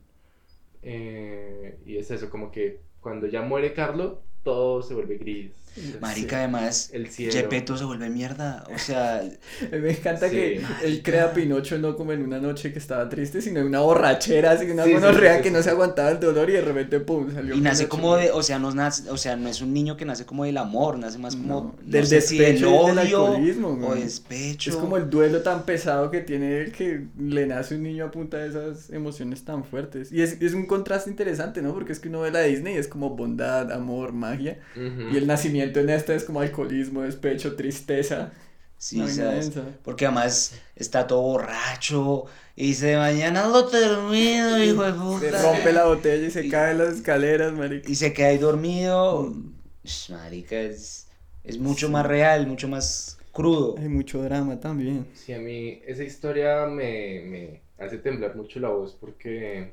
Eh, 0.82 1.78
y 1.84 1.96
es 1.98 2.10
eso, 2.12 2.30
como 2.30 2.52
que 2.52 2.80
cuando 3.00 3.26
ya 3.26 3.42
muere 3.42 3.72
Carlos, 3.74 4.18
todo 4.44 4.82
se 4.82 4.94
vuelve 4.94 5.18
gris. 5.18 5.52
Marica, 6.00 6.38
además, 6.38 6.90
El. 6.92 7.08
Gepetto 7.08 7.76
se 7.76 7.84
vuelve 7.84 8.10
mierda. 8.10 8.64
O 8.74 8.78
sea, 8.78 9.22
Me 9.72 9.90
encanta 9.90 10.28
Sí. 10.28 10.34
que 10.36 10.62
él 10.84 11.02
crea 11.02 11.24
a 11.26 11.32
Pinocho 11.32 11.78
no 11.78 11.96
como 11.96 12.12
en 12.12 12.22
una 12.22 12.38
noche 12.38 12.72
que 12.72 12.78
estaba 12.78 13.08
triste, 13.08 13.40
sino 13.40 13.60
en 13.60 13.66
una 13.66 13.80
borrachera, 13.80 14.52
así 14.52 14.66
una 14.70 14.86
gonorrea 14.86 15.32
sí, 15.32 15.36
sí, 15.38 15.42
que 15.44 15.48
sí. 15.48 15.54
no 15.54 15.62
se 15.62 15.70
aguantaba 15.70 16.10
el 16.10 16.20
dolor 16.20 16.50
y 16.50 16.54
de 16.54 16.60
repente 16.62 17.00
pum, 17.00 17.32
salió 17.32 17.54
y 17.54 17.60
nace 17.60 17.84
Pinocho. 17.84 17.88
como 17.88 18.16
de, 18.16 18.30
o 18.32 18.42
sea, 18.42 18.58
no 18.58 18.72
nace, 18.72 19.08
o 19.10 19.16
sea, 19.16 19.36
no 19.36 19.48
es 19.48 19.60
un 19.62 19.72
niño 19.72 19.96
que 19.96 20.04
nace 20.04 20.26
como 20.26 20.44
del 20.44 20.58
amor, 20.58 20.98
nace 20.98 21.18
más 21.18 21.36
como 21.36 21.48
No, 21.48 21.60
no 21.62 21.74
del 21.90 22.08
despecho 22.08 22.66
del 22.94 23.14
o 23.14 23.94
despecho. 23.94 24.70
Es 24.70 24.76
como 24.76 24.96
el 24.96 25.08
duelo 25.10 25.42
tan 25.42 25.64
pesado 25.64 26.10
que 26.10 26.20
tiene 26.20 26.58
él 26.60 26.72
que 26.72 27.04
le 27.18 27.46
nace 27.46 27.76
un 27.76 27.82
niño 27.82 28.06
a 28.06 28.10
punta 28.10 28.38
de 28.38 28.48
esas 28.48 28.90
emociones 28.90 29.44
tan 29.44 29.64
fuertes. 29.64 30.12
Y 30.12 30.22
es, 30.22 30.40
es 30.40 30.54
un 30.54 30.66
contraste 30.66 31.10
interesante, 31.10 31.62
¿no? 31.62 31.72
Porque 31.72 31.92
es 31.92 32.00
que 32.00 32.08
uno 32.08 32.20
ve 32.20 32.30
la 32.30 32.40
Disney 32.42 32.74
y 32.74 32.78
es 32.78 32.88
como 32.88 33.10
bondad, 33.10 33.72
amor, 33.72 34.12
magia. 34.12 34.58
Y 34.76 35.16
el 35.16 35.26
nacimiento 35.26 35.61
en 35.62 35.90
esta 35.90 36.14
es 36.14 36.24
como 36.24 36.40
alcoholismo, 36.40 37.02
despecho, 37.02 37.56
tristeza. 37.56 38.32
Sí, 38.78 38.98
vaina 38.98 39.14
¿sabes? 39.14 39.52
Porque 39.84 40.06
además 40.06 40.58
está 40.74 41.06
todo 41.06 41.22
borracho 41.22 42.24
y 42.56 42.68
dice, 42.68 42.96
mañana 42.96 43.46
lo 43.46 43.66
termino, 43.68 44.62
hijo 44.62 44.82
de 44.82 44.92
Se 44.92 44.98
puta. 45.30 45.42
rompe 45.42 45.72
la 45.72 45.84
botella 45.84 46.26
y 46.26 46.30
se 46.32 46.46
Y- 46.46 46.48
cae 46.50 46.72
en 46.72 46.78
las 46.78 46.94
escaleras, 46.96 47.52
marica. 47.52 47.88
Y 47.88 47.94
se 47.94 48.12
queda 48.12 48.28
ahí 48.28 48.38
dormido. 48.38 49.22
Mm. 49.30 49.52
Sh, 49.84 50.10
Marica, 50.10 50.60
es, 50.60 51.06
es 51.44 51.58
mucho 51.58 51.86
Sí. 51.86 51.92
más 51.92 52.06
real, 52.06 52.46
mucho 52.46 52.66
más 52.68 53.18
crudo. 53.32 53.76
Hay 53.78 53.88
mucho 53.88 54.20
drama 54.22 54.58
también. 54.60 55.06
Sí, 55.14 55.32
a 55.32 55.38
mí 55.38 55.80
esa 55.86 56.02
historia 56.04 56.66
me, 56.66 57.22
me 57.24 57.62
hace 57.84 57.98
temblar 57.98 58.34
mucho 58.36 58.58
la 58.60 58.68
voz 58.70 58.96
porque, 59.00 59.72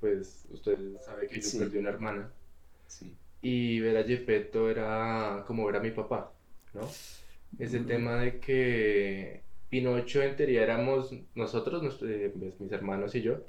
pues, 0.00 0.44
usted 0.50 0.76
sabe 1.04 1.26
que 1.26 1.40
yo 1.40 1.48
Sí. 1.48 1.58
perdí 1.58 1.78
una 1.78 1.90
hermana 1.90 2.30
Sí. 2.86 3.14
Y 3.42 3.80
ver 3.80 3.96
a 3.98 4.04
Gepetto 4.04 4.70
era 4.70 5.44
como 5.46 5.66
ver 5.66 5.76
a 5.76 5.80
mi 5.80 5.92
papá, 5.92 6.32
¿no? 6.74 6.98
Ese 7.58 7.80
Mm. 7.80 7.86
tema 7.86 8.16
de 8.16 8.40
que 8.40 9.44
Pinocho 9.70 10.22
en 10.22 10.36
teoría 10.36 10.62
éramos 10.64 11.14
nosotros, 11.34 11.82
nuestro- 11.82 12.08
eh, 12.08 12.30
pues, 12.38 12.60
mis 12.60 12.72
hermanos 12.72 13.14
y 13.16 13.22
yo, 13.22 13.44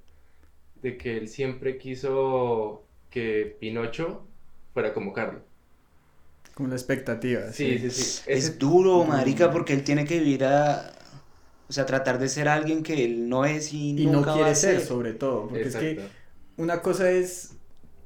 de 0.76 0.98
que 0.98 1.18
él 1.18 1.28
siempre 1.30 1.78
quiso 1.78 2.90
que 3.10 3.58
Pinocho 3.60 4.28
fuera 4.74 4.94
como 4.94 5.14
Carlo. 5.14 5.44
Como 6.56 6.70
la 6.70 6.76
expectativa. 6.76 7.52
Sí, 7.52 7.80
sí, 7.80 7.90
sí. 7.92 8.22
Es 8.32 8.46
Ese- 8.48 8.60
duro, 8.60 9.04
marica, 9.06 9.52
porque 9.52 9.74
él 9.74 9.84
tiene 9.84 10.06
que 10.06 10.20
vivir 10.20 10.46
a... 10.46 10.92
O 11.70 11.74
sea, 11.74 11.86
tratar 11.86 12.20
de 12.20 12.30
ser 12.30 12.48
alguien 12.50 12.84
que 12.84 13.04
él 13.06 13.30
no 13.30 13.46
es 13.46 13.74
y, 13.74 13.94
Y 13.96 14.06
no 14.06 14.12
nunca 14.12 14.32
va 14.36 14.36
quiere 14.36 14.52
a 14.52 14.56
ser, 14.56 14.80
ser. 14.80 14.88
sobre 14.88 15.14
todo. 15.14 15.48
Porque 15.50 15.68
es 15.70 15.76
que 15.76 16.00
una 16.58 16.82
cosa 16.82 17.10
es 17.12 17.58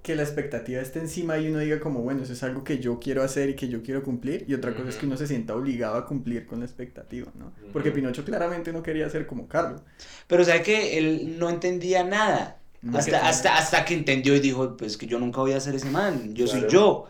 que 0.08 0.16
la 0.16 0.24
expectativa 0.24 0.82
esté 0.82 1.00
encima 1.00 1.38
y 1.38 1.50
uno 1.50 1.60
diga 1.60 1.82
como, 1.82 2.00
bueno, 2.00 2.24
eso 2.24 2.32
es 2.32 2.42
algo 2.42 2.64
que 2.64 2.80
yo 2.80 2.98
quiero 2.98 3.24
hacer 3.24 3.50
y 3.50 3.56
que 3.56 3.68
yo 3.68 3.84
quiero 3.84 4.04
cumplir. 4.04 4.46
Y 4.48 4.54
otra 4.54 4.74
cosa 4.74 4.88
es 4.90 4.96
que 4.96 5.06
uno 5.06 5.18
se 5.18 5.28
sienta 5.28 5.54
obligado 5.54 5.98
a 5.98 6.06
cumplir 6.06 6.46
con 6.48 6.60
la 6.60 6.66
expectativa, 6.66 7.30
¿no? 7.38 7.52
Porque 7.74 7.90
Ujú. 7.90 7.98
Pinocho 7.98 8.24
claramente 8.24 8.72
no 8.72 8.82
quería 8.82 9.10
ser 9.10 9.28
como 9.28 9.48
Carlos. 9.50 9.82
Pero 10.28 10.46
sabe 10.46 10.62
que 10.64 10.98
él 10.98 11.36
no 11.38 11.50
entendía 11.50 12.06
nada. 12.06 12.58
No 12.82 12.98
hasta, 12.98 13.12
quería. 13.12 13.28
hasta, 13.28 13.58
hasta 13.58 13.84
que 13.86 13.96
entendió 13.96 14.34
y 14.36 14.40
dijo, 14.40 14.78
pues 14.78 14.96
que 14.98 15.08
yo 15.08 15.20
nunca 15.20 15.42
voy 15.42 15.52
a 15.52 15.60
ser 15.60 15.76
ese 15.76 15.90
man, 15.90 16.34
yo 16.34 16.48
soy 16.48 16.62
Claro. 16.62 16.74
yo, 16.74 17.10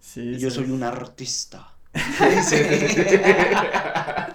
Sí, 0.00 0.20
y 0.20 0.38
yo 0.38 0.50
sí. 0.50 0.56
soy 0.56 0.70
un 0.70 0.84
artista. 0.84 1.74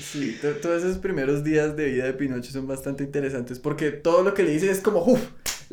Sí, 0.00 0.36
to- 0.40 0.54
todos 0.56 0.82
esos 0.82 0.98
primeros 0.98 1.44
días 1.44 1.76
de 1.76 1.86
vida 1.86 2.04
de 2.06 2.12
Pinocho 2.14 2.50
son 2.50 2.66
bastante 2.66 3.04
interesantes 3.04 3.58
porque 3.58 3.90
todo 3.90 4.22
lo 4.22 4.34
que 4.34 4.42
le 4.42 4.50
dice 4.52 4.70
es 4.70 4.80
como, 4.80 5.04
uff, 5.04 5.20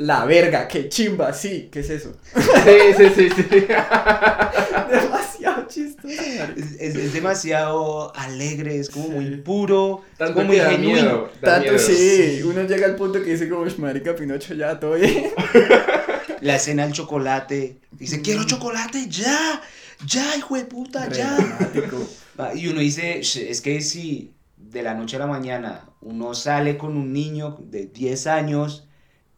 la 0.01 0.23
verga, 0.23 0.65
qué 0.69 0.87
chimba, 0.87 1.33
sí, 1.33 1.67
¿qué 1.69 1.81
es 1.81 1.89
eso? 1.89 2.13
Sí, 2.33 2.93
sí, 2.97 3.09
sí, 3.15 3.29
sí. 3.35 3.43
Demasiado 4.89 5.67
chistoso. 5.67 6.07
Es, 6.55 6.71
es- 6.79 6.95
es 6.95 7.13
demasiado 7.13 8.15
alegre, 8.15 8.79
es 8.79 8.89
como 8.89 9.07
Sí. 9.07 9.11
muy 9.11 9.37
puro, 9.37 10.03
es 10.13 10.17
Tanto 10.17 10.33
como 10.35 10.47
muy 10.47 10.57
genuino. 10.57 10.93
miedo. 10.93 11.31
da 11.41 11.55
Tanto 11.55 11.71
miedo. 11.73 11.79
sí, 11.85 12.41
uno 12.43 12.63
llega 12.63 12.85
al 12.87 12.95
punto 12.95 13.21
que 13.21 13.31
dice 13.31 13.49
como, 13.49 13.61
"Ush, 13.63 13.77
marica, 13.77 14.15
Pinocho, 14.15 14.53
ya, 14.53 14.79
todo 14.79 14.93
bien. 14.93 15.31
La 16.41 16.55
escena 16.55 16.83
del 16.85 16.93
chocolate, 16.93 17.79
dice, 17.91 18.19
Mm. 18.19 18.21
quiero 18.21 18.43
chocolate, 18.45 19.07
ya, 19.09 19.61
ya, 20.05 20.35
hijo 20.37 20.55
de 20.55 20.63
puta, 20.65 21.05
Re 21.07 21.17
ya. 21.17 21.35
dramático. 21.35 22.07
Y 22.55 22.67
uno 22.69 22.79
dice, 22.79 23.19
"Sh, 23.21 23.49
es 23.49 23.59
que 23.59 23.81
si 23.81 24.31
de 24.55 24.81
la 24.81 24.93
noche 24.93 25.17
a 25.17 25.19
la 25.19 25.27
mañana 25.27 25.83
uno 26.01 26.33
sale 26.33 26.77
con 26.77 26.95
un 26.95 27.11
niño 27.11 27.57
de 27.61 27.87
10 27.87 28.27
años 28.27 28.85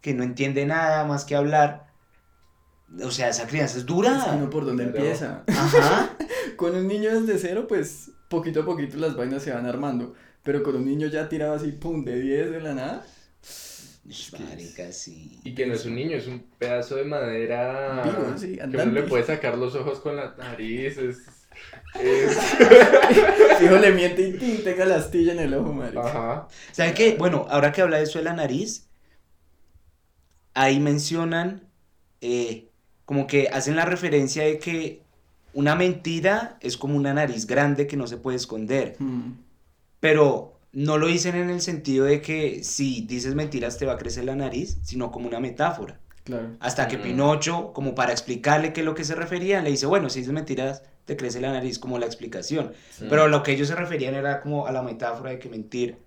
que 0.02 0.14
no 0.14 0.24
entiende 0.24 0.66
nada 0.66 1.06
más 1.06 1.26
que 1.26 1.36
hablar, 1.36 1.88
o 3.04 3.12
sea, 3.12 3.30
esa 3.30 3.48
crianza 3.48 3.78
es 3.78 3.86
dura. 3.86 4.18
Es 4.18 4.24
que 4.26 4.30
uno 4.36 4.50
por 4.50 4.66
dónde 4.66 4.84
empieza. 4.86 5.44
Ajá. 5.48 6.18
Con 6.58 6.76
un 6.76 6.88
niño 6.88 7.10
desde 7.22 7.40
cero, 7.40 7.66
pues, 7.68 8.12
poquito 8.30 8.62
a 8.62 8.66
poquito 8.66 8.98
las 8.98 9.16
vainas 9.16 9.44
se 9.44 9.52
van 9.52 9.66
armando. 9.66 10.14
Pero 10.44 10.64
con 10.64 10.76
un 10.76 10.86
niño 10.86 11.06
ya 11.08 11.30
tirado 11.30 11.54
así, 11.54 11.72
pum, 11.72 12.04
de 12.04 12.20
10 12.20 12.50
de 12.52 12.62
la 12.62 12.74
nada. 12.74 13.06
Ish, 14.10 14.34
Marica, 14.40 14.92
sí. 14.92 15.40
Y 15.44 15.54
que 15.54 15.68
no 15.68 15.76
es 15.76 15.86
un 15.86 15.94
niño, 15.94 16.18
es 16.18 16.26
un 16.26 16.44
pedazo 16.58 16.96
de 16.96 17.04
madera. 17.04 18.02
Vivo, 18.04 18.34
sí, 18.38 18.48
que 18.58 18.64
uno 18.64 18.64
andante. 18.64 19.02
le 19.02 19.04
puede 19.04 19.24
sacar 19.24 19.56
los 19.56 19.76
ojos 19.76 20.00
con 20.00 20.16
la 20.16 20.34
nariz. 20.36 20.98
Es. 20.98 21.18
es- 22.00 22.42
Hijo, 23.64 23.76
le 23.78 23.92
miente 23.92 24.22
y 24.42 24.62
tenga 24.64 24.86
la 24.86 24.96
astilla 24.96 25.34
en 25.34 25.40
el 25.40 25.54
ojo, 25.54 25.72
marica. 25.74 26.02
Ajá. 26.08 26.48
¿Sabe 26.72 26.94
qué? 26.96 27.16
Bueno, 27.20 27.46
ahora 27.50 27.72
que 27.72 27.82
habla 27.84 27.98
de 27.98 28.04
eso 28.04 28.18
de 28.20 28.26
la 28.26 28.34
nariz, 28.34 28.88
ahí 30.62 30.80
mencionan, 30.80 31.64
eh, 32.22 32.68
como 33.06 33.28
que 33.28 33.50
hacen 33.50 33.76
la 33.76 33.86
referencia 33.86 34.44
de 34.44 34.58
que 34.60 35.02
una 35.54 35.76
mentira 35.76 36.58
es 36.62 36.78
como 36.78 36.96
una 36.96 37.14
nariz 37.14 37.46
grande 37.46 37.88
que 37.88 37.98
no 37.98 38.08
se 38.08 38.18
puede 38.18 38.38
esconder. 38.38 38.96
Mm, 39.00 39.32
Pero 40.00 40.60
no 40.72 40.98
lo 40.98 41.08
dicen 41.08 41.36
en 41.36 41.50
el 41.50 41.62
sentido 41.62 42.06
de 42.06 42.22
que 42.22 42.64
si 42.64 43.02
dices 43.02 43.36
mentiras 43.36 43.78
te 43.78 43.86
va 43.86 43.94
a 43.94 43.98
crecer 43.98 44.24
la 44.26 44.36
nariz, 44.36 44.78
sino 44.84 45.12
como 45.12 45.28
una 45.28 45.40
metáfora. 45.40 46.00
claro. 46.24 46.50
Hasta 46.60 46.88
que 46.88 46.98
Mm. 46.98 47.02
Pinocho, 47.02 47.74
como 47.74 47.96
para 47.96 48.12
explicarle 48.12 48.74
qué 48.74 48.82
es 48.82 48.86
lo 48.86 48.94
que 48.96 49.04
se 49.04 49.16
referían, 49.16 49.64
le 49.64 49.72
dice, 49.72 49.88
bueno, 49.88 50.10
si 50.10 50.20
dices 50.20 50.34
mentiras 50.34 50.84
te 51.06 51.18
crece 51.18 51.42
la 51.42 51.52
nariz 51.52 51.80
como 51.80 51.98
la 52.00 52.06
explicación. 52.06 52.74
Sí. 52.92 53.06
Pero 53.10 53.28
lo 53.28 53.42
que 53.44 53.52
ellos 53.54 53.68
se 53.68 53.76
referían 53.76 54.14
era 54.14 54.40
como 54.42 54.68
a 54.68 54.72
la 54.72 54.84
metáfora 54.84 55.32
de 55.32 55.40
que 55.40 55.50
mentir, 55.50 55.98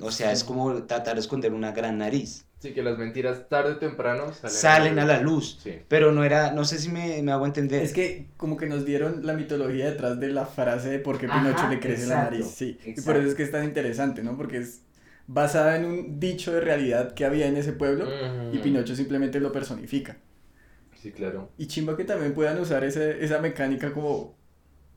o 0.00 0.10
sea, 0.10 0.32
es 0.32 0.44
como 0.44 0.84
tratar 0.84 1.14
de 1.14 1.20
esconder 1.20 1.52
una 1.52 1.72
gran 1.72 1.98
nariz. 1.98 2.44
Sí, 2.58 2.72
que 2.72 2.82
las 2.82 2.96
mentiras 2.96 3.48
tarde 3.48 3.72
o 3.72 3.78
temprano 3.78 4.32
salen, 4.32 4.56
Salen 4.56 4.98
a 5.00 5.04
la 5.04 5.20
luz. 5.20 5.58
Sí. 5.60 5.80
Pero 5.88 6.12
no 6.12 6.22
era, 6.22 6.52
no 6.52 6.64
sé 6.64 6.78
si 6.78 6.90
me, 6.90 7.20
me 7.22 7.32
hago 7.32 7.44
entender. 7.44 7.82
Es 7.82 7.92
que 7.92 8.28
como 8.36 8.56
que 8.56 8.66
nos 8.66 8.84
dieron 8.84 9.26
la 9.26 9.32
mitología 9.32 9.86
detrás 9.90 10.20
de 10.20 10.28
la 10.28 10.46
frase 10.46 10.88
de 10.90 10.98
por 11.00 11.18
qué 11.18 11.26
Ajá, 11.26 11.40
Pinocho 11.40 11.68
le 11.68 11.80
crece 11.80 12.06
la 12.06 12.22
nariz. 12.24 12.46
Sí, 12.46 12.78
y 12.84 13.00
por 13.00 13.16
eso 13.16 13.28
es 13.28 13.34
que 13.34 13.42
es 13.42 13.50
tan 13.50 13.64
interesante, 13.64 14.22
¿no? 14.22 14.36
Porque 14.36 14.58
es 14.58 14.82
basada 15.26 15.76
en 15.76 15.86
un 15.86 16.20
dicho 16.20 16.52
de 16.52 16.60
realidad 16.60 17.14
que 17.14 17.24
había 17.24 17.46
en 17.48 17.56
ese 17.56 17.72
pueblo 17.72 18.06
y. 18.52 18.58
Pinocho 18.58 18.94
simplemente 18.94 19.40
lo 19.40 19.50
personifica. 19.50 20.18
Sí, 20.94 21.10
claro. 21.10 21.50
Y 21.58 21.66
chimba 21.66 21.96
que 21.96 22.04
también 22.04 22.32
puedan 22.32 22.60
usar 22.60 22.84
ese, 22.84 23.24
esa 23.24 23.40
mecánica 23.40 23.92
como 23.92 24.36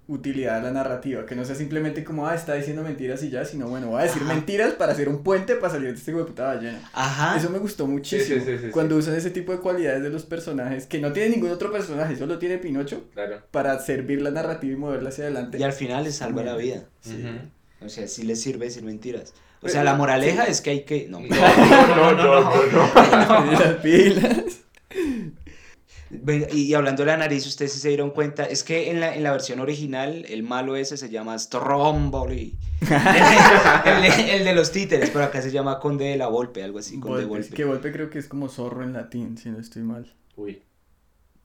utilidad 0.08 0.58
a 0.58 0.62
la 0.62 0.72
narrativa, 0.72 1.26
que 1.26 1.36
no 1.36 1.44
sea 1.46 1.56
simplemente 1.56 2.04
como, 2.04 2.28
ah, 2.28 2.36
está 2.36 2.54
diciendo 2.54 2.84
mentiras 2.84 3.24
y 3.24 3.30
ya, 3.30 3.44
sino 3.44 3.68
bueno, 3.68 3.88
voy 3.88 4.02
a 4.02 4.04
decir 4.04 4.22
Ajá. 4.24 4.34
mentiras 4.36 4.74
para 4.74 4.91
hacer 4.91 5.10
un 5.10 5.24
puente 5.24 5.56
para 5.56 5.74
salir 5.74 5.89
de 5.89 5.96
este 5.98 6.12
hijo 6.12 6.20
de 6.20 6.26
puta 6.26 6.46
ballena. 6.46 6.80
Ajá. 6.94 7.38
Eso 7.38 7.50
me 7.50 7.58
gustó 7.58 7.88
muchísimo. 7.88 8.39
sí, 8.39 8.46
sí, 8.46 8.58
sí, 8.65 8.70
cuando 8.72 8.96
usan 8.98 9.15
ese 9.15 9.32
tipo 9.32 9.52
de 9.52 9.60
cualidades 9.60 10.04
de 10.04 10.10
los 10.10 10.24
personajes 10.26 10.86
que 10.86 11.00
no 11.00 11.12
tiene 11.12 11.30
ningún 11.30 11.50
otro 11.50 11.72
personaje, 11.72 12.15
solo 12.15 12.38
tiene 12.38 12.58
Pinocho 12.60 13.06
Claro. 13.13 13.41
para 13.52 13.80
servir 13.80 14.22
la 14.22 14.30
narrativa 14.32 14.74
y 14.74 14.78
moverla 14.78 15.10
hacia 15.10 15.24
adelante. 15.26 15.58
Y 15.58 15.63
al 15.63 15.74
final 15.74 16.04
les 16.04 16.15
salva 16.18 16.44
la 16.44 16.56
vida. 16.56 16.84
Sí. 17.02 17.26
O 17.82 17.89
sea, 17.89 18.08
sí 18.08 18.24
les 18.24 18.39
sirve 18.41 18.65
decir 18.65 18.84
mentiras. 18.84 19.34
O 19.62 19.70
sea, 19.70 19.84
la 19.84 19.96
moraleja 19.96 20.46
sí. 20.46 20.52
es 20.52 20.62
que 20.62 20.70
hay 20.70 20.82
que... 20.86 21.08
No, 21.10 21.20
No, 21.20 21.28
no, 22.13 22.15
no, 22.15 22.41
no, 22.41 22.72
no. 22.72 23.52
Y 23.52 23.56
las 23.60 23.74
pilas. 23.82 24.44
Y, 26.12 26.74
hablando 26.76 27.02
de 27.04 27.08
la 27.08 27.18
nariz, 27.18 27.48
ustedes 27.48 27.74
sí 27.74 27.80
se 27.80 27.89
dieron 27.89 28.12
cuenta, 28.12 28.44
es 28.46 28.63
que 28.63 28.91
en 28.91 29.00
la, 29.00 29.15
en 29.15 29.24
la 29.24 29.32
versión 29.32 29.60
original 29.60 30.24
el 30.30 30.44
malo 30.44 30.76
ese 30.76 30.98
se 30.98 31.10
llama 31.10 31.38
Stromboli. 31.38 32.56
el, 32.82 34.02
de- 34.02 34.36
el 34.38 34.44
de 34.44 34.54
los 34.54 34.72
títeres, 34.72 35.10
pero 35.10 35.26
acá 35.26 35.41
se 35.41 35.52
llama 35.52 35.80
Conde 35.80 36.06
de 36.06 36.18
la 36.18 36.28
Volpe, 36.28 36.63
algo 36.63 36.78
así, 36.80 37.00
Conde 37.00 37.22
de 37.22 37.26
Volpe, 37.26 37.44
Volpe. 37.44 37.56
Que 37.56 37.63
golpe 37.63 37.91
creo 37.91 38.10
que 38.10 38.20
es 38.20 38.28
como 38.28 38.50
zorro 38.50 38.84
en 38.84 38.94
latín, 38.94 39.38
si 39.38 39.50
no 39.50 39.60
estoy 39.60 39.82
mal. 39.82 40.13
Uy. 40.36 40.62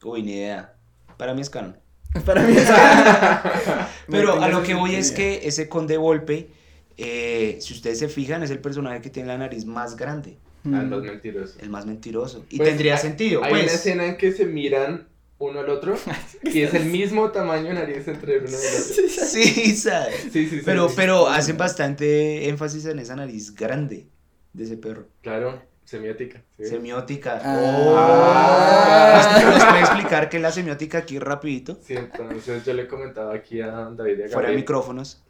Uy, 0.03 0.23
ni 0.23 0.33
idea. 0.33 0.75
Para 1.17 1.33
mí 1.35 1.41
es 1.41 1.51
canon. 1.51 1.77
Para 2.27 2.43
mí 2.43 2.55
es 2.57 2.69
Pero 4.09 4.37
No 4.37 4.43
a 4.43 4.49
lo 4.49 4.63
que 4.63 4.75
voy 4.75 4.95
es 4.95 5.11
que 5.13 5.47
ese 5.49 5.69
Conde 5.69 5.97
Volpe, 5.97 6.51
eh, 6.99 7.57
si 7.61 7.73
ustedes 7.73 7.99
se 7.99 8.09
fijan, 8.09 8.43
es 8.43 8.51
el 8.51 8.59
personaje 8.59 9.01
que 9.01 9.11
tiene 9.11 9.29
la 9.29 9.39
nariz 9.39 9.65
más 9.65 9.97
grande, 9.97 10.37
Ah, 10.65 10.69
Mm. 10.83 10.91
los 10.91 11.03
mentirosos. 11.03 11.57
el 11.61 11.71
más 11.71 11.87
mentiroso. 11.87 12.45
Y 12.51 12.59
Pues, 12.59 12.69
tendría 12.69 12.95
hay- 12.97 13.01
sentido, 13.01 13.43
Hay 13.43 13.53
una 13.53 13.63
pues. 13.63 13.75
escena 13.75 14.05
en 14.07 14.17
que 14.19 14.33
se 14.33 14.45
miran 14.45 15.09
uno 15.39 15.61
al 15.61 15.71
otro 15.71 15.95
y 16.43 16.61
es 16.63 16.75
el 16.75 16.85
mismo 16.85 17.31
tamaño 17.31 17.69
de 17.69 17.75
nariz 17.75 18.07
entre 18.09 18.39
uno 18.41 18.49
y 18.49 18.53
el 18.53 18.57
otro. 18.57 19.27
Sí, 19.27 19.75
¿sabes? 19.77 20.15
Sí, 20.25 20.31
sí, 20.31 20.49
sí. 20.59 20.63
Pero, 20.65 20.89
sí. 20.89 20.95
pero 20.97 21.29
hacen 21.29 21.57
bastante 21.57 22.49
énfasis 22.49 22.85
en 22.87 22.99
esa 22.99 23.17
nariz 23.17 23.55
grande 23.55 24.07
de 24.53 24.65
ese 24.65 24.77
perro. 24.77 25.07
Claro, 25.23 25.63
semiótica. 25.87 26.43
sí. 26.59 26.67
Semiótica. 26.67 27.41
Ah. 27.43 29.41
Oh. 29.43 29.51
¿Nos 29.51 29.65
puede 29.65 29.81
explicar 29.81 30.29
qué 30.29 30.37
es 30.37 30.43
la 30.43 30.53
semiótica 30.53 30.99
aquí 30.99 31.19
rapidito? 31.19 31.79
Sí, 31.83 31.95
entonces 31.95 32.65
yo 32.67 32.75
le 32.75 32.87
comentaba 32.87 33.35
aquí 33.35 33.63
a 33.63 33.69
David 33.97 34.23
a 34.25 34.29
Fuera 34.29 34.51
de 34.51 34.57
micrófonos. 34.57 35.23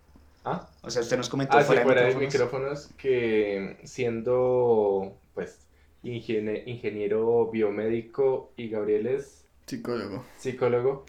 ¿Ah? 0.45 0.67
O 0.83 0.91
sea, 0.91 1.03
usted 1.03 1.19
nos 1.19 1.29
comentó 1.29 1.59
Ah, 1.59 1.61
sí, 1.61 1.67
fuera, 1.67 1.83
fuera 1.83 2.01
de 2.01 2.09
de 2.09 2.15
micrófonos. 2.17 2.89
micrófonos 2.89 2.89
que 2.97 3.77
siendo 3.85 5.19
pues 5.35 5.67
ingenie- 6.03 6.63
ingeniero 6.67 7.51
biomédico 7.51 8.53
y 8.57 8.69
Gabriel 8.69 9.07
es 9.07 9.45
Psicólogo. 9.67 10.25
psicólogo. 10.39 11.05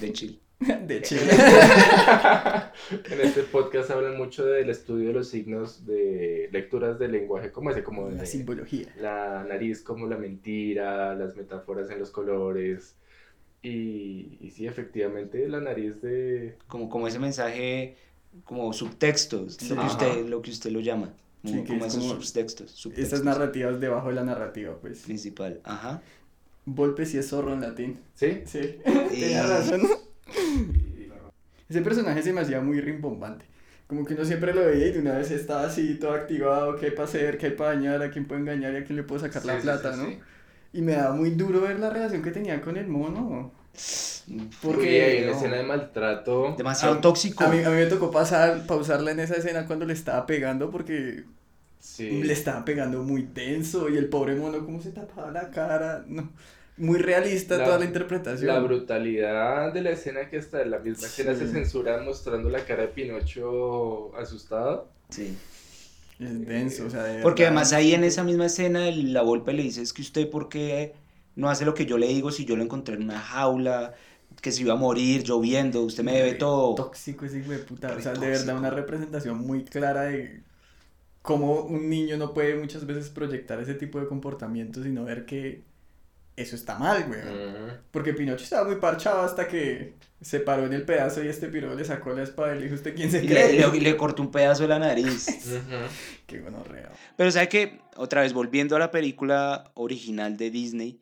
De 0.00 0.12
Chile. 0.12 0.38
De 0.60 1.02
Chile. 1.02 1.30
en 3.10 3.20
este 3.20 3.42
podcast 3.42 3.90
hablan 3.90 4.16
mucho 4.16 4.44
del 4.46 4.70
estudio 4.70 5.08
de 5.08 5.14
los 5.14 5.28
signos 5.28 5.84
de 5.86 6.48
lecturas 6.52 6.98
del 6.98 7.12
lenguaje 7.12 7.50
como 7.52 7.70
ese, 7.70 7.82
como 7.82 8.08
de 8.08 8.16
La 8.16 8.26
simbología. 8.26 8.86
la 9.00 9.44
nariz 9.48 9.82
como 9.82 10.06
la 10.06 10.16
mentira, 10.16 11.14
las 11.14 11.36
metáforas 11.36 11.90
en 11.90 11.98
los 11.98 12.10
colores. 12.10 12.96
Y, 13.62 14.36
y 14.40 14.50
sí, 14.50 14.66
efectivamente, 14.66 15.48
la 15.48 15.60
nariz 15.60 16.00
de... 16.02 16.56
Como, 16.68 16.88
como 16.90 17.08
ese 17.08 17.18
mensaje, 17.18 17.96
como 18.44 18.72
subtextos, 18.74 19.54
Sí. 19.54 19.70
lo, 19.74 19.80
que 19.80 19.86
usted, 19.86 20.26
lo 20.26 20.42
que 20.42 20.50
usted 20.50 20.70
lo 20.70 20.80
llama. 20.80 21.14
Como, 21.44 21.54
Sí, 21.56 21.62
que 21.62 21.68
como 21.74 21.84
es 21.86 21.92
esos 21.94 22.08
como 22.08 22.22
subtextos. 22.22 22.70
subtextos 22.70 23.04
Estas 23.04 23.24
narrativas 23.24 23.78
debajo 23.78 24.08
de 24.08 24.14
la 24.14 24.24
narrativa, 24.24 24.76
pues. 24.80 25.00
Principal. 25.02 25.60
Ajá. 25.62 26.02
Volpe 26.64 27.04
sí 27.04 27.18
es 27.18 27.28
zorro 27.28 27.52
en 27.52 27.60
latín. 27.60 28.00
¿Sí? 28.14 28.40
Sí. 28.46 28.78
Y- 29.12 29.20
Tenía 29.20 29.46
razón. 29.46 29.82
Ese 31.68 31.80
personaje 31.82 32.22
se 32.22 32.32
me 32.32 32.40
hacía 32.40 32.60
muy 32.60 32.80
rimbombante. 32.80 33.44
Como 33.86 34.04
que 34.04 34.14
uno 34.14 34.24
siempre 34.24 34.54
lo 34.54 34.64
veía 34.64 34.88
y 34.88 34.92
de 34.92 35.00
una 35.00 35.18
vez 35.18 35.30
estaba 35.30 35.64
así, 35.66 35.94
todo 35.96 36.12
activado, 36.12 36.76
qué 36.76 36.86
hay 36.86 36.92
para 36.92 37.04
hacer, 37.04 37.36
qué 37.38 37.46
hay 37.46 37.52
para 37.52 37.70
dañar, 37.74 38.02
a 38.02 38.10
quién 38.10 38.26
puede 38.26 38.40
engañar 38.40 38.72
y 38.72 38.76
a 38.78 38.84
quién 38.84 38.96
le 38.96 39.02
puedo 39.02 39.20
sacar 39.20 39.44
la 39.44 39.56
Sí, 39.56 39.62
plata, 39.62 39.92
sí, 39.94 39.98
¿no? 40.00 40.06
sí. 40.08 40.18
Y 40.72 40.82
me 40.82 40.92
daba 40.92 41.14
muy 41.14 41.30
duro 41.30 41.60
ver 41.60 41.78
la 41.78 41.90
relación 41.90 42.22
que 42.22 42.30
tenía 42.30 42.60
con 42.60 42.76
el 42.76 42.86
mono. 42.88 43.52
Porque 43.74 44.46
Porque 44.62 45.02
hay 45.04 45.22
una 45.24 45.32
no. 45.32 45.36
escena 45.36 45.56
de 45.56 45.62
maltrato. 45.64 46.54
Demasiado 46.56 46.94
A- 46.94 47.00
tóxico. 47.00 47.44
A 47.44 47.48
mí, 47.48 47.62
a 47.62 47.68
mí 47.70 47.76
me 47.76 47.86
tocó 47.86 48.10
pasar, 48.10 48.66
pausarla 48.66 49.10
en 49.10 49.20
esa 49.20 49.34
escena 49.34 49.66
cuando 49.66 49.84
le 49.84 49.92
estaba 49.92 50.24
pegando 50.26 50.70
porque 50.70 51.24
Sí. 51.80 52.22
le 52.22 52.32
estaba 52.32 52.64
pegando 52.64 53.02
muy 53.02 53.28
denso 53.34 53.88
y 53.90 53.96
el 53.98 54.08
pobre 54.08 54.34
mono 54.36 54.64
cómo 54.64 54.80
se 54.80 54.90
tapaba 54.92 55.30
la 55.30 55.50
cara, 55.50 56.02
no, 56.06 56.32
muy 56.78 56.98
realista 56.98 57.58
La- 57.58 57.64
toda 57.64 57.78
la 57.78 57.84
interpretación. 57.84 58.46
La 58.46 58.58
brutalidad 58.60 59.72
de 59.72 59.82
la 59.82 59.90
escena 59.90 60.30
que 60.30 60.38
hasta 60.38 60.62
en 60.62 60.70
la 60.70 60.78
misma 60.78 61.06
escena 61.06 61.34
se 61.34 61.46
censura 61.48 62.00
mostrando 62.02 62.48
la 62.48 62.64
cara 62.64 62.82
de 62.82 62.88
Pinocho 62.88 64.16
asustado. 64.16 64.88
Sí. 65.10 65.36
Es 66.20 66.46
denso, 66.46 66.86
o 66.86 66.90
sea, 66.90 67.02
de 67.02 67.20
Porque 67.22 67.42
verdad. 67.42 67.58
además 67.58 67.72
ahí 67.74 67.92
en 67.92 68.04
esa 68.04 68.22
misma 68.24 68.46
escena 68.46 68.88
la 68.90 69.22
Volpe 69.22 69.52
le 69.52 69.64
dice, 69.64 69.82
es 69.82 69.92
que 69.92 70.00
usted 70.00 70.30
por 70.30 70.48
qué 70.48 70.94
no 71.36 71.48
hace 71.50 71.64
lo 71.64 71.74
que 71.74 71.86
yo 71.86 71.98
le 71.98 72.08
digo 72.08 72.30
si 72.30 72.44
yo 72.44 72.56
lo 72.56 72.62
encontré 72.62 72.94
en 72.96 73.04
una 73.04 73.18
jaula, 73.20 73.94
que 74.40 74.50
se 74.52 74.62
iba 74.62 74.74
a 74.74 74.76
morir 74.76 75.22
lloviendo, 75.22 75.82
usted 75.82 76.02
me 76.02 76.12
debe 76.12 76.32
Re 76.32 76.38
todo. 76.38 76.74
Tóxico 76.74 77.24
ese 77.24 77.38
hijo 77.40 77.50
de 77.52 77.58
puta. 77.58 77.94
O 77.96 78.00
sea, 78.00 78.12
de 78.14 78.28
verdad 78.28 78.56
una 78.56 78.70
representación 78.70 79.38
muy 79.38 79.64
clara 79.64 80.02
de 80.02 80.42
cómo 81.22 81.60
un 81.62 81.88
niño 81.88 82.16
no 82.16 82.34
puede 82.34 82.54
muchas 82.56 82.84
veces 82.86 83.08
proyectar 83.10 83.60
ese 83.60 83.74
tipo 83.74 83.98
de 84.00 84.06
comportamientos 84.06 84.84
y 84.86 84.90
no 84.90 85.04
ver 85.04 85.24
que 85.24 85.62
eso 86.36 86.56
está 86.56 86.76
mal, 86.78 87.04
güey. 87.06 87.20
Mm. 87.20 87.78
Porque 87.92 88.12
Pinocho 88.12 88.42
estaba 88.42 88.66
muy 88.66 88.76
parchado 88.76 89.22
hasta 89.22 89.46
que 89.46 89.94
se 90.20 90.40
paró 90.40 90.66
en 90.66 90.72
el 90.72 90.82
pedazo 90.84 91.22
y 91.22 91.28
este 91.28 91.48
piro 91.48 91.74
le 91.74 91.84
sacó 91.84 92.10
la 92.12 92.24
espada 92.24 92.54
y 92.54 92.58
le 92.58 92.62
dijo, 92.64 92.74
¿usted 92.74 92.94
quién 92.94 93.10
se 93.10 93.22
Y 93.24 93.28
cree? 93.28 93.52
le, 93.52 93.68
le- 93.70 93.80
le 93.80 93.96
cortó 93.96 94.20
un 94.22 94.32
pedazo 94.32 94.62
de 94.64 94.68
la 94.68 94.78
nariz. 94.80 95.28
Ujú. 95.46 95.76
Qué 96.26 96.40
gonorrea. 96.40 96.90
Pero 97.16 97.30
sabe 97.30 97.48
que, 97.48 97.78
otra 97.96 98.22
vez, 98.22 98.32
volviendo 98.32 98.74
a 98.74 98.80
la 98.80 98.90
película 98.90 99.70
original 99.74 100.36
de 100.36 100.50
Disney, 100.50 100.98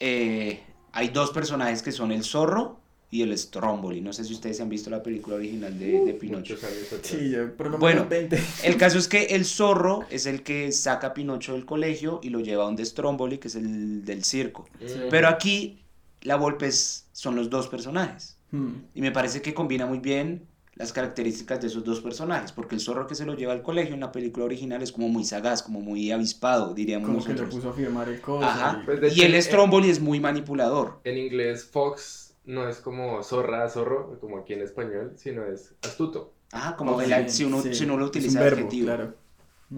eh, 0.00 0.60
hay 0.92 1.08
dos 1.08 1.30
personajes 1.30 1.82
que 1.82 1.92
son 1.92 2.12
el 2.12 2.24
zorro 2.24 2.80
y 3.10 3.22
el 3.22 3.36
Stromboli. 3.38 4.00
No 4.00 4.12
sé 4.12 4.24
si 4.24 4.32
ustedes 4.32 4.60
han 4.60 4.68
visto 4.68 4.90
la 4.90 5.02
película 5.02 5.36
original 5.36 5.78
de, 5.78 6.04
de 6.04 6.14
Pinocho. 6.14 6.56
Sí, 7.02 7.28
lo 7.30 7.52
menos 7.56 7.80
Bueno. 7.80 8.06
20. 8.08 8.38
El 8.64 8.76
caso 8.78 8.98
es 8.98 9.06
que 9.08 9.24
el 9.26 9.44
zorro 9.44 10.00
es 10.10 10.26
el 10.26 10.42
que 10.42 10.72
saca 10.72 11.08
a 11.08 11.14
Pinocho 11.14 11.52
del 11.52 11.64
colegio 11.66 12.20
y 12.22 12.30
lo 12.30 12.40
lleva 12.40 12.64
a 12.64 12.66
donde 12.66 12.84
Stromboli, 12.84 13.38
que 13.38 13.48
es 13.48 13.54
el 13.54 14.04
del 14.04 14.24
circo. 14.24 14.68
Pero 15.10 15.28
aquí 15.28 15.82
la 16.22 16.36
Volpe 16.36 16.66
es- 16.66 17.06
son 17.12 17.36
los 17.36 17.48
dos 17.48 17.68
personajes. 17.68 18.38
Hmm. 18.50 18.72
Y 18.94 19.00
me 19.00 19.12
parece 19.12 19.40
que 19.42 19.54
combina 19.54 19.86
muy 19.86 19.98
bien 19.98 20.46
las 20.76 20.92
características 20.92 21.60
de 21.60 21.66
esos 21.68 21.84
dos 21.84 22.00
personajes, 22.00 22.52
porque 22.52 22.74
el 22.74 22.80
zorro 22.80 23.06
que 23.06 23.14
se 23.14 23.24
lo 23.24 23.34
lleva 23.34 23.52
al 23.54 23.62
colegio 23.62 23.94
en 23.94 24.00
la 24.00 24.12
película 24.12 24.44
original 24.44 24.82
es 24.82 24.92
como 24.92 25.08
muy 25.08 25.24
sagaz, 25.24 25.62
como 25.62 25.80
muy 25.80 26.10
avispado, 26.12 26.74
diríamos 26.74 27.08
Como 27.08 27.24
que 27.24 27.32
le 27.34 27.42
puso 27.48 27.70
a 27.70 27.72
firmar 27.72 28.08
el 28.08 28.20
coso. 28.20 28.44
Ajá. 28.44 28.80
y- 28.82 28.84
Pues 28.86 29.16
Y 29.16 29.22
el 29.22 29.34
en- 29.34 29.42
Stromboli 29.42 29.88
es 29.90 30.00
muy 30.00 30.20
manipulador. 30.20 31.00
En 31.04 31.16
inglés, 31.18 31.64
Fox 31.64 32.34
no 32.44 32.68
es 32.68 32.76
como 32.78 33.22
zorra, 33.22 33.68
zorro, 33.70 34.18
como 34.20 34.38
aquí 34.38 34.52
en 34.52 34.62
español, 34.62 35.14
sino 35.16 35.44
es 35.46 35.74
astuto. 35.82 36.32
Ajá, 36.52 36.76
como 36.76 37.00
Sí, 37.02 37.10
el- 37.12 37.30
si, 37.30 37.44
uno, 37.44 37.62
sí. 37.62 37.74
si 37.74 37.84
uno 37.84 37.94
lo 37.96 38.04
Es 38.04 38.04
un 38.04 38.08
utiliza 38.10 38.38
de 38.38 38.44
verbo, 38.44 38.60
adjetivo 38.60 38.86
claro. 38.86 39.14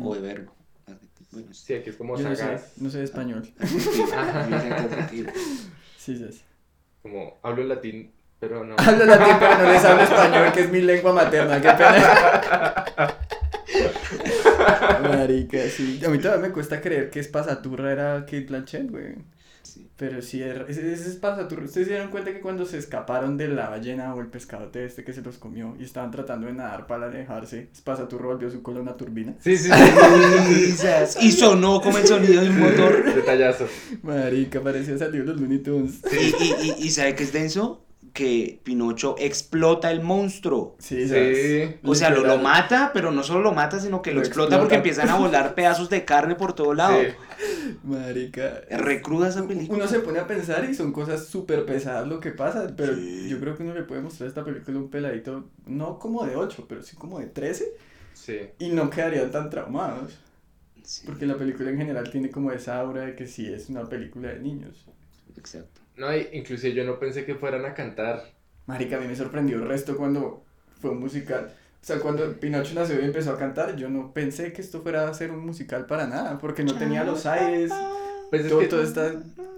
o 0.01 0.15
de 0.15 0.21
verbo. 0.21 0.53
Bueno, 1.31 1.55
sí. 1.55 1.75
Aquí 1.75 1.91
es 1.91 1.97
como 1.97 2.17
Yo 2.17 2.25
no 2.29 2.31
sé, 2.35 2.37
sagaz. 2.43 2.73
no 2.79 2.91
sé 2.91 3.03
español. 3.05 3.49
Adjetivo. 3.61 5.31
Sí, 5.97 6.17
sí. 6.17 6.27
sí. 6.33 6.41
Como 7.03 7.39
hablo 7.43 7.65
latín, 7.65 8.11
pero 8.41 8.65
no. 8.65 8.75
Hablo 8.79 9.05
latín, 9.05 9.37
pero 9.39 9.59
no 9.59 9.73
les 9.73 9.85
hablo 9.85 10.03
español, 10.03 10.53
que 10.53 10.61
es 10.61 10.71
mi 10.71 10.81
lengua 10.83 11.13
materna. 11.13 11.61
Qué 11.61 11.69
pena. 11.71 12.85
Marica, 15.03 15.59
sí. 15.69 16.01
A 16.05 16.09
mí 16.09 16.19
todavía 16.19 16.49
me 16.49 16.53
cuesta 16.53 16.81
creer 16.81 17.11
que 17.11 17.21
es 17.21 17.29
pasaturra 17.29 17.93
era 17.93 18.21
Kate 18.21 18.47
Blanchett, 18.49 18.91
güey. 18.91 19.15
Sí. 19.63 19.87
Pero 19.97 20.23
sí, 20.23 20.43
era- 20.43 20.65
ese, 20.69 20.93
ese 20.93 21.09
es 21.11 21.17
pasaturra. 21.17 21.65
¿Ustedes 21.65 21.89
se 21.89 21.93
dieron 21.93 22.11
cuenta 22.11 22.33
que 22.33 22.41
cuando 22.41 22.65
se 22.65 22.79
escaparon 22.79 23.37
de 23.37 23.49
la 23.49 23.69
ballena 23.69 24.15
o 24.15 24.21
el 24.21 24.29
pescadote 24.29 24.85
este 24.85 25.05
que 25.05 25.13
se 25.13 25.21
los 25.21 25.37
comió 25.39 25.77
y 25.79 25.85
estaban 25.85 26.11
tratando 26.11 26.47
de 26.47 26.55
nadar 26.55 26.87
para 26.87 27.07
alejarse, 27.07 27.69
Spasaturra 27.77 28.27
volvió 28.29 28.51
su 28.51 28.63
cola 28.63 28.81
una 28.81 28.97
turbina? 28.97 29.35
Sí, 29.41 29.57
sí, 29.59 29.69
sí. 31.07 31.19
Y 31.27 31.33
sonó 31.33 31.81
como 31.81 31.99
el 31.99 32.07
sonido 32.07 32.43
de 32.43 32.51
un 32.51 32.61
motor. 32.61 33.15
Detallazo. 33.15 33.67
Marica, 34.03 34.61
parecía 34.61 34.97
salido 34.97 35.25
los 35.25 35.41
Looney 35.41 35.59
Tunes. 35.59 36.01
Y, 36.13 36.17
y, 36.17 36.55
y, 36.81 36.87
y 36.87 36.91
¿sabe 36.91 37.15
qué 37.15 37.25
es 37.25 37.33
denso? 37.33 37.85
Que 38.19 38.59
Pinocho 38.65 39.15
explota 39.17 39.93
el 39.93 40.01
monstruo. 40.01 40.75
Sí, 40.81 41.07
Sí. 41.07 41.77
O 41.85 41.95
sea, 41.95 42.11
lo, 42.11 42.25
lo 42.27 42.39
mata, 42.39 42.91
pero 42.93 43.13
no 43.13 43.23
solo 43.23 43.43
lo 43.43 43.53
mata, 43.53 43.79
sino 43.79 44.03
que 44.03 44.11
lo, 44.11 44.17
Lo 44.17 44.21
explota, 44.23 44.47
explota. 44.57 44.61
porque 44.61 44.75
empiezan 44.75 45.09
a 45.09 45.15
volar 45.15 45.55
pedazos 45.55 45.89
de 45.89 46.05
carne 46.05 46.35
por 46.35 46.53
todo 46.53 46.75
lado. 46.75 46.99
Sí. 47.01 47.77
Marica. 47.85 48.63
Recruda 48.71 49.29
esa 49.29 49.47
película. 49.47 49.79
Uno 49.79 49.87
se 49.87 50.01
pone 50.01 50.19
a 50.19 50.27
pensar 50.27 50.69
y 50.69 50.75
son 50.75 50.93
cosas 50.93 51.27
súper 51.27 51.65
pesadas 51.65 52.09
lo 52.09 52.19
que 52.19 52.33
pasa, 52.33 52.75
pero 52.77 52.97
Sí. 52.97 53.29
yo 53.29 53.39
creo 53.39 53.57
que 53.57 53.63
uno 53.63 53.73
le 53.75 53.85
puede 53.85 54.01
mostrar 54.01 54.29
esta 54.29 54.45
película 54.45 54.77
a 54.79 54.81
un 54.81 54.91
peladito, 54.91 55.49
no 55.67 56.01
como 56.01 56.27
de 56.27 56.35
8, 56.35 56.67
pero 56.69 56.83
sí 56.83 56.97
como 56.97 57.21
de 57.21 57.27
13, 57.27 57.67
Sí. 58.15 58.39
y 58.59 58.71
no 58.71 58.91
quedarían 58.91 59.31
tan 59.31 59.49
traumados, 59.49 60.19
Sí, 60.83 61.03
porque 61.07 61.25
la 61.27 61.37
película 61.37 61.71
en 61.71 61.77
general 61.77 62.11
tiene 62.11 62.31
como 62.33 62.51
esa 62.51 62.81
aura 62.81 63.03
de 63.03 63.15
que 63.15 63.27
sí 63.29 63.47
es 63.47 63.69
una 63.69 63.85
película 63.89 64.31
de 64.31 64.41
niños. 64.41 64.87
exacto. 65.37 65.81
No, 65.99 66.15
y 66.17 66.29
inclusive 66.33 66.75
yo 66.75 66.85
no 66.85 66.99
pensé 66.99 67.25
que 67.25 67.35
fueran 67.35 67.65
a 67.65 67.75
cantar. 67.75 68.23
Marica, 68.67 68.97
a 68.97 69.01
mí 69.01 69.07
me 69.09 69.17
sorprendió 69.17 69.57
el 69.57 69.67
resto 69.67 69.97
cuando 69.97 70.45
fue 70.81 70.91
un 70.91 71.01
musical. 71.01 71.53
O 71.83 71.85
sea, 71.89 71.99
cuando 72.01 72.33
Pinocho 72.39 72.75
nació 72.75 73.01
y 73.01 73.05
empezó 73.05 73.33
a 73.33 73.39
cantar, 73.39 73.77
yo 73.77 73.89
no 73.89 74.13
pensé 74.13 74.53
que 74.53 74.61
esto 74.61 74.83
fuera 74.83 75.09
a 75.09 75.15
ser 75.15 75.31
un 75.31 75.45
musical 75.47 75.87
para 75.87 76.07
nada, 76.07 76.39
porque 76.39 76.65
no 76.65 76.77
tenía 76.77 77.05
los 77.05 77.25
aires, 77.27 77.71
Pues 78.31 78.43
es 78.45 78.49
todo, 78.49 78.61
que, 78.61 78.67
todo 78.67 78.83
este 78.83 79.01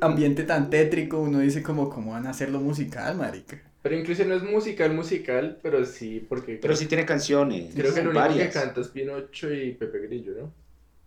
ambiente 0.00 0.44
tan 0.44 0.70
tétrico, 0.70 1.20
uno 1.20 1.40
dice 1.40 1.62
como, 1.62 1.88
¿cómo 1.90 2.12
van 2.12 2.26
a 2.26 2.30
hacerlo 2.30 2.60
musical, 2.60 3.16
marica? 3.16 3.60
pero 3.82 3.96
inclusive 3.96 4.28
no 4.28 4.34
es 4.34 4.42
musical, 4.42 4.92
musical, 4.94 5.58
pero 5.62 5.84
sí, 5.86 6.24
porque 6.28 6.58
Pero 6.60 6.76
sí 6.76 6.86
tiene 6.86 7.06
canciones. 7.06 7.74
creo 7.74 7.94
que 7.94 8.00
el 8.00 8.08
único 8.08 8.20
varias. 8.20 8.48
que 8.48 8.52
canta 8.60 8.80
es 8.82 8.88
Pinocho 8.88 9.52
y 9.52 9.72
Pepe 9.72 10.00
Grillo, 10.00 10.32
¿no? 10.38 10.52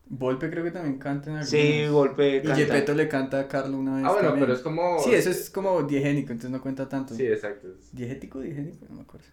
Volpe 0.06 0.50
creo 0.50 0.64
que 0.64 0.72
también 0.72 0.98
canta 1.00 1.30
en 1.32 1.38
algunos. 1.38 1.50
Sí, 1.50 1.88
golpe. 1.88 2.38
Y 2.38 2.42
canta. 2.42 2.56
Gepetto 2.56 2.94
le 2.94 3.08
canta 3.08 3.40
a 3.40 3.48
Carlo 3.48 3.78
una 3.78 3.96
vez 3.96 4.06
Ah, 4.06 4.12
bueno, 4.12 4.28
también. 4.30 4.46
pero 4.46 4.54
es 4.58 4.62
como... 4.64 5.00
Sí, 5.00 5.14
eso 5.14 5.30
es 5.30 5.50
como 5.50 5.82
diegénico, 5.84 6.32
entonces 6.32 6.52
no 6.52 6.62
cuenta 6.62 6.88
tanto. 6.88 7.16
Sí, 7.16 7.26
exacto. 7.26 7.70
¿Diegético 7.94 8.40
o 8.40 8.42
diegénico? 8.42 8.86
No 8.90 8.96
me 8.98 9.02
acuerdo. 9.02 9.26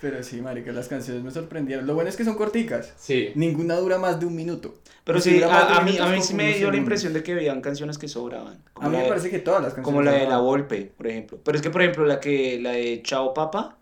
Pero 0.00 0.22
sí, 0.22 0.40
marica, 0.42 0.70
las 0.70 0.86
canciones 0.86 1.24
me 1.24 1.30
sorprendieron. 1.30 1.86
Lo 1.86 1.94
bueno 1.94 2.08
es 2.10 2.16
que 2.16 2.24
son 2.24 2.36
corticas. 2.36 2.92
Sí. 2.98 3.30
Ninguna 3.34 3.76
dura 3.76 3.98
más 3.98 4.20
de 4.20 4.26
un 4.26 4.36
minuto. 4.36 4.74
Pero 5.02 5.18
Y 5.18 5.22
sí, 5.22 5.42
a, 5.42 5.78
a 5.78 5.82
mí, 5.82 5.96
a 5.98 6.06
mí 6.06 6.20
sí 6.22 6.34
me 6.34 6.52
dio 6.54 6.70
la 6.70 6.76
impresión 6.76 7.12
de 7.14 7.22
que 7.22 7.32
habían 7.32 7.60
canciones 7.62 7.96
que 7.98 8.06
sobraban. 8.06 8.62
A 8.76 8.88
mí 8.88 8.96
me 8.96 9.04
de- 9.04 9.08
parece 9.08 9.30
que 9.30 9.38
todas 9.40 9.60
las 9.62 9.72
canciones 9.74 9.84
Como 9.84 10.02
la 10.02 10.12
de 10.12 10.28
La. 10.28 10.38
Volpe, 10.38 10.92
por 10.96 11.06
ejemplo. 11.08 11.38
Pero 11.42 11.56
es 11.56 11.62
que, 11.62 11.70
por 11.70 11.80
ejemplo, 11.82 12.04
la 12.06 12.20
que 12.20 12.60
la 12.60 12.72
de 12.72 13.00
Chao 13.02 13.32
Papa. 13.34 13.77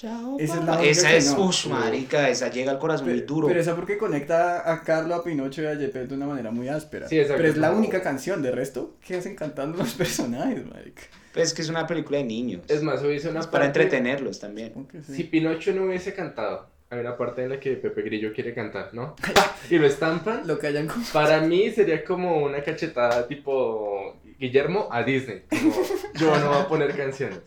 Chao 0.00 0.36
Esa 0.38 0.54
es 0.60 0.64
la 0.64 0.82
Esa 0.82 1.08
que 1.10 1.16
es, 1.18 1.34
no. 1.36 1.44
uff, 1.44 1.66
marica, 1.66 2.30
esa 2.30 2.48
llega 2.50 2.70
al 2.72 2.78
corazón 2.78 3.08
muy 3.08 3.20
Pe- 3.20 3.26
duro. 3.26 3.48
Pero 3.48 3.60
esa 3.60 3.76
porque 3.76 3.98
conecta 3.98 4.72
a 4.72 4.82
Carlo, 4.82 5.14
a 5.14 5.22
Pinocho 5.22 5.62
y 5.62 5.66
a 5.66 5.76
Gepetto 5.76 6.08
de 6.08 6.14
una 6.14 6.26
manera 6.26 6.50
muy 6.50 6.68
áspera. 6.68 7.06
Sí, 7.06 7.18
exacto, 7.18 7.36
Pero 7.42 7.50
es 7.50 7.58
la 7.58 7.68
como- 7.68 7.80
única 7.80 8.00
canción, 8.02 8.40
de 8.40 8.50
resto, 8.50 8.96
¿qué 9.06 9.16
hacen 9.16 9.36
cantando 9.36 9.76
los 9.76 9.92
personajes, 10.02 10.64
marica? 10.66 11.02
Pues 11.34 11.48
es 11.48 11.54
que 11.54 11.60
es 11.60 11.68
una 11.68 11.86
película 11.86 12.16
de 12.16 12.24
niños. 12.24 12.62
Es 12.68 12.82
más, 12.82 13.02
hubiese 13.02 13.28
una 13.28 13.40
Es 13.40 13.46
para 13.46 13.66
parte- 13.66 13.82
entretenerlos 13.82 14.40
también. 14.40 14.72
Que 14.90 15.02
sí. 15.02 15.14
Si 15.16 15.24
Pinocho 15.24 15.72
no 15.74 15.84
hubiese 15.84 16.14
cantado, 16.14 16.66
hay 16.88 17.00
una 17.00 17.18
parte 17.18 17.42
en 17.44 17.50
la 17.50 17.60
que 17.60 17.72
Pepe 17.74 18.00
Grillo 18.00 18.32
quiere 18.32 18.54
cantar, 18.54 18.94
¿no? 18.94 19.16
Y 19.70 19.76
lo 19.78 19.86
estampan. 19.86 20.46
Lo 20.46 20.58
que 20.58 20.68
hayan 20.68 20.86
como... 20.86 21.04
Para 21.12 21.42
mí 21.42 21.70
sería 21.72 22.02
como 22.04 22.42
una 22.42 22.62
cachetada 22.64 23.28
tipo 23.28 24.16
Guillermo 24.38 24.88
a 24.90 25.02
Disney. 25.02 25.42
Como, 25.50 25.74
yo 26.14 26.38
no 26.40 26.48
voy 26.48 26.58
a 26.58 26.68
poner 26.68 26.96
canciones. 26.96 27.40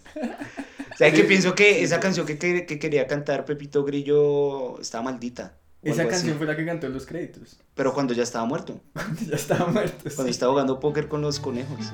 O 0.94 0.98
sea, 0.98 1.12
que 1.12 1.24
pienso 1.24 1.56
que 1.56 1.84
esa 1.84 2.00
canción 2.00 2.26
que, 2.28 2.38
que, 2.38 2.66
que 2.66 2.80
quería 2.80 3.08
cantar 3.08 3.46
Pepito 3.46 3.84
Grillo 3.84 4.80
estaba 4.80 5.04
maldita. 5.04 5.58
Esa 5.82 6.04
así. 6.04 6.12
canción 6.12 6.38
fue 6.38 6.46
la 6.46 6.56
que 6.56 6.66
cantó 6.66 6.88
en 6.88 6.94
los 6.94 7.06
créditos. 7.06 7.60
Pero 7.74 7.94
cuando 7.94 8.14
ya 8.14 8.24
estaba 8.24 8.46
muerto. 8.46 8.80
ya 9.28 9.36
estaba 9.36 9.66
muerto. 9.66 9.98
Cuando 10.04 10.24
sí. 10.24 10.30
estaba 10.30 10.52
jugando 10.52 10.80
póker 10.80 11.08
con 11.08 11.22
los 11.22 11.40
conejos. 11.40 11.92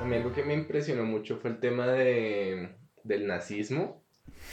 A 0.00 0.04
mí 0.04 0.16
algo 0.16 0.32
que 0.32 0.42
me 0.42 0.54
impresionó 0.54 1.04
mucho 1.04 1.38
fue 1.38 1.50
el 1.50 1.60
tema 1.60 1.86
de, 1.86 2.76
del 3.04 3.26
nazismo. 3.28 4.04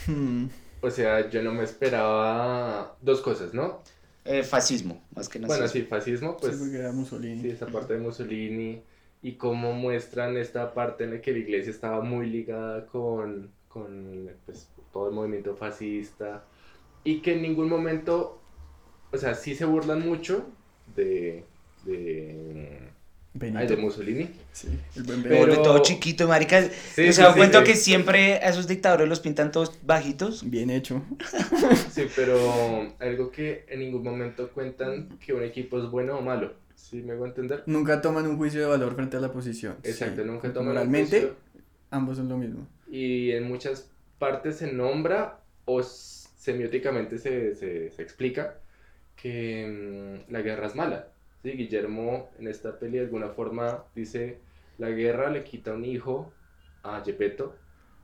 Hmm. 0.06 0.46
O 0.82 0.90
sea, 0.90 1.28
yo 1.28 1.42
no 1.42 1.52
me 1.52 1.64
esperaba 1.64 2.96
dos 3.00 3.20
cosas, 3.20 3.52
¿no? 3.54 3.82
Eh, 4.24 4.42
fascismo, 4.42 5.02
más 5.14 5.28
que 5.28 5.38
nada. 5.38 5.48
Bueno, 5.48 5.68
sí, 5.68 5.82
fascismo, 5.82 6.36
pues 6.36 6.58
sí, 6.58 6.76
era 6.76 6.92
Mussolini. 6.92 7.42
sí, 7.42 7.48
esa 7.50 7.66
parte 7.66 7.94
de 7.94 8.00
Mussolini 8.00 8.82
y 9.22 9.32
cómo 9.32 9.72
muestran 9.72 10.36
esta 10.36 10.72
parte 10.72 11.04
en 11.04 11.14
la 11.14 11.20
que 11.20 11.32
la 11.32 11.38
iglesia 11.38 11.70
estaba 11.70 12.02
muy 12.02 12.26
ligada 12.26 12.86
con, 12.86 13.50
con 13.68 14.30
pues, 14.46 14.68
todo 14.92 15.08
el 15.08 15.14
movimiento 15.14 15.56
fascista 15.56 16.44
y 17.04 17.20
que 17.20 17.34
en 17.34 17.42
ningún 17.42 17.68
momento, 17.68 18.40
o 19.12 19.16
sea, 19.16 19.34
sí 19.34 19.54
se 19.54 19.64
burlan 19.64 20.06
mucho 20.06 20.46
de, 20.94 21.44
de, 21.84 22.89
Benito. 23.32 23.58
ay, 23.60 23.66
de 23.68 23.76
Mussolini. 23.76 24.28
Sí, 24.52 24.68
el 24.96 25.04
buen 25.04 25.22
Me 25.22 25.28
Pero- 25.28 25.62
todo 25.62 25.78
chiquito, 25.82 26.26
marica. 26.26 26.62
Sí, 26.62 26.70
¿Se 26.94 27.12
sí, 27.12 27.22
dan 27.22 27.32
sí, 27.32 27.38
cuenta 27.38 27.58
sí. 27.60 27.64
que 27.64 27.76
siempre 27.76 28.34
a 28.34 28.48
esos 28.50 28.66
dictadores 28.66 29.08
los 29.08 29.20
pintan 29.20 29.52
todos 29.52 29.78
bajitos? 29.82 30.48
Bien 30.50 30.70
hecho. 30.70 31.02
Sí, 31.90 32.06
pero 32.16 32.92
algo 32.98 33.30
que 33.30 33.64
en 33.68 33.80
ningún 33.80 34.02
momento 34.02 34.48
cuentan 34.50 35.08
que 35.24 35.32
un 35.34 35.42
equipo 35.44 35.78
es 35.78 35.88
bueno 35.90 36.18
o 36.18 36.22
malo, 36.22 36.54
¿Sí 36.74 37.02
me 37.02 37.12
hago 37.12 37.26
entender? 37.26 37.62
Nunca 37.66 38.00
toman 38.00 38.26
un 38.26 38.36
juicio 38.36 38.58
de 38.60 38.66
valor 38.66 38.94
frente 38.94 39.16
a 39.16 39.20
la 39.20 39.30
posición. 39.30 39.76
Exacto, 39.84 40.22
Sí. 40.22 40.26
nunca 40.28 40.48
toman 40.52 40.68
un 40.70 40.74
Moralmente, 40.74 41.20
juicio. 41.20 41.36
ambos 41.90 42.16
son 42.16 42.28
lo 42.28 42.36
mismo. 42.38 42.66
Y 42.90 43.30
en 43.32 43.44
muchas 43.46 43.90
partes 44.18 44.56
se 44.56 44.72
nombra 44.72 45.38
o 45.66 45.82
semióticamente 45.82 47.18
se, 47.18 47.54
se, 47.54 47.90
se 47.90 48.02
explica 48.02 48.56
que 49.16 50.24
mm, 50.28 50.32
la 50.32 50.40
guerra 50.42 50.66
es 50.66 50.74
mala. 50.74 51.08
¿Sí? 51.42 51.50
Guillermo 51.52 52.30
en 52.38 52.48
esta 52.48 52.78
peli 52.78 52.98
de 52.98 53.04
alguna 53.04 53.28
forma 53.30 53.84
dice, 53.94 54.38
la 54.78 54.90
guerra 54.90 55.30
le 55.30 55.44
quita 55.44 55.74
un 55.74 55.84
hijo 55.84 56.32
a 56.82 57.02
Gepetto, 57.04 57.54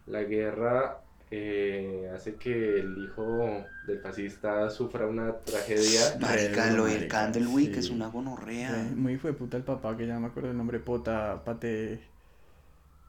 la 0.07 0.22
guerra 0.22 1.03
eh, 1.30 2.09
hace 2.14 2.37
que 2.37 2.78
el 2.80 2.97
hijo 2.99 3.64
del 3.87 3.99
fascista 4.01 4.70
sufra 4.70 5.07
una 5.07 5.39
tragedia. 5.41 6.01
Marica, 6.20 6.70
lo 6.70 6.84
del 6.87 7.09
Candlewick 7.09 7.74
sí. 7.74 7.80
es 7.80 7.91
una 7.91 8.09
gonorrea. 8.09 8.70
Eh, 8.82 8.95
Muy 8.95 9.16
fue 9.16 9.32
puta 9.32 9.57
el 9.57 9.64
papá, 9.64 9.97
que 9.97 10.07
ya 10.07 10.14
no 10.14 10.20
me 10.20 10.26
acuerdo 10.28 10.51
el 10.51 10.57
nombre, 10.57 10.78
Pota, 10.78 11.43
Pate... 11.45 12.01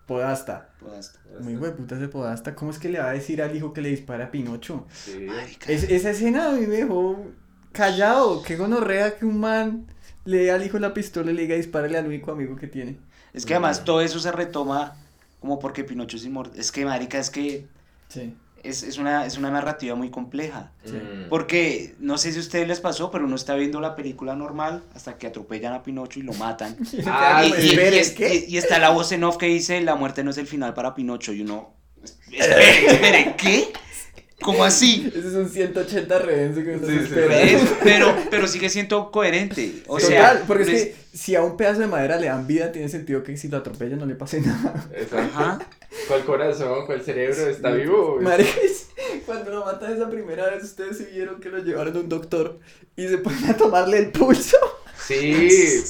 Podasta. 0.07 0.69
Pues, 0.79 1.19
Muy 1.41 1.57
fue 1.57 1.71
puta 1.73 1.95
ese 1.97 2.07
Podasta. 2.07 2.55
¿Cómo 2.55 2.71
es 2.71 2.79
que 2.79 2.89
le 2.89 2.99
va 2.99 3.09
a 3.09 3.13
decir 3.13 3.41
al 3.41 3.55
hijo 3.55 3.73
que 3.73 3.81
le 3.81 3.89
dispara 3.89 4.25
a 4.25 4.31
Pinocho? 4.31 4.87
Sí. 4.93 5.19
marica. 5.19 5.71
Es- 5.71 5.83
esa 5.89 6.11
escena 6.11 6.49
a 6.49 6.51
mí 6.53 6.65
me 6.65 6.77
dejó 6.77 7.25
callado. 7.73 8.41
Qué 8.41 8.55
gonorrea 8.55 9.17
que 9.17 9.25
un 9.25 9.39
man 9.39 9.87
le 10.27 10.37
dé 10.37 10.51
al 10.51 10.63
hijo 10.65 10.77
la 10.79 10.93
pistola 10.93 11.31
y 11.31 11.33
le 11.33 11.41
diga 11.43 11.55
dispárale 11.55 11.97
al 11.97 12.05
único 12.07 12.31
amigo 12.31 12.55
que 12.55 12.67
tiene. 12.67 12.97
Es 13.33 13.45
que 13.45 13.53
además 13.53 13.83
todo 13.83 14.01
eso 14.01 14.19
se 14.19 14.31
retoma 14.31 14.95
como 15.41 15.59
porque 15.59 15.83
Pinocho 15.83 16.17
es 16.17 16.25
inmortal. 16.25 16.59
Es 16.59 16.71
que, 16.71 16.85
marica, 16.85 17.17
es 17.19 17.29
que 17.29 17.65
Sí. 18.09 18.33
es, 18.63 18.83
es 18.83 18.97
una, 18.97 19.25
es 19.25 19.37
una 19.37 19.51
narrativa 19.51 19.95
muy 19.95 20.09
compleja. 20.09 20.71
Sí. 20.85 20.93
Mm. 20.93 21.29
Porque 21.29 21.95
no 21.99 22.17
sé 22.17 22.31
si 22.31 22.37
a 22.39 22.41
ustedes 22.41 22.67
les 22.67 22.79
pasó, 22.79 23.11
pero 23.11 23.25
uno 23.25 23.35
está 23.35 23.53
viendo 23.55 23.79
la 23.79 23.95
película 23.95 24.35
normal 24.35 24.83
hasta 24.95 25.17
que 25.17 25.27
atropellan 25.27 25.73
a 25.73 25.83
Pinocho 25.83 26.19
y 26.19 26.23
lo 26.23 26.33
matan. 26.33 26.75
Ah, 27.05 27.43
y, 27.45 27.49
y- 27.49 27.65
y 27.65 27.69
espere, 27.69 27.99
es- 27.99 28.11
¿qué? 28.11 28.45
y- 28.47 28.53
y 28.55 28.57
está 28.57 28.79
la 28.79 28.89
voz 28.89 29.11
en 29.11 29.23
off 29.23 29.37
que 29.37 29.45
dice 29.47 29.79
la 29.81 29.95
muerte 29.95 30.23
no 30.23 30.31
es 30.31 30.37
el 30.37 30.47
final 30.47 30.73
para 30.73 30.95
Pinocho 30.95 31.31
y 31.33 31.41
uno 31.41 31.73
espere, 32.31 32.85
espere, 32.87 33.35
¿qué? 33.37 33.67
¿Cómo 34.41 34.63
así? 34.63 35.11
Ese 35.15 35.27
es 35.27 35.33
un 35.33 35.49
180 35.49 36.19
redense 36.19 36.63
que 36.63 36.77
Sí, 36.77 36.85
sí. 36.85 36.97
esperando. 37.03 37.35
¿Ves? 37.35 37.61
Pero, 37.83 38.15
pero 38.29 38.47
sigue 38.47 38.69
siendo 38.69 39.09
coherente. 39.11 39.81
O 39.87 39.97
Total, 39.97 40.07
sea, 40.09 40.43
porque 40.45 40.63
es 40.63 40.69
es- 40.69 40.83
que 40.83 40.95
si 41.17 41.35
a 41.35 41.41
un 41.43 41.57
pedazo 41.57 41.79
de 41.79 41.87
madera 41.87 42.17
le 42.17 42.27
dan 42.27 42.45
vida, 42.45 42.71
tiene 42.71 42.87
sentido 42.87 43.23
que 43.23 43.35
si 43.35 43.47
lo 43.47 43.57
atropella 43.57 43.95
no 43.95 44.05
le 44.05 44.13
pase 44.15 44.39
nada. 44.41 44.85
Exacto. 44.93 45.37
Ajá. 45.39 45.59
¿Cuál 46.07 46.23
corazón, 46.25 46.85
cuál 46.85 47.01
cerebro 47.01 47.47
está 47.47 47.71
vivo? 47.71 48.19
Marica, 48.21 48.51
cuando 49.25 49.51
lo 49.51 49.65
matan 49.65 49.93
esa 49.95 50.07
primera 50.09 50.49
vez, 50.51 50.63
ustedes 50.63 50.97
sí 50.99 51.07
vieron 51.11 51.39
que 51.39 51.49
lo 51.49 51.57
llevaron 51.63 51.95
a 51.97 51.99
un 51.99 52.09
doctor 52.09 52.59
y 52.95 53.07
se 53.07 53.17
ponen 53.17 53.43
a 53.49 53.57
tomarle 53.57 53.97
el 53.97 54.11
pulso. 54.11 54.57
Sí. 55.07 55.83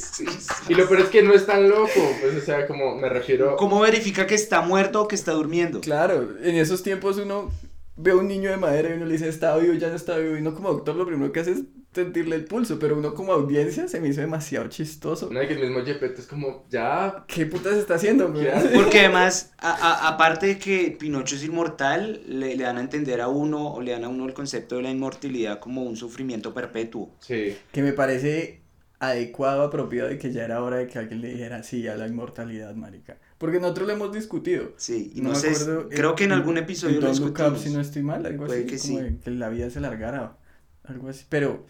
Y 0.70 0.74
lo 0.76 0.88
peor 0.88 1.02
es 1.02 1.08
que 1.08 1.22
no 1.24 1.34
es 1.34 1.46
tan 1.46 1.68
loco. 1.68 1.90
Pues, 2.22 2.36
o 2.36 2.46
sea, 2.46 2.66
como 2.68 2.96
me 2.96 3.10
refiero. 3.10 3.56
¿Cómo 3.58 3.80
verifica 3.82 4.26
que 4.28 4.36
está 4.36 4.62
muerto 4.62 5.02
o 5.02 5.08
que 5.08 5.16
está 5.16 5.32
durmiendo? 5.34 5.82
Claro, 5.82 6.30
en 6.42 6.56
esos 6.56 6.84
tiempos 6.84 7.18
uno 7.18 7.52
ve 7.98 8.12
a 8.12 8.16
un 8.16 8.28
niño 8.28 8.50
de 8.50 8.58
madera 8.58 8.90
y 8.90 8.94
uno 8.94 9.06
le 9.06 9.14
dice 9.14 9.28
está 9.30 9.56
vivo, 9.58 9.74
ya 9.74 9.90
no 9.90 9.96
está 9.96 10.18
vivo, 10.18 10.36
y 10.38 10.42
uno 10.42 10.54
como 10.54 10.70
doctor 10.72 10.96
lo 10.96 11.06
primero 11.06 11.32
que 11.32 11.40
hace 11.42 11.52
es 11.52 11.64
sentirle 11.94 12.36
el 12.36 12.46
pulso, 12.46 12.78
pero 12.78 12.96
uno 12.96 13.16
como 13.16 13.34
audiencia 13.34 13.88
se 13.88 14.00
me 14.00 14.10
hizo 14.10 14.22
demasiado 14.22 14.68
chistoso. 14.68 15.30
No, 15.32 15.42
y 15.42 15.48
que 15.48 15.54
el 15.54 15.62
mismo 15.62 15.84
Gepetto 15.84 16.22
es 16.22 16.28
como, 16.28 16.66
ya. 16.70 17.26
¿Qué 17.28 17.48
putas 17.48 17.76
está 17.76 17.96
haciendo. 17.96 18.32
Porque 18.76 19.00
además, 19.00 19.54
a- 19.58 19.72
a- 19.74 20.08
aparte 20.10 20.46
de 20.46 20.60
que 20.60 20.96
Pinocho 21.00 21.36
es 21.36 21.44
inmortal, 21.44 22.22
le, 22.28 22.56
le 22.56 22.64
dan 22.64 22.78
a 22.78 22.82
entender 22.82 23.20
a 23.20 23.30
uno, 23.30 23.74
o 23.74 23.82
le 23.82 23.94
dan 23.94 24.04
a 24.04 24.10
uno 24.10 24.26
el 24.28 24.34
concepto 24.36 24.76
de 24.76 24.84
la 24.84 24.92
inmortalidad 24.92 25.60
como 25.60 25.82
un 25.84 25.96
sufrimiento 25.96 26.54
perpetuo. 26.54 27.16
Sí. 27.20 27.58
Que 27.72 27.82
me 27.82 27.94
parece 27.94 28.62
adecuado, 29.00 29.64
apropiado 29.64 30.10
de 30.10 30.18
que 30.20 30.32
ya 30.32 30.44
era 30.46 30.62
hora 30.62 30.78
de 30.78 30.88
que 30.88 31.00
alguien 31.00 31.22
le 31.22 31.30
dijera 31.30 31.64
sí 31.64 31.88
a 31.88 31.96
la 31.96 32.08
inmortalidad, 32.08 32.76
marica. 32.76 33.18
Porque 33.38 33.60
nosotros 33.60 33.88
lo 33.88 33.94
hemos 33.94 34.12
discutido. 34.14 34.72
Sí, 34.78 35.12
y 35.16 35.22
No 35.22 35.30
no, 35.30 35.36
me 35.36 35.40
sé, 35.40 35.50
acuerdo, 35.52 35.90
creo 35.90 36.16
que 36.16 36.24
en 36.24 36.32
algún 36.32 36.58
episodio 36.58 36.96
en 36.98 37.04
lo 37.04 37.10
discutimos. 37.12 37.62
si 37.62 37.70
no 37.70 37.80
estoy 37.82 38.02
mal, 38.04 38.26
algo 38.26 38.46
Puede 38.48 38.62
así, 38.62 38.68
que 38.70 38.78
como 38.80 39.08
sí. 39.10 39.18
que 39.24 39.32
la 39.32 39.50
vida 39.50 39.70
se 39.70 39.80
largara, 39.80 40.38
algo 40.86 41.10
así. 41.10 41.26
Pero 41.30 41.66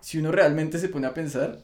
si 0.00 0.18
uno 0.18 0.32
realmente 0.32 0.78
se 0.78 0.88
pone 0.88 1.06
a 1.06 1.12
pensar, 1.14 1.58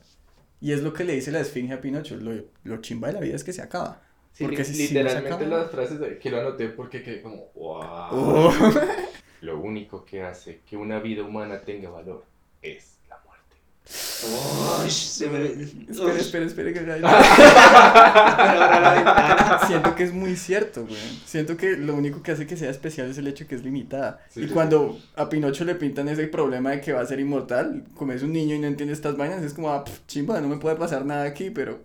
y 0.61 0.73
es 0.73 0.83
lo 0.83 0.93
que 0.93 1.05
le 1.05 1.15
dice 1.15 1.31
la 1.33 1.41
esfinge 1.41 1.73
a 1.75 1.81
Pinocho, 1.81 2.17
lo, 2.17 2.33
lo 2.65 2.77
chimba 2.83 3.09
de 3.09 3.15
la 3.15 3.21
vida 3.21 3.35
es 3.37 3.45
que 3.45 3.53
se 3.55 3.63
acaba. 3.63 4.03
Sí, 4.33 4.45
Porque 4.45 4.59
li- 4.59 4.65
si- 4.65 4.75
si 4.75 4.83
no 4.83 4.89
se 4.89 4.95
literalmente 5.05 5.45
acaba- 5.47 5.63
las 5.63 5.71
frases 5.71 5.99
de- 6.01 6.19
que 6.19 6.31
lo 6.31 6.41
anoté 6.41 6.69
porque 6.69 7.03
quedé 7.03 7.23
como, 7.23 7.51
wow. 7.55 7.81
Oh. 8.13 8.53
Lo 9.41 9.59
único 9.61 10.05
que 10.05 10.23
hace 10.23 10.61
que 10.69 10.77
una 10.77 10.99
vida 11.01 11.23
humana 11.23 11.61
tenga 11.61 11.89
valor 11.89 12.25
es 12.61 12.97
la 13.09 13.19
muerte. 13.25 13.57
Uy, 14.27 14.66
se 14.91 15.29
me- 15.29 15.45
espera, 15.47 16.13
Uy, 16.15 16.21
espera, 16.21 16.45
espera, 16.47 16.73
que 16.73 16.81
la. 16.83 16.97
Siento 19.67 19.95
que 19.95 20.03
es 20.05 20.13
muy 20.13 20.37
cierto, 20.37 20.85
güey. 20.87 20.97
Siento 21.25 21.57
que 21.57 21.77
lo 21.77 21.95
único 21.95 22.23
que 22.23 22.33
hace 22.33 22.47
que 22.47 22.57
sea 22.57 22.71
especial 22.71 23.11
es 23.11 23.19
el 23.19 23.27
hecho 23.27 23.47
que 23.47 23.55
es 23.55 23.65
limitada. 23.65 24.21
Sí, 24.31 24.41
y 24.43 24.49
sí, 24.49 24.51
cuando 24.55 24.99
a 25.17 25.29
Pinocho 25.29 25.65
le 25.65 25.75
pintan 25.75 26.09
ese 26.09 26.27
problema 26.29 26.71
de 26.73 26.81
que 26.81 26.93
va 26.93 27.01
a 27.01 27.07
ser 27.07 27.21
inmortal, 27.21 27.85
como 27.95 28.13
es 28.13 28.23
un 28.23 28.33
niño 28.33 28.55
y 28.55 28.59
no 28.59 28.67
entiende 28.67 28.93
estas 28.95 29.17
vainas, 29.17 29.43
es 29.43 29.55
como, 29.55 29.71
ah, 29.73 29.85
chimba, 30.07 30.41
no 30.41 30.49
me 30.49 30.57
puede 30.59 30.77
pasar 30.77 31.05
nada 31.05 31.25
aquí, 31.25 31.51
pero 31.51 31.81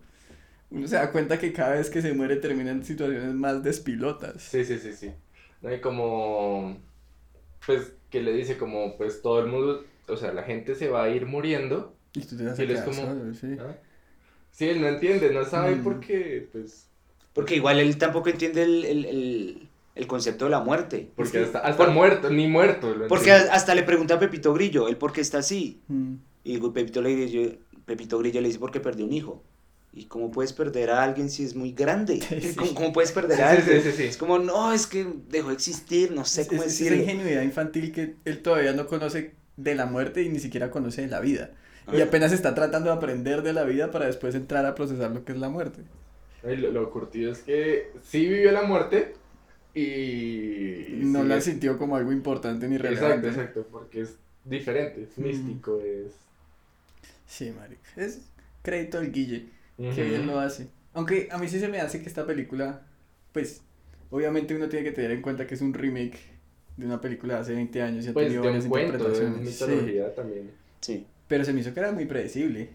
uno 0.69 0.87
se 0.87 0.95
da 0.95 1.11
cuenta 1.11 1.37
que 1.39 1.51
cada 1.53 1.71
vez 1.75 1.89
que 1.89 2.01
se 2.01 2.13
muere 2.13 2.37
termina 2.37 2.71
en 2.71 2.83
situaciones 2.85 3.33
más 3.33 3.61
despilotas. 3.63 4.41
Sí, 4.41 4.63
sí, 4.65 4.77
sí, 4.79 4.93
sí. 4.93 5.11
No 5.61 5.69
hay 5.69 5.79
como, 5.81 6.77
pues, 7.65 7.93
que 8.09 8.21
le 8.21 8.33
dice 8.33 8.57
como, 8.57 8.97
pues 8.97 9.21
todo 9.21 9.39
el 9.41 9.47
mundo, 9.47 9.85
o 10.07 10.17
sea, 10.17 10.33
la 10.33 10.43
gente 10.43 10.75
se 10.75 10.89
va 10.89 11.03
a 11.03 11.09
ir 11.09 11.25
muriendo. 11.25 11.95
Y 12.13 12.21
tú 12.21 12.37
te 12.37 12.43
vas 12.45 12.59
a 12.59 12.65
quedar 12.65 12.85
como- 12.85 13.01
solo, 13.01 13.33
sí. 13.33 13.47
¿ah? 13.59 13.75
Sí, 14.51 14.65
él 14.69 14.81
no 14.81 14.87
entiende, 14.87 15.31
no 15.31 15.45
sabe 15.45 15.75
Mm. 15.77 15.83
por 15.83 15.99
qué, 15.99 16.49
pues, 16.51 16.87
Porque 17.33 17.55
igual 17.55 17.79
él 17.79 17.97
tampoco 17.97 18.27
entiende 18.29 18.63
el, 18.63 18.83
el- 18.85 19.05
el- 19.05 19.67
el 19.95 20.07
concepto 20.07 20.45
de 20.45 20.51
la 20.51 20.59
muerte. 20.59 21.09
porque 21.15 21.31
que- 21.31 21.43
hasta, 21.45 21.59
hasta 21.59 21.85
por- 21.85 21.93
muerto, 21.93 22.29
ni 22.29 22.47
muerto. 22.47 22.93
lo 22.93 23.07
Porque 23.07 23.31
hasta 23.31 23.73
le 23.75 23.83
pregunta 23.83 24.15
a 24.15 24.19
Pepito 24.19 24.53
Grillo, 24.53 24.87
¿él 24.89 24.97
por 24.97 25.13
qué 25.13 25.21
está 25.21 25.37
así? 25.39 25.79
Mm. 25.87 26.15
Y 26.43 26.57
Pepito, 26.59 27.01
le 27.01 27.15
dice, 27.15 27.59
Pepito 27.85 28.19
Grillo 28.19 28.41
le 28.41 28.47
dice, 28.47 28.59
porque 28.59 28.79
perdió 28.81 29.05
un 29.05 29.13
hijo. 29.13 29.43
¿Y 29.93 30.05
cómo 30.05 30.31
puedes 30.31 30.53
perder 30.53 30.89
a 30.89 31.03
alguien 31.03 31.29
si 31.29 31.43
es 31.43 31.55
muy 31.55 31.71
grande? 31.73 32.19
Sí. 32.41 32.55
¿Cómo, 32.55 32.73
cómo 32.73 32.93
puedes 32.93 33.11
perder 33.13 33.37
Sí, 33.37 33.43
a 33.43 33.49
alguien? 33.51 33.81
sí, 33.81 33.91
sí, 33.91 33.97
sí. 33.97 34.03
Es 34.03 34.17
como, 34.17 34.39
no, 34.39 34.71
es 34.73 34.87
que 34.87 35.05
dejó 35.29 35.49
de 35.49 35.53
existir, 35.53 36.11
no 36.11 36.23
sé 36.25 36.41
Es, 36.41 36.47
cómo 36.49 36.63
es 36.63 36.73
esa 36.73 36.83
decirlo. 36.85 37.03
ingenuidad 37.03 37.41
infantil 37.43 37.91
que 37.93 38.15
él 38.25 38.41
todavía 38.41 38.73
no 38.73 38.87
conoce 38.87 39.33
de 39.57 39.75
la 39.75 39.85
muerte 39.85 40.23
y 40.23 40.29
ni 40.29 40.39
siquiera 40.39 40.71
conoce 40.71 41.01
de 41.01 41.07
la 41.07 41.19
vida. 41.19 41.51
Y 41.91 42.01
apenas 42.01 42.31
está 42.31 42.53
tratando 42.55 42.89
de 42.89 42.95
aprender 42.95 43.41
de 43.41 43.53
la 43.53 43.63
vida 43.63 43.91
para 43.91 44.05
después 44.05 44.35
entrar 44.35 44.65
a 44.65 44.75
procesar 44.75 45.11
lo 45.11 45.25
que 45.25 45.31
es 45.33 45.37
la 45.37 45.49
muerte. 45.49 45.81
Lo, 46.43 46.71
lo 46.71 46.91
curtido 46.91 47.31
es 47.31 47.39
que 47.39 47.91
sí 48.03 48.27
vivió 48.27 48.51
la 48.51 48.63
muerte 48.63 49.13
y... 49.73 50.85
No 51.03 51.21
sí 51.23 51.27
la 51.27 51.41
sintió 51.41 51.77
como 51.77 51.95
algo 51.95 52.11
importante 52.11 52.67
ni 52.67 52.75
Exacto, 52.75 52.95
relevante. 53.01 53.27
exacto, 53.29 53.67
porque 53.71 54.01
es 54.01 54.15
diferente, 54.45 55.03
es 55.03 55.17
Mm. 55.17 55.23
místico, 55.23 55.79
es... 55.81 56.13
Sí, 57.27 57.51
marica. 57.51 57.81
Es 57.95 58.21
crédito 58.61 58.97
al 58.97 59.11
Guille, 59.11 59.49
que 59.77 60.03
bien 60.03 60.27
lo 60.27 60.39
hace. 60.39 60.67
Aunque 60.93 61.29
a 61.31 61.37
mí 61.37 61.47
sí 61.47 61.59
se 61.59 61.67
me 61.69 61.79
hace 61.79 62.01
que 62.01 62.09
esta 62.09 62.25
película, 62.25 62.85
pues, 63.31 63.61
obviamente 64.09 64.55
uno 64.55 64.67
tiene 64.67 64.83
que 64.85 64.91
tener 64.91 65.11
en 65.11 65.21
cuenta 65.21 65.47
que 65.47 65.55
es 65.55 65.61
un 65.61 65.73
remake 65.73 66.19
de 66.77 66.85
una 66.85 66.99
película 66.99 67.35
de 67.35 67.39
hace 67.41 67.53
20 67.53 67.81
años 67.81 68.05
y 68.05 68.09
ha 68.09 68.13
Pues 68.13 68.25
tenido 68.27 68.43
de 68.43 68.49
varias 68.49 68.65
cuento, 68.67 69.09
de 69.09 69.25
interpretaciones. 69.27 69.49
Sí, 69.55 69.65
mitología 69.65 70.15
también. 70.15 70.51
Sí. 70.81 71.07
Pero 71.31 71.45
se 71.45 71.53
me 71.53 71.61
hizo 71.61 71.73
que 71.73 71.79
era 71.79 71.93
muy 71.93 72.03
predecible. 72.05 72.69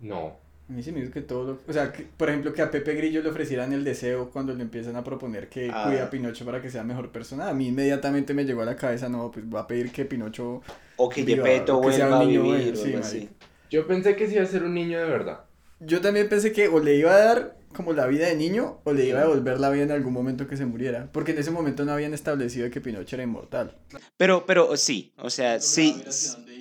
No. 0.00 0.36
A 0.70 0.72
mí 0.72 0.82
se 0.82 0.90
me 0.90 1.00
hizo 1.00 1.12
que 1.12 1.20
todo 1.20 1.44
lo... 1.44 1.58
O 1.68 1.72
sea, 1.74 1.92
que, 1.92 2.02
por 2.16 2.30
ejemplo, 2.30 2.54
que 2.54 2.62
a 2.62 2.70
Pepe 2.70 2.94
Grillo 2.94 3.22
le 3.22 3.28
ofrecieran 3.28 3.74
el 3.74 3.84
deseo 3.84 4.30
cuando 4.30 4.54
le 4.54 4.62
empiezan 4.62 4.96
a 4.96 5.04
proponer 5.04 5.48
que 5.50 5.70
Ah. 5.70 5.84
cuida 5.86 6.04
a 6.04 6.10
Pinocho 6.10 6.46
para 6.46 6.62
que 6.62 6.70
sea 6.70 6.82
mejor 6.82 7.10
persona. 7.12 7.48
A 7.50 7.52
mí 7.52 7.68
inmediatamente 7.68 8.32
me 8.32 8.46
llegó 8.46 8.62
a 8.62 8.64
la 8.64 8.76
cabeza, 8.76 9.10
no, 9.10 9.30
pues 9.30 9.44
va 9.46 9.60
a 9.60 9.66
pedir 9.66 9.92
que 9.92 10.06
Pinocho... 10.06 10.62
O 10.96 11.10
que 11.10 11.24
Gepetto 11.26 11.78
vuelva 11.80 12.20
a 12.20 12.24
vivir 12.24 12.40
bueno, 12.40 12.72
o 12.72 12.76
sí, 12.76 12.82
marica. 12.84 12.98
así. 13.00 13.28
Yo 13.70 13.86
pensé 13.86 14.16
que 14.16 14.26
sí 14.28 14.34
iba 14.34 14.44
a 14.44 14.46
ser 14.46 14.62
un 14.62 14.72
niño 14.72 14.98
de 14.98 15.04
verdad. 15.04 15.40
Yo 15.80 16.00
también 16.00 16.26
pensé 16.28 16.52
que 16.52 16.68
o 16.68 16.80
le 16.80 16.94
iba 16.96 17.14
a 17.14 17.18
dar 17.18 17.56
como 17.74 17.92
la 17.92 18.06
vida 18.06 18.26
de 18.26 18.34
niño 18.34 18.80
o 18.84 18.92
le 18.94 19.04
iba 19.06 19.20
a 19.20 19.22
devolver 19.24 19.60
la 19.60 19.68
vida 19.70 19.84
en 19.84 19.90
algún 19.92 20.12
momento 20.14 20.48
que 20.48 20.56
se 20.56 20.64
muriera. 20.66 21.08
Porque 21.12 21.32
en 21.32 21.38
ese 21.38 21.50
momento 21.50 21.84
no 21.84 21.92
habían 21.92 22.14
establecido 22.14 22.68
que 22.70 22.80
Pinocho 22.80 23.14
era 23.16 23.22
inmortal. 23.22 23.76
Pero, 24.16 24.44
pero 24.46 24.76
sí, 24.76 25.12
o 25.18 25.28
sea, 25.30 25.60
sí, 25.60 26.02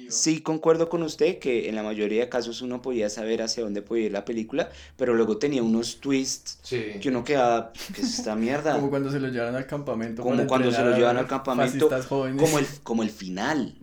sí 0.10 0.42
concuerdo 0.42 0.90
con 0.90 1.04
usted 1.04 1.40
que 1.40 1.70
en 1.70 1.76
la 1.76 1.84
mayoría 1.84 2.22
de 2.22 2.30
casos 2.30 2.62
uno 2.62 2.82
podía 2.82 3.10
saber 3.10 3.42
hacia 3.42 3.64
dónde 3.64 3.82
podía 3.82 4.06
ir 4.08 4.12
la 4.12 4.26
película, 4.26 4.70
pero 4.96 5.14
luego 5.14 5.38
tenía 5.38 5.64
unos 5.64 6.00
twists 6.00 6.60
Sí. 6.64 6.84
que 7.02 7.10
uno 7.10 7.24
quedaba, 7.24 7.72
¿qué 7.94 8.02
es 8.02 8.20
esta 8.20 8.36
mierda? 8.36 8.74
Como 8.76 8.90
cuando 8.90 9.12
se 9.12 9.20
lo 9.20 9.28
llevaron 9.28 9.56
al 9.56 9.68
campamento. 9.68 10.22
Como 10.24 10.48
cuando 10.48 10.72
se 10.72 10.82
lo 10.84 10.96
llevan 10.96 11.18
al 11.18 11.28
campamento. 11.28 11.90
Como 12.10 12.28
el, 12.60 12.66
como 12.84 13.04
el 13.04 13.10
final. 13.10 13.76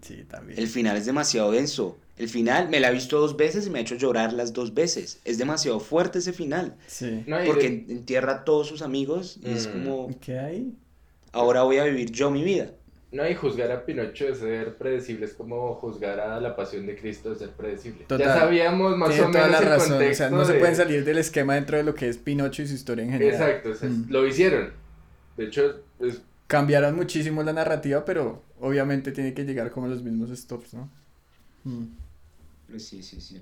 Sí, 0.00 0.24
también. 0.28 0.58
El 0.58 0.66
final 0.68 0.96
es 0.96 1.06
demasiado 1.06 1.52
denso. 1.52 1.96
El 2.18 2.28
final 2.28 2.68
me 2.68 2.78
la 2.80 2.90
he 2.90 2.92
visto 2.92 3.18
dos 3.20 3.36
veces 3.36 3.66
y 3.66 3.70
me 3.70 3.78
ha 3.78 3.82
hecho 3.82 3.94
llorar 3.94 4.32
las 4.32 4.52
dos 4.52 4.74
veces. 4.74 5.20
Es 5.24 5.38
demasiado 5.38 5.80
fuerte 5.80 6.18
ese 6.18 6.32
final. 6.32 6.76
Sí. 6.86 7.24
No, 7.26 7.36
Porque 7.46 7.62
de- 7.62 7.66
en- 7.68 7.86
entierra 7.90 8.32
a 8.32 8.44
todos 8.44 8.66
sus 8.68 8.82
amigos 8.82 9.38
y 9.42 9.50
es 9.50 9.66
Mm. 9.68 9.70
como, 9.72 10.10
¿Qué 10.20 10.38
hay? 10.38 10.72
ahora 11.32 11.62
voy 11.62 11.78
a 11.78 11.84
vivir 11.84 12.10
yo 12.10 12.30
mi 12.30 12.42
vida. 12.44 12.72
No, 13.12 13.28
y 13.28 13.34
juzgar 13.34 13.70
a 13.70 13.84
Pinocho 13.84 14.24
de 14.24 14.34
ser 14.34 14.76
predecible 14.78 15.26
es 15.26 15.34
como 15.34 15.74
juzgar 15.74 16.18
a 16.18 16.40
la 16.40 16.56
pasión 16.56 16.86
de 16.86 16.96
Cristo 16.96 17.30
de 17.30 17.36
ser 17.36 17.50
predecible. 17.50 18.04
Total. 18.04 18.26
Ya 18.26 18.34
sabíamos 18.34 18.96
más 18.96 19.10
Tiene 19.10 19.26
o 19.26 19.30
toda 19.30 19.44
menos 19.46 19.60
la 19.60 19.66
el 19.66 19.72
razón. 19.72 19.92
O 19.92 19.96
contexto 19.96 20.16
sea, 20.24 20.30
no 20.30 20.44
se 20.46 20.52
de- 20.54 20.58
pueden 20.58 20.76
salir 20.76 21.04
del 21.04 21.18
esquema 21.18 21.54
dentro 21.56 21.76
de 21.76 21.82
lo 21.84 21.94
que 21.94 22.08
es 22.08 22.16
Pinocho 22.16 22.62
y 22.62 22.66
su 22.68 22.74
historia 22.74 23.04
en 23.04 23.10
general. 23.12 23.34
Exacto, 23.34 23.70
o 23.70 23.74
sea, 23.74 23.88
Mm. 23.90 24.06
lo 24.08 24.26
hicieron. 24.26 24.72
De 25.36 25.44
hecho, 25.44 25.80
es 26.00 26.22
Cambiaron 26.46 26.94
muchísimo 26.96 27.42
la 27.42 27.52
narrativa, 27.52 28.04
pero 28.04 28.42
obviamente 28.60 29.12
tiene 29.12 29.32
que 29.34 29.44
llegar 29.44 29.70
como 29.70 29.86
a 29.86 29.88
los 29.90 30.02
mismos 30.02 30.30
stops, 30.38 30.74
¿no? 30.74 30.90
Mm. 31.64 31.84
Pues 32.70 32.86
sí, 32.86 33.02
sí, 33.02 33.20
sí. 33.20 33.40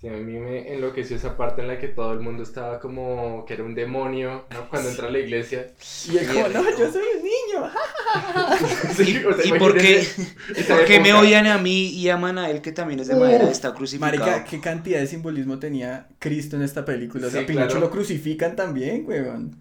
Sí, 0.00 0.06
a 0.06 0.12
mí 0.12 0.38
me 0.38 0.72
enloqueció 0.72 1.16
esa 1.16 1.36
parte 1.36 1.60
en 1.60 1.66
la 1.66 1.78
que 1.80 1.88
todo 1.88 2.12
el 2.12 2.20
mundo 2.20 2.44
estaba 2.44 2.78
como 2.78 3.44
que 3.44 3.54
era 3.54 3.64
un 3.64 3.74
demonio, 3.74 4.44
¿no? 4.52 4.68
Cuando 4.68 4.90
entra 4.90 5.08
a 5.08 5.10
la 5.10 5.18
iglesia. 5.18 5.72
Y 6.08 6.18
es 6.18 6.28
como, 6.28 6.46
no, 6.48 6.62
yo 6.78 6.92
soy 6.92 7.02
un 7.16 7.22
niño. 7.24 7.70
Sí, 8.96 9.22
o 9.24 9.32
sea, 9.34 9.44
¿Y 9.44 9.58
por 9.58 9.76
qué, 9.76 10.06
por 10.68 10.84
qué 10.84 11.00
me 11.00 11.12
odian 11.12 11.46
a 11.46 11.58
mí 11.58 11.88
y 11.88 12.08
aman 12.08 12.38
a 12.38 12.48
él 12.50 12.62
que 12.62 12.72
también 12.72 13.00
es 13.00 13.08
de 13.08 13.16
madera? 13.16 13.50
Está 13.50 13.74
crucificado. 13.74 14.18
Marica, 14.20 14.44
qué 14.44 14.60
cantidad 14.60 15.00
de 15.00 15.06
simbolismo 15.06 15.58
tenía 15.58 16.06
Cristo 16.18 16.56
en 16.56 16.62
esta 16.62 16.84
película. 16.84 17.26
O 17.26 17.30
sea, 17.30 17.40
Sí, 17.40 17.46
Pinocho 17.46 17.66
claro. 17.68 17.80
lo 17.86 17.90
crucifican 17.90 18.56
también, 18.56 19.04
weón. 19.06 19.60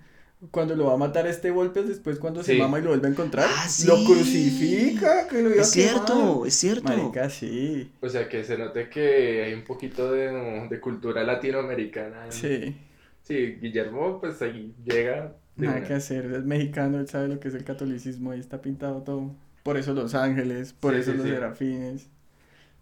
Cuando 0.52 0.76
lo 0.76 0.86
va 0.86 0.94
a 0.94 0.98
matar 0.98 1.26
este 1.26 1.50
golpes, 1.50 1.88
después 1.88 2.20
cuando 2.20 2.44
se 2.44 2.56
mama 2.60 2.78
y 2.78 2.84
lo 2.84 2.90
vuelve 2.90 3.08
a 3.08 3.12
encontrar, 3.12 3.50
Ah, 3.52 3.68
sí. 3.68 3.88
lo 3.88 3.96
crucifica, 4.06 5.28
que 5.28 5.42
lo 5.42 5.50
iba 5.50 5.62
Es 5.64 5.72
a 5.72 5.74
quemar. 5.74 5.90
cierto, 6.06 6.46
es 6.46 6.54
cierto. 6.54 6.84
Marica, 6.90 7.30
sí. 7.32 7.92
O 8.02 8.08
sea, 8.10 8.30
que 8.30 8.44
se 8.44 8.56
note 8.58 8.88
que 8.90 9.44
hay 9.44 9.54
un 9.56 9.64
poquito 9.64 10.12
de, 10.12 10.68
de 10.70 10.80
cultura 10.80 11.24
latinoamericana. 11.24 12.26
en- 12.26 12.32
Sí. 12.32 12.78
Sí, 13.24 13.58
Guillermo, 13.60 14.20
pues 14.22 14.40
ahí 14.44 14.74
llega. 14.86 15.34
Nada 15.56 15.78
una. 15.80 15.88
que 15.88 15.94
hacer, 15.96 16.26
es 16.32 16.44
mexicano, 16.46 17.00
él 17.00 17.10
sabe 17.10 17.28
lo 17.30 17.40
que 17.40 17.48
es 17.48 17.56
el 17.56 17.64
catolicismo, 17.64 18.30
ahí 18.32 18.40
está 18.40 18.62
pintado 18.62 19.02
todo. 19.02 19.32
Por 19.64 19.76
eso 19.78 19.94
los 19.94 20.14
ángeles, 20.14 20.72
por 20.72 20.94
Sí, 20.94 21.00
eso 21.00 21.12
sí, 21.14 21.18
los 21.18 21.26
sí. 21.26 21.32
serafines, 21.34 22.08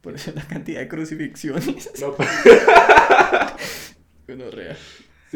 por 0.01 0.13
eso 0.15 0.33
la 0.35 0.43
cantidad 0.45 0.81
de 0.81 0.89
crucifixiones. 0.89 1.89
No, 2.01 2.13
pues, 2.15 2.29
Gonorrea. 4.27 4.75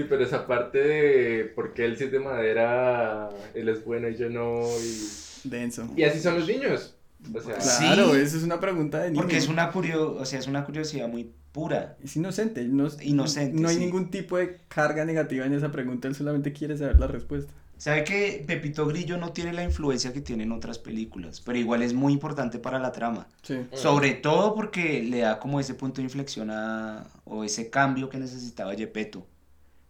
Sí, 0.01 0.07
pero 0.09 0.23
esa 0.23 0.47
parte 0.47 0.77
de 0.79 1.43
por 1.45 1.73
qué 1.73 1.85
él 1.85 1.97
sí 1.97 2.05
es 2.05 2.11
de 2.11 2.19
madera, 2.19 3.29
él 3.53 3.69
es 3.69 3.83
bueno 3.83 4.09
y 4.09 4.15
yo 4.15 4.29
no. 4.29 4.61
Y, 4.79 5.47
Denso. 5.49 5.89
y 5.95 6.03
así 6.03 6.19
son 6.19 6.35
los 6.35 6.47
niños. 6.47 6.95
O 7.33 7.41
sea, 7.41 7.59
Sí. 7.59 7.83
Claro, 7.83 8.15
eso 8.15 8.37
es 8.37 8.43
una 8.43 8.59
pregunta 8.59 8.99
de 8.99 9.11
niño. 9.11 9.21
Porque 9.21 9.37
es 9.37 9.47
una, 9.47 9.71
curio 9.71 10.15
o 10.15 10.25
sea, 10.25 10.39
es 10.39 10.47
una 10.47 10.63
curiosidad 10.65 11.09
muy 11.09 11.31
pura. 11.51 11.97
Es 12.01 12.15
inocente, 12.15 12.63
no, 12.65 12.87
Inocente, 13.01 13.59
no 13.59 13.67
hay 13.67 13.75
sí. 13.75 13.81
ningún 13.81 14.09
tipo 14.09 14.37
de 14.37 14.57
carga 14.67 15.03
negativa 15.03 15.45
en 15.45 15.53
esa 15.53 15.71
pregunta, 15.71 16.07
él 16.07 16.15
solamente 16.15 16.53
quiere 16.53 16.77
saber 16.77 16.99
la 16.99 17.07
respuesta. 17.07 17.53
¿Sabe 17.79 18.03
que 18.03 18.43
Pepito 18.45 18.85
Grillo 18.87 19.17
no 19.17 19.31
tiene 19.31 19.53
la 19.53 19.63
influencia 19.63 20.11
que 20.11 20.19
tienen 20.19 20.51
otras 20.51 20.79
películas? 20.79 21.39
Pero 21.39 21.57
igual 21.57 21.81
es 21.81 21.93
muy 21.93 22.11
importante 22.11 22.59
para 22.59 22.77
la 22.77 22.91
trama. 22.91 23.27
Sí. 23.41 23.57
Sobre 23.71 24.11
todo 24.15 24.53
porque 24.53 25.01
le 25.01 25.19
da 25.19 25.39
como 25.39 25.61
ese 25.61 25.75
punto 25.75 25.97
de 25.97 26.03
inflexión 26.03 26.51
a, 26.51 27.07
o 27.23 27.45
ese 27.45 27.69
cambio 27.69 28.09
que 28.09 28.17
necesitaba 28.17 28.75
Gepetto. 28.75 29.25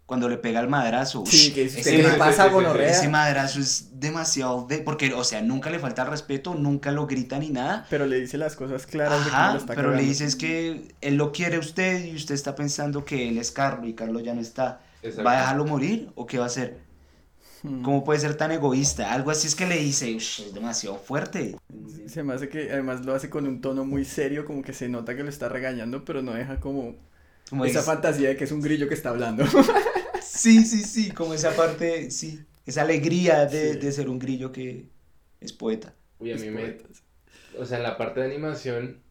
Cuando 0.10 0.28
le 0.28 0.38
pega 0.38 0.60
el 0.60 0.68
madrazo. 0.68 1.24
Sí, 1.28 1.49
ush, 1.49 1.53
que 1.53 1.66
ese, 1.66 3.07
madrazo 3.10 3.60
es 3.60 3.89
demasiado... 3.99 4.66
De, 4.68 4.80
porque, 4.80 5.14
o 5.14 5.24
sea, 5.24 5.43
nunca 5.43 5.70
le 5.70 5.78
falta 5.78 6.01
el 6.01 6.07
respeto, 6.10 6.55
nunca 6.55 6.91
lo 6.91 7.05
grita 7.05 7.38
ni 7.38 7.49
nada. 7.49 7.86
Pero 7.91 8.07
le 8.07 8.20
dice 8.20 8.39
las 8.39 8.55
cosas 8.55 8.88
claras 8.88 9.24
de 9.24 9.30
cómo 9.30 9.51
lo 9.53 9.57
está 9.60 9.76
pero 9.76 9.89
le 9.89 9.97
cagando. 9.97 10.10
dices 10.10 10.36
que 10.36 10.95
él 11.01 11.16
lo 11.16 11.32
quiere 11.32 11.57
a 11.57 11.60
usted 11.60 12.05
y 12.05 12.16
usted 12.16 12.34
está 12.34 12.55
pensando 12.55 13.05
que 13.05 13.30
él 13.30 13.38
es 13.38 13.51
Carlos 13.51 13.88
y 13.88 13.93
Carlos 13.93 14.24
ya 14.24 14.34
no 14.34 14.41
está. 14.41 14.82
¿Va 15.24 15.34
a 15.34 15.39
dejarlo 15.41 15.66
morir 15.66 16.10
o 16.16 16.26
qué 16.26 16.39
va 16.39 16.45
a 16.45 16.47
hacer? 16.47 16.80
Hmm. 17.62 17.84
¿Cómo 17.84 18.03
puede 18.03 18.20
ser 18.20 18.34
tan 18.36 18.51
egoísta? 18.51 19.14
Algo 19.14 19.30
así 19.30 19.45
es 19.45 19.53
que 19.53 19.68
le 19.68 19.78
dice, 19.78 20.16
"Ush, 20.16 20.41
es 20.41 20.53
demasiado 20.55 20.97
fuerte. 20.97 21.55
Se 22.07 22.24
me 22.24 22.34
hace 22.34 22.49
que 22.49 22.72
además 22.72 23.05
lo 23.05 23.14
hace 23.14 23.30
con 23.30 23.45
un 23.45 23.62
tono 23.62 23.86
muy 23.86 24.05
serio, 24.05 24.43
como 24.43 24.64
que 24.64 24.74
se 24.74 24.89
nota 24.89 25.16
que 25.16 25.22
lo 25.24 25.30
está 25.30 25.49
regañando, 25.49 26.03
pero 26.03 26.24
no 26.24 26.34
deja 26.34 26.60
como 26.60 26.95
Como 27.49 27.66
esa 27.66 27.80
es- 27.80 27.86
fantasía 27.86 28.30
de 28.30 28.38
que 28.38 28.45
es 28.45 28.51
un 28.51 28.62
grillo 28.62 28.88
que 28.88 28.93
está 28.95 29.10
hablando. 29.10 29.43
Sí, 30.22 30.63
sí, 30.65 30.84
sí, 30.84 31.11
como 31.11 31.34
esa 31.34 31.55
parte, 31.55 32.11
sí, 32.11 32.39
esa 32.65 32.82
alegría 32.82 33.45
de, 33.45 33.74
Sí. 33.74 33.80
de 33.80 33.91
ser 33.91 34.09
un 34.09 34.20
grillo 34.20 34.51
que 34.51 34.86
es 35.41 35.53
poeta. 35.53 35.93
Uy, 36.20 36.32
a 36.32 36.36
mí 36.36 36.49
me. 36.49 36.78
O 37.57 37.65
sea, 37.65 37.78
en 37.78 37.84
la 37.84 37.97
parte 37.97 38.20
de 38.20 38.28
animación, 38.28 39.01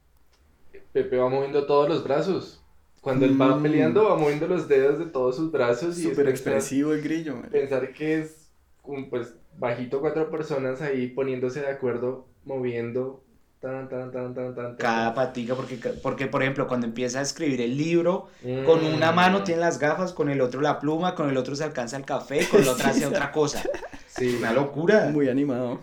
Pepe 0.93 1.17
va 1.17 1.29
moviendo 1.29 1.67
todos 1.67 1.89
los 1.89 2.05
brazos. 2.05 2.63
Cuando 3.01 3.25
él 3.27 3.41
va 3.41 3.57
Mm. 3.57 3.63
peleando, 3.63 4.05
va 4.05 4.17
moviendo 4.17 4.47
los 4.49 4.69
dedos 4.69 4.99
de 4.99 5.07
todos 5.07 5.37
sus 5.37 5.51
brazos 5.53 5.99
y 5.99 6.03
Súper 6.03 6.27
pensar- 6.27 6.31
expresivo 6.31 6.93
el 6.93 7.03
grillo. 7.03 7.37
man. 7.37 7.49
Pensar 7.51 7.93
que 7.93 8.19
es 8.19 8.51
un, 8.83 9.09
pues, 9.09 9.35
bajito 9.59 10.01
cuatro 10.01 10.31
personas 10.31 10.81
ahí 10.83 11.09
poniéndose 11.09 11.61
de 11.61 11.69
acuerdo, 11.69 12.27
moviendo. 12.45 13.23
Tan, 13.61 13.89
tan, 13.89 14.13
tan, 14.13 14.35
tan, 14.35 14.55
tan, 14.55 14.77
tan. 14.77 14.77
Cada 14.77 15.15
patica, 15.15 15.55
porque, 15.57 15.77
porque 16.01 16.27
por 16.29 16.43
ejemplo, 16.43 16.69
cuando 16.69 16.87
empieza 16.87 17.19
a 17.19 17.23
escribir 17.23 17.61
el 17.61 17.77
libro, 17.77 18.29
Mm. 18.43 18.65
con 18.65 18.85
una 18.85 19.11
mano 19.11 19.43
tiene 19.43 19.61
las 19.63 19.79
gafas, 19.81 20.13
con 20.13 20.29
el 20.31 20.41
otro 20.41 20.61
la 20.61 20.79
pluma, 20.79 21.17
con 21.17 21.29
el 21.29 21.37
otro 21.37 21.57
se 21.57 21.65
alcanza 21.65 21.97
el 21.97 22.05
café, 22.05 22.47
con 22.49 22.65
la 22.65 22.73
otra 22.73 22.91
hace 22.91 23.05
otra 23.07 23.33
cosa. 23.33 23.63
Sí, 24.07 24.37
Una 24.39 24.53
locura. 24.53 25.11
Muy 25.13 25.29
animado, 25.29 25.81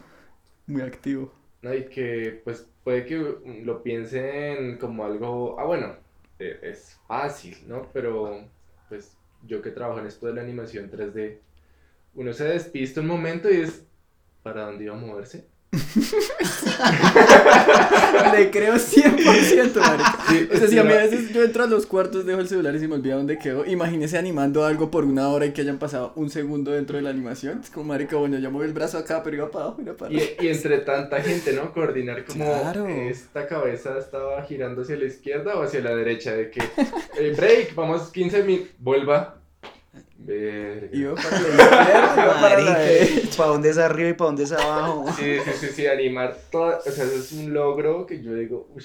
muy 0.67 0.81
activo. 0.81 1.31
No, 1.61 1.73
y 1.73 1.85
que 1.85 2.41
pues 2.45 2.67
puede 2.83 3.05
que 3.05 3.17
mm, 3.17 3.65
lo 3.65 3.81
piensen 3.83 4.77
como 4.77 5.03
algo, 5.03 5.59
ah 5.59 5.65
bueno, 5.65 5.95
eh, 6.39 6.59
es 6.63 6.97
fácil, 7.07 7.57
¿no? 7.67 7.89
Pero 7.93 8.39
pues 8.87 9.17
yo 9.45 9.61
que 9.61 9.71
trabajo 9.71 9.99
en 9.99 10.07
esto 10.07 10.27
de 10.27 10.33
la 10.33 10.41
animación 10.41 10.89
3D, 10.89 11.39
uno 12.13 12.31
se 12.33 12.45
despista 12.45 13.01
un 13.01 13.07
momento 13.07 13.49
y 13.51 13.57
es, 13.61 13.85
¿para 14.43 14.65
dónde 14.65 14.85
iba 14.85 14.95
a 14.95 14.97
moverse? 14.99 15.45
Le 18.33 18.51
creo 18.51 18.75
100%, 18.75 19.75
marica. 19.75 20.17
Sí, 20.29 20.49
O 20.53 20.57
sea, 20.57 20.67
si 20.67 20.79
a 20.79 20.83
mí 20.83 20.93
a 20.93 20.97
veces 20.97 21.31
yo 21.33 21.43
entro 21.43 21.63
a 21.63 21.67
los 21.67 21.85
cuartos, 21.85 22.25
dejo 22.25 22.39
el 22.39 22.47
celular 22.47 22.75
y 22.75 22.79
se 22.79 22.87
me 22.87 22.95
olvida 22.95 23.15
dónde 23.15 23.37
quedó, 23.37 23.65
imagínese 23.65 24.17
animando 24.17 24.65
algo 24.65 24.89
por 24.91 25.05
una 25.05 25.29
hora 25.29 25.45
y 25.45 25.51
que 25.51 25.61
hayan 25.61 25.77
pasado 25.77 26.13
un 26.15 26.29
segundo 26.29 26.71
dentro 26.71 26.97
de 26.97 27.03
la 27.03 27.09
animación. 27.09 27.61
Es 27.63 27.69
como, 27.69 27.85
marica, 27.87 28.15
bueno, 28.17 28.37
ya 28.39 28.49
moví 28.49 28.65
el 28.65 28.73
brazo 28.73 28.97
acá, 28.97 29.21
pero 29.23 29.35
iba 29.37 29.51
para 29.51 29.65
abajo, 29.65 29.81
iba 29.81 29.93
para 29.93 30.13
Y, 30.13 30.35
entre 30.41 30.79
tanta 30.79 31.21
gente, 31.21 31.53
¿no? 31.53 31.73
Coordinar 31.73 32.25
como 32.25 32.45
Claro. 32.45 32.87
esta 32.87 33.47
cabeza 33.47 33.97
estaba 33.99 34.41
girando 34.43 34.81
hacia 34.81 34.97
la 34.97 35.05
izquierda 35.05 35.55
o 35.55 35.63
hacia 35.63 35.81
la 35.81 35.95
derecha, 35.95 36.33
de 36.33 36.49
que, 36.49 36.61
eh, 37.19 37.33
break, 37.35 37.75
vamos 37.75 38.09
15 38.11 38.43
minutos, 38.43 38.71
vuelva. 38.79 39.35
Verga. 40.17 40.87
Iba 40.97 41.15
para 41.15 41.29
la 41.31 41.47
izquierda, 41.47 42.13
iba 42.23 42.41
para 42.41 42.61
la 42.61 42.79
derecha. 42.79 43.37
¿para 43.37 43.49
dónde 43.49 43.69
es 43.69 43.77
arriba 43.77 44.09
y 44.09 44.13
para 44.13 44.25
dónde 44.27 44.43
es 44.43 44.51
abajo? 44.51 45.05
Sí, 45.17 45.37
sí, 45.43 45.51
sí, 45.59 45.67
sí, 45.73 45.87
animar 45.87 46.37
todo, 46.51 46.77
o 46.79 46.91
sea, 46.91 47.03
eso 47.05 47.15
es 47.15 47.31
un 47.33 47.53
logro 47.53 48.05
que 48.05 48.21
yo 48.23 48.33
digo, 48.33 48.69
uy, 48.73 48.83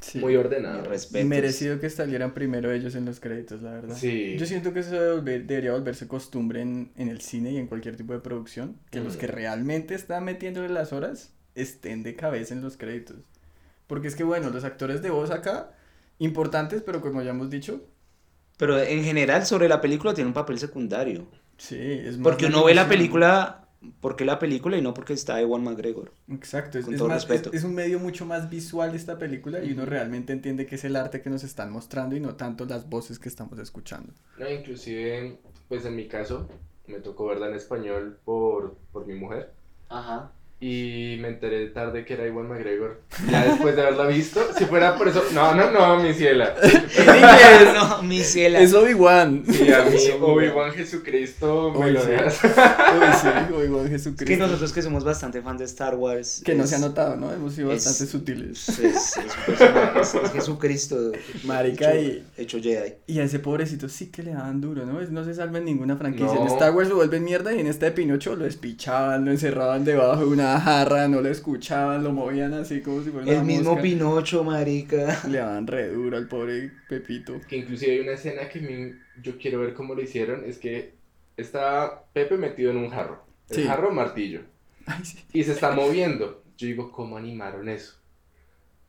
Sí. 0.00 0.18
muy 0.18 0.34
ordenado. 0.34 0.82
Respetos. 0.84 1.28
Merecido 1.28 1.78
que 1.78 1.90
salieran 1.90 2.32
primero 2.32 2.72
ellos 2.72 2.94
en 2.94 3.04
los 3.04 3.20
créditos, 3.20 3.60
la 3.62 3.72
verdad. 3.72 3.96
Sí. 3.96 4.36
Yo 4.38 4.46
siento 4.46 4.72
que 4.72 4.80
eso 4.80 4.92
debe 4.92 5.20
volver- 5.20 5.44
debería 5.46 5.72
volverse 5.72 6.08
costumbre 6.08 6.62
en, 6.62 6.90
en 6.96 7.08
el 7.08 7.20
cine 7.20 7.52
y 7.52 7.58
en 7.58 7.66
cualquier 7.66 7.96
tipo 7.96 8.14
de 8.14 8.20
producción, 8.20 8.78
que 8.90 9.00
los 9.00 9.16
Mm. 9.16 9.18
que 9.18 9.26
realmente 9.26 9.94
están 9.94 10.24
metiéndole 10.24 10.70
las 10.70 10.92
horas 10.94 11.34
estén 11.54 12.02
de 12.02 12.16
cabeza 12.16 12.54
en 12.54 12.62
los 12.62 12.76
créditos. 12.78 13.16
Porque 13.86 14.08
es 14.08 14.16
que, 14.16 14.24
bueno, 14.24 14.48
los 14.50 14.64
actores 14.64 15.02
de 15.02 15.10
voz 15.10 15.30
acá, 15.30 15.74
importantes, 16.18 16.82
pero 16.82 17.00
como 17.02 17.20
ya 17.22 17.30
hemos 17.30 17.50
dicho, 17.50 17.82
Pero 18.60 18.78
en 18.80 19.02
general 19.02 19.44
sobre 19.44 19.68
la 19.68 19.80
película 19.80 20.14
tiene 20.14 20.28
un 20.28 20.34
papel 20.34 20.58
secundario. 20.60 21.26
sí, 21.56 21.76
es 21.80 22.16
más 22.18 22.22
Porque 22.22 22.46
uno 22.46 22.62
ve 22.64 22.74
la 22.74 22.88
película 22.88 23.56
porque 24.00 24.26
la 24.26 24.38
película 24.38 24.76
y 24.76 24.82
no 24.82 24.92
porque 24.92 25.14
está 25.14 25.40
Ewan 25.40 25.64
McGregor. 25.64 26.12
Exacto, 26.28 26.78
es, 26.78 26.84
con 26.84 26.92
es 26.94 26.98
todo 26.98 27.08
más- 27.08 27.22
es- 27.24 27.28
respeto. 27.30 27.56
es 27.56 27.64
un 27.64 27.74
medio 27.74 27.98
mucho 27.98 28.26
más 28.26 28.50
visual 28.50 28.94
esta 28.94 29.18
película 29.18 29.64
y 29.64 29.72
uno 29.72 29.86
realmente 29.86 30.34
entiende 30.34 30.66
que 30.66 30.74
es 30.74 30.84
el 30.84 30.96
arte 30.96 31.22
que 31.22 31.30
nos 31.30 31.44
están 31.44 31.72
mostrando 31.72 32.14
y 32.14 32.20
no 32.20 32.34
tanto 32.36 32.66
las 32.66 32.90
voces 32.90 33.18
que 33.18 33.30
estamos 33.30 33.58
escuchando. 33.58 34.12
No, 34.38 34.50
inclusive, 34.50 35.38
pues 35.68 35.86
en 35.86 35.96
mi 35.96 36.06
caso, 36.08 36.46
me 36.86 36.98
tocó 37.00 37.26
verla 37.28 37.46
en 37.48 37.54
español 37.54 38.18
por, 38.26 38.76
por 38.92 39.06
mi 39.06 39.14
mujer. 39.14 39.54
Ajá. 39.88 40.30
Y 40.62 41.16
me 41.20 41.28
enteré 41.28 41.68
tarde 41.68 42.04
que 42.04 42.12
era 42.12 42.26
Iwan 42.26 42.46
McGregor. 42.46 43.00
Ya 43.30 43.46
después 43.46 43.74
de 43.76 43.80
haberla 43.80 44.06
visto, 44.08 44.40
si 44.58 44.66
fuera 44.66 44.94
por 44.98 45.08
eso. 45.08 45.24
No, 45.32 45.54
no, 45.54 45.70
no, 45.70 46.02
mi 46.02 46.12
ciela. 46.12 46.54
no, 47.74 48.02
mi 48.02 48.20
ciela. 48.22 48.60
Es 48.60 48.74
Obi-Wan. 48.74 49.42
Sí, 49.50 49.72
a 49.72 49.84
mí, 49.84 49.96
Eso, 49.96 50.18
Obi-Wan 50.22 50.72
Jesucristo 50.72 51.72
me 51.72 51.90
lo 51.92 52.02
sí. 52.02 52.08
sí, 52.42 53.28
Obi-Wan 53.54 53.86
Es 53.86 53.90
Jesucristo. 53.92 54.24
que 54.26 54.36
nosotros 54.36 54.72
que 54.74 54.82
somos 54.82 55.02
bastante 55.02 55.40
fan 55.40 55.56
de 55.56 55.64
Star 55.64 55.94
Wars. 55.94 56.42
Que 56.44 56.54
no 56.54 56.64
es- 56.64 56.70
se 56.70 56.76
ha 56.76 56.78
notado, 56.80 57.16
¿no? 57.16 57.32
Hemos 57.32 57.54
sido 57.54 57.72
es- 57.72 57.82
bastante 57.84 58.10
sutiles. 58.10 58.68
Es, 58.68 58.80
es 58.80 59.16
un 59.16 59.44
personaje, 59.46 60.00
es- 60.00 60.14
es 60.14 60.30
Jesucristo. 60.32 61.12
Marica, 61.44 61.94
hecho, 61.94 62.02
y- 62.36 62.42
hecho 62.42 62.60
Jedi. 62.60 62.92
Y 63.06 63.18
a 63.20 63.24
ese 63.24 63.38
pobrecito 63.38 63.88
sí 63.88 64.10
que 64.10 64.22
le 64.22 64.32
daban 64.34 64.60
duro, 64.60 64.84
¿no? 64.84 65.00
Es- 65.00 65.10
No 65.10 65.24
se 65.24 65.32
salva 65.32 65.56
en 65.56 65.64
ninguna 65.64 65.96
franquicia. 65.96 66.36
En. 66.38 66.46
Star 66.48 66.74
Wars 66.74 66.90
lo 66.90 66.96
vuelven 66.96 67.24
mierda 67.24 67.54
y 67.54 67.60
en 67.60 67.66
esta 67.66 67.86
de 67.86 67.92
Pinocho 67.92 68.36
lo 68.36 68.44
despichaban, 68.44 69.24
lo 69.24 69.30
encerraban 69.30 69.86
debajo 69.86 70.20
de 70.20 70.26
una 70.26 70.49
jarra, 70.58 71.06
no 71.06 71.20
lo 71.20 71.28
escuchaban, 71.28 72.02
lo 72.02 72.12
movían 72.12 72.54
así 72.54 72.80
como 72.80 73.02
si 73.02 73.10
fuera 73.10 73.26
una 73.26 73.38
El 73.38 73.44
mismo 73.44 73.70
mosca. 73.72 73.82
Pinocho, 73.82 74.42
marica. 74.42 75.20
Le 75.28 75.38
daban 75.38 75.66
re 75.66 75.88
duro 75.90 76.16
al 76.16 76.26
pobre 76.26 76.72
Pepito. 76.88 77.40
Que 77.46 77.58
inclusive 77.58 77.92
hay 77.92 78.00
una 78.00 78.12
escena 78.12 78.48
que 78.48 78.60
mi- 78.60 78.94
yo 79.22 79.36
quiero 79.38 79.60
ver 79.60 79.74
cómo 79.74 79.94
lo 79.94 80.02
hicieron. 80.02 80.42
Es 80.46 80.58
que 80.58 80.94
está 81.36 82.04
Pepe 82.12 82.36
metido 82.36 82.70
en 82.70 82.78
un 82.78 82.90
jarro. 82.90 83.22
El 83.50 83.56
Sí. 83.56 83.64
jarro 83.64 83.90
martillo. 83.92 84.40
Ay, 84.86 85.04
sí. 85.04 85.18
Y 85.32 85.44
se 85.44 85.52
está 85.52 85.70
moviendo. 85.72 86.42
yo 86.56 86.66
digo, 86.66 86.90
¿cómo 86.92 87.16
animaron 87.16 87.68
eso? 87.70 87.94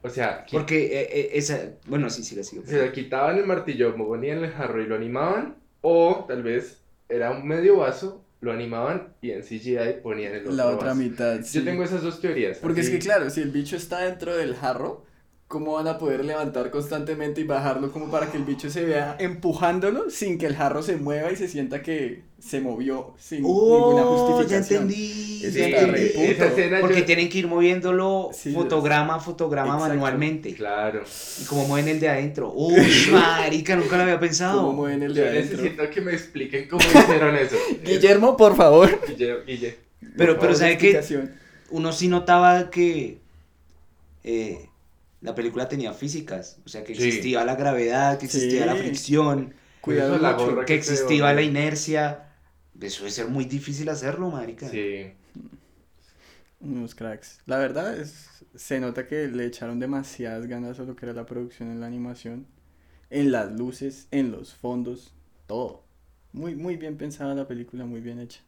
O 0.02 0.10
sea, 0.10 0.46
Porque 0.52 0.88
eh, 0.88 1.10
eh, 1.12 1.30
esa. 1.36 1.70
Bueno, 1.86 2.10
sí, 2.10 2.22
sí, 2.24 2.36
la 2.36 2.44
sigo. 2.44 2.64
se 2.66 2.82
le 2.82 2.92
quitaban 2.92 3.38
el 3.38 3.46
martillo, 3.46 3.96
ponían 3.96 4.44
el 4.44 4.52
jarro 4.52 4.82
y 4.82 4.88
lo 4.88 4.96
animaban, 4.96 5.56
o 5.82 6.26
tal 6.28 6.44
vez 6.44 6.82
era 7.08 7.32
un 7.32 7.48
medio 7.48 7.78
vaso, 7.78 8.22
lo 8.42 8.52
animaban 8.52 9.14
y 9.22 9.32
en 9.32 9.42
CGI 9.44 10.02
ponían 10.04 10.34
el 10.34 10.40
otro 10.42 10.52
La 10.54 10.68
otra 10.68 10.88
vaso. 10.90 11.00
mitad. 11.00 11.42
sí. 11.44 11.60
Yo 11.60 11.64
tengo 11.64 11.84
esas 11.84 12.02
dos 12.02 12.20
teorías. 12.20 12.58
Porque 12.58 12.82
es 12.82 12.90
que 12.90 13.00
claro, 13.00 13.30
si 13.30 13.42
el 13.42 13.52
bicho 13.52 13.76
está 13.76 14.00
dentro 14.00 14.36
del 14.36 14.56
jarro, 14.56 15.06
¿cómo 15.52 15.74
van 15.74 15.88
a 15.88 15.98
poder 15.98 16.24
levantar 16.24 16.72
constantemente 16.72 17.42
y 17.42 17.44
bajarlo 17.44 17.92
como 17.92 18.10
para 18.10 18.32
que 18.32 18.38
el 18.38 18.44
bicho 18.46 18.70
se 18.70 18.86
vea 18.86 19.18
empujándolo 19.20 20.10
sin 20.10 20.38
que 20.38 20.46
el 20.46 20.56
jarro 20.56 20.82
se 20.82 20.96
mueva 20.96 21.30
y 21.32 21.36
se 21.36 21.50
sienta 21.50 21.82
que 21.84 22.22
se 22.40 22.62
movió 22.62 23.14
sin 23.20 23.44
ninguna 23.44 24.04
Oh, 24.04 24.18
ya 24.30 24.34
justificación? 24.38 24.84
entendí. 24.84 25.42
Eso 25.46 25.58
ya 25.60 25.66
está 25.66 25.80
entendí. 25.82 26.14
re 26.34 26.48
escena 26.48 26.80
Porque 26.80 27.00
yo- 27.00 27.06
tienen 27.06 27.30
que 27.30 27.38
ir 27.40 27.48
moviéndolo 27.48 28.30
Sí, 28.34 28.54
fotograma 28.54 29.16
a 29.16 29.20
fotograma 29.20 29.74
Exacto. 29.74 29.90
manualmente. 29.94 30.54
Claro. 30.56 31.04
Y 31.42 31.44
como 31.46 31.68
mueven 31.68 31.90
el 31.90 32.00
de 32.00 32.10
adentro. 32.10 32.52
Uy, 32.56 32.74
marica, 33.12 33.76
nunca 33.76 33.98
lo 33.98 34.04
había 34.04 34.20
pensado. 34.20 34.62
¿Cómo 34.62 34.74
mueven 34.74 35.04
el 35.04 35.14
de 35.14 35.22
Yo 35.22 35.28
adentro? 35.28 35.58
necesito 35.58 35.90
que 35.90 36.02
me 36.02 36.14
expliquen 36.14 36.68
cómo 36.70 36.82
hicieron 36.84 37.36
eso. 37.36 37.58
Guillermo, 37.86 38.38
por 38.38 38.56
favor. 38.56 38.90
Guille, 39.08 39.44
Guille. 39.46 39.76
Pero, 40.18 40.34
Por 40.34 40.42
pero 40.48 40.56
¿sabe 40.56 40.78
qué? 40.78 41.00
Uno 41.70 41.92
sí 41.94 42.08
notaba 42.08 42.70
que 42.72 43.18
eh, 44.24 44.68
la 45.22 45.34
película 45.36 45.68
tenía 45.70 45.94
físicas. 45.94 46.60
O 46.66 46.70
sea, 46.70 46.84
que 46.84 46.96
Sí. 46.96 47.04
existía 47.08 47.44
la 47.46 47.56
gravedad, 47.56 48.18
que 48.20 48.26
existía 48.26 48.62
Sí. 48.62 48.68
la 48.68 48.76
fricción, 48.76 49.54
Cuidado 49.82 50.14
Eso, 50.14 50.22
la 50.22 50.34
mucho. 50.34 50.46
gorra 50.46 50.66
que 50.66 50.76
existía 50.76 51.34
la 51.34 51.42
inercia. 51.42 52.28
Eso 52.80 53.00
debe 53.02 53.12
ser 53.12 53.28
muy 53.30 53.46
difícil 53.46 53.90
hacerlo, 53.90 54.30
marica. 54.30 54.70
Sí. 54.70 55.14
Unos 56.60 56.94
cracks. 56.94 57.40
La 57.48 57.58
verdad 57.58 57.98
es, 57.98 58.46
se 58.56 58.80
nota 58.80 59.08
que 59.08 59.28
le 59.28 59.46
echaron 59.46 59.80
demasiadas 59.80 60.46
ganas 60.46 60.80
a 60.80 60.84
lo 60.84 60.96
que 60.96 61.06
era 61.08 61.14
la 61.14 61.26
producción 61.26 61.72
en 61.72 61.80
la 61.80 61.88
animación, 61.88 62.46
en 63.10 63.32
las 63.32 63.52
luces, 63.52 64.08
en 64.12 64.32
los 64.32 64.54
fondos, 64.54 65.16
todo. 65.48 65.84
Muy, 66.34 66.56
muy 66.56 66.78
bien 66.78 66.98
pensada 66.98 67.34
la 67.34 67.48
película, 67.48 67.86
muy 67.86 68.02
bien 68.02 68.20
hecha. 68.20 68.42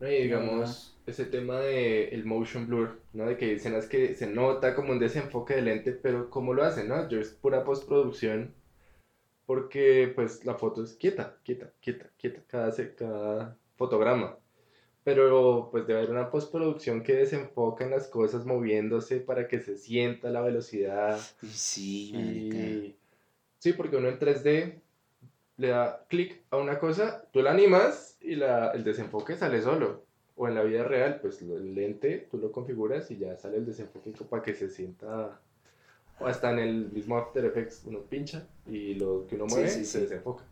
No, 0.00 0.08
y 0.08 0.22
digamos, 0.22 0.96
ese 1.06 1.24
tema 1.24 1.58
de 1.58 2.08
el 2.08 2.24
motion 2.24 2.66
blur, 2.66 3.00
¿no? 3.12 3.26
De 3.26 3.36
que 3.36 3.46
hay 3.46 3.50
escenas 3.52 3.86
que 3.86 4.14
se 4.14 4.28
nota 4.28 4.74
como 4.74 4.92
un 4.92 4.98
desenfoque 4.98 5.54
de 5.54 5.62
lente, 5.62 5.92
pero 5.92 6.30
¿cómo 6.30 6.54
lo 6.54 6.62
hacen, 6.62 6.88
no? 6.88 7.08
Yo 7.08 7.20
es 7.20 7.30
pura 7.30 7.64
postproducción, 7.64 8.54
porque 9.46 10.12
pues 10.14 10.44
la 10.44 10.54
foto 10.54 10.84
es 10.84 10.94
quieta, 10.94 11.38
quieta, 11.42 11.72
quieta, 11.80 12.10
quieta, 12.16 12.42
cada, 12.46 12.72
cada 12.94 13.56
fotograma. 13.76 14.38
Pero 15.02 15.68
pues 15.72 15.86
debe 15.86 16.00
haber 16.00 16.10
una 16.10 16.30
postproducción 16.30 17.02
que 17.02 17.14
desenfoca 17.14 17.84
en 17.84 17.90
las 17.90 18.08
cosas 18.08 18.44
moviéndose 18.44 19.20
para 19.20 19.48
que 19.48 19.60
se 19.60 19.78
sienta 19.78 20.30
la 20.30 20.42
velocidad. 20.42 21.18
Sí. 21.50 22.14
Y 22.14 22.96
sí, 23.58 23.72
porque 23.72 23.96
uno 23.96 24.08
en 24.08 24.18
3D 24.18 24.80
le 25.58 25.68
da 25.68 26.06
clic 26.08 26.40
a 26.50 26.56
una 26.56 26.78
cosa, 26.78 27.24
tú 27.32 27.42
la 27.42 27.50
animas 27.50 28.16
y 28.20 28.36
la, 28.36 28.70
el 28.72 28.84
desenfoque 28.84 29.36
sale 29.36 29.60
solo. 29.60 30.04
O 30.36 30.46
en 30.48 30.54
la 30.54 30.62
vida 30.62 30.84
real, 30.84 31.18
pues 31.20 31.42
el 31.42 31.74
lente 31.74 32.28
tú 32.30 32.38
lo 32.38 32.52
configuras 32.52 33.10
y 33.10 33.18
ya 33.18 33.36
sale 33.36 33.56
el 33.58 33.66
desenfoque 33.66 34.12
para 34.30 34.42
que 34.42 34.54
se 34.54 34.70
sienta. 34.70 35.40
O 36.20 36.26
hasta 36.26 36.50
en 36.52 36.60
el 36.60 36.90
mismo 36.92 37.18
After 37.18 37.44
Effects 37.44 37.82
uno 37.86 38.00
pincha 38.02 38.46
y 38.66 38.94
lo 38.94 39.26
que 39.26 39.34
uno 39.34 39.48
Sí, 39.48 39.54
mueve 39.54 39.68
sí, 39.68 39.84
se 39.84 39.98
sí. 39.98 40.00
desenfoca. 40.04 40.44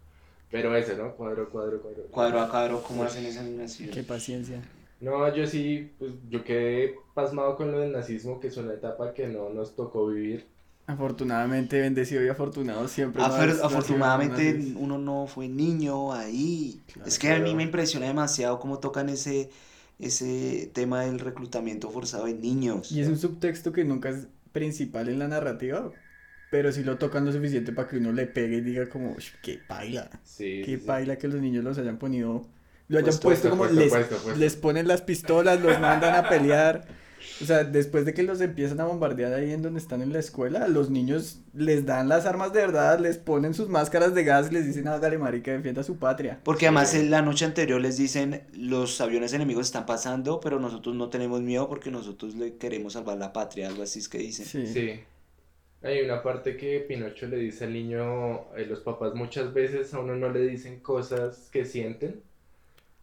Pero 0.50 0.74
ese, 0.76 0.96
¿no? 0.96 1.14
Cuadro, 1.14 1.48
cuadro, 1.50 1.80
cuadro. 1.80 2.02
Cuadro 2.10 2.40
a 2.40 2.48
cuadro, 2.50 2.82
¿cómo 2.82 3.02
hacen 3.04 3.26
esa 3.26 3.40
animación? 3.40 3.90
Qué 3.90 4.02
paciencia. 4.02 4.60
No, 5.00 5.32
yo 5.34 5.46
sí, 5.46 5.92
pues 5.98 6.12
yo 6.30 6.42
quedé 6.42 6.96
pasmado 7.14 7.56
con 7.56 7.70
lo 7.70 7.80
del 7.80 7.92
nazismo, 7.92 8.40
que 8.40 8.48
es 8.48 8.56
una 8.56 8.72
etapa 8.74 9.12
que 9.12 9.26
no 9.28 9.50
nos 9.50 9.74
tocó 9.76 10.06
vivir. 10.08 10.46
Afortunadamente, 10.86 11.80
bendecido 11.80 12.24
y 12.24 12.28
afortunado 12.28 12.86
siempre. 12.88 13.20
Afer- 13.22 13.28
más 13.30 13.46
nació 13.48 13.64
afortunadamente 13.66 14.72
uno 14.76 14.98
no 14.98 15.26
fue 15.26 15.48
niño 15.48 16.12
ahí. 16.12 16.80
Claro. 16.92 17.08
es 17.08 17.18
que 17.18 17.32
a 17.32 17.40
mí 17.40 17.54
me 17.54 17.64
impresiona 17.64 18.06
demasiado 18.06 18.60
cómo 18.60 18.78
tocan 18.78 19.08
ese, 19.08 19.50
ese 19.98 20.70
tema 20.72 21.02
del 21.02 21.18
reclutamiento 21.18 21.90
forzado 21.90 22.26
de 22.26 22.34
niños. 22.34 22.92
Y 22.92 23.00
es 23.00 23.08
un 23.08 23.18
subtexto 23.18 23.72
que 23.72 23.84
nunca 23.84 24.10
es 24.10 24.28
principal 24.52 25.08
en 25.08 25.18
la 25.18 25.26
narrativa, 25.28 25.90
pero 26.50 26.70
sí 26.70 26.84
lo 26.84 26.98
tocan 26.98 27.24
lo 27.24 27.32
suficiente 27.32 27.72
para 27.72 27.88
que 27.88 27.96
uno 27.98 28.12
le 28.12 28.26
pegue 28.26 28.58
y 28.58 28.60
diga 28.60 28.88
como, 28.88 29.12
"Ush, 29.12 29.30
qué 29.42 29.58
paila, 29.66 30.08
Sí, 30.22 30.62
qué 30.64 30.76
sí, 30.76 30.76
sí. 30.78 30.86
paila 30.86 31.16
que 31.18 31.26
los 31.28 31.40
niños 31.40 31.64
los 31.64 31.78
hayan 31.78 31.98
ponido, 31.98 32.46
lo 32.88 32.98
hayan 32.98 33.18
Puesto, 33.20 33.22
puesto, 33.22 33.50
como 33.50 33.62
puesto, 33.64 33.80
les, 33.80 33.90
puesto, 33.92 34.16
puesto. 34.18 34.38
les 34.38 34.56
ponen 34.56 34.86
las 34.88 35.02
pistolas, 35.02 35.60
los 35.60 35.80
mandan 35.80 36.14
a 36.14 36.28
pelear. 36.28 36.86
O 37.42 37.44
sea, 37.44 37.64
después 37.64 38.04
de 38.04 38.14
que 38.14 38.22
los 38.22 38.40
empiezan 38.40 38.80
a 38.80 38.84
bombardear 38.86 39.32
ahí 39.34 39.52
en 39.52 39.62
donde 39.62 39.78
están 39.78 40.00
en 40.00 40.12
la 40.12 40.18
escuela, 40.18 40.68
los 40.68 40.90
niños 40.90 41.40
les 41.52 41.84
dan 41.84 42.08
las 42.08 42.24
armas 42.24 42.52
de 42.52 42.60
verdad, 42.60 42.98
les 42.98 43.18
ponen 43.18 43.52
sus 43.52 43.68
máscaras 43.68 44.14
de 44.14 44.24
gas 44.24 44.50
y 44.50 44.54
les 44.54 44.66
dicen, 44.66 44.88
hágale 44.88 45.18
marica, 45.18 45.52
defienda 45.52 45.82
su 45.82 45.98
patria. 45.98 46.40
Porque 46.44 46.66
además 46.66 46.94
en 46.94 47.10
la 47.10 47.22
noche 47.22 47.44
anterior 47.44 47.80
les 47.80 47.96
dicen, 47.96 48.44
los 48.54 49.00
aviones 49.00 49.32
enemigos 49.34 49.66
están 49.66 49.86
pasando, 49.86 50.40
pero 50.40 50.58
nosotros 50.58 50.94
no 50.94 51.10
tenemos 51.10 51.42
miedo 51.42 51.68
porque 51.68 51.90
nosotros 51.90 52.34
le 52.34 52.56
queremos 52.56 52.94
salvar 52.94 53.18
la 53.18 53.32
patria, 53.32 53.68
algo 53.68 53.82
así 53.82 53.98
es 53.98 54.08
que 54.08 54.18
dicen. 54.18 54.46
Sí. 54.46 54.66
Sí. 54.66 55.00
Hay 55.82 56.00
una 56.00 56.22
parte 56.22 56.56
que 56.56 56.80
Pinocho 56.80 57.26
le 57.26 57.36
dice 57.36 57.64
al 57.64 57.72
niño, 57.72 58.54
eh, 58.56 58.66
los 58.66 58.80
papás 58.80 59.14
muchas 59.14 59.52
veces 59.52 59.92
a 59.94 60.00
uno 60.00 60.16
no 60.16 60.30
le 60.30 60.40
dicen 60.40 60.80
cosas 60.80 61.48
que 61.52 61.64
sienten. 61.64 62.22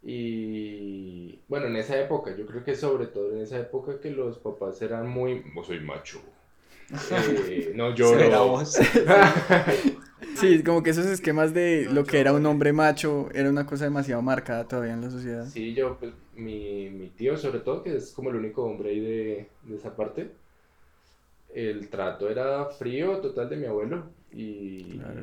Y 0.05 1.39
bueno, 1.47 1.67
en 1.67 1.77
esa 1.77 1.99
época, 1.99 2.35
yo 2.35 2.45
creo 2.45 2.63
que 2.63 2.75
sobre 2.75 3.07
todo 3.07 3.31
en 3.31 3.39
esa 3.39 3.57
época 3.59 3.99
que 4.01 4.11
los 4.11 4.37
papás 4.37 4.81
eran 4.81 5.07
muy, 5.07 5.43
no 5.55 5.63
soy 5.63 5.79
macho, 5.79 6.21
eh, 7.49 7.71
no 7.75 7.95
lloro. 7.95 8.61
Sí, 10.35 10.63
como 10.63 10.81
que 10.81 10.89
esos 10.89 11.05
esquemas 11.05 11.53
de 11.53 11.87
lo 11.91 12.05
que 12.05 12.19
era 12.19 12.33
un 12.33 12.45
hombre 12.45 12.73
macho 12.73 13.29
era 13.33 13.49
una 13.49 13.65
cosa 13.65 13.85
demasiado 13.85 14.21
marcada 14.21 14.67
todavía 14.67 14.93
en 14.93 15.01
la 15.01 15.11
sociedad. 15.11 15.45
Sí, 15.45 15.73
yo, 15.73 15.97
pues, 15.99 16.13
mi, 16.35 16.89
mi 16.89 17.09
tío 17.09 17.37
sobre 17.37 17.59
todo, 17.59 17.83
que 17.83 17.95
es 17.97 18.11
como 18.11 18.29
el 18.29 18.37
único 18.37 18.63
hombre 18.63 18.89
ahí 18.89 18.99
de, 18.99 19.49
de 19.63 19.75
esa 19.75 19.95
parte, 19.95 20.31
el 21.53 21.89
trato 21.89 22.29
era 22.29 22.65
frío 22.65 23.17
total 23.19 23.49
de 23.49 23.57
mi 23.57 23.65
abuelo. 23.65 24.03
Y 24.31 24.97
Claro. 24.97 25.21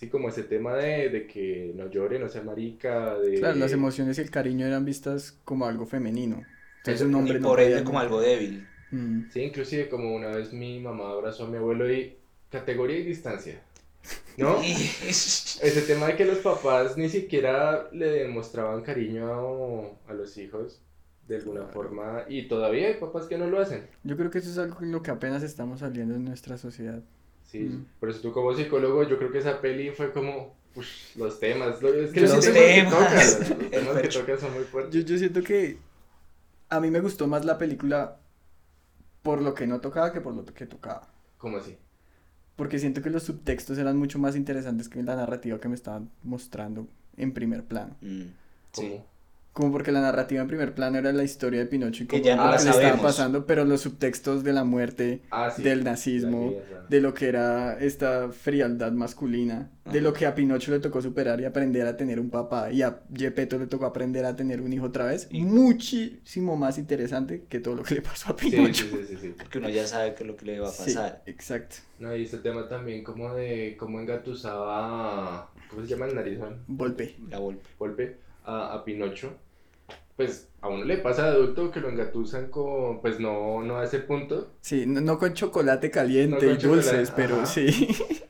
Sí, 0.00 0.08
como 0.08 0.28
ese 0.28 0.44
tema 0.44 0.74
de, 0.76 1.10
de 1.10 1.26
que 1.26 1.72
no 1.74 1.88
llore, 1.90 2.18
no 2.18 2.28
sea 2.28 2.42
marica, 2.42 3.18
de... 3.18 3.38
Claro, 3.38 3.58
las 3.58 3.72
emociones 3.72 4.18
y 4.18 4.22
el 4.22 4.30
cariño 4.30 4.66
eran 4.66 4.84
vistas 4.84 5.38
como 5.44 5.66
algo 5.66 5.86
femenino. 5.86 6.46
Entonces 6.78 7.06
un 7.06 7.12
Y 7.12 7.14
hombre 7.14 7.40
no 7.40 7.48
por 7.48 7.60
ende 7.60 7.84
como 7.84 8.00
algo 8.00 8.20
débil. 8.20 8.66
Mm. 8.90 9.22
Sí, 9.28 9.42
inclusive 9.42 9.88
como 9.88 10.14
una 10.14 10.28
vez 10.28 10.52
mi 10.52 10.80
mamá 10.80 11.10
abrazó 11.10 11.44
a 11.44 11.48
mi 11.48 11.56
abuelo 11.58 11.90
y 11.92 12.16
categoría 12.50 12.98
y 12.98 13.04
distancia. 13.04 13.62
¿No? 14.36 14.60
Ese 15.08 15.82
tema 15.82 16.08
de 16.08 16.16
que 16.16 16.24
los 16.24 16.38
papás 16.38 16.96
ni 16.96 17.08
siquiera 17.08 17.88
le 17.92 18.10
demostraban 18.10 18.82
cariño 18.82 19.96
a, 20.06 20.10
a 20.10 20.14
los 20.14 20.36
hijos 20.38 20.80
de 21.28 21.36
alguna 21.36 21.66
forma 21.66 22.24
y 22.28 22.48
todavía 22.48 22.88
hay 22.88 22.94
papás 22.94 23.26
que 23.26 23.38
no 23.38 23.46
lo 23.46 23.60
hacen. 23.60 23.88
Yo 24.02 24.16
creo 24.16 24.30
que 24.30 24.38
eso 24.38 24.50
es 24.50 24.58
algo 24.58 24.82
en 24.82 24.92
lo 24.92 25.02
que 25.02 25.10
apenas 25.10 25.42
estamos 25.42 25.80
saliendo 25.80 26.14
en 26.14 26.24
nuestra 26.24 26.58
sociedad. 26.58 27.02
Sí, 27.50 27.58
Mm. 27.60 27.84
por 27.98 28.10
eso 28.10 28.20
tú 28.20 28.32
como 28.32 28.54
psicólogo 28.54 29.02
yo 29.02 29.18
creo 29.18 29.32
que 29.32 29.38
esa 29.38 29.60
peli 29.60 29.90
fue 29.90 30.12
como 30.12 30.54
ush, 30.76 31.16
los 31.16 31.40
temas, 31.40 31.82
es 31.82 32.12
que 32.12 32.20
Los 32.20 32.30
los, 32.34 32.44
temas 32.44 32.44
que 32.44 32.52
temas. 32.52 32.92
tocan, 33.38 33.58
los 33.58 33.70
temas 33.70 34.02
que 34.02 34.08
tocan 34.08 34.38
son 34.40 34.54
muy 34.54 34.64
fuertes. 34.64 34.94
Yo, 34.94 35.00
yo 35.12 35.18
siento 35.18 35.42
que 35.42 35.78
a 36.68 36.78
mí 36.80 36.90
me 36.90 37.00
gustó 37.00 37.26
más 37.26 37.44
la 37.44 37.58
película 37.58 38.18
por 39.22 39.42
lo 39.42 39.52
que 39.54 39.66
no 39.66 39.80
tocaba 39.80 40.12
que 40.12 40.20
por 40.20 40.34
lo 40.34 40.44
que 40.44 40.66
tocaba. 40.66 41.08
¿Cómo 41.38 41.56
así? 41.56 41.76
Porque 42.56 42.78
siento 42.78 43.02
que 43.02 43.10
los 43.10 43.22
subtextos 43.24 43.78
eran 43.78 43.96
mucho 43.96 44.18
más 44.18 44.36
interesantes 44.36 44.88
que 44.88 45.02
la 45.02 45.16
narrativa 45.16 45.58
que 45.58 45.68
me 45.68 45.74
estaban 45.74 46.10
mostrando 46.22 46.86
en 47.16 47.32
primer 47.32 47.64
plano. 47.64 47.96
Mm, 48.00 48.22
sí. 48.72 49.00
Como 49.52 49.72
porque 49.72 49.90
la 49.90 50.00
narrativa 50.00 50.40
en 50.40 50.46
primer 50.46 50.74
plano 50.74 50.96
era 50.98 51.12
la 51.12 51.24
historia 51.24 51.58
de 51.58 51.66
Pinocho 51.66 52.04
y 52.04 52.06
Que 52.06 52.18
cómo 52.18 52.24
ya 52.24 52.36
no 52.36 52.44
lo 52.44 52.50
la 52.52 52.56
que 52.58 52.64
le 52.64 52.70
estaba 52.70 53.02
pasando, 53.02 53.46
pero 53.46 53.64
los 53.64 53.80
subtextos 53.80 54.44
de 54.44 54.52
la 54.52 54.62
muerte, 54.62 55.22
Ah, 55.30 55.50
sí. 55.54 55.62
del 55.64 55.82
nazismo, 55.82 56.54
de 56.88 57.00
lo 57.00 57.14
que 57.14 57.26
era 57.28 57.76
esta 57.80 58.30
frialdad 58.30 58.92
masculina, 58.92 59.70
de 59.90 60.00
lo 60.00 60.12
que 60.12 60.26
a 60.26 60.36
Pinocho 60.36 60.70
le 60.70 60.78
tocó 60.78 61.02
superar 61.02 61.40
y 61.40 61.46
aprender 61.46 61.84
a 61.88 61.96
tener 61.96 62.20
un 62.20 62.30
papá 62.30 62.70
y 62.70 62.82
a 62.82 63.00
Gepetto 63.12 63.58
le 63.58 63.66
tocó 63.66 63.86
aprender 63.86 64.24
a 64.24 64.36
tener 64.36 64.60
un 64.60 64.72
hijo 64.72 64.86
otra 64.86 65.06
vez, 65.06 65.26
Y- 65.32 65.42
muchísimo 65.42 66.56
más 66.56 66.78
interesante 66.78 67.44
que 67.48 67.58
todo 67.58 67.74
lo 67.74 67.82
que 67.82 67.96
le 67.96 68.02
pasó 68.02 68.30
a 68.32 68.36
Pinocho. 68.36 68.84
sí, 68.84 68.90
sí, 69.00 69.06
sí, 69.08 69.16
sí. 69.20 69.34
Porque 69.36 69.58
uno 69.58 69.68
ya 69.68 69.84
sabe 69.86 70.14
qué 70.14 70.22
es 70.22 70.28
lo 70.28 70.36
que 70.36 70.46
le 70.46 70.60
va 70.60 70.68
a 70.68 70.72
Sí, 70.72 70.94
pasar. 70.94 71.22
exacto. 71.26 71.76
No, 71.98 72.14
y 72.14 72.22
este 72.22 72.38
tema 72.38 72.68
también 72.68 73.02
como 73.02 73.34
de 73.34 73.76
cómo 73.76 73.98
engatusaba, 74.00 75.50
¿cómo 75.68 75.82
se 75.82 75.88
llama 75.88 76.06
el 76.06 76.14
narizón? 76.14 76.62
Volpe. 76.68 77.16
La 77.28 77.38
golpe. 77.38 77.64
Golpe 77.78 78.29
a, 78.50 78.74
a 78.74 78.84
Pinocho. 78.84 79.32
Pues 80.16 80.48
a 80.60 80.68
uno 80.68 80.84
le 80.84 80.98
pasa 80.98 81.24
de 81.24 81.30
adulto 81.30 81.70
que 81.70 81.80
lo 81.80 81.88
engatusan 81.88 82.50
con, 82.50 83.00
pues 83.00 83.20
no, 83.20 83.62
no 83.62 83.78
a 83.78 83.84
ese 83.84 84.00
punto. 84.00 84.48
Sí, 84.60 84.84
no, 84.86 85.00
no 85.00 85.18
con 85.18 85.32
chocolate 85.34 85.90
caliente 85.90 86.46
No 86.46 86.52
y 86.52 86.58
con 86.58 86.70
dulces, 86.72 87.10
pero 87.12 87.36
ajá. 87.36 87.46
sí. 87.46 87.70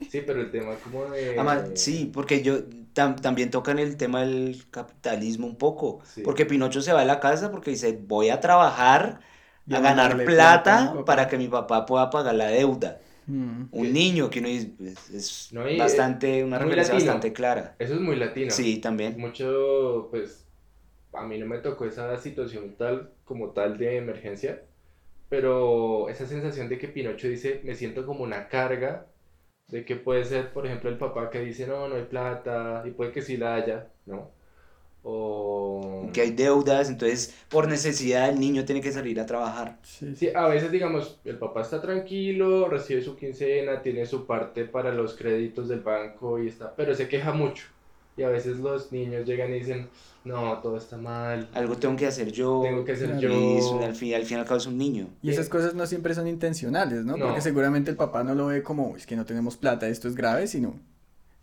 Sí, 0.08 0.22
pero 0.26 0.40
el 0.40 0.50
tema 0.50 0.74
como 0.82 1.04
de... 1.06 1.38
Además, 1.38 1.70
sí, 1.74 2.10
porque 2.12 2.42
yo 2.42 2.64
tam- 2.94 3.20
también 3.20 3.50
tocan 3.50 3.78
el 3.78 3.96
tema 3.96 4.20
del 4.22 4.68
capitalismo 4.70 5.46
un 5.46 5.56
poco. 5.56 6.00
Sí. 6.04 6.22
Porque 6.22 6.46
Pinocho 6.46 6.80
se 6.82 6.92
va 6.92 7.02
a 7.02 7.04
la 7.04 7.20
casa 7.20 7.50
porque 7.50 7.70
dice, 7.70 7.98
voy 8.06 8.28
a 8.30 8.40
trabajar 8.40 9.20
a 9.70 9.80
ganar 9.80 10.24
plata 10.24 10.78
a 10.78 10.94
mi 10.94 10.98
papá. 10.98 11.04
para 11.04 11.28
que 11.28 11.38
mi 11.38 11.48
papá 11.48 11.86
pueda 11.86 12.10
pagar 12.10 12.34
la 12.34 12.46
deuda. 12.48 13.00
Mm. 13.30 13.68
Un 13.70 13.82
Que- 13.86 13.92
niño 13.92 14.28
que 14.30 14.40
uno 14.40 14.48
dice, 14.48 14.72
es, 14.80 15.10
es 15.10 15.52
No, 15.52 15.66
eh, 15.66 15.78
bastante, 15.78 16.42
una 16.44 16.58
referencia 16.58 16.94
latino. 16.94 17.12
bastante 17.12 17.32
clara. 17.32 17.76
Eso 17.78 17.94
es 17.94 18.00
muy 18.00 18.16
latino. 18.16 18.50
Sí, 18.50 18.78
también. 18.80 19.16
Mucho, 19.18 20.08
pues, 20.10 20.46
a 21.12 21.24
mí 21.24 21.38
no 21.38 21.46
me 21.46 21.58
tocó 21.58 21.84
esa 21.84 22.16
situación 22.18 22.74
tal 22.76 23.10
como 23.24 23.50
tal 23.50 23.78
de 23.78 23.96
emergencia, 23.98 24.62
pero 25.28 26.08
esa 26.08 26.26
sensación 26.26 26.68
de 26.68 26.78
que 26.78 26.88
Pinocho 26.88 27.28
dice, 27.28 27.60
me 27.64 27.74
siento 27.74 28.04
como 28.04 28.24
una 28.24 28.48
carga, 28.48 29.06
de 29.68 29.84
que 29.84 29.94
puede 29.94 30.24
ser, 30.24 30.52
por 30.52 30.66
ejemplo, 30.66 30.90
el 30.90 30.98
papá 30.98 31.30
que 31.30 31.40
dice, 31.40 31.66
no, 31.68 31.86
no 31.88 31.94
hay 31.94 32.02
plata, 32.04 32.82
y 32.84 32.90
puede 32.90 33.12
que 33.12 33.22
sí 33.22 33.36
la 33.36 33.54
haya, 33.54 33.86
¿no? 34.06 34.30
O... 35.02 36.08
Que 36.12 36.22
hay 36.22 36.30
deudas, 36.32 36.90
entonces 36.90 37.34
por 37.48 37.68
necesidad 37.68 38.28
el 38.28 38.38
niño 38.40 38.64
tiene 38.64 38.80
que 38.80 38.92
salir 38.92 39.18
a 39.20 39.26
trabajar. 39.26 39.78
Sí, 39.82 40.06
sí. 40.10 40.16
Sí, 40.16 40.28
a 40.34 40.46
veces, 40.48 40.70
digamos, 40.70 41.18
el 41.24 41.38
papá 41.38 41.62
está 41.62 41.80
tranquilo, 41.80 42.68
recibe 42.68 43.02
su 43.02 43.16
quincena, 43.16 43.82
tiene 43.82 44.04
su 44.06 44.26
parte 44.26 44.64
para 44.64 44.92
los 44.92 45.14
créditos 45.14 45.68
del 45.68 45.80
banco 45.80 46.38
y 46.42 46.48
está, 46.48 46.74
pero 46.76 46.94
se 46.94 47.08
queja 47.08 47.32
mucho. 47.32 47.64
Y 48.16 48.22
a 48.22 48.28
veces 48.28 48.58
los 48.58 48.92
niños 48.92 49.24
llegan 49.26 49.50
y 49.50 49.60
dicen, 49.60 49.88
no, 50.24 50.58
todo 50.58 50.76
está 50.76 50.98
mal, 50.98 51.48
Algo 51.54 51.76
tengo 51.76 51.96
que 51.96 52.06
hacer 52.06 52.30
yo. 52.32 52.60
tengo 52.62 52.84
que 52.84 52.92
hacer 52.92 53.06
Claro. 53.08 53.20
yo. 53.20 53.32
Y 53.32 53.56
eso, 53.56 53.80
al, 53.82 53.94
fin, 53.94 54.14
al 54.14 54.24
fin 54.24 54.36
y 54.36 54.40
al 54.40 54.46
cabo 54.46 54.58
es 54.58 54.66
un 54.66 54.76
niño. 54.76 55.06
Y 55.22 55.30
esas 55.30 55.48
cosas 55.48 55.74
no 55.74 55.86
siempre 55.86 56.14
son 56.14 56.26
intencionales, 56.26 57.04
¿no? 57.04 57.16
No. 57.16 57.26
Porque 57.26 57.40
seguramente 57.40 57.90
el 57.90 57.96
papá 57.96 58.22
no 58.22 58.34
lo 58.34 58.48
ve 58.48 58.62
como, 58.62 58.96
es 58.96 59.06
que 59.06 59.16
no 59.16 59.24
tenemos 59.24 59.56
plata, 59.56 59.88
esto 59.88 60.08
es 60.08 60.14
grave, 60.16 60.46
sino 60.48 60.74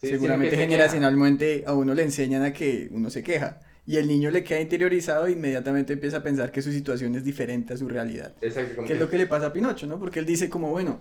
Sí, 0.02 0.10
seguramente 0.10 0.52
sino 0.52 0.62
que 0.62 0.64
se 0.64 0.70
generacionalmente 0.70 1.64
a 1.66 1.74
uno 1.74 1.94
le 1.94 2.04
enseñan 2.04 2.44
a 2.44 2.54
que 2.54 2.88
uno 2.92 3.10
se 3.10 3.24
queja. 3.24 3.60
Y 3.86 3.96
el 3.98 4.08
niño 4.08 4.32
le 4.32 4.44
queda 4.44 4.60
interiorizado 4.60 5.28
e 5.28 5.32
inmediatamente 5.32 5.94
empieza 5.94 6.18
a 6.18 6.24
pensar 6.24 6.52
que 6.52 6.62
su 6.62 6.72
situación 6.72 7.16
es 7.16 7.24
diferente 7.24 7.74
a 7.74 7.78
su 7.78 7.88
realidad. 7.88 8.34
Exacto, 8.42 8.84
Que 8.84 8.94
es 8.94 9.00
lo 9.00 9.10
que 9.10 9.18
le 9.18 9.28
pasa 9.28 9.48
a 9.48 9.54
Pinocho, 9.54 9.88
¿no? 9.88 9.98
Porque 9.98 10.20
él 10.20 10.26
dice 10.26 10.50
como, 10.50 10.70
bueno, 10.72 11.00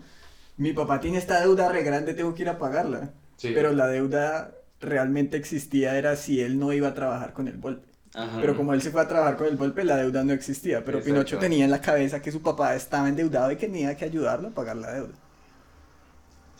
mi 0.56 0.72
papá 0.72 1.00
tiene 1.00 1.18
esta 1.18 1.40
deuda 1.40 1.70
re 1.70 1.82
grande, 1.82 2.14
tengo 2.14 2.34
que 2.34 2.42
ir 2.42 2.48
a 2.48 2.58
pagarla. 2.58 3.10
sí. 3.36 3.50
Pero 3.52 3.72
la 3.72 3.88
deuda 3.88 4.52
realmente 4.80 5.36
existía 5.36 5.98
era 5.98 6.14
si 6.16 6.40
él 6.40 6.58
no 6.58 6.72
iba 6.72 6.88
a 6.88 6.94
trabajar 6.94 7.32
con 7.32 7.48
el 7.48 7.58
golpe. 7.58 7.88
Ajá. 8.14 8.38
Pero 8.40 8.56
como 8.56 8.72
él 8.72 8.80
se 8.80 8.90
fue 8.90 9.02
a 9.02 9.08
trabajar 9.08 9.36
con 9.36 9.48
el 9.48 9.56
golpe, 9.56 9.84
la 9.84 9.96
deuda 9.96 10.22
no 10.24 10.32
existía. 10.32 10.84
Pero 10.84 10.98
Exacto. 10.98 11.12
Pinocho 11.12 11.38
tenía 11.38 11.64
en 11.64 11.70
la 11.70 11.80
cabeza 11.80 12.22
que 12.22 12.30
su 12.30 12.40
papá 12.40 12.74
estaba 12.76 13.08
endeudado 13.08 13.50
y 13.50 13.56
que 13.56 13.66
tenía 13.66 13.96
que 13.96 14.04
ayudarlo 14.04 14.48
a 14.48 14.50
pagar 14.52 14.76
la 14.76 14.92
deuda. 14.92 15.14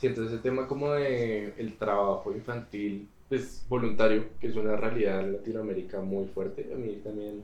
Sí, 0.01 0.07
entonces 0.09 0.35
el 0.35 0.43
tema 0.43 0.67
como 0.69 0.93
de 0.93 1.55
el 1.57 1.75
trabajo 1.79 2.33
infantil, 2.33 3.09
pues 3.29 3.65
voluntario, 3.69 4.25
que 4.41 4.49
es 4.49 4.57
una 4.57 4.77
realidad 4.77 5.21
en 5.21 5.33
Latinoamérica 5.33 6.01
muy 6.01 6.27
fuerte, 6.29 6.71
a 6.73 6.77
mí 6.77 7.01
también. 7.03 7.43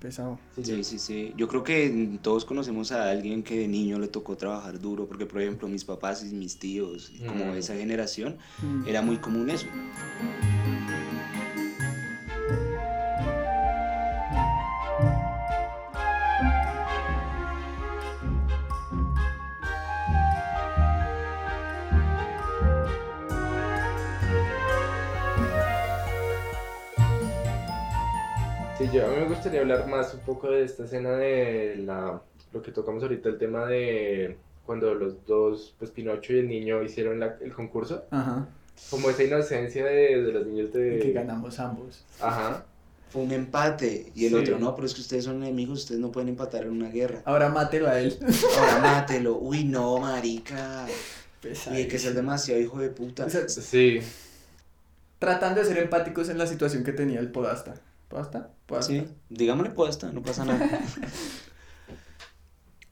Pesado. 0.00 0.36
Sí, 0.56 0.64
Sí, 0.64 0.84
sí, 0.84 0.98
sí. 0.98 1.32
Yo 1.36 1.46
creo 1.46 1.62
que 1.62 2.18
todos 2.20 2.44
conocemos 2.44 2.90
a 2.90 3.08
alguien 3.08 3.44
que 3.44 3.56
de 3.56 3.68
niño 3.68 4.00
le 4.00 4.08
tocó 4.08 4.36
trabajar 4.36 4.80
duro, 4.80 5.06
porque 5.06 5.26
por 5.26 5.40
ejemplo 5.40 5.68
mis 5.68 5.84
papás 5.84 6.24
y 6.28 6.34
mis 6.34 6.58
tíos, 6.58 7.12
y 7.14 7.20
como 7.24 7.44
Mm. 7.46 7.56
esa 7.56 7.76
generación, 7.76 8.36
Mm. 8.60 8.88
era 8.88 9.00
muy 9.00 9.18
común 9.18 9.48
eso. 9.48 9.66
Yo 28.92 29.06
a 29.06 29.08
mí 29.08 29.16
me 29.16 29.28
gustaría 29.28 29.60
hablar 29.60 29.86
más 29.88 30.14
un 30.14 30.20
poco 30.20 30.50
de 30.50 30.64
esta 30.64 30.84
escena 30.84 31.10
de 31.12 31.76
la, 31.84 32.20
lo 32.52 32.62
que 32.62 32.72
tocamos 32.72 33.02
ahorita, 33.02 33.28
el 33.28 33.38
tema 33.38 33.66
de 33.66 34.36
cuando 34.66 34.94
los 34.94 35.26
dos, 35.26 35.74
pues 35.78 35.90
Pinocho 35.90 36.32
y 36.34 36.38
el 36.40 36.48
niño 36.48 36.82
hicieron 36.82 37.18
la- 37.20 37.36
el 37.40 37.52
concurso, 37.52 38.04
Ajá. 38.10 38.46
como 38.90 39.10
esa 39.10 39.24
inocencia 39.24 39.84
de, 39.84 40.22
de 40.22 40.32
los 40.32 40.46
niños 40.46 40.72
de... 40.72 40.96
Y 40.98 41.00
que 41.00 41.12
ganamos 41.12 41.58
ambos. 41.58 42.04
Ajá. 42.20 42.64
Fue 43.10 43.22
un 43.22 43.32
empate. 43.32 44.10
Y 44.14 44.24
el 44.26 44.30
Sí. 44.32 44.36
otro, 44.36 44.58
no, 44.58 44.74
pero 44.74 44.86
es 44.86 44.94
que 44.94 45.00
ustedes 45.02 45.24
son 45.24 45.42
enemigos, 45.42 45.80
ustedes 45.80 46.00
no 46.00 46.10
pueden 46.12 46.28
empatar 46.30 46.62
en 46.62 46.70
una 46.70 46.88
guerra. 46.90 47.20
Ahora 47.26 47.48
mátelo 47.50 47.88
a 47.88 47.98
él. 48.00 48.16
Ahora 48.58 48.78
mátelo. 48.78 49.36
Uy, 49.36 49.64
no, 49.64 49.98
marica. 49.98 50.86
Pesado. 51.42 51.76
Uy, 51.76 51.82
hay 51.82 51.88
que 51.88 51.98
ser 51.98 52.14
demasiado 52.14 52.60
hijo 52.60 52.78
de 52.78 52.88
puta. 52.88 53.26
O 53.26 53.30
sea, 53.30 53.46
Sí, 53.48 54.00
tratando 55.18 55.60
de 55.60 55.66
ser 55.66 55.78
empáticos 55.78 56.28
en 56.30 56.38
la 56.38 56.46
situación 56.46 56.84
que 56.84 56.92
tenía 56.92 57.20
el 57.20 57.30
podasta. 57.30 57.74
¿Podasta? 58.12 58.50
¿Podasta? 58.66 58.92
Sí, 58.92 59.04
digámosle 59.30 59.70
puesta, 59.70 60.12
no 60.12 60.20
pasa 60.20 60.44
nada. 60.44 60.68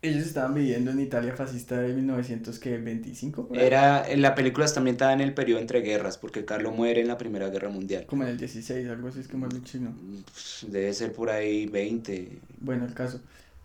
Ellos 0.02 0.24
estaban 0.24 0.54
viviendo 0.54 0.92
en 0.92 1.00
Italia 1.00 1.36
fascista 1.36 1.78
de 1.78 1.92
1925. 1.92 3.48
por 3.48 3.58
ahí. 3.58 3.66
Era, 3.66 4.10
en 4.10 4.22
la 4.22 4.34
película 4.34 4.64
también 4.72 4.94
estaba 4.94 5.12
en 5.12 5.20
el 5.20 5.34
periodo 5.34 5.60
entre 5.60 5.82
guerras, 5.82 6.16
porque 6.16 6.46
Carlos 6.46 6.74
muere 6.74 7.02
en 7.02 7.08
la 7.08 7.18
Primera 7.18 7.50
Guerra 7.50 7.68
Mundial. 7.68 8.06
Como 8.06 8.22
en 8.22 8.30
el 8.30 8.38
16, 8.38 8.88
algo 8.88 9.08
así 9.08 9.20
es 9.20 9.28
como 9.28 9.44
el 9.44 9.62
chino. 9.62 9.94
Debe 10.68 10.94
ser 10.94 11.12
por 11.12 11.28
ahí 11.28 11.66
20. 11.66 12.38
Bueno, 12.60 12.86
el 12.86 12.94
caso. 12.94 13.20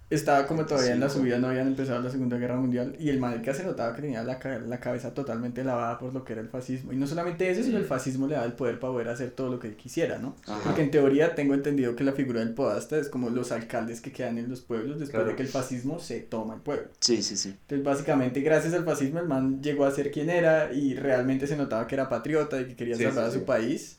Estaba 0.07 0.45
como 0.45 0.67
todavía 0.67 0.93
en 0.93 0.99
la 0.99 1.09
subida, 1.09 1.39
no 1.39 1.47
habían 1.47 1.65
empezado 1.67 1.99
la 1.99 2.11
Segunda 2.11 2.37
Guerra 2.37 2.57
Mundial 2.57 2.95
y 2.99 3.09
el 3.09 3.19
marica 3.19 3.55
se 3.55 3.63
notaba 3.63 3.95
que 3.95 4.03
tenía 4.03 4.23
la, 4.23 4.37
la 4.67 4.79
cabeza 4.79 5.15
totalmente 5.15 5.63
lavada 5.63 5.97
por 5.97 6.13
lo 6.13 6.23
que 6.23 6.33
era 6.33 6.43
el 6.43 6.47
fascismo. 6.47 6.93
Y 6.93 6.95
no 6.95 7.07
solamente 7.07 7.49
eso, 7.49 7.63
sino 7.63 7.79
el 7.79 7.85
fascismo 7.85 8.27
le 8.27 8.35
daba 8.35 8.45
el 8.45 8.53
poder 8.53 8.79
para 8.79 8.93
poder 8.93 9.09
hacer 9.09 9.31
todo 9.31 9.49
lo 9.49 9.59
que 9.59 9.75
quisiera, 9.75 10.19
¿no? 10.19 10.35
Ajá. 10.45 10.61
Porque 10.63 10.83
en 10.83 10.91
teoría 10.91 11.33
tengo 11.33 11.55
entendido 11.55 11.95
que 11.95 12.03
la 12.03 12.11
figura 12.11 12.39
del 12.41 12.53
podasta 12.53 12.99
es 12.99 13.09
como 13.09 13.31
los 13.31 13.51
alcaldes 13.51 13.99
que 13.99 14.11
quedan 14.11 14.37
en 14.37 14.47
los 14.47 14.61
pueblos 14.61 14.99
después 14.99 15.09
Claro. 15.09 15.25
de 15.29 15.35
que 15.35 15.41
el 15.41 15.49
fascismo 15.49 15.97
se 15.97 16.19
toma 16.19 16.53
el 16.53 16.61
pueblo. 16.61 16.87
Sí, 16.99 17.23
sí, 17.23 17.35
sí. 17.35 17.49
Entonces, 17.61 17.83
básicamente, 17.83 18.41
gracias 18.41 18.75
al 18.75 18.85
fascismo, 18.85 19.17
el 19.19 19.27
man 19.27 19.59
llegó 19.63 19.85
a 19.85 19.91
ser 19.91 20.11
quien 20.11 20.29
era 20.29 20.71
y 20.71 20.93
realmente 20.93 21.47
se 21.47 21.57
notaba 21.57 21.87
que 21.87 21.95
era 21.95 22.09
patriota 22.09 22.61
y 22.61 22.65
que 22.67 22.75
quería 22.75 22.95
Sí, 22.95 23.03
salvar 23.05 23.25
sí, 23.31 23.37
a 23.37 23.39
su 23.39 23.45
país. 23.45 23.97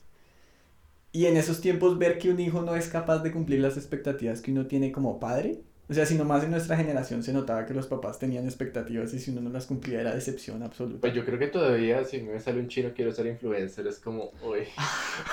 Y 1.10 1.26
en 1.26 1.36
esos 1.36 1.60
tiempos, 1.60 1.98
ver 1.98 2.18
que 2.18 2.30
un 2.30 2.38
hijo 2.38 2.62
no 2.62 2.76
es 2.76 2.88
capaz 2.88 3.20
de 3.24 3.32
cumplir 3.32 3.58
las 3.60 3.76
expectativas 3.76 4.40
que 4.40 4.52
uno 4.52 4.66
tiene 4.66 4.92
como 4.92 5.18
padre. 5.18 5.62
O 5.88 5.94
sea, 5.94 6.04
si 6.04 6.16
nomás 6.16 6.42
en 6.42 6.50
nuestra 6.50 6.76
generación 6.76 7.22
se 7.22 7.32
notaba 7.32 7.64
que 7.64 7.72
los 7.72 7.86
papás 7.86 8.18
tenían 8.18 8.44
expectativas 8.44 9.14
y 9.14 9.20
si 9.20 9.30
uno 9.30 9.40
no 9.40 9.50
las 9.50 9.66
cumplía 9.66 10.00
era 10.00 10.12
decepción 10.12 10.64
absoluta. 10.64 11.00
pues 11.00 11.14
yo 11.14 11.24
creo 11.24 11.38
que 11.38 11.46
todavía 11.46 12.04
si 12.04 12.20
me 12.22 12.40
sale 12.40 12.58
un 12.58 12.66
chino 12.66 12.90
quiero 12.94 13.12
ser 13.12 13.26
influencer, 13.26 13.86
es 13.86 14.00
como, 14.00 14.32
uy. 14.42 14.66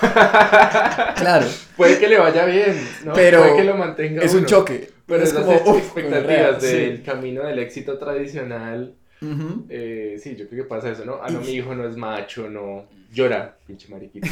Claro, 1.16 1.46
Puede 1.76 1.98
que 1.98 2.08
le 2.08 2.18
vaya 2.18 2.44
bien, 2.44 2.76
¿no? 3.04 3.14
Pero 3.14 3.40
Puede 3.40 3.56
que 3.56 3.64
lo 3.64 3.76
mantenga 3.76 4.22
es 4.22 4.32
un 4.34 4.46
choque. 4.46 4.90
Pero 5.06 5.22
es 5.22 5.30
esas 5.30 5.44
como, 5.44 5.76
expectativas 5.76 6.62
del 6.62 7.02
camino 7.02 7.44
del 7.44 7.58
éxito 7.58 7.98
tradicional, 7.98 8.94
Ujú. 9.22 9.66
eh, 9.68 10.18
sí, 10.22 10.36
yo 10.36 10.48
creo 10.48 10.64
que 10.64 10.68
pasa 10.68 10.90
eso, 10.90 11.04
¿no? 11.04 11.18
Ah, 11.22 11.30
no, 11.30 11.40
Y- 11.42 11.46
mi 11.46 11.52
hijo 11.52 11.74
no 11.74 11.86
es 11.88 11.96
macho, 11.96 12.48
no 12.50 12.84
llora, 13.12 13.56
pinche 13.66 13.88
mariquita. 13.88 14.28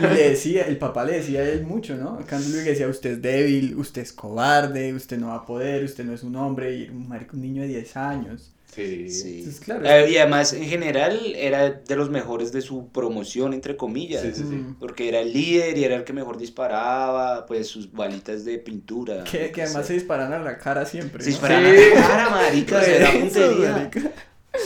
Y 0.00 0.02
le 0.14 0.30
decía, 0.30 0.62
el 0.66 0.78
papá 0.78 1.04
le 1.04 1.14
decía 1.18 1.40
a 1.40 1.48
él 1.48 1.64
mucho, 1.64 1.94
¿no? 1.96 2.18
Cambio 2.26 2.48
le 2.56 2.62
decía, 2.62 2.88
usted 2.88 3.10
es 3.12 3.22
débil, 3.22 3.76
usted 3.76 4.02
es 4.02 4.12
cobarde, 4.12 4.94
usted 4.94 5.18
no 5.18 5.28
va 5.28 5.36
a 5.36 5.46
poder, 5.46 5.84
usted 5.84 6.04
no 6.04 6.14
es 6.14 6.22
un 6.22 6.34
hombre, 6.36 6.74
y 6.74 6.88
un 6.88 7.06
marico, 7.08 7.36
un 7.36 7.42
niño 7.42 7.62
de 7.62 7.68
10 7.68 7.96
años. 7.96 8.52
Sí. 8.74 9.10
Sí. 9.10 9.38
Entonces, 9.40 9.60
claro. 9.60 9.84
Eh, 9.84 10.10
y 10.12 10.16
además, 10.16 10.54
en 10.54 10.64
general, 10.64 11.34
era 11.36 11.70
de 11.70 11.96
los 11.96 12.08
mejores 12.08 12.52
de 12.52 12.62
su 12.62 12.88
promoción, 12.88 13.52
entre 13.52 13.76
comillas. 13.76 14.22
Sí, 14.22 14.32
sí, 14.34 14.44
sí. 14.48 14.54
Mm. 14.54 14.76
Porque 14.80 15.08
era 15.08 15.20
el 15.20 15.32
líder 15.32 15.76
y 15.76 15.84
era 15.84 15.96
el 15.96 16.04
que 16.04 16.14
mejor 16.14 16.38
disparaba, 16.38 17.44
pues 17.44 17.68
sus 17.68 17.92
balitas 17.92 18.46
de 18.46 18.58
pintura. 18.58 19.24
Que, 19.24 19.52
además 19.62 19.86
se 19.86 19.92
disparan 19.92 20.32
a 20.32 20.38
la 20.38 20.56
cara 20.56 20.86
siempre. 20.86 21.22
Se 21.22 21.30
¿no? 21.30 21.36
disparan 21.36 21.64
Sí. 21.64 21.82
a 21.82 22.00
la 22.00 22.06
cara, 22.06 22.30
marica, 22.30 22.78
o 22.78 22.82
sea, 22.82 22.96
era 22.96 23.12
puntería. 23.12 23.90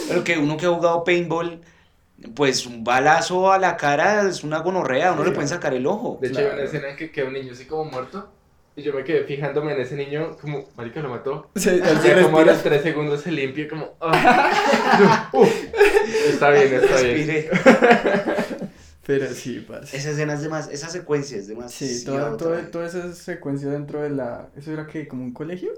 Pero 0.08 0.24
que 0.24 0.38
uno 0.38 0.56
que 0.56 0.66
ha 0.66 0.70
jugado 0.70 1.02
paintball, 1.02 1.60
pues 2.34 2.64
un 2.66 2.84
balazo 2.84 3.50
a 3.52 3.58
la 3.58 3.76
cara 3.76 4.28
es 4.28 4.44
una 4.44 4.58
gonorrea, 4.60 5.12
uno 5.12 5.22
Sí, 5.22 5.28
le 5.30 5.34
pueden 5.34 5.48
sacar 5.48 5.74
el 5.74 5.86
ojo. 5.86 6.18
De 6.20 6.28
hecho, 6.28 6.38
hay 6.38 6.46
una 6.46 6.62
escena 6.62 6.90
en 6.90 6.96
que 6.96 7.10
queda 7.10 7.26
un 7.26 7.34
niño 7.34 7.52
así 7.52 7.64
como 7.64 7.84
muerto. 7.86 8.28
Y 8.78 8.82
yo 8.82 8.92
me 8.92 9.04
quedé 9.04 9.24
fijándome 9.24 9.72
en 9.72 9.80
ese 9.80 9.96
niño, 9.96 10.36
como, 10.38 10.68
marica, 10.76 11.00
lo 11.00 11.08
mató. 11.08 11.50
Se 11.56 11.78
sea, 11.78 12.22
como 12.22 12.38
a 12.38 12.44
los 12.44 12.62
tres 12.62 12.82
segundos 12.82 13.22
se 13.22 13.32
limpia, 13.32 13.68
como, 13.68 13.96
ah. 14.02 15.30
Uf, 15.32 15.50
está 16.28 16.50
bien, 16.50 16.74
está 16.74 17.00
bien. 17.00 17.46
Pero 19.06 19.28
sí, 19.32 19.64
parce. 19.66 19.96
Esa 19.96 20.10
escena 20.10 20.34
es 20.34 20.42
demasiado, 20.42 20.74
esa 20.74 20.88
secuencia 20.90 21.38
es 21.38 21.46
demasiado. 21.46 21.92
Sí, 21.94 22.04
toda, 22.04 22.36
toda, 22.36 22.70
toda 22.70 22.86
esa 22.86 23.14
secuencia 23.14 23.68
dentro 23.70 24.02
de 24.02 24.10
la... 24.10 24.48
¿Eso 24.56 24.72
era 24.72 24.86
que 24.86 25.06
como 25.06 25.22
un 25.22 25.32
colegio? 25.32 25.70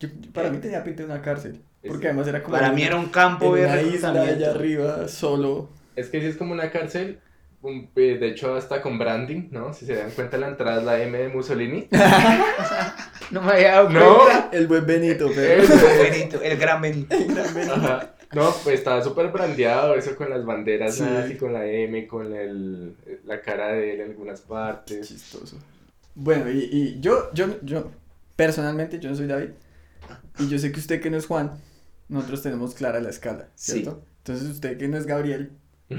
Yo, 0.00 0.08
para 0.32 0.50
mí 0.50 0.58
tenía 0.58 0.82
pinta 0.82 1.02
de 1.02 1.10
una 1.12 1.20
cárcel. 1.20 1.60
Porque 1.82 2.00
Sí. 2.02 2.06
además 2.06 2.26
era 2.28 2.42
como... 2.42 2.56
Para 2.56 2.72
mí 2.72 2.82
era 2.82 2.96
un 2.96 3.10
campo 3.10 3.56
en 3.56 3.62
de 3.62 3.68
una 3.68 3.82
isla 3.82 4.22
allá 4.22 4.50
arriba, 4.50 5.06
solo. 5.06 5.68
Es 5.96 6.08
que 6.08 6.20
sí 6.20 6.26
es 6.28 6.36
como 6.36 6.52
una 6.54 6.70
cárcel, 6.70 7.20
de 7.62 8.28
hecho 8.28 8.54
hasta 8.54 8.80
con 8.80 8.98
branding, 8.98 9.48
¿no? 9.50 9.74
Si 9.74 9.84
se 9.86 9.94
dan 9.96 10.10
cuenta 10.10 10.38
la 10.38 10.48
entrada 10.48 10.78
es 10.80 10.84
la 10.84 11.02
M 11.02 11.16
de 11.18 11.28
Mussolini. 11.28 11.88
No 13.30 13.42
me 13.42 13.52
había 13.52 13.70
dado 13.72 13.90
No. 13.90 14.18
cuenta. 14.24 14.48
El 14.52 14.66
buen 14.66 14.84
Benito, 14.86 15.30
pero... 15.32 15.62
El 15.62 16.10
Benito, 16.10 16.42
el 16.42 16.58
gran 16.58 16.80
Benito. 16.82 17.14
Gran 17.28 17.54
Benito. 17.54 17.74
Ajá. 17.74 18.14
No, 18.32 18.52
pues 18.64 18.78
estaba 18.80 19.02
súper 19.04 19.28
brandeado 19.28 19.94
eso 19.94 20.16
con 20.16 20.30
las 20.30 20.44
banderas 20.44 20.96
Sí. 20.96 21.02
nazi, 21.02 21.36
con 21.36 21.52
la 21.52 21.64
M, 21.66 22.06
con 22.08 22.32
el, 22.34 22.96
la 23.26 23.40
cara 23.40 23.68
de 23.72 23.94
él 23.94 24.00
en 24.00 24.10
algunas 24.10 24.40
partes. 24.40 25.06
Chistoso. 25.06 25.58
Bueno, 26.16 26.50
y, 26.50 26.68
y 26.72 27.00
yo, 27.00 27.30
yo, 27.32 27.46
yo, 27.62 27.90
personalmente, 28.36 28.98
yo 28.98 29.10
no 29.10 29.16
soy 29.16 29.26
David, 29.28 29.50
Y 30.40 30.48
yo 30.48 30.58
sé 30.58 30.72
que 30.72 30.80
usted 30.80 31.00
que 31.00 31.10
no 31.10 31.16
es 31.16 31.26
Juan, 31.26 31.52
nosotros 32.08 32.42
tenemos 32.42 32.74
clara 32.74 33.00
la 33.00 33.10
escala, 33.10 33.46
Sí. 33.54 33.72
¿cierto? 33.72 34.02
Entonces 34.18 34.48
usted 34.48 34.76
que 34.76 34.88
no 34.88 34.96
es 34.96 35.06
Gabriel, 35.06 35.52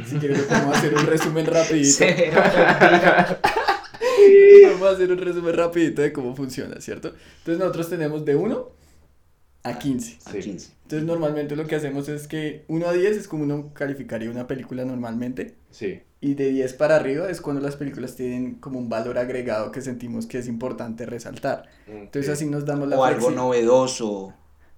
si 0.06 0.18
quiere 0.18 0.38
le 0.38 0.44
podemos 0.44 0.78
hacer 0.78 0.94
un 0.96 1.06
resumen 1.06 1.46
rapidito. 1.46 1.98
Severo. 1.98 2.42
Vamos 4.72 4.88
a 4.88 4.92
hacer 4.92 5.12
un 5.12 5.18
resumen 5.18 5.56
rapidito 5.56 6.02
de 6.02 6.14
cómo 6.14 6.36
funciona, 6.36 6.80
¿cierto? 6.80 7.10
Entonces 7.40 7.60
nosotros 7.60 7.90
tenemos 7.90 8.26
de 8.26 8.36
1 8.36 8.70
a 9.64 9.78
15. 9.78 10.18
A 10.26 10.32
Sí. 10.32 10.40
15. 10.40 10.72
Entonces 10.84 11.08
normalmente 11.08 11.56
lo 11.56 11.66
que 11.68 11.76
hacemos 11.76 12.10
es 12.10 12.28
que 12.28 12.64
1 12.68 12.88
a 12.88 12.94
10 12.94 13.18
es 13.18 13.28
como 13.28 13.44
uno 13.44 13.72
calificaría 13.74 14.30
una 14.30 14.48
película 14.48 14.86
normalmente. 14.86 15.56
Sí. 15.70 16.02
Y 16.20 16.36
de 16.36 16.50
10 16.52 16.74
para 16.74 16.96
arriba 16.96 17.30
es 17.30 17.42
cuando 17.42 17.62
las 17.62 17.76
películas 17.76 18.16
tienen 18.16 18.56
como 18.56 18.80
un 18.80 18.90
valor 18.90 19.18
agregado 19.18 19.72
que 19.72 19.82
sentimos 19.82 20.26
que 20.26 20.38
es 20.38 20.48
importante 20.48 21.06
resaltar. 21.06 21.68
Entonces 21.88 22.32
así 22.32 22.46
nos 22.46 22.66
damos 22.66 22.88
la 22.88 22.98
O 22.98 23.04
algo 23.04 23.32
novedoso 23.32 24.34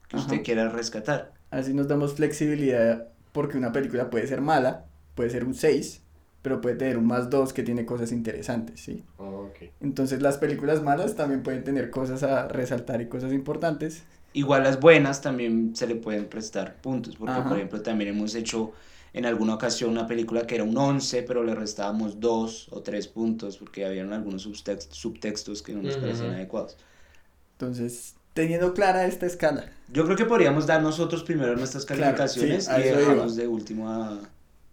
que 0.07 0.17
usted 0.17 0.43
quiera 0.43 0.69
rescatar. 0.69 1.33
Así 1.51 1.73
nos 1.73 1.87
damos 1.87 2.15
flexibilidad 2.15 3.07
porque 3.31 3.57
una 3.57 3.71
película 3.71 4.09
puede 4.09 4.27
ser 4.27 4.41
mala, 4.41 4.85
puede 5.15 5.29
ser 5.29 5.45
un 5.45 5.53
6, 5.53 6.01
pero 6.41 6.61
puede 6.61 6.75
tener 6.75 6.97
un 6.97 7.05
más 7.07 7.29
2 7.29 7.53
que 7.53 7.63
tiene 7.63 7.85
cosas 7.85 8.11
interesantes, 8.11 8.79
¿sí? 8.81 9.03
Ok. 9.17 9.57
Entonces 9.81 10.21
las 10.21 10.37
películas 10.37 10.81
malas 10.83 11.15
también 11.15 11.43
pueden 11.43 11.63
tener 11.63 11.89
cosas 11.89 12.23
a 12.23 12.47
resaltar 12.47 13.01
y 13.01 13.07
cosas 13.07 13.33
importantes. 13.33 14.03
Igual 14.33 14.63
las 14.63 14.79
buenas 14.79 15.21
también 15.21 15.75
se 15.75 15.87
le 15.87 15.95
pueden 15.95 16.25
prestar 16.25 16.75
puntos, 16.81 17.15
porque 17.17 17.31
Ajá. 17.39 17.49
por 17.49 17.57
ejemplo 17.57 17.81
también 17.81 18.09
hemos 18.15 18.33
hecho 18.35 18.71
en 19.13 19.25
alguna 19.27 19.53
ocasión 19.55 19.91
una 19.91 20.07
película 20.07 20.47
que 20.47 20.55
era 20.55 20.63
un 20.63 20.75
11, 20.75 21.21
pero 21.23 21.43
le 21.43 21.53
restábamos 21.53 22.19
2 22.19 22.67
o 22.71 22.81
3 22.81 23.07
puntos 23.07 23.57
porque 23.57 23.85
habían 23.85 24.11
algunos 24.11 24.47
subtext- 24.47 24.91
subtextos 24.91 25.61
que 25.61 25.73
no 25.73 25.83
nos 25.83 25.93
Ujú. 25.93 26.01
parecían 26.01 26.33
adecuados. 26.33 26.77
Entonces, 27.59 28.15
teniendo 28.33 28.73
clara 28.73 29.05
esta 29.05 29.25
escala, 29.25 29.71
Yo 29.91 30.05
creo 30.05 30.17
que 30.17 30.25
podríamos 30.25 30.65
dar 30.65 30.81
nosotros 30.81 31.23
primero 31.23 31.55
nuestras 31.55 31.85
Claro, 31.85 32.01
calificaciones 32.17 32.65
sí, 32.65 32.71
a 32.71 32.79
y 32.79 32.83
dejamos 32.83 33.35
de 33.35 33.47
último 33.47 33.89
a... 33.89 34.19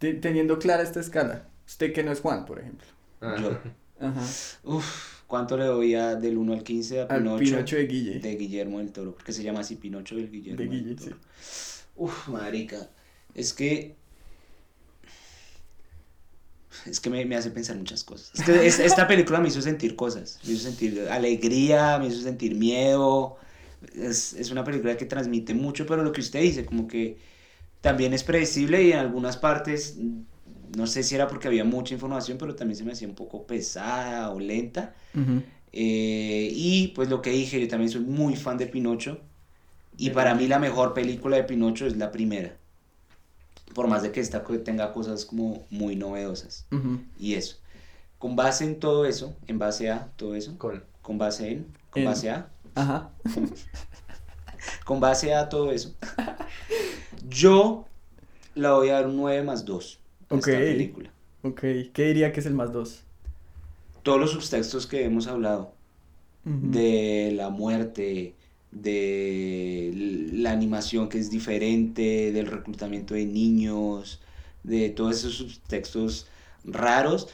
te- 0.01 0.15
teniendo 0.15 0.59
clara 0.59 0.83
esta 0.83 0.99
escala, 0.99 1.47
usted 1.65 1.93
que 1.93 2.03
no 2.03 2.11
es 2.11 2.19
Juan, 2.19 2.45
por 2.45 2.59
ejemplo. 2.59 2.87
Ah, 3.21 3.35
Yo. 3.39 3.57
Ajá. 4.05 4.21
Uf, 4.63 5.21
¿cuánto 5.27 5.55
le 5.55 5.65
doy 5.65 5.93
a, 5.95 6.15
del 6.15 6.37
1 6.37 6.53
al 6.53 6.63
15 6.63 7.01
a 7.01 7.03
Al 7.03 7.19
Pinocho? 7.23 7.39
Pinocho 7.43 7.75
de 7.77 7.85
Guille. 7.87 8.19
de 8.19 8.35
Guillermo 8.35 8.79
del 8.79 8.91
Toro, 8.91 9.13
porque 9.13 9.31
se 9.31 9.43
llama 9.43 9.59
así 9.59 9.75
Pinocho 9.75 10.15
del 10.15 10.29
Guillermo 10.31 10.57
De 10.57 10.65
del 10.67 10.83
Guille, 10.83 10.95
Toro. 10.95 11.15
sí. 11.39 11.83
Uf, 11.95 12.27
marica, 12.29 12.89
es 13.35 13.53
que 13.53 13.95
es 16.85 16.99
que 16.99 17.09
me, 17.09 17.23
me 17.25 17.35
hace 17.35 17.51
pensar 17.51 17.75
muchas 17.77 18.03
cosas. 18.03 18.31
Es 18.33 18.43
que 18.45 18.65
es- 18.65 18.79
esta 18.79 19.07
película 19.07 19.39
me 19.39 19.49
hizo 19.49 19.61
sentir 19.61 19.95
cosas, 19.95 20.39
me 20.45 20.53
hizo 20.53 20.63
sentir 20.63 21.07
alegría, 21.11 21.99
me 21.99 22.07
hizo 22.07 22.21
sentir 22.21 22.55
miedo. 22.55 23.37
Es, 23.95 24.33
es 24.33 24.51
una 24.51 24.63
película 24.63 24.95
que 24.97 25.05
transmite 25.05 25.53
mucho, 25.53 25.85
pero 25.85 26.03
lo 26.03 26.11
que 26.11 26.21
usted 26.21 26.41
dice, 26.41 26.65
como 26.65 26.87
que 26.87 27.17
también 27.81 28.13
es 28.13 28.23
predecible 28.23 28.83
y 28.83 28.91
en 28.93 28.99
algunas 28.99 29.37
partes, 29.37 29.97
no 30.77 30.87
sé 30.87 31.03
si 31.03 31.15
era 31.15 31.27
porque 31.27 31.47
había 31.47 31.63
mucha 31.63 31.93
información, 31.93 32.37
pero 32.37 32.55
también 32.55 32.77
se 32.77 32.83
me 32.83 32.93
hacía 32.93 33.07
un 33.07 33.15
poco 33.15 33.45
pesada 33.47 34.31
o 34.31 34.39
lenta. 34.39 34.93
Eh, 35.73 36.51
y 36.53 36.89
pues 36.89 37.09
lo 37.09 37.21
que 37.21 37.31
dije, 37.31 37.59
yo 37.61 37.67
también 37.67 37.91
soy 37.91 38.01
muy 38.01 38.35
fan 38.35 38.57
de 38.57 38.67
Pinocho. 38.67 39.19
Y 39.97 40.09
De 40.09 40.15
para 40.15 40.35
mí 40.35 40.47
la 40.47 40.59
mejor 40.59 40.93
película 40.93 41.37
de 41.37 41.43
Pinocho 41.43 41.85
es 41.87 41.97
la 41.97 42.11
primera. 42.11 42.57
Por 43.73 43.87
más 43.87 44.03
de 44.03 44.11
que 44.11 44.19
esta 44.19 44.43
tenga 44.63 44.91
cosas 44.93 45.25
como 45.25 45.65
muy 45.69 45.95
novedosas. 45.95 46.65
Y 47.17 47.35
eso. 47.35 47.57
Con 48.17 48.35
base 48.35 48.65
en 48.65 48.79
todo 48.79 49.05
eso, 49.05 49.35
en 49.47 49.59
base 49.59 49.89
a 49.91 50.11
todo 50.17 50.35
eso, 50.35 50.57
Con. 50.57 50.83
con 51.01 51.17
base 51.17 51.51
en, 51.51 51.67
con 51.89 52.01
En. 52.01 52.05
base 52.05 52.29
a, 52.29 52.49
Ajá. 52.75 53.11
con 54.85 54.99
base 54.99 55.33
a 55.33 55.49
todo 55.49 55.71
eso, 55.71 55.95
yo 57.29 57.85
la 58.55 58.73
voy 58.73 58.89
a 58.89 58.93
dar 58.93 59.07
un 59.07 59.17
9 59.17 59.43
más 59.43 59.65
2 59.65 59.99
a 60.29 60.35
esta 60.35 60.51
película. 60.51 61.11
Ok. 61.43 61.61
¿Qué 61.93 62.05
diría 62.05 62.31
que 62.31 62.39
es 62.39 62.45
el 62.45 62.53
más 62.53 62.71
2? 62.71 63.03
Todos 64.03 64.19
los 64.19 64.31
subtextos 64.31 64.87
que 64.87 65.05
hemos 65.05 65.27
hablado, 65.27 65.73
de 66.43 67.31
la 67.35 67.49
muerte, 67.49 68.33
de 68.71 70.29
la 70.33 70.51
animación 70.51 71.07
que 71.07 71.19
es 71.19 71.29
diferente, 71.29 72.31
del 72.31 72.47
reclutamiento 72.47 73.13
de 73.13 73.25
niños, 73.25 74.21
de 74.63 74.89
todos 74.89 75.17
esos 75.17 75.35
subtextos 75.35 76.27
raros. 76.63 77.27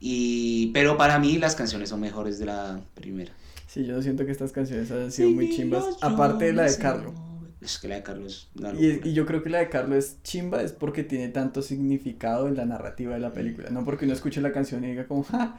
Y, 0.00 0.68
pero 0.72 0.96
para 0.96 1.18
mí 1.18 1.38
las 1.38 1.54
canciones 1.54 1.90
son 1.90 2.00
mejores 2.00 2.38
de 2.38 2.46
la 2.46 2.80
primera. 2.94 3.32
Sí, 3.66 3.84
yo 3.84 4.00
siento 4.00 4.24
que 4.24 4.32
estas 4.32 4.52
canciones 4.52 4.90
han 4.90 5.12
sido 5.12 5.30
muy 5.30 5.54
chimbas. 5.54 5.84
Aparte 6.00 6.46
de 6.46 6.52
la 6.54 6.62
de 6.62 6.78
Carlos. 6.78 7.14
Es 7.60 7.78
que 7.78 7.88
la 7.88 7.96
de 7.96 8.02
Carlos 8.02 8.50
Y, 8.78 9.12
yo 9.14 9.24
creo 9.24 9.42
que 9.42 9.48
la 9.48 9.58
de 9.58 9.70
Carlos 9.70 9.96
es 9.96 10.22
chimba 10.22 10.62
es 10.62 10.72
porque 10.72 11.02
tiene 11.04 11.28
tanto 11.28 11.62
significado 11.62 12.48
en 12.48 12.56
la 12.56 12.66
narrativa 12.66 13.14
de 13.14 13.20
la 13.20 13.32
película. 13.32 13.70
No 13.70 13.84
porque 13.84 14.04
uno 14.04 14.14
escuche 14.14 14.40
la 14.40 14.52
canción 14.52 14.84
y 14.84 14.88
diga 14.88 15.06
como, 15.06 15.22
ja, 15.24 15.58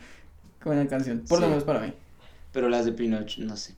qué 0.62 0.70
buena 0.70 0.88
canción. 0.88 1.24
Por 1.28 1.42
lo 1.42 1.48
menos 1.50 1.64
para 1.64 1.80
mí. 1.80 1.94
Pero 2.54 2.70
las 2.70 2.86
de 2.86 2.92
Pinocho, 2.92 3.42
no 3.42 3.58
sé. 3.58 3.76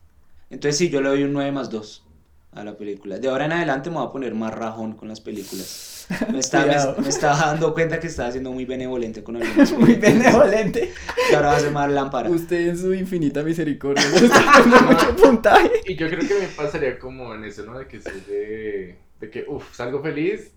Entonces 0.49 0.78
sí, 0.78 0.89
yo 0.89 1.01
le 1.01 1.09
doy 1.09 1.24
un 1.24 1.34
9 1.34 1.51
más 1.51 1.70
2 1.70 2.03
a 2.52 2.64
la 2.64 2.76
película. 2.78 3.20
De 3.20 3.28
ahora 3.28 3.45
en 3.45 3.52
adelante 3.54 3.89
me 3.89 3.97
voy 3.97 4.08
a 4.08 4.12
poner 4.12 4.34
más 4.34 4.54
rajón 4.54 4.93
con 4.93 5.08
las 5.08 5.22
películas. 5.22 5.95
Me, 6.32 6.39
está- 6.39 6.66
me- 6.66 7.04
me 7.04 7.10
estaba 7.10 7.38
dando 7.38 7.72
cuenta 7.72 8.00
que 8.00 8.08
estaba 8.08 8.32
siendo 8.32 8.52
muy 8.52 8.66
benevolente 8.66 9.24
con 9.24 9.36
algunas 9.36 9.72
Muy 9.78 9.93
benevolente. 9.93 10.91
Y 11.32 11.36
ahora 11.36 11.50
va 11.50 11.58
a 11.58 11.60
ser 11.60 11.72
más 11.72 11.91
lámpara. 11.91 12.28
Usted 12.32 12.70
en 12.70 12.78
su 12.80 12.91
infinita 12.95 13.43
misericordia 13.43 14.04
está 14.16 14.43
poniendo 14.64 14.82
mucho 14.91 15.16
puntaje. 15.16 15.70
Y 15.86 15.95
yo 15.95 16.08
creo 16.10 16.28
que 16.28 16.34
me 16.39 16.47
pasaría 16.47 16.97
como 16.97 17.36
en 17.36 17.43
eso, 17.43 17.64
¿no? 17.64 17.78
De 17.78 17.86
que 17.88 18.02
soy 18.02 18.20
de. 18.28 18.95
De 19.22 19.30
que, 19.30 19.45
uff, 19.47 19.72
salgo 19.76 20.02
feliz. 20.02 20.50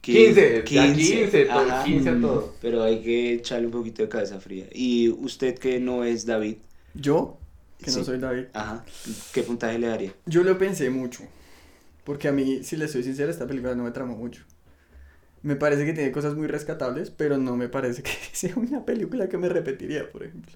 15, 0.00 0.64
ya 0.68 0.92
15, 0.92 1.44
todo, 1.46 1.58
ajá. 1.60 1.84
15 1.84 2.08
a 2.10 2.20
todo. 2.20 2.54
Pero 2.60 2.82
hay 2.82 3.00
que 3.02 3.34
echarle 3.34 3.66
un 3.66 3.72
poquito 3.72 4.02
de 4.02 4.08
cabeza 4.08 4.38
fría. 4.40 4.66
Y 4.72 5.08
usted 5.08 5.56
que 5.58 5.80
no 5.80 6.04
es 6.04 6.26
David, 6.26 6.56
Yo, 6.94 7.38
que 7.84 7.90
no 7.90 7.98
Sí. 7.98 8.04
soy 8.04 8.18
David, 8.18 8.46
ajá, 8.52 8.84
¿qué 9.32 9.42
puntaje 9.42 9.78
le 9.78 9.86
daría? 9.88 10.12
yo 10.26 10.42
lo 10.42 10.56
pensé 10.58 10.90
mucho. 10.90 11.22
Porque 12.04 12.28
a 12.28 12.32
mí, 12.32 12.62
si 12.64 12.76
le 12.76 12.86
soy 12.88 13.02
sincero, 13.02 13.30
esta 13.30 13.46
película 13.46 13.74
no 13.74 13.84
me 13.84 13.90
tramó 13.90 14.14
mucho. 14.16 14.42
Me 15.42 15.56
parece 15.56 15.84
que 15.86 15.92
tiene 15.92 16.12
cosas 16.12 16.34
muy 16.34 16.46
rescatables, 16.46 17.10
pero 17.10 17.38
no 17.38 17.56
me 17.56 17.68
parece 17.68 18.02
que 18.02 18.10
sea 18.32 18.54
una 18.56 18.84
película 18.84 19.28
que 19.28 19.38
me 19.38 19.48
repetiría, 19.48 20.10
por 20.10 20.22
ejemplo. 20.22 20.52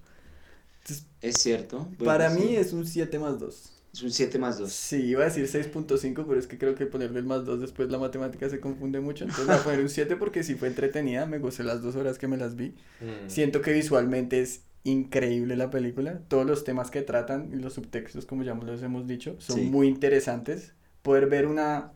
Entonces, 0.83 1.07
Es 1.23 1.39
cierto. 1.41 1.79
bueno, 1.99 2.05
para 2.05 2.31
sí. 2.31 2.41
mí 2.41 2.57
es 2.57 2.73
un 2.73 2.87
7 2.87 3.19
más 3.19 3.39
2. 3.39 3.73
es 3.95 4.03
un 4.03 4.11
7 4.11 4.39
más 4.39 4.59
2. 4.59 4.71
Sí, 4.71 4.97
iba 5.07 5.23
a 5.23 5.31
decir 5.31 5.47
6.5, 5.47 6.25
pero 6.27 6.39
es 6.39 6.47
que 6.47 6.59
creo 6.59 6.75
que 6.75 6.87
ponerle 6.87 7.19
el 7.21 7.25
más 7.27 7.45
2 7.47 7.61
después 7.61 7.91
la 7.91 7.99
matemática 7.99 8.49
se 8.51 8.61
confunde 8.61 9.01
mucho. 9.01 9.25
Entonces 9.25 9.47
voy 9.47 9.57
a 9.57 9.63
poner 9.65 9.81
un 9.81 9.89
7 9.89 10.17
porque 10.17 10.43
sí 10.43 10.55
fue 10.55 10.69
entretenida, 10.69 11.25
me 11.27 11.39
gocé 11.39 11.65
las 11.65 11.83
dos 11.83 11.97
horas 11.97 12.19
que 12.19 12.29
me 12.29 12.37
las 12.37 12.57
vi. 12.57 12.75
Mm. 13.01 13.29
Siento 13.31 13.63
que 13.63 13.73
visualmente 13.73 14.41
es 14.43 14.63
increíble 14.85 15.57
la 15.57 15.71
película. 15.71 16.21
Todos 16.29 16.47
los 16.47 16.65
temas 16.65 16.91
que 16.91 17.03
tratan 17.03 17.51
y 17.53 17.57
los 17.57 17.75
subtextos, 17.75 18.27
como 18.27 18.43
ya 18.45 18.55
los 18.55 18.83
hemos 18.83 19.07
dicho, 19.07 19.37
son 19.39 19.57
Sí. 19.57 19.63
muy 19.71 19.89
interesantes. 19.89 20.75
Poder 21.03 21.27
ver 21.29 21.47
una 21.47 21.93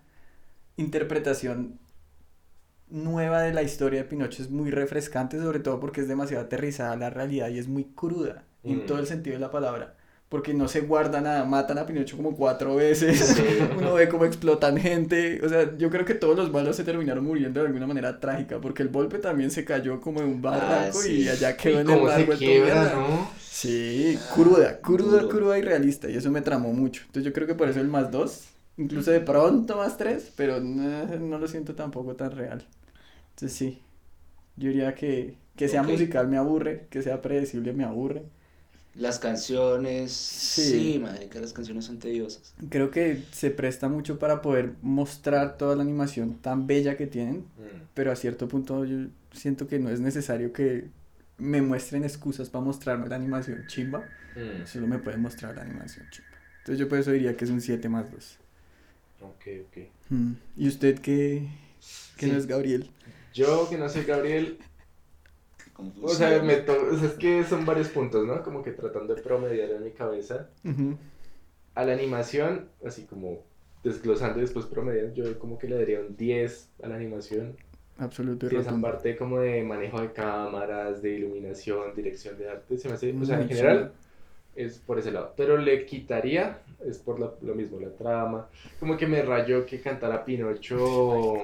interpretación 0.77 1.79
nueva 2.89 3.41
de 3.43 3.53
la 3.55 3.63
historia 3.63 4.03
de 4.03 4.09
Pinocho 4.09 4.43
es 4.43 4.51
muy 4.51 4.71
refrescante, 4.71 5.39
sobre 5.39 5.61
todo 5.61 5.81
porque 5.81 6.03
es 6.03 6.09
demasiado 6.09 6.45
aterrizada 6.45 6.93
a 6.93 6.97
la 6.97 7.11
realidad 7.11 7.49
y 7.49 7.59
es 7.59 7.69
muy 7.69 7.85
cruda 7.85 8.45
en 8.65 8.79
Mm. 8.85 8.87
todo 8.87 8.99
el 8.99 9.07
sentido 9.07 9.35
de 9.35 9.41
la 9.41 9.51
palabra. 9.51 9.97
Porque 10.33 10.55
no 10.55 10.67
se 10.67 10.81
guarda 10.81 11.21
nada, 11.21 11.45
matan 11.45 11.77
a 11.79 11.85
Pinocho 11.87 12.17
como 12.17 12.35
cuatro 12.35 12.75
veces, 12.77 13.19
Sí. 13.37 13.43
uno 13.79 13.93
ve 13.95 14.09
cómo 14.09 14.25
explotan 14.25 14.79
gente, 14.79 15.41
o 15.45 15.49
sea, 15.49 15.77
yo 15.77 15.91
creo 15.91 16.07
que 16.07 16.15
todos 16.15 16.35
los 16.37 16.51
malos 16.51 16.75
se 16.77 16.85
terminaron 16.85 17.23
muriendo 17.25 17.61
de 17.61 17.67
alguna 17.67 17.87
manera 17.87 18.19
trágica, 18.19 18.59
porque 18.59 18.83
el 18.83 18.89
golpe 18.89 19.19
también 19.19 19.51
se 19.51 19.65
cayó 19.67 20.01
como 20.01 20.21
en 20.23 20.29
un 20.29 20.41
barranco 20.43 20.99
Ah, 20.99 21.03
sí. 21.03 21.23
y 21.25 21.29
allá 21.29 21.55
quedó 21.57 21.79
Y 21.79 21.83
en 21.83 21.91
el. 21.91 22.01
¿no? 22.95 23.31
Sí, 23.41 24.19
cruda, 24.35 24.81
cruda, 24.81 25.21
Duro. 25.23 25.29
cruda 25.29 25.59
y 25.59 25.63
realista, 25.63 26.09
y 26.09 26.17
eso 26.17 26.31
me 26.31 26.41
tramó 26.41 26.73
mucho. 26.73 27.03
Entonces 27.07 27.25
yo 27.25 27.33
creo 27.35 27.47
que 27.47 27.55
por 27.55 27.69
eso 27.69 27.81
el 27.81 27.89
más 27.89 28.11
dos, 28.11 28.45
incluso 28.79 29.11
de 29.11 29.21
pronto 29.21 29.77
más 29.77 29.99
tres, 29.99 30.33
pero 30.37 30.61
no, 30.61 31.05
no 31.19 31.39
lo 31.39 31.47
siento 31.47 31.75
tampoco 31.75 32.17
tan 32.17 32.31
real. 32.33 32.65
Entonces 33.35 33.57
sí, 33.59 33.81
yo 34.57 34.69
diría 34.69 34.95
que 34.95 35.37
que 35.57 35.69
sea 35.69 35.83
musical 35.83 36.29
me 36.29 36.39
aburre, 36.39 36.87
que 36.91 37.03
sea 37.03 37.21
predecible 37.23 37.75
me 37.75 37.85
aburre. 37.85 38.23
Las 38.95 39.19
canciones. 39.19 40.13
Sí. 40.13 40.63
Sí, 40.93 40.99
madre, 40.99 41.29
que 41.29 41.41
las 41.41 41.53
canciones 41.53 41.87
son 41.87 41.99
tediosas. 41.99 42.55
Creo 42.69 42.91
que 42.91 43.23
se 43.33 43.51
presta 43.51 43.89
mucho 43.89 44.19
para 44.19 44.43
poder 44.43 44.73
mostrar 44.83 45.57
toda 45.57 45.77
la 45.77 45.83
animación 45.83 46.35
tan 46.39 46.67
bella 46.67 46.97
que 46.97 47.07
tienen, 47.07 47.37
Mm. 47.39 47.89
pero 47.95 48.13
a 48.13 48.17
cierto 48.17 48.49
punto 48.49 48.85
yo 48.85 49.07
siento 49.33 49.67
que 49.67 49.79
no 49.79 49.89
es 49.89 50.01
necesario 50.01 50.53
que 50.53 50.89
me 51.39 51.63
muestren 51.63 52.05
excusas 52.05 52.51
para 52.51 52.65
mostrarme 52.65 53.09
la 53.09 53.17
animación 53.17 53.65
chimba, 53.67 54.05
Mm. 54.37 54.67
solo 54.67 54.87
me 54.87 54.99
pueden 54.99 55.21
mostrar 55.23 55.57
la 55.57 55.63
animación 55.63 56.07
chimba. 56.11 56.29
Entonces 56.59 56.79
yo 56.79 56.89
por 56.89 56.99
eso 56.99 57.11
diría 57.13 57.35
que 57.37 57.45
es 57.47 57.51
un 57.51 57.61
7 57.63 57.89
más 57.89 58.11
2. 58.13 58.37
Ok, 59.23 59.47
ok. 59.69 59.79
Mm. 60.11 60.33
¿Y 60.57 60.69
usted 60.69 60.99
qué, 60.99 61.49
que 62.19 62.27
no 62.27 62.37
es 62.37 62.47
Gabriel? 62.47 62.91
Yo 63.33 63.69
que 63.71 63.79
no 63.79 63.89
soy 63.89 64.05
Gabriel, 64.05 64.59
Confusión. 65.73 66.05
o 66.11 66.15
sea, 66.15 66.43
me 66.43 66.57
to- 66.57 66.89
o 66.93 66.97
sea, 66.97 67.09
es 67.09 67.15
que 67.15 67.45
son 67.45 67.65
varios 67.65 67.89
puntos, 67.89 68.27
¿no? 68.27 68.43
Como 68.43 68.63
que 68.63 68.73
tratando 68.73 69.15
de 69.15 69.23
promediar 69.23 69.71
en 69.71 69.85
mi 69.85 69.91
cabeza. 69.93 70.49
Ujú. 70.65 70.97
a 71.75 71.85
la 71.87 71.95
animación, 71.95 72.69
así 72.85 73.07
como 73.07 73.45
desglosando 73.83 74.39
y 74.39 74.43
después 74.43 74.67
promediando, 74.67 75.15
yo 75.15 75.39
como 75.39 75.59
que 75.59 75.69
le 75.69 75.77
daría 75.79 76.01
un 76.01 76.15
10 76.19 76.69
a 76.83 76.87
la 76.89 76.97
animación. 76.97 77.57
Absoluto 77.97 78.47
y 78.51 78.57
esa 78.57 78.71
parte 78.83 79.17
como 79.17 79.41
de 79.41 79.63
manejo 79.63 80.01
de 80.01 80.13
cámaras, 80.13 81.01
de 81.01 81.11
iluminación, 81.15 81.95
dirección 81.95 82.37
de 82.37 82.51
arte, 82.51 82.77
se 82.77 82.89
me 82.89 82.95
hace, 82.95 83.15
o 83.19 83.25
sea, 83.25 83.37
en 83.41 83.49
general 83.49 83.93
es 84.55 84.79
por 84.81 84.99
ese 84.99 85.13
lado. 85.13 85.33
Pero 85.35 85.57
le 85.57 85.87
quitaría, 85.87 86.59
es 86.85 86.99
por 86.99 87.19
la- 87.19 87.33
lo 87.41 87.55
mismo, 87.55 87.81
la 87.81 87.89
trama. 87.91 88.49
Como 88.79 88.97
que 88.99 89.07
me 89.07 89.23
rayó 89.23 89.65
que 89.65 89.81
cantara 89.81 90.25
Pinocho 90.27 91.43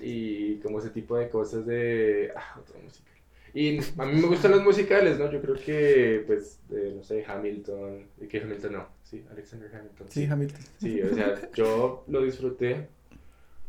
y 0.00 0.56
como 0.58 0.78
ese 0.78 0.90
tipo 0.90 1.16
de 1.16 1.28
cosas 1.28 1.66
de... 1.66 2.32
Ah, 2.36 2.60
otra 2.60 2.78
música. 2.80 3.07
Y 3.54 3.78
a 3.78 4.04
mí 4.06 4.20
me 4.20 4.28
gustan 4.28 4.52
los 4.52 4.62
musicales, 4.62 5.18
¿no? 5.18 5.30
Yo 5.30 5.40
creo 5.40 5.54
que, 5.56 6.22
pues, 6.26 6.60
eh, 6.70 6.92
no 6.96 7.02
sé, 7.02 7.24
Hamilton, 7.26 8.06
que 8.28 8.40
Hamilton 8.40 8.72
no, 8.72 8.88
sí, 9.04 9.24
Alexander 9.30 9.70
Hamilton. 9.74 10.06
Sí, 10.10 10.26
Hamilton. 10.26 10.60
Sí, 10.78 11.02
o 11.02 11.14
sea, 11.14 11.34
yo 11.52 12.04
lo 12.08 12.22
disfruté 12.22 12.88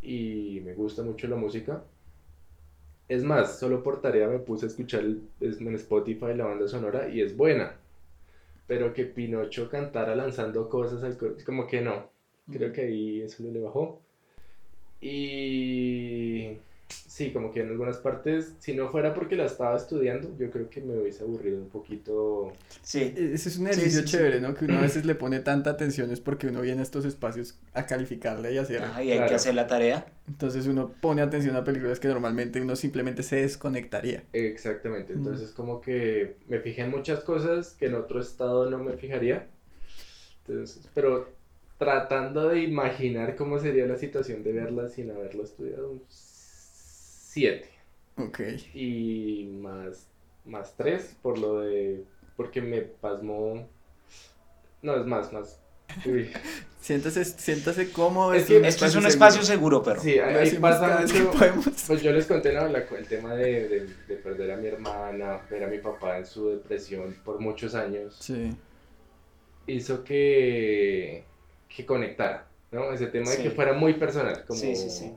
y 0.01 0.61
me 0.65 0.73
gusta 0.73 1.01
mucho 1.03 1.27
la 1.27 1.35
música. 1.37 1.83
Es 3.07 3.23
más, 3.23 3.59
solo 3.59 3.81
por 3.81 4.01
tarea 4.01 4.27
me 4.27 4.39
puse 4.39 4.65
a 4.65 4.69
escuchar 4.69 5.01
el- 5.01 5.23
en 5.41 5.75
Spotify 5.75 6.33
la 6.35 6.45
banda 6.45 6.67
sonora 6.67 7.09
y 7.09 7.21
es 7.21 7.35
buena. 7.35 7.75
Pero 8.67 8.93
que 8.93 9.05
Pinocho 9.05 9.69
cantara 9.69 10.15
lanzando 10.15 10.69
cosas, 10.69 11.03
al 11.03 11.17
co- 11.17 11.35
como 11.45 11.65
que 11.67 11.81
no. 11.81 12.09
Creo 12.51 12.71
que 12.71 12.81
ahí 12.81 13.21
eso 13.21 13.43
le 13.43 13.59
bajó. 13.59 14.01
Y 15.01 16.57
sí, 16.89 17.31
como 17.31 17.51
que 17.51 17.61
en 17.61 17.69
algunas 17.69 17.97
partes, 17.97 18.53
si 18.59 18.73
no 18.75 18.89
fuera 18.89 19.13
porque 19.13 19.35
la 19.35 19.45
estaba 19.45 19.75
estudiando, 19.77 20.35
yo 20.37 20.49
creo 20.51 20.69
que 20.69 20.81
me 20.81 20.97
hubiese 20.97 21.23
aburrido 21.23 21.57
un 21.57 21.69
poquito. 21.69 22.53
Sí, 22.81 23.13
Ese 23.15 23.49
es 23.49 23.57
un 23.57 23.65
Sí, 23.67 23.71
ejercicio 23.73 24.01
sí, 24.01 24.07
sí. 24.07 24.17
chévere, 24.17 24.41
¿no? 24.41 24.53
Que 24.55 24.65
uno 24.65 24.77
a 24.77 24.81
veces 24.81 25.05
le 25.05 25.15
pone 25.15 25.39
tanta 25.39 25.69
atención 25.71 26.11
es 26.11 26.19
porque 26.21 26.47
uno 26.47 26.61
viene 26.61 26.79
a 26.79 26.83
estos 26.83 27.05
espacios 27.05 27.59
a 27.73 27.85
calificarle 27.85 28.53
y 28.53 28.57
hacer. 28.57 28.83
Ajá, 28.83 29.03
y 29.03 29.07
hay 29.11 29.17
que 29.17 29.17
Claro. 29.17 29.35
hacer 29.35 29.55
la 29.55 29.67
tarea. 29.67 30.05
Entonces 30.27 30.67
uno 30.67 30.91
pone 31.01 31.21
atención 31.21 31.55
a 31.55 31.63
películas 31.63 31.99
que 31.99 32.07
normalmente 32.07 32.61
uno 32.61 32.75
simplemente 32.75 33.23
se 33.23 33.37
desconectaría. 33.37 34.23
Exactamente, 34.33 35.13
Mm. 35.13 35.17
entonces 35.17 35.51
como 35.51 35.81
que 35.81 36.37
me 36.47 36.59
fijé 36.59 36.83
en 36.83 36.91
muchas 36.91 37.21
cosas 37.21 37.75
que 37.79 37.87
en 37.87 37.95
otro 37.95 38.19
estado 38.21 38.69
no 38.69 38.77
me 38.79 38.93
fijaría. 38.93 39.47
Entonces, 40.47 40.87
pero 40.93 41.29
tratando 41.77 42.49
de 42.49 42.59
imaginar 42.61 43.35
cómo 43.35 43.59
sería 43.59 43.85
la 43.85 43.97
situación 43.97 44.43
de 44.43 44.51
verla 44.51 44.89
sin 44.89 45.11
haberlo 45.11 45.43
estudiado, 45.43 45.91
un 45.91 46.01
7 47.31 47.69
Ok. 48.17 48.39
y 48.73 49.49
más 49.61 50.07
más 50.45 50.73
3 50.75 51.17
por 51.21 51.37
lo 51.37 51.59
de 51.61 52.03
porque 52.35 52.59
me 52.61 52.81
pasmó 52.81 53.67
no 54.81 54.95
es 54.95 55.05
más 55.05 55.31
más 55.31 55.59
uy. 56.05 56.31
Siéntase, 56.81 57.25
siéntase 57.25 57.91
cómodo. 57.91 58.33
Es 58.33 58.43
esto 58.43 58.61
que 58.61 58.67
Esto 58.69 58.85
es 58.85 58.95
un 58.95 59.01
seguro. 59.01 59.07
espacio 59.09 59.43
seguro, 59.43 59.83
perro. 59.83 60.01
Sí, 60.01 60.17
ahí 60.17 60.57
pasa 60.59 61.01
mucho-. 61.01 61.71
Pues 61.87 62.01
yo 62.01 62.11
les 62.13 62.25
conté 62.25 62.53
¿no? 62.53 62.67
La- 62.69 62.79
el 62.97 63.05
tema 63.07 63.35
de, 63.35 63.67
de- 63.67 63.85
de 64.07 64.15
perder 64.15 64.51
a 64.51 64.55
mi 64.57 64.67
hermana, 64.69 65.41
ver 65.51 65.65
a 65.65 65.67
mi 65.67 65.79
papá 65.79 66.17
en 66.17 66.25
su 66.25 66.49
depresión 66.49 67.15
por 67.25 67.39
muchos 67.41 67.75
años, 67.75 68.15
Sí. 68.21 68.55
hizo 69.67 70.05
que, 70.05 71.25
que 71.67 71.85
conectara, 71.85 72.47
¿no? 72.71 72.93
Ese 72.93 73.07
tema 73.07 73.25
Sí. 73.27 73.37
de 73.37 73.43
que 73.43 73.51
fuera 73.51 73.73
muy 73.73 73.95
personal. 73.95 74.45
Como... 74.47 74.57
Sí, 74.59 74.75
sí, 74.77 74.89
sí. 74.89 75.11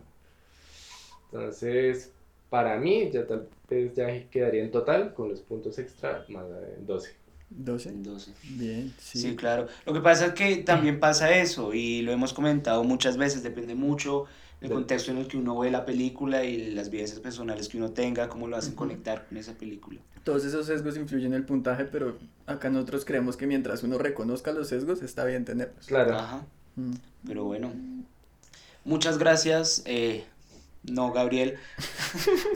Entonces, 1.33 2.11
para 2.51 2.76
mí, 2.78 3.11
ya 3.11 3.26
tal 3.26 3.49
vez 3.68 3.95
ya 3.95 4.07
quedaría 4.30 4.62
en 4.62 4.70
total 4.70 5.14
con 5.14 5.30
los 5.30 5.41
puntos 5.41 5.78
extra 5.78 6.24
más 6.28 6.45
eh, 6.45 6.76
12. 6.87 7.14
12. 7.51 7.93
12. 7.97 8.33
Bien, 8.51 8.93
sí. 8.99 9.18
Sí, 9.18 9.37
claro. 9.37 9.66
Lo 9.87 9.93
que 9.93 10.01
pasa 10.01 10.26
es 10.26 10.33
que 10.35 10.57
también 10.57 11.01
pasa 11.01 11.35
eso, 11.37 11.72
y 11.74 12.03
lo 12.03 12.12
hemos 12.12 12.33
comentado 12.33 12.85
muchas 12.85 13.16
veces, 13.16 13.43
depende 13.43 13.74
mucho 13.74 14.26
del 14.61 14.68
Del- 14.68 14.78
contexto 14.78 15.11
en 15.11 15.18
el 15.18 15.26
que 15.28 15.37
uno 15.39 15.59
ve 15.59 15.70
la 15.70 15.85
película 15.85 16.45
y 16.45 16.70
las 16.72 16.91
vivencias 16.91 17.18
personales 17.20 17.68
que 17.68 17.78
uno 17.78 17.91
tenga, 17.91 18.28
cómo 18.28 18.47
lo 18.47 18.57
hacen 18.57 18.74
conectar 18.74 19.26
con 19.26 19.37
esa 19.39 19.55
película. 19.55 20.01
Todos 20.24 20.45
esos 20.45 20.66
sesgos 20.66 20.97
influyen 20.97 21.33
en 21.33 21.39
el 21.39 21.45
puntaje, 21.45 21.85
pero 21.85 22.16
acá 22.47 22.70
nosotros 22.70 23.05
creemos 23.05 23.37
que 23.37 23.47
mientras 23.47 23.83
uno 23.83 23.99
reconozca 23.99 24.53
los 24.53 24.68
sesgos, 24.68 25.03
está 25.03 25.24
bien 25.24 25.45
tenerlos. 25.45 25.87
Claro. 25.87 26.14
Ajá, 26.16 26.47
Mm. 26.76 26.93
pero 27.26 27.45
bueno. 27.45 27.72
Muchas 28.85 29.18
gracias, 29.18 29.83
eh, 29.85 30.24
no 30.85 31.12
Gabriel, 31.12 31.57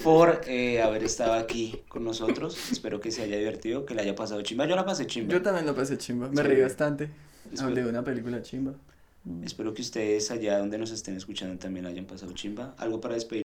por 0.03 0.41
eh, 0.47 0.83
haber 0.83 1.05
estado 1.05 1.35
aquí 1.35 1.83
con 1.89 2.05
nosotros. 2.05 2.73
Espero 2.73 3.01
que 3.01 3.11
se 3.11 3.23
haya 3.23 3.37
divertido, 3.37 3.85
que 3.87 3.95
le 3.95 4.03
haya 4.03 4.15
pasado 4.15 4.43
chimba. 4.43 4.67
Yo 4.67 4.77
la 4.77 4.85
pasé 4.85 5.07
chimba. 5.07 5.33
Yo 5.33 5.43
también 5.43 5.67
lo 5.67 5.75
pasé 5.75 5.97
chimba. 5.99 6.29
Me 6.29 6.37
Sí. 6.37 6.43
reí 6.43 6.61
bastante. 6.63 7.11
Espero- 7.45 7.69
Hablé 7.69 7.83
de 7.85 7.91
una 7.91 8.03
película 8.03 8.43
chimba. 8.43 8.73
Mm. 9.25 9.45
Espero 9.45 9.75
que 9.75 9.83
ustedes 9.83 10.31
allá 10.31 10.59
donde 10.59 10.79
nos 10.79 10.91
estén 10.91 11.17
escuchando 11.17 11.57
también 11.59 11.85
la 11.85 11.91
hayan 11.91 12.07
pasado 12.07 12.33
chimba. 12.33 12.75
¿Algo 12.79 13.01
para 13.01 13.15
despedir? 13.15 13.43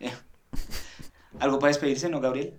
Eh, 0.00 0.12
¿Algo 1.38 1.58
para 1.58 1.68
despedirse, 1.68 2.08
no, 2.08 2.20
Gabriel? 2.20 2.54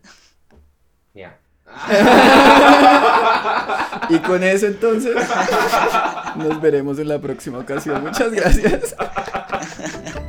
Ya. 1.13 1.39
Y 4.09 4.19
con 4.19 4.43
eso 4.43 4.67
entonces 4.67 5.15
nos 6.35 6.61
veremos 6.61 6.99
en 6.99 7.07
la 7.07 7.19
próxima 7.21 7.59
ocasión. 7.59 8.03
Muchas 8.03 8.31
gracias. 8.31 8.95